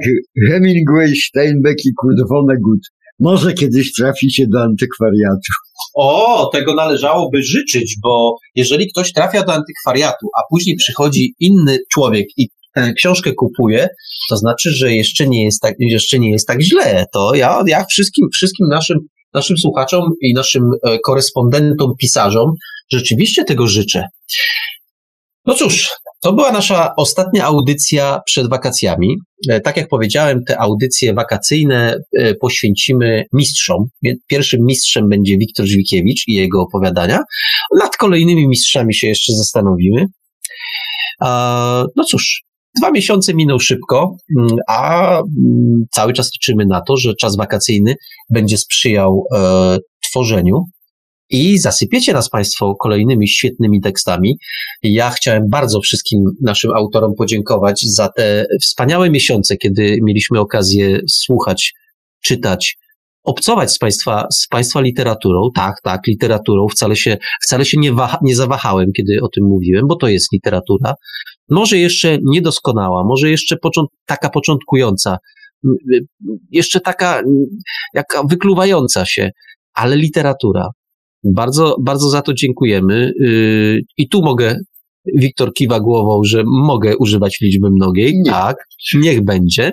Hemingway, 0.49 1.15
Steinbeck 1.15 1.85
i 1.85 1.93
Kurt 2.01 2.29
Vonnegut. 2.29 2.79
Może 3.19 3.53
kiedyś 3.53 3.93
traficie 3.93 4.45
do 4.47 4.61
antykwariatu. 4.61 5.51
O, 5.95 6.49
tego 6.53 6.75
należałoby 6.75 7.43
życzyć, 7.43 7.95
bo 8.03 8.35
jeżeli 8.55 8.91
ktoś 8.91 9.13
trafia 9.13 9.43
do 9.43 9.53
antykwariatu, 9.53 10.27
a 10.37 10.41
później 10.49 10.75
przychodzi 10.75 11.33
inny 11.39 11.77
człowiek 11.91 12.27
i 12.37 12.47
tę 12.75 12.93
książkę 12.93 13.33
kupuje, 13.33 13.87
to 14.29 14.37
znaczy, 14.37 14.71
że 14.71 14.93
jeszcze 14.95 15.27
nie 15.27 15.45
jest 15.45 15.61
tak, 15.61 15.75
jeszcze 15.79 16.19
nie 16.19 16.31
jest 16.31 16.47
tak 16.47 16.61
źle. 16.61 17.05
To 17.13 17.35
ja, 17.35 17.63
ja 17.67 17.85
wszystkim, 17.85 18.27
wszystkim 18.33 18.67
naszym, 18.67 18.97
naszym 19.33 19.57
słuchaczom 19.57 20.03
i 20.21 20.33
naszym 20.33 20.63
e, 20.83 20.99
korespondentom, 20.99 21.93
pisarzom 21.99 22.51
rzeczywiście 22.91 23.43
tego 23.43 23.67
życzę. 23.67 24.03
No 25.45 25.55
cóż, 25.55 25.89
to 26.21 26.33
była 26.33 26.51
nasza 26.51 26.93
ostatnia 26.97 27.45
audycja 27.45 28.21
przed 28.25 28.49
wakacjami. 28.49 29.15
E, 29.49 29.61
tak 29.61 29.77
jak 29.77 29.87
powiedziałem, 29.87 30.43
te 30.47 30.59
audycje 30.59 31.13
wakacyjne 31.13 31.97
e, 32.17 32.35
poświęcimy 32.35 33.23
mistrzom. 33.33 33.85
Pierwszym 34.27 34.65
mistrzem 34.65 35.09
będzie 35.09 35.37
Wiktor 35.37 35.65
Żwikiewicz 35.65 36.27
i 36.27 36.33
jego 36.33 36.61
opowiadania. 36.61 37.19
Nad 37.79 37.97
kolejnymi 37.97 38.47
mistrzami 38.47 38.95
się 38.95 39.07
jeszcze 39.07 39.33
zastanowimy. 39.33 40.05
No 41.95 42.03
cóż, 42.09 42.43
dwa 42.77 42.91
miesiące 42.91 43.33
minął 43.33 43.59
szybko, 43.59 44.15
mm, 44.39 44.55
a 44.67 45.11
mm, 45.19 45.85
cały 45.91 46.13
czas 46.13 46.29
liczymy 46.33 46.65
na 46.65 46.81
to, 46.81 46.97
że 46.97 47.13
czas 47.15 47.37
wakacyjny 47.37 47.95
będzie 48.29 48.57
sprzyjał 48.57 49.23
e, 49.35 49.77
tworzeniu 50.09 50.63
i 51.29 51.57
zasypiecie 51.57 52.13
nas 52.13 52.29
Państwo 52.29 52.75
kolejnymi 52.75 53.27
świetnymi 53.27 53.81
tekstami. 53.81 54.37
Ja 54.83 55.09
chciałem 55.09 55.43
bardzo 55.49 55.81
wszystkim 55.81 56.23
naszym 56.41 56.71
autorom 56.71 57.13
podziękować 57.17 57.81
za 57.81 58.09
te 58.09 58.45
wspaniałe 58.61 59.09
miesiące, 59.09 59.57
kiedy 59.57 59.97
mieliśmy 60.03 60.39
okazję 60.39 60.99
słuchać, 61.07 61.73
czytać, 62.23 62.77
obcować 63.23 63.71
z 63.71 63.77
państwa, 63.77 64.27
z 64.31 64.47
państwa 64.47 64.81
literaturą. 64.81 65.49
Tak, 65.55 65.75
tak, 65.83 66.07
literaturą. 66.07 66.67
Wcale 66.67 66.95
się, 66.95 67.17
wcale 67.43 67.65
się 67.65 67.77
nie, 67.79 67.93
waha, 67.93 68.17
nie 68.21 68.35
zawahałem, 68.35 68.91
kiedy 68.97 69.19
o 69.21 69.27
tym 69.27 69.43
mówiłem, 69.47 69.87
bo 69.87 69.95
to 69.95 70.07
jest 70.07 70.27
literatura. 70.33 70.93
Może 71.49 71.77
jeszcze 71.77 72.17
niedoskonała, 72.23 73.03
może 73.03 73.29
jeszcze 73.29 73.57
począt, 73.57 73.89
taka 74.05 74.29
początkująca, 74.29 75.17
jeszcze 76.51 76.79
taka 76.79 77.21
jaka 77.93 78.23
wykluwająca 78.23 79.05
się, 79.05 79.29
ale 79.73 79.95
literatura. 79.95 80.69
Bardzo, 81.23 81.75
bardzo 81.81 82.09
za 82.09 82.21
to 82.21 82.33
dziękujemy. 82.33 83.11
Y, 83.21 83.81
I 83.97 84.09
tu 84.09 84.21
mogę, 84.21 84.55
Wiktor 85.15 85.53
kiwa 85.53 85.79
głową, 85.79 86.21
że 86.23 86.43
mogę 86.45 86.97
używać 86.97 87.37
liczby 87.41 87.69
mnogiej. 87.71 88.13
Nie. 88.17 88.31
Tak, 88.31 88.55
niech 88.93 89.25
będzie. 89.25 89.71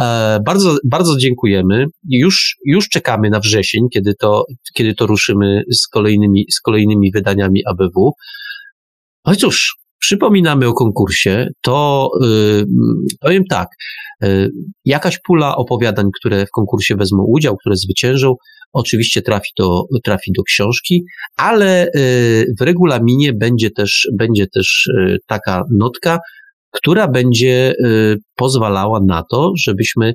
E, 0.00 0.38
bardzo, 0.46 0.76
bardzo 0.84 1.16
dziękujemy. 1.16 1.86
Już, 2.08 2.56
już 2.66 2.88
czekamy 2.88 3.30
na 3.30 3.40
wrzesień, 3.40 3.82
kiedy 3.92 4.14
to, 4.20 4.44
kiedy 4.74 4.94
to 4.94 5.06
ruszymy 5.06 5.62
z 5.72 5.88
kolejnymi, 5.88 6.44
z 6.52 6.60
kolejnymi 6.60 7.10
wydaniami 7.14 7.62
ABW. 7.66 8.12
No 9.26 9.32
i 9.32 9.36
cóż, 9.36 9.76
przypominamy 10.00 10.68
o 10.68 10.72
konkursie, 10.72 11.48
to 11.60 12.10
yy, 12.20 12.64
powiem 13.20 13.44
tak, 13.50 13.68
yy, 14.22 14.50
jakaś 14.84 15.18
pula 15.26 15.56
opowiadań, 15.56 16.06
które 16.20 16.46
w 16.46 16.50
konkursie 16.50 16.96
wezmą 16.96 17.24
udział, 17.28 17.56
które 17.56 17.76
zwyciężą, 17.76 18.34
oczywiście 18.72 19.22
trafi 19.22 19.50
do, 19.58 19.82
trafi 20.04 20.32
do 20.36 20.42
książki, 20.42 21.04
ale 21.36 21.90
yy, 21.94 22.46
w 22.60 22.62
regulaminie 22.62 23.32
będzie 23.32 23.70
też, 23.70 24.08
będzie 24.18 24.46
też 24.46 24.88
yy, 24.96 25.18
taka 25.26 25.64
notka, 25.78 26.18
która 26.70 27.08
będzie 27.08 27.72
y, 27.84 28.16
pozwalała 28.36 29.00
na 29.06 29.22
to, 29.30 29.52
żebyśmy 29.56 30.08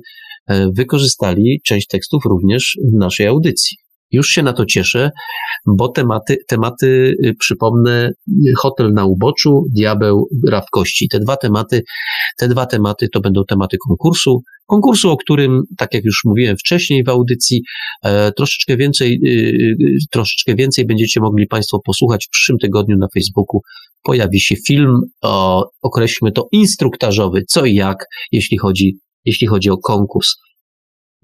y, 0.50 0.54
wykorzystali 0.76 1.60
część 1.66 1.86
tekstów 1.86 2.24
również 2.24 2.78
w 2.94 2.98
naszej 2.98 3.26
audycji. 3.26 3.76
Już 4.12 4.28
się 4.28 4.42
na 4.42 4.52
to 4.52 4.66
cieszę, 4.66 5.10
bo 5.66 5.88
tematy, 5.88 6.36
tematy 6.48 7.14
y, 7.24 7.34
przypomnę, 7.38 8.10
hotel 8.58 8.92
na 8.92 9.04
uboczu, 9.04 9.64
diabeł, 9.76 10.28
rawkości. 10.48 11.08
Te 11.08 11.20
dwa 11.20 11.36
tematy, 11.36 11.82
te 12.38 12.48
dwa 12.48 12.66
tematy 12.66 13.08
to 13.08 13.20
będą 13.20 13.44
tematy 13.44 13.76
konkursu. 13.88 14.42
Konkursu, 14.66 15.10
o 15.10 15.16
którym, 15.16 15.62
tak 15.78 15.94
jak 15.94 16.04
już 16.04 16.20
mówiłem 16.24 16.56
wcześniej 16.56 17.04
w 17.04 17.08
audycji, 17.08 17.62
e, 18.04 18.32
troszeczkę 18.32 18.76
więcej, 18.76 19.20
troszeczkę 20.10 20.54
więcej 20.54 20.86
będziecie 20.86 21.20
mogli 21.20 21.46
Państwo 21.46 21.80
posłuchać 21.84 22.26
w 22.26 22.30
przyszłym 22.30 22.58
tygodniu 22.58 22.96
na 22.98 23.06
Facebooku 23.14 23.60
pojawi 24.06 24.40
się 24.40 24.56
film, 24.66 25.00
o, 25.22 25.64
określmy 25.82 26.32
to 26.32 26.48
instruktażowy, 26.52 27.44
co 27.48 27.64
i 27.64 27.74
jak, 27.74 28.06
jeśli 28.32 28.58
chodzi, 28.58 28.98
jeśli 29.24 29.46
chodzi 29.46 29.70
o 29.70 29.78
konkurs. 29.78 30.34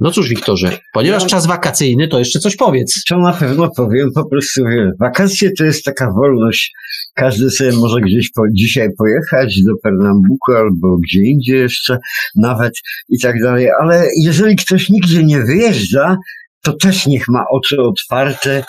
No 0.02 0.10
cóż, 0.10 0.28
Wiktorze, 0.28 0.78
ponieważ 0.92 1.26
czas 1.26 1.46
wakacyjny, 1.46 2.08
to 2.08 2.18
jeszcze 2.18 2.38
coś 2.38 2.56
powiedz. 2.56 3.02
Co 3.08 3.18
na 3.18 3.32
pewno 3.32 3.70
powiem, 3.76 4.08
po 4.14 4.24
prostu 4.28 4.62
wakacje 5.00 5.50
to 5.58 5.64
jest 5.64 5.84
taka 5.84 6.12
wolność. 6.12 6.72
Każdy 7.14 7.50
sobie 7.50 7.72
może 7.72 8.00
gdzieś 8.00 8.30
po, 8.30 8.42
dzisiaj 8.52 8.88
pojechać 8.98 9.62
do 9.62 9.72
Pernambuku 9.82 10.52
albo 10.52 10.96
gdzie 11.02 11.20
indziej 11.20 11.60
jeszcze 11.60 11.98
nawet 12.36 12.72
i 13.08 13.20
tak 13.20 13.42
dalej, 13.42 13.68
ale 13.80 14.06
jeżeli 14.22 14.56
ktoś 14.56 14.88
nigdzie 14.88 15.24
nie 15.24 15.40
wyjeżdża, 15.40 16.16
to 16.62 16.72
też 16.72 17.06
niech 17.06 17.28
ma 17.28 17.44
oczy 17.50 17.76
otwarte 17.80 18.64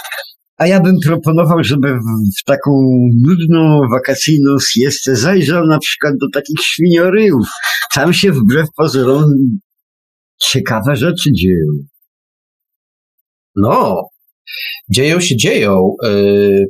a 0.57 0.67
ja 0.67 0.79
bym 0.79 0.95
proponował, 1.05 1.63
żeby 1.63 1.95
w, 2.39 2.43
taką 2.45 2.71
nudną, 3.21 3.81
wakacyjną 3.91 4.55
siestę 4.69 5.15
zajrzał 5.15 5.67
na 5.67 5.79
przykład 5.79 6.13
do 6.21 6.27
takich 6.33 6.59
świnioryjów. 6.61 7.47
Tam 7.93 8.13
się 8.13 8.31
wbrew 8.31 8.67
pozorom 8.77 9.23
ciekawe 10.43 10.95
rzeczy 10.95 11.31
dzieją. 11.33 11.67
No, 13.55 14.01
dzieją 14.89 15.19
się, 15.19 15.35
dzieją. 15.38 15.95
Yy, 16.03 16.65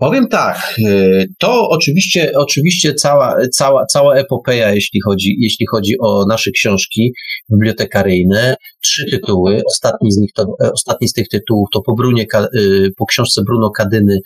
Powiem 0.00 0.28
tak, 0.28 0.74
y, 0.88 1.26
to 1.38 1.68
oczywiście, 1.68 2.32
oczywiście 2.36 2.94
cała, 2.94 3.36
cała, 3.52 3.86
cała 3.86 4.16
epopeja, 4.16 4.74
jeśli 4.74 5.00
chodzi, 5.00 5.36
jeśli 5.38 5.66
chodzi 5.66 5.94
o 6.00 6.26
nasze 6.28 6.50
książki 6.50 7.12
bibliotekaryjne. 7.52 8.56
Trzy 8.82 9.10
tytuły, 9.10 9.62
ostatni 9.66 10.12
z 10.12 10.16
nich 10.16 10.30
to, 10.34 10.46
ostatni 10.72 11.08
z 11.08 11.12
tych 11.12 11.28
tytułów 11.28 11.68
to 11.72 11.82
po, 11.82 11.94
Brunie, 11.94 12.26
y, 12.54 12.90
po 12.96 13.06
książce 13.06 13.42
Bruno 13.46 13.70
Kadyny 13.70 14.18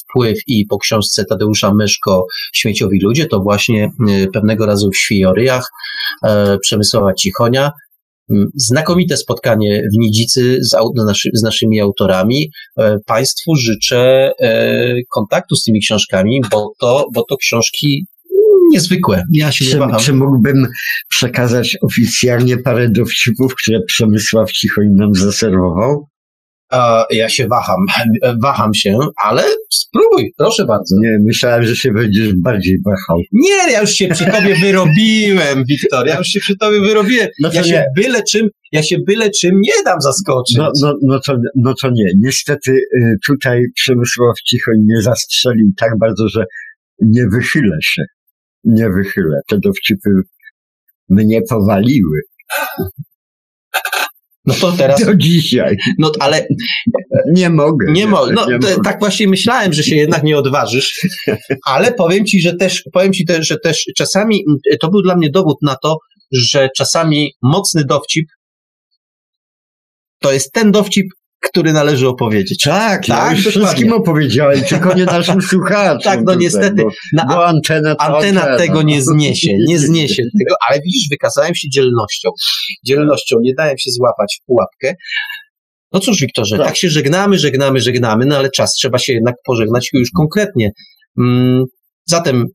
Wpływ 0.00 0.38
i 0.46 0.66
po 0.66 0.78
książce 0.78 1.24
Tadeusza 1.24 1.74
Myszko 1.74 2.26
Śmieciowi 2.54 3.00
Ludzie, 3.00 3.26
to 3.26 3.40
właśnie 3.40 3.90
pewnego 4.32 4.66
razu 4.66 4.90
w 4.90 4.96
Świjoryjach 4.96 5.70
Przemysława 6.60 7.14
Cichonia. 7.14 7.72
Mm, 8.30 8.46
znakomite 8.54 9.16
spotkanie 9.16 9.82
w 9.94 9.98
Nidzicy 9.98 10.58
z, 10.60 10.76
naszy, 11.06 11.30
z 11.34 11.42
naszymi 11.42 11.80
autorami. 11.80 12.50
E, 12.78 12.98
państwu 13.06 13.56
życzę 13.56 14.32
e, 14.40 15.02
kontaktu 15.14 15.56
z 15.56 15.62
tymi 15.62 15.80
książkami, 15.80 16.40
bo 16.50 16.72
to, 16.80 17.06
bo 17.14 17.24
to 17.24 17.36
książki 17.36 18.06
niezwykłe. 18.72 19.24
Ja 19.32 19.52
się 19.52 19.64
czy, 19.64 19.78
czy 20.00 20.12
mógłbym 20.12 20.66
przekazać 21.08 21.76
oficjalnie 21.82 22.58
parę 22.58 22.88
dowcipów, 22.90 23.54
które 23.62 23.78
Przemysław 23.86 24.52
Cichoń 24.52 24.86
nam 24.96 25.14
zaserwował? 25.14 26.09
Ja 27.10 27.28
się 27.28 27.48
waham, 27.48 27.86
waham 28.42 28.74
się, 28.74 28.98
ale 29.24 29.42
spróbuj, 29.70 30.32
proszę 30.36 30.64
bardzo. 30.64 30.96
Nie, 31.00 31.18
myślałem, 31.26 31.64
że 31.64 31.76
się 31.76 31.92
będziesz 31.92 32.34
bardziej 32.34 32.78
wahał. 32.84 33.22
Nie, 33.32 33.72
ja 33.72 33.80
już 33.80 33.90
się 33.90 34.08
przy 34.08 34.24
tobie 34.24 34.54
wyrobiłem, 34.60 35.64
Wiktor, 35.68 36.06
ja 36.06 36.18
już 36.18 36.26
się 36.26 36.40
przy 36.40 36.56
tobie 36.56 36.80
wyrobiłem. 36.80 37.28
No 37.40 37.50
ja 37.52 37.64
się 37.64 37.70
nie. 37.70 37.84
byle 37.96 38.22
czym, 38.22 38.48
ja 38.72 38.82
się 38.82 38.96
byle 39.06 39.30
czym 39.30 39.60
nie 39.60 39.84
dam 39.84 40.00
zaskoczyć. 40.00 40.56
No, 40.56 40.72
no, 40.80 40.94
no, 41.02 41.20
to, 41.26 41.36
no 41.56 41.74
to 41.82 41.90
nie. 41.90 42.04
Niestety 42.16 42.72
y, 42.72 43.16
tutaj 43.26 43.62
Przemysław 43.74 44.36
Cicho 44.48 44.70
nie 44.78 45.02
zastrzelił 45.02 45.66
tak 45.78 45.98
bardzo, 45.98 46.28
że 46.28 46.44
nie 47.00 47.26
wychylę 47.26 47.76
się. 47.82 48.02
Nie 48.64 48.90
wychylę. 48.90 49.40
Te 49.48 49.58
dowcipy 49.58 50.10
mnie 51.08 51.40
powaliły. 51.48 52.20
No 54.46 54.54
to 54.54 54.72
teraz. 54.72 55.04
Do 55.04 55.14
dzisiaj. 55.14 55.76
No 55.98 56.12
ale. 56.20 56.46
Nie 57.32 57.50
mogę. 57.50 57.92
Nie, 57.92 58.06
mo 58.06 58.26
no, 58.26 58.46
nie 58.46 58.58
mogę. 58.58 58.76
Tak 58.84 58.98
właśnie 58.98 59.28
myślałem, 59.28 59.72
że 59.72 59.82
się 59.82 59.96
jednak 59.96 60.22
nie 60.22 60.38
odważysz, 60.38 61.06
ale 61.66 61.92
powiem 61.92 62.26
ci, 62.26 62.40
że 62.40 62.56
też, 62.56 62.82
powiem 62.92 63.12
ci 63.12 63.24
też, 63.24 63.48
że 63.48 63.56
też 63.58 63.84
czasami 63.96 64.44
to 64.80 64.90
był 64.90 65.02
dla 65.02 65.16
mnie 65.16 65.30
dowód 65.30 65.56
na 65.62 65.76
to, 65.82 65.96
że 66.32 66.68
czasami 66.76 67.32
mocny 67.42 67.84
dowcip 67.84 68.26
to 70.20 70.32
jest 70.32 70.52
ten 70.52 70.72
dowcip, 70.72 71.06
który 71.40 71.72
należy 71.72 72.08
opowiedzieć. 72.08 72.64
Tak, 72.64 73.06
tak 73.06 73.08
ja 73.08 73.32
już 73.32 73.46
wszystkim 73.46 73.92
opowiedziałem, 73.92 74.62
tylko 74.62 74.94
nie 74.94 75.04
naszym 75.16 75.42
słuchaczom. 75.42 76.00
tak, 76.00 76.18
no 76.18 76.24
tutaj, 76.24 76.38
niestety. 76.38 76.82
Bo, 76.82 76.90
no, 77.12 77.24
bo 77.28 77.46
antena, 77.46 77.90
antena, 77.98 78.40
antena 78.40 78.56
tego 78.56 78.82
nie 78.82 79.02
zniesie, 79.02 79.56
nie 79.68 79.78
zniesie 79.78 80.22
tego, 80.38 80.54
ale 80.68 80.80
widzisz, 80.84 81.08
wykazałem 81.10 81.54
się 81.54 81.68
dzielnością. 81.68 82.30
Dzielnością, 82.84 83.36
nie 83.42 83.54
dałem 83.54 83.78
się 83.78 83.90
złapać 83.90 84.40
w 84.42 84.46
pułapkę. 84.46 84.94
No 85.92 86.00
cóż, 86.00 86.20
Wiktorze, 86.20 86.56
tak. 86.56 86.66
tak 86.66 86.76
się 86.76 86.88
żegnamy, 86.88 87.38
żegnamy, 87.38 87.80
żegnamy, 87.80 88.26
no 88.26 88.36
ale 88.36 88.50
czas 88.50 88.72
trzeba 88.72 88.98
się 88.98 89.12
jednak 89.12 89.34
pożegnać 89.44 89.90
już 89.92 90.10
konkretnie. 90.10 90.70
Mm, 91.18 91.64
zatem, 92.04 92.46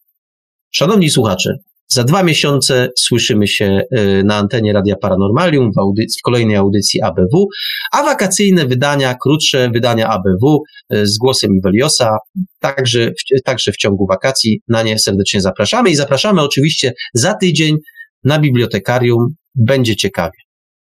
szanowni 0.72 1.10
słuchacze, 1.10 1.54
za 1.88 2.04
dwa 2.04 2.24
miesiące 2.24 2.90
słyszymy 2.98 3.48
się 3.48 3.82
y, 3.98 4.24
na 4.26 4.36
antenie 4.36 4.74
Radia 4.74 4.96
Paranormalium 4.96 5.72
w, 5.76 5.78
audycji, 5.78 6.20
w 6.20 6.26
kolejnej 6.26 6.56
audycji 6.56 7.02
ABW, 7.02 7.48
a 7.92 8.04
wakacyjne 8.04 8.66
wydania, 8.66 9.16
krótsze 9.24 9.70
wydania 9.70 10.08
ABW 10.08 10.64
y, 10.94 11.08
z 11.08 11.18
głosem 11.18 11.52
Iweliosa, 11.56 12.18
także, 12.60 13.12
także 13.44 13.72
w 13.72 13.78
ciągu 13.78 14.08
wakacji 14.08 14.62
na 14.68 14.84
nie 14.84 15.00
serdecznie 15.00 15.42
zapraszamy 15.42 15.90
i 15.90 15.96
zapraszamy 15.96 16.42
oczywiście 16.42 16.94
za 17.14 17.34
tydzień 17.34 17.78
na 18.24 18.40
bibliotekarium. 18.40 19.28
Będzie 19.56 19.96
ciekawie. 19.96 20.40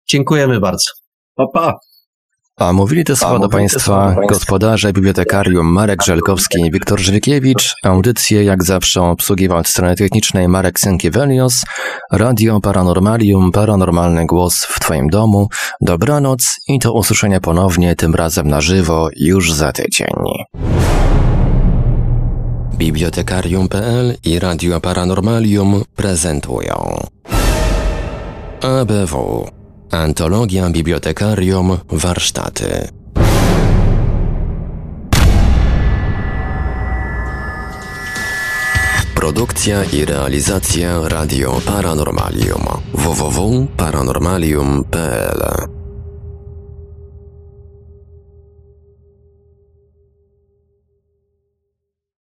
Dziękujemy 0.09 0.59
bardzo. 0.59 0.89
Pa, 1.35 1.47
pa. 1.53 1.92
A 2.57 2.73
mówili 2.73 3.03
te 3.03 3.15
słowa 3.15 3.39
do 3.39 3.49
Państwa 3.49 4.15
gospodarze 4.29 4.93
bibliotekarium 4.93 5.65
Marek 5.65 6.03
Żelkowski 6.03 6.61
i 6.61 6.71
Wiktor 6.71 6.99
Żwykiewicz. 6.99 7.75
Audycję 7.83 8.43
jak 8.43 8.63
zawsze 8.63 9.01
obsługiwał 9.01 9.57
od 9.57 9.67
strony 9.67 9.95
technicznej 9.95 10.47
Marek 10.47 10.79
Sękiewelios. 10.79 11.63
Radio 12.11 12.59
Paranormalium, 12.59 13.51
paranormalny 13.51 14.25
głos 14.25 14.65
w 14.65 14.79
Twoim 14.79 15.09
domu. 15.09 15.47
Dobranoc 15.81 16.55
i 16.67 16.79
do 16.79 16.93
usłyszenia 16.93 17.39
ponownie, 17.39 17.95
tym 17.95 18.15
razem 18.15 18.47
na 18.47 18.61
żywo, 18.61 19.09
już 19.15 19.53
za 19.53 19.71
tydzień. 19.71 20.13
Bibliotekarium.pl 22.77 24.17
i 24.25 24.39
Radio 24.39 24.79
Paranormalium 24.79 25.83
prezentują 25.95 26.99
ABW 28.61 29.62
Antologia 29.93 30.69
Bibliotekarium 30.69 31.77
Warsztaty. 31.91 32.87
Produkcja 39.15 39.83
i 39.83 40.05
realizacja 40.05 41.07
Radio 41.07 41.61
Paranormalium 41.65 42.65
www.paranormalium.pl 42.93 45.82